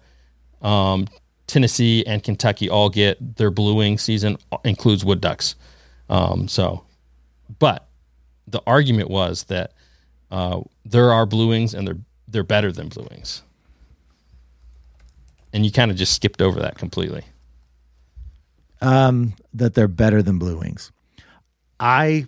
um, 0.61 1.07
Tennessee, 1.47 2.05
and 2.07 2.23
Kentucky 2.23 2.69
all 2.69 2.89
get 2.89 3.37
their 3.37 3.51
blue 3.51 3.75
wing 3.75 3.97
season 3.97 4.37
includes 4.63 5.05
wood 5.05 5.21
ducks. 5.21 5.55
Um, 6.09 6.47
so, 6.47 6.85
but 7.59 7.87
the 8.47 8.61
argument 8.67 9.09
was 9.09 9.45
that 9.45 9.73
uh, 10.31 10.61
there 10.85 11.11
are 11.11 11.25
blue 11.25 11.49
wings 11.49 11.73
and 11.73 11.87
they're 11.87 11.97
they're 12.27 12.43
better 12.43 12.71
than 12.71 12.89
blue 12.89 13.07
wings, 13.11 13.43
and 15.53 15.65
you 15.65 15.71
kind 15.71 15.91
of 15.91 15.97
just 15.97 16.13
skipped 16.13 16.41
over 16.41 16.59
that 16.61 16.77
completely. 16.77 17.23
um, 18.81 19.33
that 19.53 19.73
they're 19.73 19.87
better 19.87 20.21
than 20.21 20.39
blue 20.39 20.57
wings. 20.59 20.91
I 21.79 22.27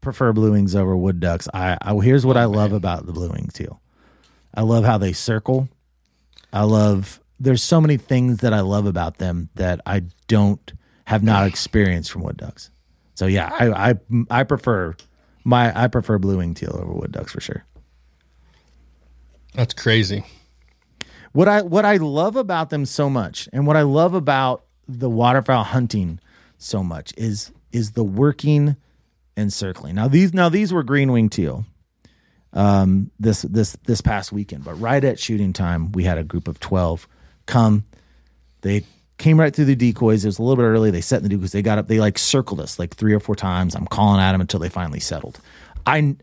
prefer 0.00 0.32
blue 0.32 0.52
wings 0.52 0.74
over 0.74 0.96
wood 0.96 1.20
ducks. 1.20 1.48
I, 1.54 1.78
I 1.82 1.94
here's 1.96 2.26
what 2.26 2.36
I 2.36 2.44
love 2.46 2.72
about 2.72 3.06
the 3.06 3.12
blue 3.12 3.30
wing 3.30 3.50
teal. 3.52 3.80
I 4.54 4.62
love 4.62 4.84
how 4.84 4.98
they 4.98 5.12
circle. 5.12 5.68
I 6.52 6.62
love 6.64 7.20
there's 7.38 7.62
so 7.62 7.80
many 7.80 7.96
things 7.96 8.38
that 8.38 8.52
I 8.52 8.60
love 8.60 8.86
about 8.86 9.18
them 9.18 9.48
that 9.54 9.80
I 9.86 10.02
don't 10.28 10.72
have 11.06 11.22
not 11.22 11.46
experienced 11.46 12.10
from 12.10 12.22
wood 12.22 12.36
ducks. 12.36 12.70
So 13.14 13.26
yeah, 13.26 13.50
I 13.52 13.90
I, 13.90 13.94
I 14.30 14.42
prefer 14.44 14.96
my 15.44 15.72
I 15.78 15.88
prefer 15.88 16.18
blue 16.18 16.38
wing 16.38 16.54
teal 16.54 16.78
over 16.80 16.92
wood 16.92 17.12
ducks 17.12 17.32
for 17.32 17.40
sure. 17.40 17.64
That's 19.54 19.74
crazy. 19.74 20.24
What 21.32 21.48
I 21.48 21.62
what 21.62 21.84
I 21.84 21.96
love 21.96 22.36
about 22.36 22.70
them 22.70 22.86
so 22.86 23.08
much, 23.08 23.48
and 23.52 23.66
what 23.66 23.76
I 23.76 23.82
love 23.82 24.14
about 24.14 24.64
the 24.88 25.10
waterfowl 25.10 25.64
hunting 25.64 26.20
so 26.58 26.82
much 26.82 27.12
is 27.16 27.52
is 27.72 27.92
the 27.92 28.04
working 28.04 28.76
and 29.36 29.52
circling. 29.52 29.94
Now 29.94 30.08
these 30.08 30.32
now 30.32 30.48
these 30.48 30.72
were 30.72 30.82
green 30.82 31.12
wing 31.12 31.28
teal 31.28 31.64
um, 32.52 33.10
this 33.20 33.42
this 33.42 33.76
this 33.84 34.00
past 34.00 34.32
weekend, 34.32 34.64
but 34.64 34.74
right 34.80 35.04
at 35.04 35.20
shooting 35.20 35.52
time, 35.52 35.92
we 35.92 36.04
had 36.04 36.18
a 36.18 36.24
group 36.24 36.48
of 36.48 36.58
twelve 36.58 37.06
come. 37.46 37.84
They 38.60 38.84
came 39.18 39.40
right 39.40 39.54
through 39.54 39.66
the 39.66 39.76
decoys. 39.76 40.24
It 40.24 40.28
was 40.28 40.38
a 40.38 40.42
little 40.42 40.56
bit 40.56 40.68
early. 40.68 40.90
They 40.90 41.00
set 41.00 41.18
in 41.18 41.22
the 41.22 41.28
decoys. 41.28 41.52
They 41.52 41.62
got 41.62 41.78
up. 41.78 41.88
They 41.88 42.00
like 42.00 42.18
circled 42.18 42.60
us 42.60 42.78
like 42.78 42.94
three 42.94 43.14
or 43.14 43.20
four 43.20 43.36
times. 43.36 43.74
I'm 43.74 43.86
calling 43.86 44.20
at 44.20 44.32
them 44.32 44.40
until 44.40 44.60
they 44.60 44.68
finally 44.68 45.00
settled. 45.00 45.40
I 45.86 46.16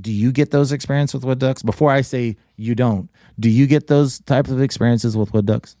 do 0.00 0.10
you 0.10 0.32
get 0.32 0.50
those 0.50 0.72
experiences 0.72 1.14
with 1.14 1.24
wood 1.24 1.38
ducks? 1.38 1.62
Before 1.62 1.90
I 1.90 2.00
say 2.00 2.36
you 2.56 2.74
don't, 2.74 3.10
do 3.38 3.50
you 3.50 3.66
get 3.66 3.86
those 3.86 4.18
types 4.20 4.50
of 4.50 4.60
experiences 4.60 5.16
with 5.16 5.32
wood 5.32 5.46
ducks? 5.46 5.76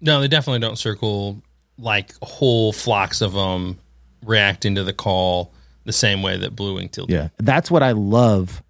No, 0.00 0.20
they 0.20 0.28
definitely 0.28 0.60
don't 0.60 0.78
circle 0.78 1.42
like 1.76 2.12
whole 2.22 2.72
flocks 2.72 3.20
of 3.20 3.32
them 3.32 3.78
reacting 4.24 4.76
to 4.76 4.84
the 4.84 4.92
call 4.92 5.52
the 5.84 5.92
same 5.92 6.22
way 6.22 6.36
that 6.36 6.54
blue 6.54 6.76
wing 6.76 6.88
teal. 6.88 7.06
Yeah, 7.08 7.28
that's 7.38 7.70
what 7.70 7.82
I 7.82 7.92
love 7.92 8.62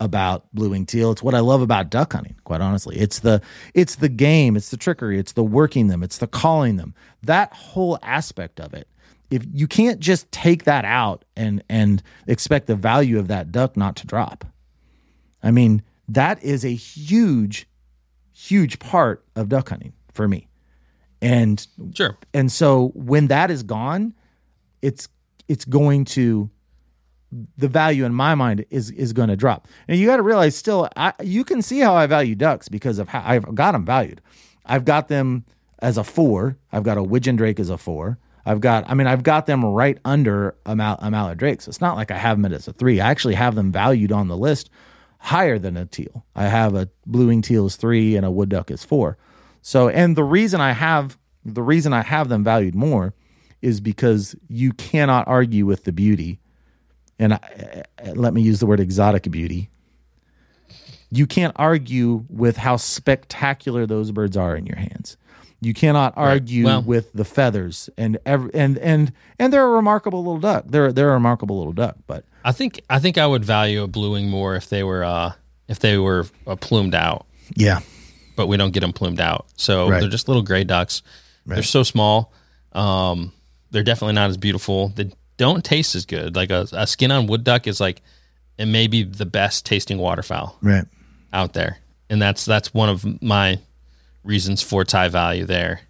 about 0.00 0.52
blue 0.54 0.70
wing 0.70 0.84
teal. 0.86 1.10
It's 1.12 1.22
what 1.22 1.34
I 1.34 1.40
love 1.40 1.62
about 1.62 1.90
duck 1.90 2.12
hunting. 2.12 2.36
Quite 2.44 2.60
honestly, 2.60 2.96
it's 2.96 3.20
the 3.20 3.40
it's 3.74 3.96
the 3.96 4.08
game, 4.08 4.56
it's 4.56 4.70
the 4.70 4.76
trickery, 4.76 5.18
it's 5.18 5.32
the 5.32 5.44
working 5.44 5.86
them, 5.88 6.02
it's 6.02 6.18
the 6.18 6.26
calling 6.26 6.76
them. 6.76 6.94
That 7.22 7.52
whole 7.54 7.98
aspect 8.02 8.60
of 8.60 8.74
it. 8.74 8.88
If 9.30 9.44
you 9.52 9.66
can't 9.66 9.98
just 9.98 10.30
take 10.30 10.64
that 10.64 10.84
out 10.84 11.24
and 11.36 11.62
and 11.68 12.02
expect 12.26 12.66
the 12.66 12.76
value 12.76 13.18
of 13.18 13.28
that 13.28 13.50
duck 13.50 13.76
not 13.76 13.96
to 13.96 14.06
drop. 14.06 14.44
I 15.42 15.50
mean, 15.50 15.82
that 16.08 16.42
is 16.42 16.64
a 16.64 16.74
huge, 16.74 17.68
huge 18.32 18.78
part 18.78 19.24
of 19.34 19.48
duck 19.48 19.68
hunting 19.68 19.92
for 20.12 20.28
me. 20.28 20.48
And 21.22 21.66
Sure. 21.94 22.16
and 22.34 22.52
so 22.52 22.88
when 22.94 23.28
that 23.28 23.50
is 23.50 23.62
gone, 23.62 24.14
it's 24.82 25.08
it's 25.48 25.64
going 25.64 26.04
to 26.04 26.50
the 27.56 27.68
value 27.68 28.04
in 28.04 28.14
my 28.14 28.34
mind 28.34 28.64
is 28.70 28.90
is 28.90 29.12
going 29.12 29.28
to 29.28 29.36
drop. 29.36 29.68
And 29.88 29.98
you 29.98 30.06
got 30.06 30.16
to 30.16 30.22
realize 30.22 30.56
still, 30.56 30.88
I, 30.96 31.12
you 31.22 31.44
can 31.44 31.62
see 31.62 31.80
how 31.80 31.94
I 31.94 32.06
value 32.06 32.34
ducks 32.34 32.68
because 32.68 32.98
of 32.98 33.08
how 33.08 33.22
I've 33.24 33.54
got 33.54 33.72
them 33.72 33.84
valued. 33.84 34.20
I've 34.64 34.84
got 34.84 35.08
them 35.08 35.44
as 35.80 35.98
a 35.98 36.04
four. 36.04 36.56
I've 36.72 36.82
got 36.82 36.98
a 36.98 37.02
widgeon 37.02 37.36
drake 37.36 37.60
as 37.60 37.70
a 37.70 37.78
four. 37.78 38.18
I've 38.44 38.60
got, 38.60 38.88
I 38.88 38.94
mean, 38.94 39.08
I've 39.08 39.24
got 39.24 39.46
them 39.46 39.64
right 39.64 39.98
under 40.04 40.54
a, 40.64 40.76
mal- 40.76 40.98
a 41.00 41.10
mallard 41.10 41.38
drake. 41.38 41.62
So 41.62 41.68
it's 41.68 41.80
not 41.80 41.96
like 41.96 42.12
I 42.12 42.16
have 42.16 42.40
them 42.40 42.52
as 42.52 42.68
a 42.68 42.72
three. 42.72 43.00
I 43.00 43.10
actually 43.10 43.34
have 43.34 43.56
them 43.56 43.72
valued 43.72 44.12
on 44.12 44.28
the 44.28 44.36
list 44.36 44.70
higher 45.18 45.58
than 45.58 45.76
a 45.76 45.84
teal. 45.84 46.24
I 46.36 46.44
have 46.44 46.76
a 46.76 46.88
blue 47.06 47.26
wing 47.26 47.42
teal 47.42 47.66
is 47.66 47.74
three 47.74 48.14
and 48.14 48.24
a 48.24 48.30
wood 48.30 48.48
duck 48.48 48.70
is 48.70 48.84
four. 48.84 49.18
So, 49.62 49.88
and 49.88 50.14
the 50.14 50.22
reason 50.22 50.60
I 50.60 50.70
have 50.72 51.18
the 51.44 51.62
reason 51.62 51.92
I 51.92 52.02
have 52.02 52.28
them 52.28 52.42
valued 52.42 52.74
more 52.74 53.14
is 53.62 53.80
because 53.80 54.34
you 54.48 54.72
cannot 54.72 55.26
argue 55.28 55.64
with 55.64 55.84
the 55.84 55.92
beauty 55.92 56.40
and 57.18 57.34
I, 57.34 57.84
let 58.14 58.34
me 58.34 58.42
use 58.42 58.60
the 58.60 58.66
word 58.66 58.80
exotic 58.80 59.30
beauty. 59.30 59.70
You 61.10 61.26
can't 61.26 61.52
argue 61.56 62.24
with 62.28 62.56
how 62.56 62.76
spectacular 62.76 63.86
those 63.86 64.10
birds 64.10 64.36
are 64.36 64.56
in 64.56 64.66
your 64.66 64.76
hands. 64.76 65.16
You 65.60 65.72
cannot 65.72 66.14
argue 66.16 66.64
Well- 66.66 66.82
with 66.82 67.12
the 67.12 67.24
feathers 67.24 67.88
and 67.96 68.18
every, 68.26 68.50
and 68.54 68.76
and 68.78 69.12
and 69.38 69.52
they're 69.52 69.64
a 69.66 69.70
remarkable 69.70 70.18
little 70.22 70.40
duck. 70.40 70.64
They're 70.68 70.92
they're 70.92 71.10
a 71.10 71.14
remarkable 71.14 71.56
little 71.56 71.72
duck. 71.72 71.96
But 72.06 72.24
I 72.44 72.52
think 72.52 72.80
I 72.90 72.98
think 72.98 73.16
I 73.18 73.26
would 73.26 73.44
value 73.44 73.82
a 73.82 73.86
blue 73.86 74.12
wing 74.12 74.28
more 74.28 74.54
if 74.56 74.68
they 74.68 74.82
were 74.82 75.02
uh 75.04 75.32
if 75.68 75.78
they 75.78 75.96
were 75.98 76.26
uh, 76.46 76.56
plumed 76.56 76.94
out, 76.94 77.26
yeah, 77.56 77.80
but 78.36 78.46
we 78.48 78.56
don't 78.56 78.72
get 78.72 78.80
them 78.80 78.92
plumed 78.92 79.18
out. 79.20 79.46
So 79.56 79.88
Right. 79.88 80.00
they're 80.00 80.10
just 80.10 80.28
little 80.28 80.42
gray 80.42 80.62
ducks. 80.64 81.02
They're 81.46 81.62
so 81.62 81.82
small. 81.84 82.32
Um, 82.72 83.32
they're 83.70 83.82
definitely 83.84 84.14
not 84.14 84.30
as 84.30 84.36
beautiful. 84.36 84.88
They 84.88 85.10
don't 85.36 85.64
taste 85.64 85.94
as 85.94 86.06
good. 86.06 86.36
Like 86.36 86.50
a, 86.50 86.66
a 86.72 86.86
skin 86.86 87.10
on 87.10 87.26
wood 87.26 87.44
duck 87.44 87.66
is 87.66 87.80
like 87.80 88.02
it 88.58 88.66
may 88.66 88.86
be 88.86 89.02
the 89.02 89.26
best 89.26 89.66
tasting 89.66 89.98
waterfowl 89.98 90.56
right. 90.62 90.84
out 91.32 91.52
there, 91.52 91.78
and 92.08 92.20
that's 92.20 92.44
that's 92.44 92.72
one 92.72 92.88
of 92.88 93.22
my 93.22 93.58
reasons 94.24 94.62
for 94.62 94.84
tie 94.84 95.08
value 95.08 95.44
there, 95.44 95.80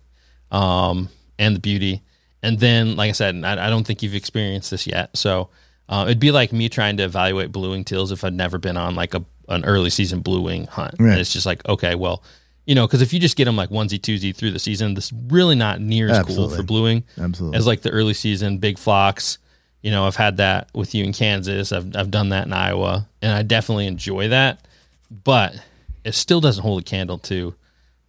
um, 0.51 1.09
and 1.39 1.57
the 1.57 1.61
beauty. 1.61 2.03
And 2.43 2.61
then, 2.61 2.97
like 2.97 3.09
I 3.09 3.13
said, 3.13 3.45
I, 3.45 3.67
I 3.67 3.71
don't 3.71 3.85
think 3.85 4.03
you've 4.03 4.15
experienced 4.15 4.71
this 4.71 4.87
yet, 4.87 5.17
so 5.17 5.49
uh, 5.89 6.05
it'd 6.07 6.21
be 6.21 6.33
like 6.33 6.53
me 6.53 6.69
trying 6.69 6.97
to 6.99 7.05
evaluate 7.05 7.53
blue 7.53 7.71
wing 7.71 7.85
teals 7.85 8.13
if 8.13 8.25
I'd 8.25 8.35
never 8.35 8.59
been 8.59 8.77
on 8.77 8.95
like 8.95 9.15
a 9.15 9.25
an 9.49 9.65
early 9.65 9.91
season 9.91 10.21
blue 10.21 10.43
wing 10.43 10.67
hunt. 10.67 10.97
Right. 10.99 11.13
And 11.13 11.21
it's 11.21 11.33
just 11.33 11.47
like 11.47 11.67
okay, 11.69 11.95
well, 11.95 12.23
you 12.67 12.75
know, 12.75 12.87
because 12.87 13.01
if 13.01 13.12
you 13.12 13.21
just 13.21 13.37
get 13.37 13.45
them 13.47 13.57
like 13.57 13.71
onesie 13.71 14.01
twosie 14.01 14.35
through 14.35 14.51
the 14.51 14.59
season, 14.59 14.95
this 14.95 15.07
is 15.07 15.12
really 15.29 15.55
not 15.55 15.81
near 15.81 16.11
as 16.11 16.19
Absolutely. 16.19 16.49
cool 16.49 16.57
for 16.57 16.62
blue 16.64 16.83
wing 16.83 17.05
Absolutely. 17.19 17.57
as 17.57 17.67
like 17.67 17.83
the 17.83 17.91
early 17.91 18.14
season 18.14 18.59
big 18.59 18.79
flocks. 18.79 19.39
You 19.83 19.93
know, 19.93 20.05
I've 20.05 20.17
had 20.17 20.39
that 20.39 20.69
with 20.75 20.95
you 20.95 21.05
in 21.05 21.12
Kansas. 21.12 21.71
I've 21.71 21.97
I've 21.97 22.11
done 22.11 22.31
that 22.31 22.47
in 22.47 22.53
Iowa, 22.53 23.09
and 23.23 23.33
I 23.33 23.43
definitely 23.43 23.87
enjoy 23.87 24.29
that. 24.29 24.67
But 25.25 25.55
it 26.05 26.14
still 26.14 26.41
doesn't 26.41 26.62
hold 26.62 26.83
a 26.83 26.85
candle 26.85 27.19
to 27.19 27.55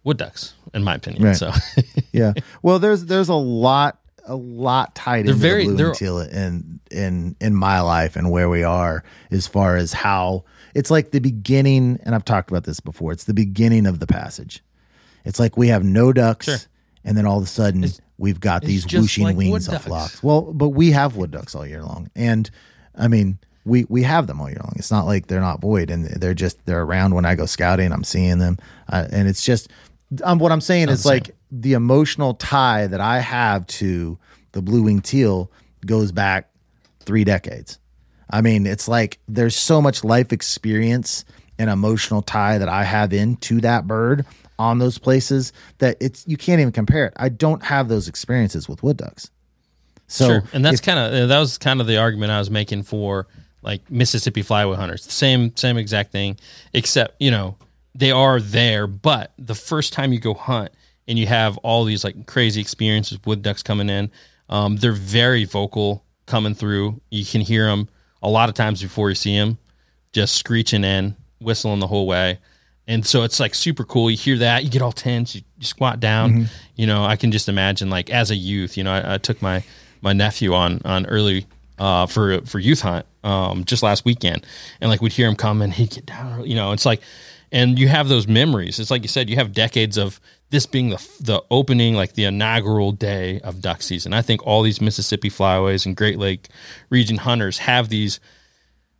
wood 0.02 0.16
ducks, 0.16 0.54
in 0.74 0.82
my 0.82 0.96
opinion. 0.96 1.22
Right. 1.22 1.36
So 1.36 1.52
yeah. 2.12 2.32
Well, 2.62 2.80
there's 2.80 3.04
there's 3.04 3.28
a 3.28 3.34
lot 3.34 3.97
a 4.28 4.36
lot 4.36 4.94
tied 4.94 5.20
into 5.20 5.34
very- 5.34 5.64
the 5.66 5.70
blue 5.74 5.76
they're- 5.76 5.86
and 5.88 5.96
teal 5.96 6.18
in 6.20 6.80
in 6.90 7.36
in 7.40 7.54
my 7.54 7.80
life 7.80 8.16
and 8.16 8.30
where 8.30 8.48
we 8.48 8.62
are 8.62 9.02
as 9.30 9.46
far 9.46 9.76
as 9.76 9.92
how 9.92 10.44
it's 10.74 10.90
like 10.90 11.10
the 11.10 11.18
beginning. 11.20 11.98
And 12.04 12.14
I've 12.14 12.24
talked 12.24 12.50
about 12.50 12.64
this 12.64 12.80
before. 12.80 13.12
It's 13.12 13.24
the 13.24 13.34
beginning 13.34 13.86
of 13.86 13.98
the 14.00 14.06
passage. 14.06 14.62
It's 15.24 15.38
like 15.40 15.56
we 15.56 15.68
have 15.68 15.82
no 15.84 16.12
ducks, 16.12 16.46
Sure. 16.46 16.56
and 17.04 17.16
then 17.16 17.26
all 17.26 17.38
of 17.38 17.44
a 17.44 17.48
sudden 17.48 17.84
we've 18.16 18.40
got 18.40 18.62
these 18.62 18.84
whooshing 18.90 19.24
like 19.24 19.36
wings 19.36 19.68
of 19.68 19.82
flocks. 19.82 20.22
Well, 20.22 20.42
but 20.52 20.70
we 20.70 20.92
have 20.92 21.16
wood 21.16 21.30
ducks 21.30 21.54
all 21.54 21.66
year 21.66 21.82
long, 21.82 22.10
and 22.14 22.48
I 22.94 23.08
mean. 23.08 23.38
We, 23.64 23.84
we 23.90 24.02
have 24.04 24.26
them 24.26 24.40
all 24.40 24.48
year 24.48 24.60
long. 24.64 24.72
It's 24.76 24.90
not 24.90 25.04
like 25.04 25.26
they're 25.26 25.42
not 25.42 25.60
void, 25.60 25.90
and 25.90 26.06
they're 26.06 26.32
just 26.32 26.64
they're 26.64 26.80
around 26.80 27.14
when 27.14 27.26
I 27.26 27.34
go 27.34 27.44
scouting. 27.44 27.92
I'm 27.92 28.02
seeing 28.04 28.38
them, 28.38 28.56
uh, 28.88 29.08
and 29.12 29.28
it's 29.28 29.44
just 29.44 29.68
um, 30.22 30.38
what 30.38 30.52
I'm 30.52 30.60
saying 30.60 30.88
is 30.88 31.02
the 31.02 31.08
like 31.08 31.36
the 31.50 31.72
emotional 31.74 32.34
tie 32.34 32.86
that 32.86 33.00
I 33.00 33.20
have 33.20 33.66
to 33.66 34.18
the 34.52 34.62
blue 34.62 34.82
wing 34.82 35.00
teal 35.00 35.50
goes 35.86 36.12
back 36.12 36.50
three 37.00 37.24
decades. 37.24 37.78
I 38.30 38.42
mean, 38.42 38.66
it's 38.66 38.88
like 38.88 39.18
there's 39.28 39.56
so 39.56 39.80
much 39.80 40.04
life 40.04 40.32
experience 40.32 41.24
and 41.58 41.70
emotional 41.70 42.22
tie 42.22 42.58
that 42.58 42.68
I 42.68 42.84
have 42.84 43.12
into 43.12 43.60
that 43.62 43.86
bird 43.86 44.26
on 44.58 44.78
those 44.78 44.98
places 44.98 45.52
that 45.78 45.96
it's 46.00 46.26
you 46.26 46.36
can't 46.36 46.60
even 46.60 46.72
compare 46.72 47.06
it. 47.06 47.14
I 47.16 47.28
don't 47.28 47.62
have 47.64 47.88
those 47.88 48.08
experiences 48.08 48.68
with 48.68 48.82
wood 48.82 48.96
ducks. 48.96 49.30
So 50.08 50.26
sure, 50.26 50.44
and 50.52 50.64
that's 50.64 50.80
kind 50.80 50.98
of 50.98 51.28
that 51.28 51.38
was 51.38 51.58
kind 51.58 51.80
of 51.80 51.86
the 51.86 51.98
argument 51.98 52.32
I 52.32 52.38
was 52.38 52.50
making 52.50 52.82
for 52.84 53.26
like 53.62 53.90
Mississippi 53.90 54.42
flyway 54.42 54.76
hunters. 54.76 55.04
Same 55.04 55.54
same 55.56 55.76
exact 55.76 56.12
thing, 56.12 56.38
except 56.72 57.20
you 57.20 57.30
know 57.30 57.56
they 57.94 58.10
are 58.10 58.40
there, 58.40 58.86
but 58.86 59.32
the 59.38 59.54
first 59.54 59.92
time 59.92 60.12
you 60.12 60.20
go 60.20 60.34
hunt 60.34 60.70
and 61.06 61.18
you 61.18 61.26
have 61.26 61.56
all 61.58 61.84
these 61.84 62.04
like 62.04 62.26
crazy 62.26 62.60
experiences 62.60 63.18
with 63.18 63.26
wood 63.26 63.42
ducks 63.42 63.62
coming 63.62 63.88
in, 63.88 64.10
um, 64.48 64.76
they're 64.76 64.92
very 64.92 65.44
vocal. 65.44 66.04
coming 66.28 66.54
through. 66.54 67.00
You 67.10 67.24
can 67.24 67.40
hear 67.40 67.66
them 67.66 67.88
a 68.22 68.28
lot 68.28 68.48
of 68.48 68.54
times 68.54 68.82
before 68.82 69.08
you 69.08 69.14
see 69.14 69.36
them, 69.36 69.58
just 70.12 70.36
screeching 70.36 70.84
in, 70.84 71.16
whistling 71.40 71.80
the 71.80 71.86
whole 71.86 72.06
way. 72.06 72.38
And 72.86 73.04
so 73.04 73.22
it's 73.22 73.40
like 73.40 73.54
super 73.54 73.84
cool. 73.84 74.10
You 74.10 74.16
hear 74.16 74.38
that, 74.38 74.64
you 74.64 74.70
get 74.70 74.82
all 74.82 74.92
tense, 74.92 75.34
you, 75.34 75.42
you 75.58 75.66
squat 75.66 76.00
down. 76.00 76.32
Mm-hmm. 76.32 76.44
You 76.76 76.86
know, 76.86 77.04
I 77.04 77.16
can 77.16 77.32
just 77.32 77.48
imagine 77.48 77.90
like 77.90 78.10
as 78.10 78.30
a 78.30 78.36
youth, 78.36 78.76
you 78.76 78.84
know, 78.84 78.92
I, 78.92 79.14
I 79.14 79.18
took 79.18 79.42
my 79.42 79.64
my 80.00 80.12
nephew 80.12 80.54
on 80.54 80.80
on 80.84 81.06
early 81.06 81.46
uh, 81.78 82.06
for 82.06 82.40
for 82.42 82.58
youth 82.58 82.80
hunt 82.80 83.04
um, 83.24 83.64
just 83.64 83.82
last 83.82 84.04
weekend, 84.04 84.46
and 84.80 84.90
like 84.90 85.02
we'd 85.02 85.12
hear 85.12 85.28
him 85.28 85.36
come 85.36 85.60
and 85.60 85.72
he'd 85.72 85.90
get 85.90 86.06
down. 86.06 86.46
You 86.46 86.54
know, 86.54 86.72
it's 86.72 86.86
like, 86.86 87.02
and 87.52 87.78
you 87.78 87.88
have 87.88 88.08
those 88.08 88.26
memories. 88.26 88.78
It's 88.78 88.90
like 88.90 89.02
you 89.02 89.08
said, 89.08 89.30
you 89.30 89.36
have 89.36 89.52
decades 89.52 89.96
of 89.96 90.20
this 90.50 90.66
being 90.66 90.90
the 90.90 91.08
the 91.20 91.42
opening, 91.50 91.94
like 91.94 92.14
the 92.14 92.24
inaugural 92.24 92.92
day 92.92 93.40
of 93.40 93.60
duck 93.60 93.82
season. 93.82 94.12
I 94.12 94.22
think 94.22 94.46
all 94.46 94.62
these 94.62 94.80
Mississippi 94.80 95.30
flyways 95.30 95.86
and 95.86 95.96
Great 95.96 96.18
Lake 96.18 96.48
region 96.90 97.18
hunters 97.18 97.58
have 97.58 97.88
these 97.88 98.20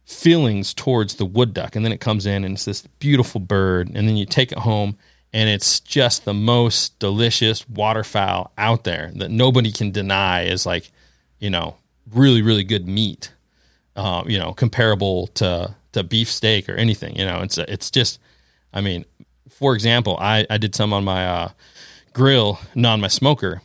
feelings 0.09 0.73
towards 0.73 1.17
the 1.17 1.27
wood 1.27 1.53
duck 1.53 1.77
and 1.77 1.85
then 1.85 1.93
it 1.93 2.01
comes 2.01 2.25
in 2.25 2.43
and 2.43 2.55
it's 2.55 2.65
this 2.65 2.81
beautiful 2.99 3.39
bird 3.39 3.91
and 3.95 4.09
then 4.09 4.17
you 4.17 4.25
take 4.25 4.51
it 4.51 4.59
home 4.59 4.97
and 5.35 5.51
it's 5.51 5.81
just 5.81 6.25
the 6.25 6.33
most 6.33 6.99
delicious 6.99 7.69
waterfowl 7.69 8.51
out 8.57 8.85
there 8.85 9.13
that 9.17 9.31
nobody 9.31 9.71
can 9.71 9.91
deny 9.91 10.45
is 10.45 10.65
like 10.65 10.91
you 11.41 11.51
know 11.51 11.77
really 12.15 12.41
really 12.41 12.65
good 12.65 12.89
meat 12.89 13.35
um, 13.97 14.27
you 14.27 14.39
know 14.39 14.55
comparable 14.55 15.27
to 15.27 15.75
to 15.93 16.03
beef 16.03 16.31
steak 16.31 16.71
or 16.71 16.75
anything 16.75 17.15
you 17.15 17.27
know 17.27 17.41
it's 17.41 17.59
it's 17.59 17.91
just 17.91 18.19
i 18.79 18.81
mean 18.81 19.05
for 19.51 19.75
example 19.75 20.17
i 20.21 20.47
i 20.49 20.57
did 20.57 20.75
some 20.75 20.93
on 20.93 21.05
my 21.05 21.27
uh, 21.27 21.49
grill 22.13 22.59
not 22.75 22.95
on 22.95 23.01
my 23.01 23.09
smoker. 23.09 23.63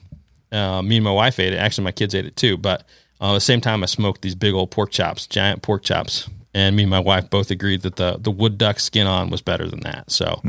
Uh, 0.51 0.83
me 0.83 0.97
and 0.97 1.03
my 1.03 1.11
wife 1.11 1.39
ate 1.39 1.51
it. 1.51 1.57
Actually 1.57 1.85
my 1.85 1.91
kids 1.91 2.13
ate 2.13 2.25
it 2.25 2.35
too 2.35 2.57
but 2.57 2.85
uh, 3.23 3.31
at 3.31 3.33
the 3.35 3.39
same 3.39 3.61
time, 3.61 3.83
I 3.83 3.85
smoked 3.85 4.21
these 4.21 4.35
big 4.35 4.53
old 4.53 4.69
pork 4.69 4.91
chops, 4.91 5.27
giant 5.27 5.61
pork 5.61 5.81
chops, 5.81 6.29
and 6.53 6.75
me 6.75 6.83
and 6.83 6.89
my 6.89 6.99
wife 6.99 7.29
both 7.29 7.51
agreed 7.51 7.83
that 7.83 7.95
the 7.95 8.17
the 8.19 8.29
wood 8.29 8.57
duck 8.57 8.81
skin 8.81 9.07
on 9.07 9.29
was 9.29 9.41
better 9.41 9.65
than 9.65 9.79
that. 9.81 10.11
So, 10.11 10.41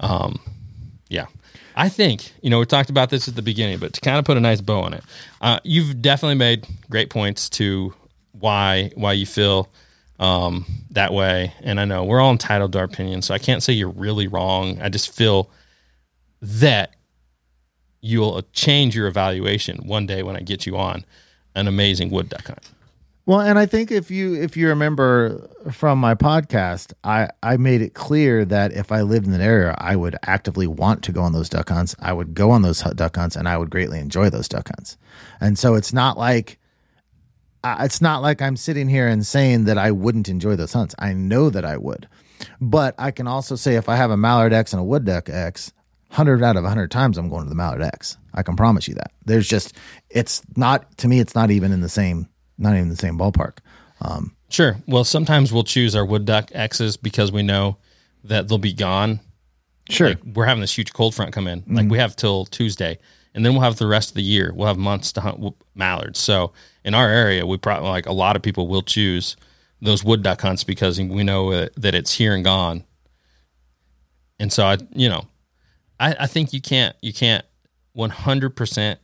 um, 0.00 0.38
yeah, 1.08 1.24
I 1.74 1.88
think 1.88 2.32
you 2.42 2.50
know 2.50 2.58
we 2.58 2.66
talked 2.66 2.90
about 2.90 3.08
this 3.08 3.28
at 3.28 3.34
the 3.34 3.40
beginning, 3.40 3.78
but 3.78 3.94
to 3.94 4.00
kind 4.02 4.18
of 4.18 4.26
put 4.26 4.36
a 4.36 4.40
nice 4.40 4.60
bow 4.60 4.80
on 4.82 4.92
it, 4.92 5.02
uh, 5.40 5.58
you've 5.64 6.02
definitely 6.02 6.34
made 6.34 6.66
great 6.90 7.08
points 7.08 7.48
to 7.50 7.94
why 8.32 8.90
why 8.94 9.14
you 9.14 9.24
feel 9.24 9.70
um, 10.18 10.66
that 10.90 11.12
way, 11.12 11.52
and 11.62 11.78
I 11.78 11.84
know 11.84 12.04
we're 12.04 12.20
all 12.20 12.32
entitled 12.32 12.72
to 12.72 12.78
our 12.78 12.84
opinion, 12.84 13.22
so 13.22 13.34
I 13.34 13.38
can't 13.38 13.62
say 13.62 13.72
you're 13.72 13.88
really 13.90 14.26
wrong. 14.26 14.80
I 14.80 14.88
just 14.88 15.14
feel 15.14 15.50
that 16.42 16.94
you'll 18.00 18.42
change 18.52 18.94
your 18.94 19.06
evaluation 19.06 19.78
one 19.86 20.06
day 20.06 20.22
when 20.22 20.36
I 20.36 20.40
get 20.40 20.66
you 20.66 20.76
on 20.76 21.04
an 21.54 21.68
amazing 21.68 22.10
wood 22.10 22.28
duck 22.28 22.46
hunt. 22.46 22.70
Well, 23.26 23.40
and 23.40 23.58
I 23.58 23.66
think 23.66 23.90
if 23.90 24.10
you 24.10 24.34
if 24.40 24.56
you 24.56 24.68
remember 24.68 25.50
from 25.70 25.98
my 25.98 26.14
podcast, 26.14 26.94
I 27.04 27.28
I 27.42 27.58
made 27.58 27.82
it 27.82 27.92
clear 27.92 28.46
that 28.46 28.72
if 28.72 28.90
I 28.90 29.02
lived 29.02 29.26
in 29.26 29.34
an 29.34 29.42
area, 29.42 29.74
I 29.76 29.96
would 29.96 30.16
actively 30.22 30.66
want 30.66 31.02
to 31.02 31.12
go 31.12 31.20
on 31.20 31.34
those 31.34 31.50
duck 31.50 31.68
hunts. 31.68 31.94
I 31.98 32.14
would 32.14 32.32
go 32.32 32.50
on 32.50 32.62
those 32.62 32.80
duck 32.80 33.16
hunts, 33.16 33.36
and 33.36 33.46
I 33.46 33.58
would 33.58 33.68
greatly 33.68 33.98
enjoy 33.98 34.30
those 34.30 34.48
duck 34.48 34.68
hunts. 34.68 34.96
And 35.42 35.58
so 35.58 35.74
it's 35.74 35.92
not 35.92 36.16
like 36.16 36.58
it's 37.80 38.00
not 38.00 38.22
like 38.22 38.40
I'm 38.42 38.56
sitting 38.56 38.88
here 38.88 39.08
and 39.08 39.26
saying 39.26 39.64
that 39.64 39.78
I 39.78 39.90
wouldn't 39.90 40.28
enjoy 40.28 40.56
those 40.56 40.72
hunts. 40.72 40.94
I 40.98 41.12
know 41.12 41.50
that 41.50 41.64
I 41.64 41.76
would, 41.76 42.08
but 42.60 42.94
I 42.98 43.10
can 43.10 43.26
also 43.26 43.56
say 43.56 43.74
if 43.76 43.88
I 43.88 43.96
have 43.96 44.10
a 44.10 44.16
mallard 44.16 44.52
X 44.52 44.72
and 44.72 44.80
a 44.80 44.84
wood 44.84 45.04
duck 45.04 45.28
X, 45.28 45.72
hundred 46.10 46.42
out 46.42 46.56
of 46.56 46.64
hundred 46.64 46.90
times 46.90 47.18
I'm 47.18 47.28
going 47.28 47.44
to 47.44 47.48
the 47.48 47.54
mallard 47.54 47.82
X. 47.82 48.16
I 48.34 48.42
can 48.42 48.56
promise 48.56 48.88
you 48.88 48.94
that. 48.94 49.12
There's 49.24 49.48
just 49.48 49.74
it's 50.10 50.42
not 50.56 50.96
to 50.98 51.08
me. 51.08 51.20
It's 51.20 51.34
not 51.34 51.50
even 51.50 51.72
in 51.72 51.80
the 51.80 51.88
same 51.88 52.28
not 52.56 52.74
even 52.74 52.88
the 52.88 52.96
same 52.96 53.18
ballpark. 53.18 53.58
Um, 54.00 54.34
Sure. 54.50 54.76
Well, 54.86 55.04
sometimes 55.04 55.52
we'll 55.52 55.64
choose 55.64 55.94
our 55.94 56.04
wood 56.06 56.24
duck 56.24 56.50
X's 56.54 56.96
because 56.96 57.30
we 57.30 57.42
know 57.42 57.76
that 58.24 58.48
they'll 58.48 58.58
be 58.58 58.72
gone. 58.72 59.20
sure. 59.90 60.08
Like 60.10 60.24
we're 60.24 60.46
having 60.46 60.62
this 60.62 60.76
huge 60.76 60.92
cold 60.92 61.14
front 61.14 61.32
come 61.32 61.46
in. 61.46 61.64
Like 61.68 61.90
we 61.90 61.98
have 61.98 62.16
till 62.16 62.46
Tuesday, 62.46 62.98
and 63.34 63.44
then 63.44 63.52
we'll 63.52 63.62
have 63.62 63.76
the 63.76 63.86
rest 63.86 64.10
of 64.10 64.14
the 64.14 64.22
year. 64.22 64.52
We'll 64.54 64.66
have 64.66 64.78
months 64.78 65.12
to 65.12 65.20
hunt 65.20 65.54
mallards. 65.74 66.18
So 66.18 66.52
in 66.84 66.94
our 66.94 67.08
area, 67.08 67.46
we 67.46 67.56
probably 67.56 67.88
like 67.88 68.06
a 68.06 68.12
lot 68.12 68.36
of 68.36 68.42
people 68.42 68.68
will 68.68 68.82
choose 68.82 69.36
those 69.80 70.02
wood 70.02 70.22
duck 70.22 70.40
hunts 70.40 70.64
because 70.64 70.98
we 70.98 71.22
know 71.22 71.66
that 71.76 71.94
it's 71.94 72.14
here 72.14 72.34
and 72.34 72.44
gone. 72.44 72.84
And 74.40 74.52
so 74.52 74.64
I, 74.64 74.78
you 74.94 75.08
know, 75.08 75.26
I, 76.00 76.16
I 76.20 76.26
think 76.26 76.52
you 76.52 76.60
can't 76.60 76.96
you 77.00 77.12
can't 77.12 77.44
one 77.92 78.10
hundred 78.10 78.56
percent. 78.56 79.00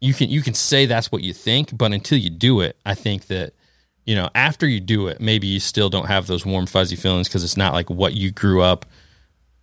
You 0.00 0.14
can 0.14 0.30
you 0.30 0.42
can 0.42 0.54
say 0.54 0.86
that's 0.86 1.12
what 1.12 1.22
you 1.22 1.32
think, 1.32 1.76
but 1.76 1.92
until 1.92 2.18
you 2.18 2.30
do 2.30 2.60
it, 2.60 2.76
I 2.84 2.94
think 2.94 3.28
that 3.28 3.54
you 4.04 4.14
know 4.14 4.30
after 4.34 4.66
you 4.66 4.80
do 4.80 5.06
it, 5.06 5.20
maybe 5.20 5.46
you 5.46 5.60
still 5.60 5.90
don't 5.90 6.06
have 6.06 6.26
those 6.26 6.44
warm 6.44 6.66
fuzzy 6.66 6.96
feelings 6.96 7.28
because 7.28 7.44
it's 7.44 7.56
not 7.56 7.72
like 7.72 7.88
what 7.88 8.14
you 8.14 8.30
grew 8.32 8.62
up 8.62 8.86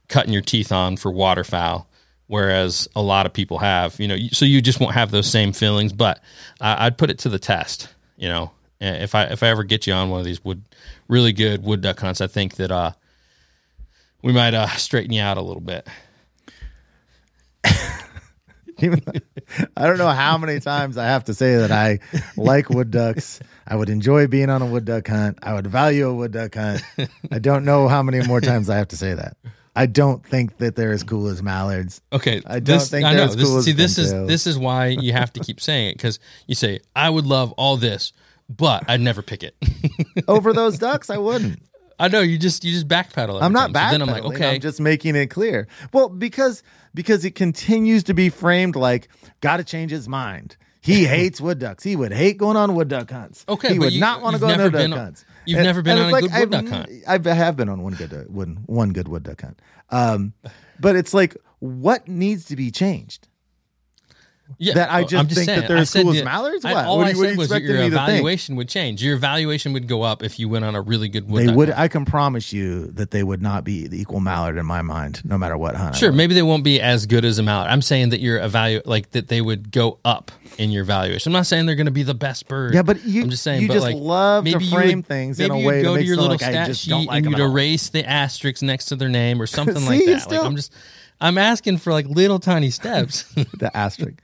cutting 0.07 0.33
your 0.33 0.41
teeth 0.41 0.71
on 0.71 0.97
for 0.97 1.11
waterfowl 1.11 1.88
whereas 2.29 2.87
a 2.95 3.01
lot 3.01 3.25
of 3.25 3.33
people 3.33 3.57
have 3.57 3.99
you 3.99 4.07
know 4.07 4.15
so 4.31 4.45
you 4.45 4.61
just 4.61 4.79
won't 4.79 4.93
have 4.93 5.09
those 5.11 5.29
same 5.29 5.51
feelings 5.51 5.91
but 5.91 6.21
I 6.61 6.85
i'd 6.85 6.97
put 6.97 7.09
it 7.09 7.19
to 7.19 7.29
the 7.29 7.39
test 7.39 7.89
you 8.17 8.29
know 8.29 8.51
if 8.79 9.15
i 9.15 9.23
if 9.25 9.43
i 9.43 9.47
ever 9.47 9.63
get 9.63 9.87
you 9.87 9.93
on 9.93 10.09
one 10.09 10.19
of 10.19 10.25
these 10.25 10.43
wood 10.45 10.63
really 11.07 11.33
good 11.33 11.63
wood 11.63 11.81
duck 11.81 11.99
hunts 11.99 12.21
i 12.21 12.27
think 12.27 12.55
that 12.55 12.71
uh 12.71 12.91
we 14.21 14.31
might 14.31 14.53
uh 14.53 14.67
straighten 14.67 15.11
you 15.11 15.21
out 15.21 15.37
a 15.37 15.41
little 15.41 15.61
bit 15.61 15.87
I 19.75 19.87
don't 19.87 19.97
know 19.97 20.07
how 20.07 20.37
many 20.37 20.61
times 20.61 20.97
I 20.97 21.05
have 21.07 21.25
to 21.25 21.33
say 21.33 21.57
that 21.57 21.71
I 21.71 21.99
like 22.37 22.69
wood 22.69 22.91
ducks. 22.91 23.41
I 23.67 23.75
would 23.75 23.89
enjoy 23.89 24.27
being 24.27 24.49
on 24.49 24.61
a 24.61 24.65
wood 24.65 24.85
duck 24.85 25.07
hunt. 25.07 25.39
I 25.43 25.53
would 25.53 25.67
value 25.67 26.07
a 26.07 26.13
wood 26.13 26.31
duck 26.31 26.55
hunt. 26.55 26.81
I 27.31 27.39
don't 27.39 27.65
know 27.65 27.89
how 27.89 28.01
many 28.03 28.25
more 28.25 28.39
times 28.39 28.69
I 28.69 28.77
have 28.77 28.87
to 28.89 28.97
say 28.97 29.13
that. 29.13 29.35
I 29.75 29.85
don't 29.85 30.25
think 30.25 30.57
that 30.57 30.75
they're 30.75 30.91
as 30.91 31.03
cool 31.03 31.27
as 31.27 31.41
mallards. 31.43 32.01
Okay, 32.11 32.41
I 32.45 32.59
don't 32.59 32.79
this, 32.79 32.89
think 32.89 33.05
I 33.05 33.13
they're 33.13 33.25
know. 33.25 33.29
as 33.31 33.35
This, 33.35 33.47
cool 33.47 33.57
as 33.59 33.65
see, 33.65 33.71
this 33.71 33.97
is 33.97 34.11
this 34.27 34.47
is 34.47 34.57
why 34.57 34.87
you 34.87 35.13
have 35.13 35.31
to 35.33 35.39
keep 35.39 35.61
saying 35.61 35.89
it 35.91 35.93
because 35.97 36.19
you 36.47 36.55
say 36.55 36.79
I 36.95 37.09
would 37.09 37.25
love 37.25 37.51
all 37.53 37.77
this, 37.77 38.11
but 38.49 38.83
I'd 38.89 39.01
never 39.01 39.21
pick 39.21 39.43
it. 39.43 39.55
Over 40.27 40.53
those 40.53 40.77
ducks, 40.77 41.09
I 41.09 41.17
wouldn't. 41.17 41.61
I 41.99 42.07
know 42.07 42.21
you 42.21 42.37
just 42.37 42.63
you 42.63 42.71
just 42.71 42.87
backpedal. 42.87 43.41
I'm 43.41 43.53
not 43.53 43.71
backpedaling. 43.71 43.73
So 43.85 43.91
then 43.91 44.01
I'm 44.01 44.07
like, 44.07 44.23
okay, 44.23 44.55
I'm 44.55 44.61
just 44.61 44.79
making 44.79 45.15
it 45.15 45.27
clear. 45.27 45.67
Well, 45.93 46.09
because 46.09 46.63
because 46.93 47.25
it 47.25 47.35
continues 47.35 48.03
to 48.05 48.13
be 48.13 48.29
framed 48.29 48.75
like 48.75 49.09
got 49.41 49.57
to 49.57 49.63
change 49.63 49.91
his 49.91 50.07
mind. 50.07 50.55
He 50.81 51.05
hates 51.05 51.41
wood 51.41 51.59
ducks. 51.59 51.83
He 51.83 51.95
would 51.97 52.13
hate 52.13 52.37
going 52.37 52.55
on 52.57 52.73
wood 52.73 52.87
duck 52.87 53.11
hunts. 53.11 53.43
Okay, 53.49 53.73
he 53.73 53.79
would 53.79 53.93
you- 53.93 53.99
not 53.99 54.21
want 54.21 54.35
to 54.35 54.39
go 54.39 54.47
on 54.47 54.57
wood 54.57 54.71
duck 54.73 54.83
on- 54.83 54.91
hunts. 54.91 55.25
You've 55.45 55.63
never 55.63 55.81
been 55.81 55.97
on 55.97 56.13
a 56.13 56.21
good 56.21 56.31
wood 56.31 56.49
duck 56.51 56.67
hunt. 56.67 56.89
I've, 57.07 57.25
I 57.25 57.33
have 57.33 57.55
been 57.55 57.69
on 57.69 57.81
one 57.81 57.93
good 57.93 58.13
uh, 58.13 58.23
one 58.23 58.63
one 58.65 58.91
good 58.91 59.07
wood 59.07 59.23
duck 59.23 59.41
hunt. 59.41 59.61
Um, 59.89 60.33
but 60.79 60.95
it's 60.95 61.13
like 61.13 61.37
what 61.59 62.07
needs 62.07 62.45
to 62.45 62.55
be 62.55 62.71
changed. 62.71 63.27
Yeah, 64.57 64.73
that 64.73 64.91
I 64.91 65.01
oh, 65.01 65.03
just 65.05 65.13
I'm 65.15 65.27
think 65.27 65.37
that 65.37 65.45
saying, 65.45 65.67
they're 65.67 65.77
I 65.77 65.81
as 65.81 65.93
cool 65.93 66.09
as 66.09 66.15
that- 66.17 66.25
mallards? 66.25 66.65
I, 66.65 66.73
What? 66.73 66.85
all 66.85 66.97
What 66.97 67.07
I 67.07 67.09
you- 67.11 67.15
said 67.23 67.37
was 67.37 67.49
that 67.49 67.61
your 67.61 67.73
me 67.73 67.77
to 67.77 67.81
think? 67.83 67.93
evaluation 67.93 68.55
would 68.55 68.67
change. 68.69 69.03
Your 69.03 69.15
evaluation 69.15 69.73
would 69.73 69.87
go 69.87 70.01
up 70.01 70.23
if 70.23 70.39
you 70.39 70.49
went 70.49 70.65
on 70.65 70.75
a 70.75 70.81
really 70.81 71.07
good 71.09 71.29
wood 71.29 71.47
They 71.47 71.53
would. 71.53 71.69
hunt. 71.69 71.79
I 71.79 71.87
can 71.87 72.05
promise 72.05 72.51
you 72.51 72.87
that 72.93 73.11
they 73.11 73.23
would 73.23 73.41
not 73.41 73.63
be 73.63 73.87
the 73.87 73.99
equal 74.01 74.19
mallard 74.19 74.57
in 74.57 74.65
my 74.65 74.81
mind, 74.81 75.21
no 75.23 75.37
matter 75.37 75.57
what 75.57 75.75
hunt. 75.75 75.95
Sure, 75.95 76.11
maybe 76.11 76.33
they 76.33 76.41
won't 76.41 76.63
be 76.63 76.81
as 76.81 77.05
good 77.05 77.25
as 77.25 77.37
a 77.39 77.43
mallard. 77.43 77.69
I'm 77.69 77.81
saying 77.81 78.09
that 78.09 78.19
your 78.19 78.39
evalu 78.39 78.81
like 78.85 79.11
that 79.11 79.27
they 79.27 79.41
would 79.41 79.71
go 79.71 79.99
up 80.03 80.31
in 80.57 80.71
your 80.71 80.83
valuation. 80.83 81.29
I'm 81.31 81.33
not 81.39 81.45
saying 81.47 81.65
they're 81.65 81.75
going 81.75 81.85
to 81.85 81.91
be 81.91 82.03
the 82.03 82.13
best 82.13 82.47
bird. 82.47 82.73
Yeah, 82.73 82.81
but 82.81 83.05
you- 83.05 83.23
I'm 83.23 83.29
just 83.29 83.43
saying 83.43 83.61
you 83.61 83.67
just 83.69 83.85
like, 83.85 83.95
love 83.95 84.45
to 84.45 84.59
frame 84.59 84.99
would- 84.99 85.05
things 85.07 85.39
in 85.39 85.51
a 85.51 85.57
way 85.59 85.83
go 85.83 85.95
to 85.95 86.03
your 86.03 86.15
little 86.17 86.31
like 86.31 86.39
stat 86.41 86.75
sheet 86.75 87.07
and 87.09 87.25
you'd 87.25 87.39
erase 87.39 87.89
the 87.89 88.03
asterisk 88.07 88.61
next 88.61 88.85
to 88.85 88.95
their 88.95 89.09
name 89.09 89.41
or 89.41 89.47
something 89.59 89.85
like 89.85 90.03
that. 90.05 90.29
Like 90.29 90.43
I'm 90.43 90.55
just 90.55 90.73
I'm 91.21 91.37
asking 91.37 91.77
for 91.77 91.91
like 91.91 92.07
little 92.07 92.39
tiny 92.39 92.69
steps. 92.69 93.23
the 93.33 93.71
asterisk. 93.73 94.19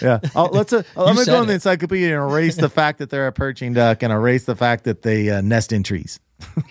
Yeah, 0.00 0.20
oh, 0.34 0.44
let's. 0.52 0.72
Uh, 0.72 0.82
I'm 0.96 1.14
gonna 1.14 1.26
go 1.26 1.42
in 1.42 1.48
the 1.48 1.54
encyclopedia 1.54 2.20
and 2.20 2.30
erase 2.30 2.56
the 2.56 2.68
fact 2.68 2.98
that 2.98 3.10
they're 3.10 3.26
a 3.26 3.32
perching 3.32 3.72
duck 3.72 4.02
and 4.02 4.12
erase 4.12 4.44
the 4.44 4.56
fact 4.56 4.84
that 4.84 5.02
they 5.02 5.30
uh, 5.30 5.40
nest 5.40 5.72
in 5.72 5.82
trees. 5.82 6.20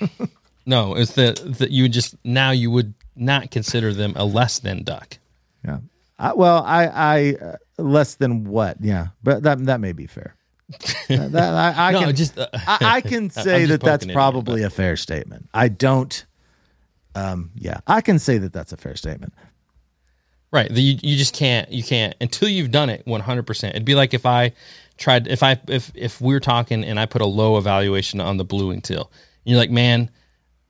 no, 0.66 0.96
it's 0.96 1.14
that 1.14 1.36
that 1.60 1.72
you 1.72 1.84
would 1.84 1.94
just 1.94 2.16
now 2.24 2.52
you 2.52 2.72
would 2.72 2.94
not 3.16 3.52
consider 3.52 3.94
them 3.94 4.14
a 4.16 4.26
less 4.26 4.60
than 4.60 4.84
duck. 4.84 5.18
Yeah. 5.66 5.80
I, 6.18 6.34
well, 6.34 6.64
I, 6.64 6.86
I 6.88 7.34
uh, 7.42 7.56
less 7.78 8.16
than 8.16 8.44
what? 8.46 8.78
Yeah, 8.82 9.08
but 9.24 9.44
that 9.44 9.64
that 9.66 9.80
may 9.80 9.92
be 9.94 10.08
fair. 10.08 10.36
That- 11.08 11.32
that- 11.32 11.78
I, 11.78 11.90
I 11.90 11.92
No, 11.94 12.00
can 12.02 12.16
just, 12.16 12.38
uh, 12.38 12.48
I, 12.54 12.78
I 12.82 13.02
can 13.02 13.30
say 13.30 13.66
that 13.66 13.82
that's 13.82 14.04
poking 14.06 14.10
at 14.10 14.14
you, 14.14 14.14
probably 14.14 14.64
a 14.64 14.70
fair 14.70 14.96
statement. 14.96 15.50
I 15.54 15.68
don't. 15.70 16.26
Um. 17.20 17.52
Yeah, 17.56 17.80
I 17.88 18.02
can 18.02 18.20
say 18.20 18.38
that 18.38 18.54
that's 18.54 18.74
a 18.74 18.78
fair 18.78 18.96
statement. 18.96 19.34
Right. 20.52 20.72
You, 20.72 20.98
you 21.04 21.16
just 21.16 21.36
can't 21.36 21.72
you 21.72 21.84
can't 21.84 22.16
until 22.20 22.50
you've 22.50 22.72
done 22.72 22.90
it 22.90 23.06
100%. 23.06 23.70
It'd 23.70 23.86
be 23.86 23.94
like 23.94 24.16
if 24.16 24.26
I 24.26 24.54
tried 24.98 25.28
if 25.28 25.44
I 25.44 25.60
if 25.68 25.92
if 25.94 26.20
we're 26.20 26.40
talking 26.40 26.84
and 26.84 27.00
I 27.00 27.06
put 27.06 27.22
a 27.22 27.26
low 27.26 27.58
evaluation 27.58 28.20
on 28.20 28.38
the 28.38 28.46
blue 28.46 28.70
wing 28.70 28.82
teal. 28.82 29.12
And 29.46 29.52
you're 29.52 29.60
like, 29.60 29.70
"Man, 29.70 30.10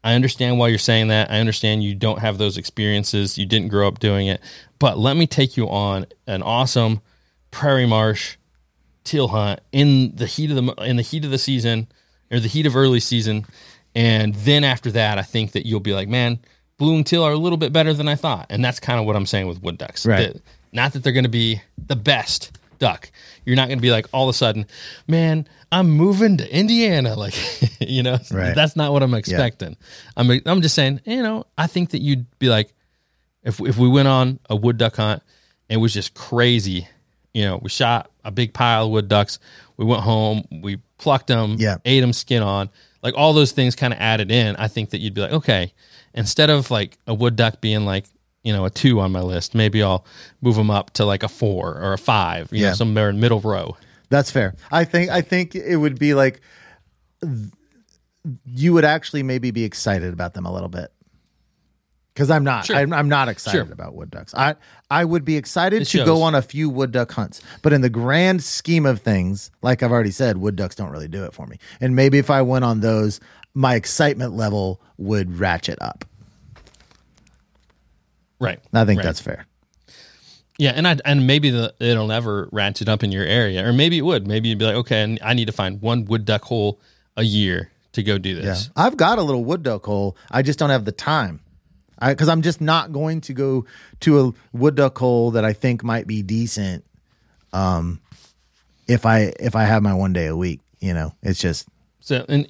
I 0.03 0.15
understand 0.15 0.59
why 0.59 0.69
you're 0.69 0.77
saying 0.77 1.09
that. 1.09 1.31
I 1.31 1.39
understand 1.39 1.83
you 1.83 1.95
don't 1.95 2.19
have 2.19 2.37
those 2.37 2.57
experiences. 2.57 3.37
You 3.37 3.45
didn't 3.45 3.69
grow 3.69 3.87
up 3.87 3.99
doing 3.99 4.27
it. 4.27 4.41
But 4.79 4.97
let 4.97 5.17
me 5.17 5.27
take 5.27 5.57
you 5.57 5.69
on 5.69 6.05
an 6.27 6.41
awesome 6.41 7.01
prairie 7.51 7.87
marsh 7.87 8.37
teal 9.03 9.29
hunt 9.29 9.59
in 9.71 10.15
the 10.15 10.25
heat 10.25 10.51
of 10.51 10.55
the 10.55 10.73
in 10.83 10.95
the 10.95 11.03
heat 11.03 11.25
of 11.25 11.31
the 11.31 11.37
season 11.37 11.87
or 12.31 12.39
the 12.39 12.47
heat 12.47 12.65
of 12.65 12.75
early 12.75 12.99
season, 12.99 13.45
and 13.95 14.33
then 14.35 14.63
after 14.63 14.91
that, 14.91 15.17
I 15.17 15.21
think 15.23 15.53
that 15.53 15.65
you'll 15.65 15.79
be 15.79 15.93
like, 15.93 16.07
man, 16.07 16.39
blue 16.77 16.95
and 16.95 17.05
teal 17.05 17.23
are 17.23 17.31
a 17.31 17.37
little 17.37 17.57
bit 17.57 17.73
better 17.73 17.93
than 17.93 18.07
I 18.07 18.15
thought, 18.15 18.47
and 18.49 18.63
that's 18.63 18.79
kind 18.79 18.99
of 18.99 19.05
what 19.05 19.15
I'm 19.15 19.25
saying 19.25 19.47
with 19.47 19.61
wood 19.61 19.77
ducks. 19.77 20.05
Right. 20.05 20.33
That- 20.33 20.41
not 20.71 20.93
that 20.93 21.03
they're 21.03 21.13
going 21.13 21.23
to 21.23 21.29
be 21.29 21.61
the 21.87 21.95
best 21.95 22.55
duck. 22.77 23.09
You're 23.43 23.55
not 23.55 23.69
going 23.69 23.79
to 23.79 23.81
be 23.81 23.89
like 23.89 24.05
all 24.13 24.29
of 24.29 24.35
a 24.35 24.37
sudden, 24.37 24.67
man, 25.07 25.47
I'm 25.71 25.89
moving 25.89 26.37
to 26.37 26.55
Indiana. 26.55 27.15
Like, 27.17 27.33
you 27.81 28.03
know, 28.03 28.19
Right. 28.31 28.53
that's 28.53 28.75
not 28.75 28.93
what 28.93 29.01
I'm 29.01 29.15
expecting. 29.15 29.75
I'm 30.15 30.29
I'm 30.45 30.61
just 30.61 30.75
saying, 30.75 31.01
you 31.05 31.23
know, 31.23 31.47
I 31.57 31.65
think 31.65 31.89
that 31.89 32.01
you'd 32.01 32.27
be 32.37 32.49
like, 32.49 32.71
if 33.43 33.59
if 33.61 33.77
we 33.77 33.87
went 33.89 34.07
on 34.07 34.39
a 34.47 34.55
wood 34.55 34.77
duck 34.77 34.97
hunt, 34.97 35.23
and 35.69 35.77
it 35.79 35.81
was 35.81 35.91
just 35.93 36.13
crazy. 36.13 36.87
You 37.33 37.45
know, 37.45 37.57
we 37.63 37.69
shot 37.69 38.11
a 38.23 38.29
big 38.29 38.53
pile 38.53 38.85
of 38.85 38.91
wood 38.91 39.07
ducks. 39.07 39.39
We 39.77 39.85
went 39.85 40.03
home, 40.03 40.43
we 40.51 40.77
plucked 40.99 41.27
them, 41.27 41.55
Yeah. 41.57 41.77
ate 41.83 42.01
them 42.01 42.13
skin 42.13 42.43
on, 42.43 42.69
like 43.01 43.13
all 43.17 43.33
those 43.33 43.51
things 43.51 43.75
kind 43.75 43.93
of 43.93 43.99
added 43.99 44.31
in. 44.31 44.55
I 44.57 44.67
think 44.67 44.89
that 44.91 44.99
you'd 44.99 45.13
be 45.13 45.21
like, 45.21 45.31
okay, 45.31 45.73
instead 46.13 46.49
of 46.49 46.69
like 46.71 46.97
a 47.07 47.13
wood 47.13 47.35
duck 47.35 47.61
being 47.61 47.85
like 47.85 48.05
you 48.43 48.53
know 48.53 48.65
a 48.65 48.69
two 48.69 48.99
on 48.99 49.11
my 49.11 49.21
list, 49.21 49.53
maybe 49.55 49.83
I'll 49.83 50.05
move 50.41 50.55
them 50.55 50.71
up 50.71 50.91
to 50.91 51.05
like 51.05 51.23
a 51.23 51.27
four 51.27 51.75
or 51.79 51.93
a 51.93 51.97
five. 51.97 52.49
You 52.51 52.61
Yeah. 52.63 52.69
know, 52.69 52.75
somewhere 52.75 53.09
in 53.09 53.19
middle 53.19 53.39
row. 53.41 53.77
That's 54.09 54.31
fair. 54.31 54.55
I 54.71 54.85
think 54.85 55.09
I 55.11 55.21
think 55.21 55.55
it 55.55 55.77
would 55.77 55.99
be 55.99 56.13
like 56.13 56.41
th- 57.21 57.51
you 58.45 58.73
would 58.73 58.85
actually 58.85 59.23
maybe 59.23 59.51
be 59.51 59.63
excited 59.63 60.13
about 60.13 60.33
them 60.33 60.45
a 60.45 60.51
little 60.53 60.69
bit. 60.69 60.91
Because 62.19 62.31
I'm 62.31 62.43
not. 62.43 62.65
Sure. 62.65 62.75
I'm, 62.75 62.91
I'm 62.91 63.07
not 63.07 63.29
excited 63.29 63.65
Sure. 63.67 63.71
about 63.71 63.95
wood 63.95 64.11
ducks. 64.11 64.35
I 64.35 64.55
I 64.91 65.05
would 65.05 65.23
be 65.23 65.37
excited 65.37 65.83
It 65.83 65.85
to 65.85 65.99
shows. 65.99 66.05
go 66.05 66.21
on 66.21 66.35
a 66.35 66.41
few 66.41 66.69
wood 66.69 66.91
duck 66.91 67.13
hunts, 67.13 67.41
but 67.61 67.71
in 67.71 67.79
the 67.79 67.89
grand 67.89 68.43
scheme 68.43 68.85
of 68.85 68.99
things, 68.99 69.51
like 69.61 69.81
I've 69.83 69.91
already 69.93 70.11
said, 70.11 70.35
wood 70.35 70.57
ducks 70.57 70.75
don't 70.75 70.89
really 70.89 71.07
do 71.07 71.23
it 71.23 71.33
for 71.33 71.47
me. 71.47 71.59
And 71.79 71.95
maybe 71.95 72.17
if 72.17 72.29
I 72.29 72.41
went 72.41 72.65
on 72.65 72.81
those, 72.81 73.21
my 73.53 73.75
excitement 73.75 74.33
level 74.33 74.81
would 74.97 75.39
ratchet 75.39 75.77
up. 75.79 76.03
Right. 78.37 78.59
I 78.73 78.83
think 78.83 78.97
Right. 78.97 79.05
that's 79.05 79.21
fair. 79.21 79.45
Yeah, 80.57 80.71
and 80.75 80.85
I 80.85 80.97
and 81.05 81.25
maybe 81.25 81.51
the 81.51 81.73
it'll 81.79 82.07
never 82.07 82.49
ratchet 82.51 82.89
up 82.89 83.01
in 83.01 83.13
your 83.13 83.23
area, 83.23 83.65
or 83.65 83.71
maybe 83.71 83.97
it 83.97 84.01
would. 84.01 84.27
Maybe 84.27 84.49
you'd 84.49 84.59
be 84.59 84.65
like, 84.65 84.75
okay, 84.75 85.17
I 85.23 85.33
need 85.33 85.45
to 85.45 85.53
find 85.53 85.81
one 85.81 86.03
wood 86.03 86.25
duck 86.25 86.43
hole 86.43 86.81
a 87.15 87.23
year 87.23 87.71
to 87.93 88.03
go 88.03 88.17
do 88.17 88.31
Yeah, 88.31 88.41
this. 88.41 88.69
I've 88.75 88.97
got 88.97 89.19
a 89.19 89.23
little 89.23 89.45
wood 89.45 89.63
duck 89.63 89.85
hole. 89.85 90.17
I 90.29 90.41
just 90.41 90.59
don't 90.59 90.69
have 90.69 90.83
the 90.83 90.91
time. 90.91 91.39
I 91.99 92.13
because 92.13 92.29
I'm 92.29 92.41
just 92.41 92.61
not 92.61 92.91
going 92.91 93.21
to 93.21 93.33
go 93.33 93.65
to 94.01 94.19
a 94.27 94.33
wood 94.57 94.75
duck 94.75 94.97
hole 94.97 95.31
that 95.31 95.45
I 95.45 95.53
think 95.53 95.83
might 95.83 96.07
be 96.07 96.21
decent. 96.21 96.85
Um, 97.53 97.99
if 98.87 99.05
I 99.05 99.33
if 99.39 99.55
I 99.55 99.63
have 99.65 99.83
my 99.83 99.93
one 99.93 100.13
day 100.13 100.27
a 100.27 100.35
week, 100.35 100.61
you 100.79 100.93
know, 100.93 101.13
it's 101.21 101.39
just 101.39 101.67
So, 101.99 102.25
and 102.29 102.47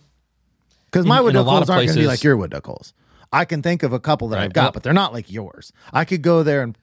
because 0.85 1.05
my 1.05 1.17
In- 1.19 1.23
wood 1.25 1.33
duck 1.33 1.47
holes 1.47 1.69
aren't 1.69 1.85
going 1.87 1.95
to 1.95 2.01
be 2.01 2.07
like 2.07 2.23
your 2.23 2.37
wood 2.37 2.51
duck 2.51 2.65
holes. 2.65 2.93
I 3.31 3.45
can 3.45 3.61
think 3.61 3.83
of 3.83 3.93
a 3.93 3.99
couple 3.99 4.29
that 4.29 4.37
Right. 4.37 4.45
I've 4.45 4.53
got, 4.53 4.61
Well- 4.63 4.71
but 4.73 4.83
they're 4.83 4.93
not 4.93 5.13
like 5.13 5.31
yours. 5.31 5.71
I 5.93 6.03
could 6.05 6.21
go 6.21 6.41
there 6.43 6.63
and 6.63 6.77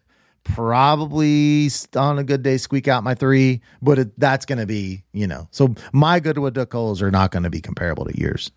probably 0.45 1.69
on 1.97 2.19
a 2.21 2.25
good 2.25 2.43
day 2.45 2.57
squeak 2.57 2.87
out 2.87 3.03
my 3.03 3.15
three, 3.17 3.61
but 3.83 3.99
it, 3.99 4.19
that's 4.21 4.47
going 4.47 4.59
to 4.61 4.67
be 4.67 5.03
you 5.13 5.27
know. 5.27 5.49
So 5.51 5.75
my 5.93 6.21
good 6.21 6.39
wood 6.39 6.55
duck 6.55 6.73
holes 6.73 7.03
are 7.03 7.11
not 7.11 7.31
going 7.33 7.43
to 7.43 7.51
be 7.51 7.61
comparable 7.61 8.05
to 8.05 8.19
yours. 8.19 8.51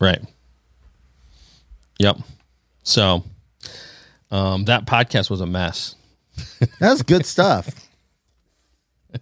right, 0.00 0.20
yep. 1.98 2.18
So, 2.82 3.24
um, 4.30 4.64
that 4.66 4.86
podcast 4.86 5.30
was 5.30 5.40
a 5.40 5.46
mess. 5.46 5.94
That's 6.80 7.02
good 7.02 7.26
stuff. 7.26 7.68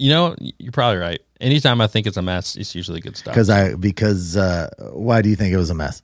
You 0.00 0.10
know, 0.10 0.36
you're 0.38 0.70
probably 0.70 0.98
right. 0.98 1.20
Anytime 1.40 1.80
I 1.80 1.88
think 1.88 2.06
it's 2.06 2.16
a 2.16 2.22
mess, 2.22 2.54
it's 2.54 2.72
usually 2.72 3.00
good 3.00 3.16
stuff. 3.16 3.34
Because 3.34 3.50
I 3.50 3.74
because 3.74 4.36
uh, 4.36 4.70
why 4.92 5.22
do 5.22 5.28
you 5.28 5.34
think 5.34 5.52
it 5.52 5.56
was 5.56 5.70
a 5.70 5.74
mess? 5.74 6.02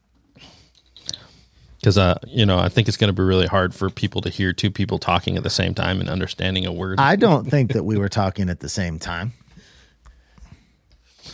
Because 1.79 1.97
uh, 1.97 2.19
you 2.27 2.45
know, 2.45 2.59
I 2.59 2.69
think 2.69 2.89
it's 2.89 2.97
going 2.97 3.07
to 3.07 3.13
be 3.13 3.23
really 3.23 3.47
hard 3.47 3.73
for 3.73 3.91
people 3.91 4.21
to 4.23 4.31
hear 4.31 4.53
two 4.53 4.73
people 4.73 4.99
talking 4.99 5.37
at 5.37 5.45
the 5.45 5.51
same 5.51 5.75
time 5.75 6.01
and 6.01 6.09
understanding 6.09 6.67
a 6.67 6.73
word. 6.73 6.99
I 6.99 7.15
don't 7.15 7.45
think 7.51 7.75
that 7.75 7.85
we 7.85 7.97
were 7.97 8.09
talking 8.09 8.51
at 8.51 8.59
the 8.59 8.69
same 8.69 8.99
time. 8.99 9.33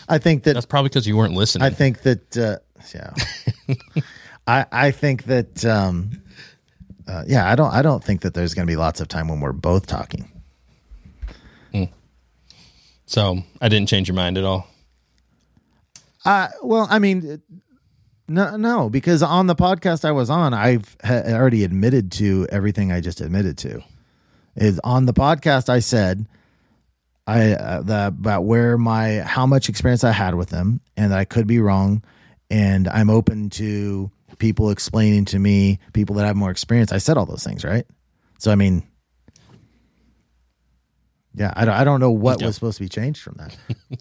I 0.06 0.18
think 0.18 0.42
that 0.42 0.52
That's 0.52 0.66
probably 0.66 0.90
because 0.90 1.06
you 1.06 1.16
weren't 1.16 1.32
listening. 1.32 1.62
I 1.62 1.70
think 1.70 2.02
that 2.02 2.36
uh, 2.36 2.58
yeah. 2.94 3.14
I 4.46 4.66
I 4.70 4.90
think 4.90 5.24
that 5.24 5.64
um, 5.64 6.22
uh, 7.06 7.24
yeah. 7.26 7.50
I 7.50 7.54
don't 7.54 7.72
I 7.72 7.82
don't 7.82 8.02
think 8.02 8.22
that 8.22 8.34
there's 8.34 8.54
going 8.54 8.66
to 8.66 8.70
be 8.70 8.76
lots 8.76 9.00
of 9.00 9.08
time 9.08 9.28
when 9.28 9.40
we're 9.40 9.52
both 9.52 9.86
talking. 9.86 10.30
so 13.06 13.38
I 13.60 13.68
didn't 13.68 13.88
change 13.88 14.08
your 14.08 14.14
mind 14.14 14.38
at 14.38 14.44
all. 14.44 14.66
Uh, 16.24 16.48
well, 16.62 16.86
I 16.90 16.98
mean, 16.98 17.42
no, 18.28 18.56
no, 18.56 18.90
because 18.90 19.22
on 19.22 19.46
the 19.46 19.56
podcast 19.56 20.04
I 20.04 20.12
was 20.12 20.30
on, 20.30 20.54
I've 20.54 20.96
ha- 21.02 21.22
already 21.26 21.64
admitted 21.64 22.12
to 22.12 22.46
everything 22.50 22.92
I 22.92 23.00
just 23.00 23.20
admitted 23.20 23.58
to. 23.58 23.82
Is 24.56 24.80
on 24.84 25.06
the 25.06 25.12
podcast 25.12 25.68
I 25.68 25.78
said 25.78 26.26
I 27.26 27.52
uh, 27.52 27.82
the, 27.82 28.06
about 28.08 28.44
where 28.44 28.76
my 28.76 29.20
how 29.20 29.46
much 29.46 29.68
experience 29.68 30.04
I 30.04 30.12
had 30.12 30.34
with 30.34 30.50
them, 30.50 30.80
and 30.96 31.12
that 31.12 31.18
I 31.18 31.24
could 31.24 31.46
be 31.46 31.60
wrong, 31.60 32.02
and 32.50 32.88
I'm 32.88 33.10
open 33.10 33.50
to 33.50 34.10
people 34.40 34.70
explaining 34.70 35.24
to 35.26 35.38
me 35.38 35.78
people 35.92 36.16
that 36.16 36.26
have 36.26 36.34
more 36.34 36.50
experience. 36.50 36.90
I 36.90 36.98
said 36.98 37.16
all 37.16 37.26
those 37.26 37.44
things, 37.44 37.64
right? 37.64 37.86
So 38.38 38.50
I 38.50 38.56
mean. 38.56 38.82
Yeah, 41.32 41.52
I 41.54 41.64
don't, 41.64 41.74
I 41.74 41.84
don't 41.84 42.00
know 42.00 42.10
what 42.10 42.40
Yeah. 42.40 42.46
was 42.48 42.56
supposed 42.56 42.78
to 42.78 42.82
be 42.84 42.88
changed 42.88 43.22
from 43.22 43.36
that. 43.38 43.56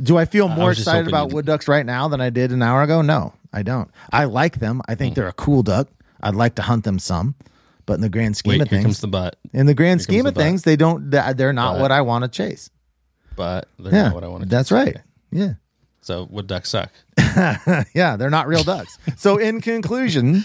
Do 0.00 0.16
I 0.16 0.26
feel 0.26 0.46
more 0.46 0.70
just 0.70 0.82
excited 0.82 1.08
about 1.08 1.32
wood 1.32 1.44
ducks 1.44 1.66
right 1.66 1.84
now 1.84 2.06
than 2.06 2.20
I 2.20 2.30
did 2.30 2.52
an 2.52 2.62
hour 2.62 2.82
ago? 2.82 3.02
No, 3.02 3.32
I 3.52 3.64
don't. 3.64 3.90
I 4.12 4.24
like 4.26 4.60
them. 4.60 4.80
I 4.86 4.94
think 4.94 5.14
hmm. 5.14 5.20
they're 5.20 5.28
a 5.28 5.32
cool 5.32 5.64
duck. 5.64 5.88
I'd 6.20 6.36
like 6.36 6.54
to 6.54 6.62
hunt 6.62 6.84
them 6.84 7.00
some, 7.00 7.34
but 7.84 7.94
in 7.94 8.00
the 8.00 8.08
grand 8.08 8.36
scheme 8.36 8.52
Wait, 8.52 8.62
of 8.62 8.68
things, 8.68 8.84
comes 8.84 9.00
the 9.00 9.08
butt. 9.08 9.36
in 9.52 9.66
the 9.66 9.74
grand 9.74 10.00
here 10.00 10.04
scheme 10.04 10.26
of 10.26 10.36
things, 10.36 10.62
they 10.62 10.76
don't. 10.76 11.10
They're 11.10 11.52
not 11.52 11.74
But. 11.74 11.80
what 11.80 11.90
I 11.92 12.02
want 12.02 12.22
to 12.24 12.28
chase. 12.28 12.70
But 13.34 13.68
they're 13.78 13.92
Yeah, 13.92 14.02
not 14.04 14.14
what 14.14 14.24
I 14.24 14.28
want 14.28 14.44
to. 14.44 14.48
that's 14.48 14.70
right. 14.70 14.96
Yeah, 15.32 15.54
So 16.00 16.26
wood 16.30 16.46
ducks 16.46 16.70
suck. 16.70 16.90
yeah, 17.94 18.16
they're 18.16 18.30
not 18.30 18.46
real 18.48 18.62
ducks. 18.64 18.98
so 19.16 19.36
in 19.36 19.60
conclusion, 19.60 20.44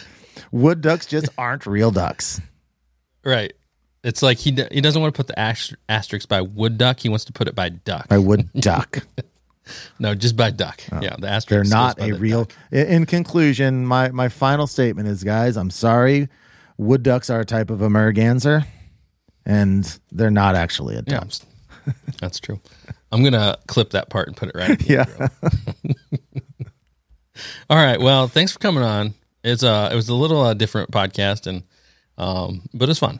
wood 0.51 0.81
ducks 0.81 1.05
just 1.05 1.29
aren't 1.37 1.65
real 1.65 1.91
ducks. 1.91 2.41
Right. 3.23 3.53
It's 4.03 4.21
like 4.21 4.37
he 4.37 4.51
he 4.71 4.81
doesn't 4.81 5.01
want 5.01 5.13
to 5.13 5.17
put 5.17 5.27
the 5.27 5.39
ast- 5.39 5.75
asterisk 5.87 6.27
by 6.27 6.41
wood 6.41 6.77
duck. 6.77 6.99
He 6.99 7.07
wants 7.07 7.25
to 7.25 7.33
put 7.33 7.47
it 7.47 7.55
by 7.55 7.69
duck. 7.69 8.09
By 8.09 8.17
would 8.17 8.51
duck. 8.53 8.99
No, 9.97 10.13
just 10.13 10.35
by 10.35 10.51
duck. 10.51 10.81
Oh. 10.91 10.99
yeah, 11.01 11.15
the 11.17 11.29
asterisk. 11.29 11.47
They're 11.47 11.63
not 11.79 11.97
a 11.97 12.07
the 12.07 12.19
real. 12.19 12.43
duck. 12.43 12.53
In 12.73 13.05
conclusion, 13.05 13.85
my 13.85 14.09
my 14.09 14.27
final 14.27 14.67
statement 14.67 15.07
is, 15.07 15.23
guys, 15.23 15.55
I'm 15.55 15.69
sorry. 15.69 16.27
Wood 16.77 17.01
ducks 17.01 17.29
are 17.29 17.39
a 17.39 17.45
type 17.45 17.69
of 17.69 17.81
a 17.81 17.87
merganser, 17.87 18.65
and 19.45 19.99
they're 20.11 20.29
not 20.31 20.55
actually 20.55 20.97
a 20.97 21.01
duck. 21.01 21.27
S- 21.27 21.45
that's 22.19 22.39
true. 22.39 22.59
I'm 23.11 23.23
gonna 23.23 23.57
clip 23.67 23.91
that 23.91 24.09
part 24.09 24.27
and 24.27 24.35
put 24.35 24.49
it 24.49 24.55
right. 24.55 24.69
in 24.71 24.77
the 24.77 24.85
Yeah. 24.85 26.15
All 27.69 27.77
right. 27.77 27.99
Well, 27.99 28.27
thanks 28.27 28.51
for 28.51 28.59
coming 28.59 28.83
on. 28.83 29.13
It's 29.43 29.63
uh, 29.63 29.89
it 29.91 29.95
was 29.95 30.09
a 30.09 30.15
little 30.15 30.41
uh, 30.41 30.53
different 30.53 30.91
podcast, 30.91 31.47
and 31.47 31.63
um, 32.17 32.67
but 32.73 32.89
it's 32.89 32.99
fun. 32.99 33.19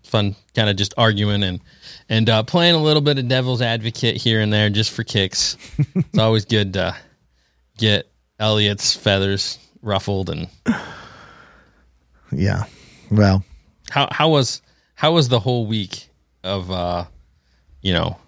It's 0.00 0.10
fun, 0.10 0.36
kind 0.54 0.68
of 0.68 0.76
just 0.76 0.94
arguing 0.96 1.42
and 1.42 1.60
and 2.08 2.28
uh, 2.28 2.42
playing 2.42 2.74
a 2.74 2.82
little 2.82 3.02
bit 3.02 3.18
of 3.18 3.28
devil's 3.28 3.62
advocate 3.62 4.16
here 4.16 4.40
and 4.40 4.52
there, 4.52 4.70
just 4.70 4.90
for 4.90 5.04
kicks. 5.04 5.56
it's 5.94 6.18
always 6.18 6.44
good 6.44 6.74
to 6.74 6.94
get 7.78 8.10
Elliott's 8.38 8.94
feathers 8.94 9.58
ruffled. 9.82 10.30
And 10.30 10.48
Yeah. 12.32 12.64
Well, 13.10 13.44
how 13.90 14.08
how 14.10 14.28
was 14.28 14.62
how 14.94 15.12
was 15.12 15.28
the 15.28 15.40
whole 15.40 15.66
week 15.66 16.08
of 16.42 16.70
uh, 16.70 17.06
you 17.86 17.92
know, 17.92 18.18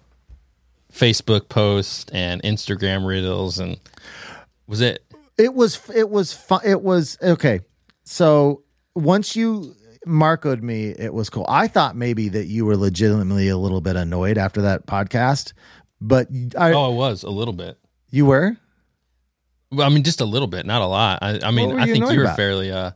Facebook 0.89 1.49
posts 1.49 2.05
and 2.13 2.41
Instagram 2.43 3.05
riddles 3.05 3.59
and 3.59 3.77
was 4.67 4.79
it 4.79 5.03
it 5.37 5.53
was 5.53 5.81
it 5.93 6.09
was 6.09 6.31
fun. 6.31 6.61
It 6.63 6.81
was 6.81 7.17
okay. 7.21 7.59
So 8.05 8.63
once 8.95 9.35
you 9.35 9.75
marcoed 10.07 10.61
me, 10.61 10.91
it 10.97 11.13
was 11.13 11.29
cool. 11.29 11.45
I 11.49 11.67
thought 11.67 11.97
maybe 11.97 12.29
that 12.29 12.45
you 12.45 12.65
were 12.65 12.77
legitimately 12.77 13.49
a 13.49 13.57
little 13.57 13.81
bit 13.81 13.97
annoyed 13.97 14.37
after 14.37 14.61
that 14.61 14.87
podcast, 14.87 15.51
but 15.99 16.29
I 16.57 16.71
Oh, 16.71 16.93
i 16.93 16.95
was 16.95 17.23
a 17.23 17.29
little 17.29 17.53
bit. 17.53 17.77
you 18.09 18.27
were. 18.27 18.55
Well, 19.73 19.85
I 19.85 19.89
mean, 19.93 20.03
just 20.03 20.21
a 20.21 20.25
little 20.25 20.47
bit, 20.47 20.65
not 20.65 20.81
a 20.81 20.87
lot. 20.87 21.19
I, 21.21 21.41
I 21.43 21.51
mean, 21.51 21.77
I 21.77 21.85
think 21.85 22.09
you 22.09 22.17
were 22.17 22.23
about? 22.23 22.37
fairly. 22.37 22.71
Uh, 22.71 22.91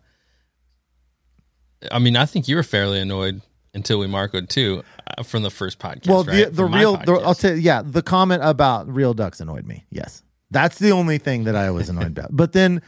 I 1.92 2.00
mean, 2.00 2.16
I 2.16 2.26
think 2.26 2.48
you 2.48 2.56
were 2.56 2.64
fairly 2.64 3.02
annoyed 3.02 3.42
until 3.74 4.00
we 4.00 4.08
marcoed 4.08 4.50
too 4.50 4.84
uh, 5.18 5.24
from 5.24 5.44
the 5.44 5.50
first 5.50 5.80
podcast. 5.80 6.08
Well, 6.08 6.24
right? 6.24 6.46
the 6.46 6.52
the 6.52 6.66
real 6.66 6.98
the, 6.98 7.14
I'll 7.14 7.36
you, 7.56 7.62
yeah, 7.62 7.82
the 7.84 8.02
comment 8.02 8.44
about 8.44 8.94
real 8.94 9.14
ducks 9.14 9.40
annoyed 9.40 9.66
me. 9.66 9.86
Yes, 9.90 10.24
that's 10.52 10.80
the 10.80 10.92
only 10.92 11.18
thing 11.18 11.46
that 11.46 11.56
I 11.56 11.72
was 11.72 11.90
annoyed 11.90 12.18
about. 12.18 12.30
But 12.32 12.54
then, 12.54 12.82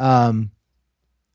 um, 0.00 0.50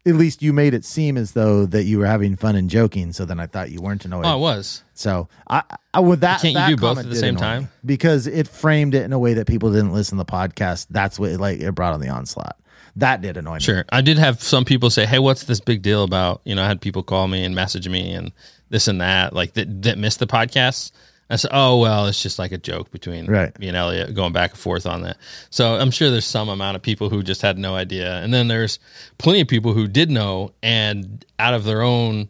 at 0.06 0.16
least 0.16 0.42
you 0.42 0.52
made 0.54 0.74
it 0.74 0.84
seem 0.84 1.18
as 1.18 1.34
though 1.34 1.66
that 1.68 1.84
you 1.84 2.00
were 2.00 2.06
having 2.06 2.36
fun 2.36 2.56
and 2.56 2.70
joking. 2.70 3.14
So 3.14 3.26
then 3.26 3.40
I 3.40 3.48
thought 3.48 3.70
you 3.70 3.82
weren't 3.82 4.04
annoyed. 4.06 4.26
Oh, 4.26 4.38
it 4.38 4.40
was. 4.40 4.84
So 4.94 5.30
I, 5.48 5.64
I 5.94 6.00
with 6.00 6.22
that, 6.22 6.42
Can't 6.42 6.70
you 6.70 6.76
do 6.76 6.82
both 6.82 6.98
at 6.98 7.10
the 7.10 7.16
same 7.16 7.36
time? 7.36 7.64
me 7.64 7.68
because 7.86 8.28
it 8.28 8.48
framed 8.48 8.96
it 8.96 9.04
in 9.04 9.14
a 9.14 9.20
way 9.20 9.36
that 9.36 9.48
people 9.48 9.72
didn't 9.72 9.94
listen 9.94 10.18
to 10.18 10.24
the 10.24 10.32
podcast. 10.32 10.88
That's 10.90 11.20
what 11.20 11.32
it, 11.32 11.40
like 11.40 11.60
it 11.60 11.72
brought 11.74 11.94
on 11.94 12.00
the 12.00 12.10
onslaught. 12.10 12.58
That 12.98 13.22
did 13.22 13.38
annoy 13.38 13.56
me. 13.56 13.60
Sure. 13.62 13.86
I 13.90 14.02
did 14.02 14.18
have 14.18 14.42
some 14.42 14.66
people 14.66 14.90
say, 14.90 15.06
"Hey, 15.06 15.20
what's 15.20 15.44
this 15.46 15.62
big 15.62 15.82
deal 15.82 16.04
about?" 16.04 16.42
You 16.44 16.56
know, 16.56 16.64
I 16.64 16.68
had 16.68 16.82
people 16.82 17.04
call 17.04 17.28
me 17.28 17.46
and 17.46 17.56
message 17.56 17.88
me 17.88 18.12
and 18.12 18.34
this 18.72 18.88
and 18.88 19.00
that, 19.02 19.34
like 19.34 19.54
that 19.54 19.84
that 19.84 19.98
missed 20.00 20.18
the 20.20 20.26
podcast. 20.28 20.92
I 21.30 21.36
said, 21.38 21.52
"Oh 21.54 21.78
well, 21.80 22.08
it's 22.08 22.22
just 22.22 22.40
like 22.40 22.52
a 22.52 22.58
joke 22.58 22.92
between 22.92 23.26
Right. 23.28 23.58
me 23.60 23.68
and 23.70 23.78
Elliott 23.78 24.14
going 24.16 24.34
back 24.34 24.52
and 24.52 24.60
forth 24.60 24.86
on 24.86 25.04
that." 25.04 25.18
So 25.50 25.76
I'm 25.76 25.92
sure 25.92 26.10
there's 26.10 26.26
some 26.26 26.50
amount 26.50 26.76
of 26.76 26.82
people 26.82 27.10
who 27.10 27.24
just 27.24 27.42
had 27.42 27.58
no 27.58 27.76
idea, 27.76 28.18
and 28.18 28.34
then 28.34 28.48
there's 28.50 28.80
plenty 29.18 29.40
of 29.42 29.48
people 29.48 29.74
who 29.74 29.88
did 29.88 30.10
know 30.10 30.52
and 30.64 31.24
out 31.40 31.54
of 31.54 31.64
their 31.64 31.84
own, 31.84 32.28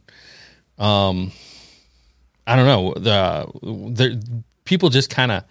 um, 0.77 1.31
I 2.45 2.55
don't 2.55 2.65
know, 2.65 2.93
the 2.95 3.47
the 3.63 4.43
people 4.65 4.89
just 4.89 5.09
kind 5.09 5.31
of 5.31 5.43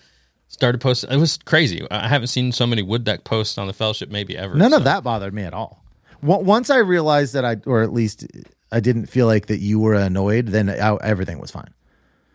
started 0.48 0.80
posting. 0.80 1.10
It 1.10 1.16
was 1.16 1.36
crazy. 1.38 1.86
I 1.90 2.08
haven't 2.08 2.28
seen 2.28 2.52
so 2.52 2.66
many 2.66 2.82
wood 2.82 3.04
duck 3.04 3.24
posts 3.24 3.58
on 3.58 3.66
the 3.66 3.72
fellowship 3.72 4.10
maybe 4.10 4.36
ever. 4.36 4.54
None 4.54 4.70
So- 4.72 4.76
of 4.78 4.84
that 4.84 5.02
bothered 5.02 5.34
me 5.34 5.42
at 5.42 5.54
all. 5.54 5.82
Once 6.22 6.68
I 6.70 6.78
realized 6.78 7.32
that 7.34 7.44
I, 7.46 7.56
or 7.66 7.82
at 7.82 7.92
least 7.94 8.26
I 8.72 8.80
didn't 8.80 9.06
feel 9.06 9.26
like 9.26 9.47
that 9.47 9.59
you 9.59 9.78
were 9.78 9.94
annoyed, 9.94 10.48
then 10.48 10.70
I, 10.70 10.97
everything 10.97 11.38
was 11.38 11.51
fine. 11.51 11.72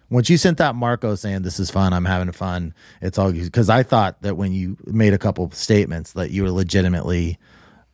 Once 0.10 0.30
you 0.30 0.38
sent 0.38 0.60
that 0.60 0.76
Marco 0.76 1.16
saying 1.16 1.41
this 1.41 1.60
is 1.60 1.72
fun, 1.72 1.91
I'm 1.91 2.06
having 2.06 2.32
fun, 2.32 2.74
it's 3.02 3.18
all 3.18 3.32
because 3.32 3.70
I 3.70 3.84
thought 3.84 4.22
that 4.22 4.38
when 4.38 4.53
you 4.53 4.78
made 4.86 5.14
a 5.14 5.18
couple 5.18 5.49
statements 5.52 6.14
that 6.14 6.32
you 6.32 6.44
were 6.44 6.52
legitimately 6.52 7.40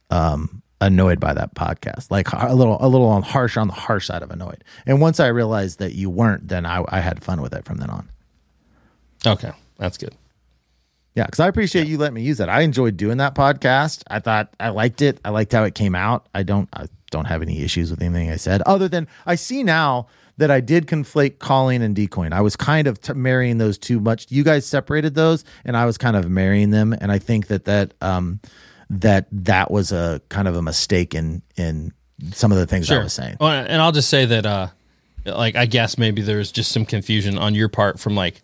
um, 0.09 0.61
annoyed 0.81 1.19
by 1.19 1.33
that 1.33 1.55
podcast, 1.55 2.11
like 2.11 2.27
a 2.33 2.53
little 2.53 2.77
a 2.81 2.87
little 2.87 3.07
on 3.07 3.21
harsh 3.21 3.55
on 3.55 3.67
the 3.67 3.73
harsh 3.73 4.07
side 4.07 4.23
of 4.23 4.31
annoyed. 4.31 4.63
And 4.85 4.99
once 4.99 5.19
I 5.19 5.27
realized 5.27 5.79
that 5.79 5.93
you 5.93 6.09
weren't, 6.09 6.49
then 6.49 6.65
I, 6.65 6.83
I 6.89 6.99
had 6.99 7.23
fun 7.23 7.41
with 7.41 7.53
it 7.53 7.63
from 7.63 7.77
then 7.77 7.89
on. 7.89 8.09
Okay, 9.25 9.51
that's 9.77 9.97
good. 9.97 10.15
Yeah, 11.15 11.25
because 11.25 11.39
I 11.41 11.47
appreciate 11.47 11.87
you 11.87 11.97
letting 11.97 12.15
me 12.15 12.21
use 12.21 12.37
that. 12.37 12.49
I 12.49 12.61
enjoyed 12.61 12.95
doing 12.95 13.17
that 13.17 13.35
podcast. 13.35 14.03
I 14.09 14.19
thought 14.19 14.53
I 14.59 14.69
liked 14.69 15.01
it. 15.01 15.19
I 15.25 15.29
liked 15.29 15.51
how 15.51 15.63
it 15.65 15.75
came 15.75 15.95
out. 15.95 16.27
I 16.33 16.43
don't 16.43 16.69
I 16.73 16.87
don't 17.09 17.25
have 17.25 17.41
any 17.41 17.61
issues 17.61 17.91
with 17.91 18.01
anything 18.01 18.31
I 18.31 18.37
said, 18.37 18.61
other 18.63 18.87
than 18.87 19.07
I 19.25 19.35
see 19.35 19.63
now 19.63 20.07
that 20.37 20.49
I 20.49 20.61
did 20.61 20.87
conflate 20.87 21.39
calling 21.39 21.83
and 21.83 21.95
decoying. 21.95 22.33
I 22.33 22.41
was 22.41 22.55
kind 22.55 22.87
of 22.87 22.99
t- 23.01 23.13
marrying 23.13 23.57
those 23.57 23.77
too 23.77 23.99
much. 23.99 24.27
You 24.29 24.43
guys 24.43 24.65
separated 24.65 25.13
those, 25.13 25.43
and 25.65 25.75
I 25.75 25.85
was 25.85 25.97
kind 25.97 26.15
of 26.15 26.29
marrying 26.29 26.71
them. 26.71 26.93
And 26.99 27.11
I 27.11 27.19
think 27.19 27.47
that 27.47 27.65
that 27.65 27.93
um 28.01 28.39
that 28.89 29.27
that 29.31 29.69
was 29.71 29.91
a 29.91 30.21
kind 30.29 30.47
of 30.47 30.55
a 30.55 30.61
mistake 30.61 31.13
in 31.13 31.41
in 31.57 31.93
some 32.33 32.51
of 32.51 32.57
the 32.57 32.67
things 32.67 32.89
I 32.91 32.99
was 32.99 33.13
saying. 33.13 33.37
Well, 33.39 33.49
and 33.49 33.81
I'll 33.81 33.91
just 33.91 34.09
say 34.09 34.25
that, 34.25 34.45
uh, 34.45 34.67
like, 35.25 35.55
I 35.55 35.65
guess 35.65 35.97
maybe 35.97 36.21
there's 36.21 36.51
just 36.51 36.71
some 36.71 36.85
confusion 36.85 37.37
on 37.37 37.55
your 37.55 37.67
part 37.67 37.99
from 37.99 38.15
like, 38.15 38.41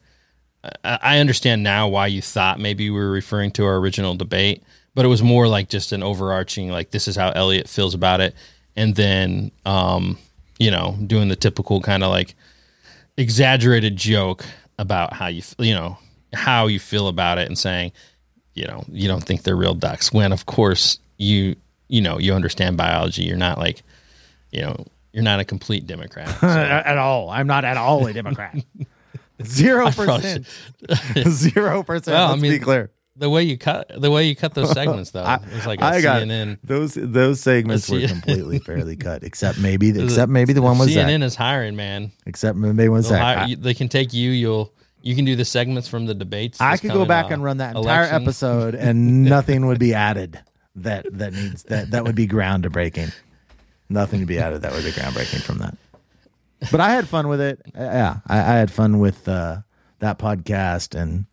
I, 0.84 1.20
understand 1.20 1.64
now 1.64 1.88
why 1.88 2.08
you 2.08 2.22
thought 2.22 2.60
maybe 2.60 2.90
we 2.90 3.00
were 3.00 3.12
referring 3.12 3.52
to 3.52 3.66
our 3.66 3.78
original 3.78 4.16
debate, 4.16 4.64
but 4.96 5.06
it 5.06 5.08
was 5.10 5.22
more 5.22 5.48
like 5.48 5.70
just 5.70 5.92
an 5.92 6.04
overarching, 6.04 6.70
like, 6.70 6.92
this 6.92 7.08
is 7.08 7.16
how 7.16 7.32
Elliott 7.32 7.70
feels 7.70 7.94
about 7.94 8.22
it. 8.22 8.36
And 8.76 8.96
then, 8.96 9.52
um, 9.66 10.18
you 10.60 10.72
know, 10.72 10.98
doing 11.06 11.28
the 11.30 11.36
typical 11.36 11.82
kind 11.82 12.04
of 12.04 12.10
like 12.10 12.36
exaggerated 13.18 13.96
joke 13.96 14.46
about 14.80 15.14
how 15.14 15.28
you, 15.28 15.42
you 15.58 15.74
know, 15.74 15.98
how 16.34 16.68
you 16.68 16.80
feel 16.80 17.08
about 17.08 17.38
it 17.38 17.48
and 17.48 17.58
saying, 17.58 17.92
you 18.54 18.66
know, 18.66 18.84
you 18.88 19.08
don't 19.08 19.24
think 19.24 19.44
they're 19.44 19.56
real 19.56 19.74
ducks 19.76 20.12
when 20.12 20.32
of 20.32 20.46
course 20.46 21.00
you, 21.18 21.56
you 21.88 22.02
know, 22.02 22.20
you 22.20 22.34
understand 22.34 22.78
biology. 22.78 23.24
You're 23.24 23.38
not 23.38 23.58
like, 23.58 23.82
you 24.52 24.62
know, 24.62 24.86
you're 25.14 25.24
not 25.24 25.40
a 25.40 25.46
complete 25.46 25.88
Democrat. 25.88 26.30
So- 26.40 26.48
at 26.48 26.98
all. 26.98 27.30
I'm 27.30 27.48
not 27.48 27.66
at 27.66 27.78
all 27.78 28.06
a 28.08 28.14
Democrat. 28.14 28.56
Zero 29.46 29.92
percent. 29.92 30.48
Zero 31.30 31.84
percent. 31.84 32.14
Well, 32.16 32.28
I 32.28 32.30
Let's 32.32 32.42
be 32.42 32.50
mean, 32.50 32.60
clear. 32.62 32.92
the 33.16 33.30
way 33.30 33.44
you 33.44 33.58
cut, 33.58 33.92
the 33.96 34.10
way 34.12 34.26
you 34.26 34.36
cut 34.36 34.54
those 34.54 34.72
segments, 34.72 35.12
though, 35.12 35.24
it 35.28 35.54
was 35.54 35.66
like 35.68 35.82
a 35.82 35.86
I 35.86 36.02
got 36.02 36.24
CNN. 36.24 36.58
those 36.64 36.94
those 36.96 37.40
segments 37.42 37.90
were 37.90 38.06
completely 38.08 38.60
fairly 38.60 38.96
cut, 38.96 39.24
except 39.24 39.60
maybe 39.60 39.92
the, 39.92 40.04
except 40.06 40.32
maybe 40.32 40.54
the 40.54 40.62
one 40.62 40.78
was 40.78 40.90
CNN 40.90 41.20
Zach. 41.20 41.26
is 41.28 41.36
hiring, 41.36 41.76
man. 41.76 42.12
Except 42.26 42.58
maybe 42.58 42.90
one 42.90 43.04
Zach. 43.04 43.22
hire- 43.22 43.46
I, 43.50 43.56
they 43.56 43.74
can 43.74 43.90
take 43.90 44.14
you. 44.14 44.32
You'll 44.32 44.74
you 45.02 45.16
can 45.16 45.26
do 45.26 45.36
the 45.36 45.46
segments 45.46 45.88
from 45.88 46.06
the 46.06 46.16
debates. 46.16 46.60
I 46.60 46.78
could 46.78 46.92
go 46.92 47.06
back 47.06 47.32
and 47.32 47.44
run 47.44 47.58
that 47.58 47.76
entire 47.76 48.02
election. 48.02 48.22
episode, 48.24 48.76
and 48.76 49.24
nothing 49.26 49.68
would 49.68 49.80
be 49.80 49.94
added 49.94 50.40
that 50.76 51.06
that 51.18 51.34
needs 51.34 51.64
that 51.64 51.92
that 51.92 52.04
would 52.04 52.16
be 52.16 52.28
groundbreaking. 52.28 53.14
Nothing 53.90 54.20
to 54.20 54.26
be 54.26 54.38
added 54.40 54.64
that 54.64 54.74
would 54.74 54.84
be 54.84 54.92
groundbreaking 54.92 55.42
from 55.44 55.60
that. 55.60 55.78
But 56.72 56.80
I 56.82 56.92
had 56.92 57.08
fun 57.08 57.28
with 57.28 57.42
it. 57.42 57.62
Uh, 57.78 57.82
Yeah, 57.84 58.18
I, 58.28 58.38
I 58.40 58.56
had 58.58 58.72
fun 58.72 59.00
with 59.00 59.28
uh, 59.28 59.58
that 60.00 60.18
podcast 60.20 61.00
and 61.00 61.26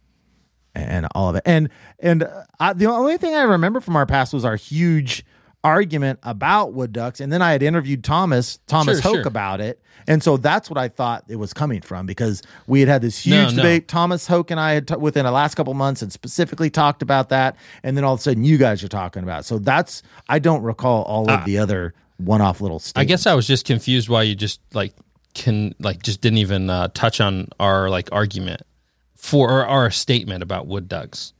and 0.75 1.07
all 1.15 1.29
of 1.29 1.37
it. 1.37 1.43
And 1.47 1.69
and 2.01 2.25
uh, 2.25 2.43
I, 2.61 2.73
the 2.73 2.87
only 2.87 3.17
thing 3.17 3.35
I 3.35 3.43
remember 3.43 3.81
from 3.81 3.97
our 3.97 4.07
past 4.07 4.33
was 4.33 4.45
our 4.45 4.57
huge 4.57 5.25
argument 5.63 6.19
about 6.25 6.75
wood 6.75 6.93
ducks. 6.93 7.21
And 7.21 7.33
then 7.33 7.41
I 7.41 7.53
had 7.53 7.63
interviewed 7.63 8.05
Thomas 8.05 8.59
Thomas 8.67 9.01
Sure, 9.01 9.13
Hoke 9.13 9.23
sure. 9.23 9.29
about 9.29 9.61
it. 9.63 9.81
And 10.07 10.23
so 10.23 10.37
that's 10.37 10.69
what 10.69 10.77
I 10.77 10.89
thought 10.89 11.25
it 11.29 11.37
was 11.37 11.55
coming 11.55 11.81
from 11.81 12.05
because 12.05 12.43
we 12.67 12.81
had 12.81 12.89
had 12.91 13.01
this 13.03 13.25
huge 13.25 13.35
No, 13.37 13.49
no. 13.49 13.57
debate. 13.57 13.89
Thomas 13.89 14.27
Hoke 14.27 14.51
and 14.51 14.61
I 14.61 14.73
had 14.73 14.89
t- 14.89 14.97
within 14.97 15.25
the 15.25 15.31
last 15.31 15.55
couple 15.55 15.73
months 15.73 16.03
and 16.03 16.13
specifically 16.13 16.69
talked 16.69 17.01
about 17.01 17.31
that. 17.31 17.57
And 17.83 17.97
then 17.97 18.05
all 18.05 18.13
of 18.13 18.21
a 18.21 18.23
sudden 18.23 18.45
you 18.45 18.59
guys 18.59 18.85
are 18.85 18.89
talking 18.89 19.23
about. 19.23 19.41
it. 19.41 19.45
So 19.45 19.59
that's 19.59 20.03
I 20.29 20.39
don't 20.39 20.63
recall 20.63 21.05
all 21.05 21.31
of 21.31 21.47
the 21.47 21.57
other 21.57 21.95
one-off 22.19 22.61
little 22.61 22.79
statements. 22.79 22.99
Uh, 22.99 23.01
I 23.01 23.05
guess 23.07 23.27
I 23.27 23.33
was 23.35 23.47
just 23.47 23.65
confused 23.65 24.09
why 24.11 24.23
you 24.25 24.35
just 24.35 24.61
like 24.75 24.93
can 25.35 25.75
like 25.79 26.03
just 26.03 26.21
didn't 26.21 26.39
even 26.39 26.71
uh, 26.71 26.89
touch 26.95 27.21
on 27.21 27.49
our 27.61 27.91
like 27.91 28.09
argument 28.13 28.63
for 29.15 29.51
or 29.51 29.67
our 29.67 29.91
statement 29.91 30.43
about 30.43 30.67
wood 30.67 30.89
ducks. 30.89 31.33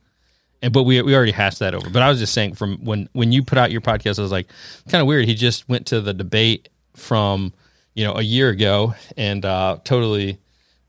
And 0.61 0.73
but 0.73 0.83
we 0.83 1.01
we 1.01 1.15
already 1.15 1.31
hashed 1.31 1.59
that 1.59 1.73
over. 1.73 1.89
But 1.89 2.01
I 2.01 2.09
was 2.09 2.19
just 2.19 2.33
saying 2.33 2.55
from 2.55 2.83
when 2.83 3.09
when 3.13 3.31
you 3.31 3.43
put 3.43 3.57
out 3.57 3.71
your 3.71 3.81
podcast, 3.81 4.19
I 4.19 4.21
was 4.21 4.31
like 4.31 4.47
kind 4.89 5.01
of 5.01 5.07
weird. 5.07 5.25
He 5.25 5.35
just 5.35 5.67
went 5.69 5.87
to 5.87 6.01
the 6.01 6.13
debate 6.13 6.69
from 6.95 7.53
you 7.93 8.03
know 8.03 8.15
a 8.15 8.21
year 8.21 8.49
ago 8.49 8.95
and 9.17 9.43
uh, 9.45 9.77
totally 9.83 10.39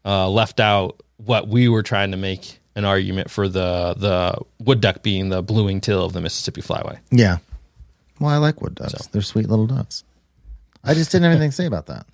uh, 0.05 0.29
left 0.29 0.61
out 0.61 1.01
what 1.19 1.49
we 1.49 1.69
were 1.69 1.83
trying 1.83 2.11
to 2.11 2.17
make 2.17 2.61
an 2.75 2.85
argument 2.85 3.31
for 3.31 3.49
the 3.49 3.95
the 3.97 4.39
wood 4.65 4.81
duck 4.81 5.03
being 5.03 5.29
the 5.29 5.43
blue 5.43 5.65
wing 5.65 5.81
teal 5.81 6.05
of 6.05 6.13
the 6.13 6.21
Mississippi 6.21 6.63
flyway. 6.63 6.99
Yeah. 7.11 7.39
Well, 8.21 8.31
I 8.31 8.39
like 8.39 8.63
wood 8.63 8.75
ducks. 8.75 9.07
They're 9.09 9.23
sweet 9.23 9.49
little 9.49 9.67
ducks. 9.67 10.05
I 10.83 10.95
just 10.95 11.11
didn't 11.11 11.25
have 11.25 11.33
anything 11.33 11.51
to 11.51 11.57
say 11.57 11.67
about 11.67 11.87
that. 11.87 12.07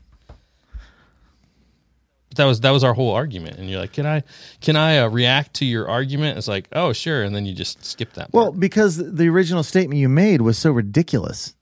But 2.32 2.38
that 2.38 2.44
was 2.46 2.60
that 2.60 2.70
was 2.70 2.82
our 2.82 2.94
whole 2.94 3.10
argument, 3.10 3.58
and 3.58 3.68
you're 3.68 3.78
like, 3.78 3.92
"Can 3.92 4.06
I 4.06 4.22
can 4.62 4.74
I 4.74 4.98
uh, 4.98 5.08
react 5.08 5.52
to 5.54 5.66
your 5.66 5.86
argument?" 5.86 6.38
It's 6.38 6.48
like, 6.48 6.66
"Oh, 6.72 6.94
sure," 6.94 7.22
and 7.22 7.36
then 7.36 7.44
you 7.44 7.54
just 7.54 7.84
skip 7.84 8.14
that. 8.14 8.32
Well, 8.32 8.52
because 8.52 8.96
the 8.96 9.28
original 9.28 9.62
statement 9.62 10.00
you 10.00 10.08
made 10.08 10.40
was 10.40 10.56
so 10.56 10.72
ridiculous 10.72 11.54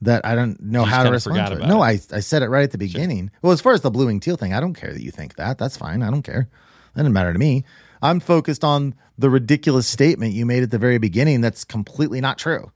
that 0.00 0.26
I 0.26 0.34
don't 0.34 0.60
know 0.60 0.82
how 0.82 1.04
to 1.04 1.10
respond 1.12 1.46
to 1.46 1.62
it. 1.62 1.68
No. 1.68 1.80
I, 1.80 2.00
I 2.12 2.18
said 2.18 2.42
it 2.42 2.48
right 2.48 2.64
at 2.64 2.72
the 2.72 2.78
beginning. 2.78 3.30
Well, 3.42 3.52
as 3.52 3.60
far 3.60 3.74
as 3.74 3.82
the 3.82 3.92
blue 3.92 4.06
wing 4.06 4.18
teal 4.18 4.36
thing, 4.36 4.52
I 4.52 4.58
don't 4.58 4.74
care 4.74 4.92
that 4.92 5.02
you 5.02 5.12
think 5.12 5.36
that. 5.36 5.56
That's 5.58 5.76
fine. 5.76 6.02
I 6.02 6.10
don't 6.10 6.22
care. 6.22 6.48
That 6.94 7.02
doesn't 7.02 7.12
matter 7.12 7.32
to 7.32 7.38
me. 7.38 7.64
I'm 8.02 8.18
focused 8.18 8.64
on 8.64 8.96
the 9.16 9.30
ridiculous 9.30 9.86
statement 9.86 10.32
you 10.32 10.46
made 10.46 10.64
at 10.64 10.72
the 10.72 10.78
very 10.78 10.98
beginning 10.98 11.42
that's 11.42 11.64
completely 11.64 12.20
not 12.20 12.38
true. 12.38 12.72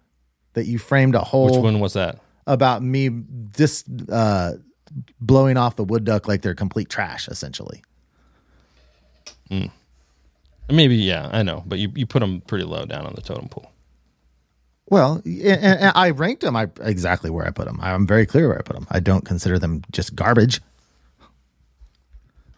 That 0.54 0.66
you 0.66 0.78
framed 0.78 1.16
a 1.16 1.20
whole 1.20 1.46
which 1.46 1.56
one 1.56 1.80
was 1.80 1.94
that? 1.94 2.20
about 2.46 2.82
me 2.82 3.10
just 3.56 3.86
uh, 4.10 4.52
blowing 5.20 5.56
off 5.56 5.76
the 5.76 5.84
wood 5.84 6.04
duck 6.04 6.28
like 6.28 6.42
they're 6.42 6.54
complete 6.54 6.88
trash, 6.88 7.28
essentially. 7.28 7.82
Hmm. 9.48 9.66
Maybe 10.70 10.96
yeah, 10.96 11.28
I 11.32 11.42
know, 11.42 11.62
but 11.66 11.78
you 11.78 11.92
you 11.94 12.06
put 12.06 12.20
them 12.20 12.40
pretty 12.40 12.64
low 12.64 12.84
down 12.86 13.04
on 13.06 13.14
the 13.14 13.20
totem 13.20 13.48
pole. 13.48 13.70
Well, 14.88 15.22
and, 15.24 15.64
and 15.64 15.92
I 15.94 16.10
ranked 16.10 16.42
them 16.42 16.54
I, 16.54 16.68
exactly 16.80 17.30
where 17.30 17.46
I 17.46 17.50
put 17.50 17.66
them. 17.66 17.78
I'm 17.80 18.06
very 18.06 18.26
clear 18.26 18.48
where 18.48 18.58
I 18.58 18.62
put 18.62 18.76
them. 18.76 18.86
I 18.90 19.00
don't 19.00 19.24
consider 19.24 19.58
them 19.58 19.82
just 19.90 20.14
garbage, 20.14 20.60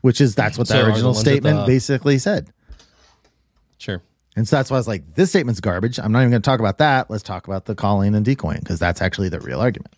which 0.01 0.21
is 0.21 0.35
that's 0.35 0.59
what 0.59 0.69
the 0.69 0.75
the 0.75 0.87
original 0.87 1.13
at 1.13 1.17
statement 1.17 1.61
the- 1.61 1.67
basically 1.67 2.19
said. 2.19 2.49
Sure. 3.79 4.03
And 4.37 4.49
so 4.49 4.57
that's 4.57 4.71
why 4.71 4.77
I 4.77 4.81
was 4.81 4.89
like, 4.89 5.15
this 5.15 5.31
statement's 5.31 5.61
garbage. 5.61 5.99
I'm 6.01 6.11
not 6.11 6.21
even 6.21 6.31
going 6.31 6.43
to 6.43 6.47
talk 6.47 6.59
about 6.59 6.79
that. 6.79 7.09
Let's 7.09 7.23
talk 7.23 7.47
about 7.47 7.67
the 7.67 7.75
calling 7.75 8.15
and 8.15 8.25
decoying 8.25 8.59
because 8.61 8.81
that's 8.81 9.01
actually 9.01 9.29
the 9.29 9.39
real 9.39 9.61
argument. 9.61 9.95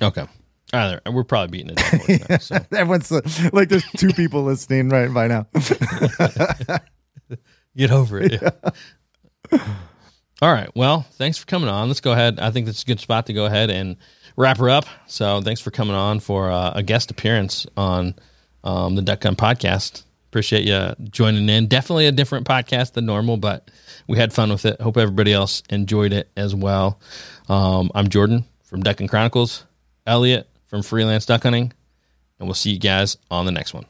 Okay. 0.00 0.26
Either 0.72 1.00
we're 1.10 1.24
probably 1.24 1.58
beating 1.58 1.76
it. 1.76 2.28
now, 2.28 2.38
so. 2.38 2.56
Everyone's 2.72 3.10
like, 3.52 3.68
there's 3.68 3.84
two 3.96 4.12
people 4.12 4.42
listening 4.42 4.88
right 4.88 5.12
by 5.12 5.28
now. 5.28 5.46
Get 7.76 7.92
over 7.92 8.20
it. 8.20 8.42
yeah. 8.42 8.50
All 10.42 10.52
right. 10.52 10.68
Well, 10.74 11.02
thanks 11.12 11.38
for 11.38 11.46
coming 11.46 11.68
on. 11.68 11.88
Let's 11.88 12.00
go 12.00 12.12
ahead. 12.12 12.40
I 12.40 12.50
think 12.50 12.66
that's 12.66 12.82
a 12.82 12.86
good 12.86 13.00
spot 13.00 13.26
to 13.26 13.32
go 13.32 13.46
ahead 13.46 13.70
and 13.70 13.96
wrap 14.36 14.58
her 14.58 14.68
up. 14.68 14.86
So 15.06 15.40
thanks 15.40 15.60
for 15.60 15.70
coming 15.70 15.94
on 15.94 16.20
for 16.20 16.50
uh, 16.50 16.72
a 16.74 16.82
guest 16.82 17.10
appearance 17.10 17.66
on 17.76 18.14
um, 18.64 18.96
the 18.96 19.02
Duck 19.02 19.20
Gun 19.20 19.36
podcast. 19.36 20.02
Appreciate 20.30 20.64
you 20.64 20.94
joining 21.10 21.48
in. 21.48 21.68
Definitely 21.68 22.06
a 22.06 22.12
different 22.12 22.46
podcast 22.46 22.94
than 22.94 23.06
normal, 23.06 23.36
but 23.36 23.70
we 24.08 24.18
had 24.18 24.32
fun 24.32 24.50
with 24.50 24.66
it. 24.66 24.80
Hope 24.80 24.96
everybody 24.96 25.32
else 25.32 25.62
enjoyed 25.70 26.12
it 26.12 26.28
as 26.36 26.54
well. 26.54 27.00
Um, 27.48 27.90
I'm 27.94 28.08
Jordan 28.08 28.44
from 28.64 28.82
Duck 28.82 28.96
Gun 28.96 29.08
Chronicles, 29.08 29.64
Elliott 30.06 30.48
from 30.66 30.82
Freelance 30.82 31.26
Duck 31.26 31.42
Hunting, 31.42 31.72
and 32.38 32.48
we'll 32.48 32.54
see 32.54 32.70
you 32.70 32.78
guys 32.78 33.16
on 33.30 33.46
the 33.46 33.52
next 33.52 33.74
one. 33.74 33.86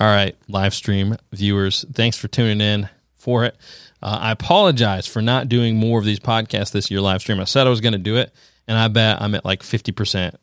All 0.00 0.06
right, 0.06 0.36
live 0.48 0.74
stream 0.74 1.16
viewers, 1.32 1.84
thanks 1.92 2.16
for 2.16 2.28
tuning 2.28 2.60
in 2.60 2.88
for 3.16 3.44
it. 3.44 3.56
Uh, 4.00 4.18
I 4.20 4.30
apologize 4.30 5.06
for 5.06 5.20
not 5.20 5.48
doing 5.48 5.76
more 5.76 5.98
of 5.98 6.04
these 6.04 6.20
podcasts 6.20 6.70
this 6.70 6.90
year 6.90 7.00
live 7.00 7.20
stream. 7.20 7.40
I 7.40 7.44
said 7.44 7.66
I 7.66 7.70
was 7.70 7.80
going 7.80 7.92
to 7.92 7.98
do 7.98 8.16
it, 8.16 8.32
and 8.68 8.78
I 8.78 8.88
bet 8.88 9.20
I'm 9.20 9.34
at 9.34 9.44
like 9.44 9.62
50% 9.62 10.36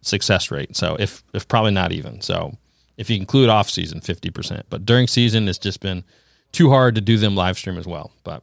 success 0.00 0.50
rate. 0.50 0.76
So 0.76 0.96
if 0.98 1.22
if 1.34 1.46
probably 1.46 1.72
not 1.72 1.92
even. 1.92 2.20
So 2.22 2.56
if 2.96 3.10
you 3.10 3.16
include 3.16 3.48
off 3.48 3.70
season, 3.70 4.00
50%. 4.00 4.62
But 4.70 4.84
during 4.84 5.06
season, 5.06 5.48
it's 5.48 5.58
just 5.58 5.80
been 5.80 6.04
too 6.52 6.70
hard 6.70 6.94
to 6.94 7.00
do 7.00 7.16
them 7.16 7.34
live 7.34 7.58
stream 7.58 7.78
as 7.78 7.86
well. 7.86 8.12
But 8.24 8.42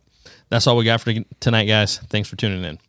that's 0.50 0.68
all 0.68 0.78
we 0.78 0.86
got 0.86 1.02
for 1.02 1.14
tonight, 1.40 1.66
guys. 1.66 1.98
Thanks 2.10 2.30
for 2.30 2.36
tuning 2.36 2.64
in. 2.64 2.80